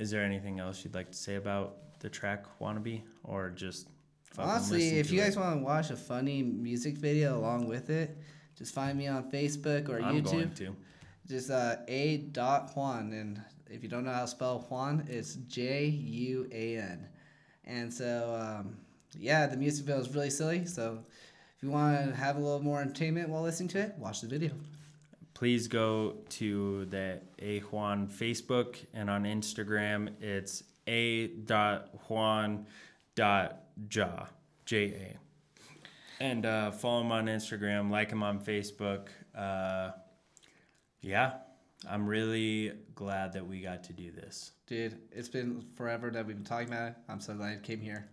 Is 0.00 0.10
there 0.10 0.24
anything 0.24 0.58
else 0.58 0.82
you'd 0.82 0.94
like 0.94 1.12
to 1.12 1.16
say 1.16 1.36
about 1.36 2.00
the 2.00 2.08
track 2.08 2.46
Wannabe, 2.60 3.02
or 3.22 3.50
just 3.50 3.88
Honestly, 4.38 4.98
if 4.98 5.10
you 5.10 5.20
it? 5.20 5.24
guys 5.24 5.36
want 5.36 5.58
to 5.58 5.64
watch 5.64 5.90
a 5.90 5.96
funny 5.96 6.42
music 6.42 6.96
video 6.96 7.38
along 7.38 7.68
with 7.68 7.90
it, 7.90 8.16
just 8.56 8.74
find 8.74 8.96
me 8.96 9.06
on 9.08 9.30
Facebook 9.30 9.88
or 9.88 10.00
I'm 10.00 10.22
YouTube. 10.22 10.24
going 10.24 10.54
to. 10.54 10.76
Just 11.28 11.50
uh, 11.50 11.76
a 11.86 12.18
dot 12.32 12.70
Juan, 12.74 13.12
and 13.12 13.40
if 13.68 13.82
you 13.82 13.88
don't 13.88 14.04
know 14.04 14.12
how 14.12 14.22
to 14.22 14.28
spell 14.28 14.66
Juan, 14.68 15.06
it's 15.08 15.34
J 15.34 15.86
U 15.86 16.48
A 16.50 16.76
N. 16.78 17.06
And 17.64 17.92
so, 17.92 18.36
um, 18.40 18.76
yeah, 19.18 19.46
the 19.46 19.56
music 19.56 19.86
video 19.86 20.00
is 20.00 20.14
really 20.14 20.30
silly. 20.30 20.66
So, 20.66 20.98
if 21.56 21.62
you 21.62 21.70
want 21.70 22.08
to 22.08 22.14
have 22.14 22.36
a 22.36 22.40
little 22.40 22.62
more 22.62 22.80
entertainment 22.80 23.28
while 23.28 23.42
listening 23.42 23.68
to 23.70 23.80
it, 23.80 23.94
watch 23.98 24.20
the 24.20 24.28
video. 24.28 24.52
please 25.34 25.68
go 25.68 26.16
to 26.28 26.84
the 26.86 27.20
A 27.38 27.60
Juan 27.60 28.08
Facebook 28.08 28.76
and 28.92 29.08
on 29.08 29.24
Instagram 29.24 30.10
it's 30.20 30.62
a 30.86 31.28
dot 31.28 31.88
Juan 32.08 32.66
dot 33.14 33.60
Ja 33.90 34.26
J 34.66 34.76
A. 34.86 35.16
And 36.22 36.44
uh, 36.44 36.70
follow 36.72 37.00
him 37.00 37.12
on 37.12 37.26
Instagram, 37.26 37.90
like 37.90 38.10
him 38.10 38.22
on 38.22 38.38
Facebook. 38.40 39.08
Uh, 39.34 39.92
yeah, 41.00 41.32
I'm 41.88 42.06
really 42.06 42.72
glad 42.94 43.32
that 43.32 43.46
we 43.46 43.60
got 43.62 43.84
to 43.84 43.94
do 43.94 44.10
this. 44.10 44.52
Dude, 44.66 44.98
it's 45.10 45.30
been 45.30 45.64
forever 45.74 46.10
that 46.10 46.26
we've 46.26 46.36
been 46.36 46.44
talking 46.44 46.68
about 46.68 46.88
it. 46.88 46.94
I'm 47.08 47.20
so 47.20 47.32
glad 47.32 47.52
it 47.54 47.62
came 47.62 47.80
here. 47.80 48.10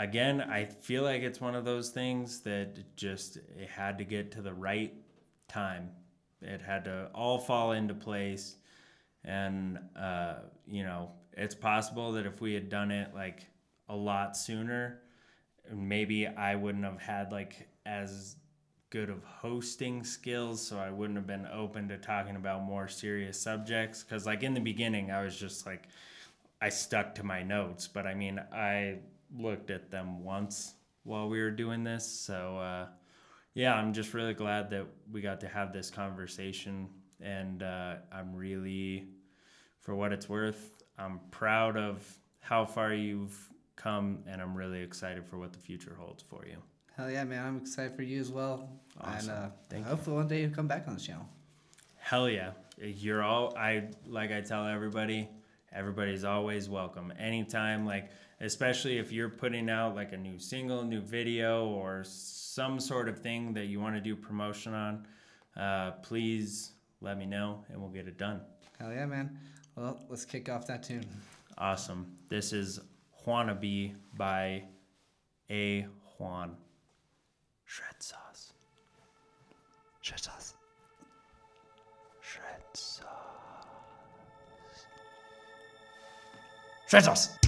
Again, 0.00 0.40
I 0.40 0.64
feel 0.64 1.02
like 1.02 1.20
it's 1.20 1.42
one 1.42 1.54
of 1.54 1.66
those 1.66 1.90
things 1.90 2.40
that 2.40 2.96
just 2.96 3.36
it 3.36 3.68
had 3.68 3.98
to 3.98 4.04
get 4.04 4.32
to 4.32 4.40
the 4.40 4.54
right 4.54 4.94
time. 5.46 5.90
It 6.40 6.62
had 6.62 6.84
to 6.84 7.10
all 7.14 7.38
fall 7.38 7.72
into 7.72 7.92
place. 7.92 8.56
And, 9.24 9.78
uh, 9.94 10.36
you 10.66 10.84
know, 10.84 11.10
it's 11.34 11.54
possible 11.54 12.12
that 12.12 12.24
if 12.24 12.40
we 12.40 12.54
had 12.54 12.70
done 12.70 12.90
it 12.90 13.14
like 13.14 13.44
a 13.90 13.94
lot 13.94 14.38
sooner, 14.38 15.02
maybe 15.70 16.26
I 16.26 16.54
wouldn't 16.54 16.84
have 16.84 16.98
had 16.98 17.30
like 17.30 17.68
as 17.84 18.36
good 18.88 19.10
of 19.10 19.22
hosting 19.22 20.02
skills. 20.02 20.66
So 20.66 20.78
I 20.78 20.88
wouldn't 20.88 21.18
have 21.18 21.26
been 21.26 21.46
open 21.52 21.88
to 21.88 21.98
talking 21.98 22.36
about 22.36 22.62
more 22.62 22.88
serious 22.88 23.38
subjects. 23.38 24.02
Cause 24.02 24.24
like 24.24 24.44
in 24.44 24.54
the 24.54 24.60
beginning, 24.60 25.10
I 25.10 25.22
was 25.22 25.38
just 25.38 25.66
like, 25.66 25.88
I 26.62 26.70
stuck 26.70 27.14
to 27.16 27.22
my 27.22 27.42
notes, 27.42 27.86
but 27.86 28.06
I 28.06 28.14
mean, 28.14 28.40
I 28.50 29.00
looked 29.36 29.70
at 29.70 29.90
them 29.90 30.24
once 30.24 30.74
while 31.04 31.28
we 31.28 31.40
were 31.40 31.50
doing 31.50 31.84
this. 31.84 32.06
So, 32.06 32.58
uh, 32.58 32.86
yeah, 33.54 33.74
I'm 33.74 33.92
just 33.92 34.14
really 34.14 34.34
glad 34.34 34.70
that 34.70 34.86
we 35.10 35.20
got 35.20 35.40
to 35.40 35.48
have 35.48 35.72
this 35.72 35.90
conversation. 35.90 36.88
And 37.20 37.62
uh, 37.62 37.96
I'm 38.12 38.34
really, 38.34 39.08
for 39.80 39.94
what 39.94 40.12
it's 40.12 40.28
worth, 40.28 40.82
I'm 40.98 41.20
proud 41.30 41.76
of 41.76 42.06
how 42.40 42.64
far 42.64 42.92
you've 42.94 43.36
come, 43.76 44.18
and 44.26 44.40
I'm 44.40 44.54
really 44.54 44.80
excited 44.80 45.24
for 45.26 45.38
what 45.38 45.52
the 45.52 45.58
future 45.58 45.96
holds 45.98 46.22
for 46.22 46.46
you. 46.46 46.56
Hell 46.96 47.10
yeah, 47.10 47.24
man. 47.24 47.46
I'm 47.46 47.56
excited 47.58 47.94
for 47.96 48.02
you 48.02 48.20
as 48.20 48.30
well. 48.30 48.68
Awesome. 49.00 49.30
And 49.30 49.30
uh, 49.30 49.48
Thank 49.68 49.84
you. 49.84 49.90
hopefully 49.90 50.16
one 50.16 50.28
day 50.28 50.42
you'll 50.42 50.50
come 50.50 50.66
back 50.68 50.86
on 50.86 50.94
the 50.94 51.00
channel. 51.00 51.26
Hell 51.96 52.28
yeah. 52.28 52.50
You're 52.78 53.22
all 53.22 53.54
I 53.56 53.84
like 54.06 54.32
I 54.32 54.40
tell 54.40 54.66
everybody, 54.66 55.28
everybody's 55.72 56.24
always 56.24 56.68
welcome. 56.68 57.12
Anytime 57.18 57.86
like 57.86 58.10
especially 58.40 58.98
if 58.98 59.12
you're 59.12 59.28
putting 59.28 59.68
out 59.68 59.94
like 59.94 60.12
a 60.12 60.16
new 60.16 60.38
single, 60.38 60.82
new 60.82 61.00
video 61.00 61.66
or 61.66 62.02
some 62.04 62.80
sort 62.80 63.08
of 63.08 63.18
thing 63.18 63.52
that 63.54 63.66
you 63.66 63.80
want 63.80 63.94
to 63.94 64.00
do 64.00 64.16
promotion 64.16 64.74
on, 64.74 65.06
uh, 65.56 65.92
please 66.02 66.72
let 67.00 67.18
me 67.18 67.26
know 67.26 67.64
and 67.68 67.80
we'll 67.80 67.90
get 67.90 68.08
it 68.08 68.18
done. 68.18 68.40
Hell 68.78 68.92
yeah, 68.92 69.06
man. 69.06 69.38
Well, 69.76 70.00
let's 70.08 70.24
kick 70.24 70.48
off 70.48 70.66
that 70.66 70.82
tune. 70.82 71.04
Awesome. 71.58 72.06
This 72.28 72.52
is 72.52 72.80
Juanabe 73.26 73.94
by 74.16 74.64
A 75.50 75.86
Juan. 76.18 76.56
Shred 77.66 78.02
sauce. 78.02 78.52
Shred 80.00 80.20
sauce. 80.20 80.54
Shred 82.20 82.62
sauce. 82.72 83.06
Shred 86.88 87.04
sauce. 87.04 87.38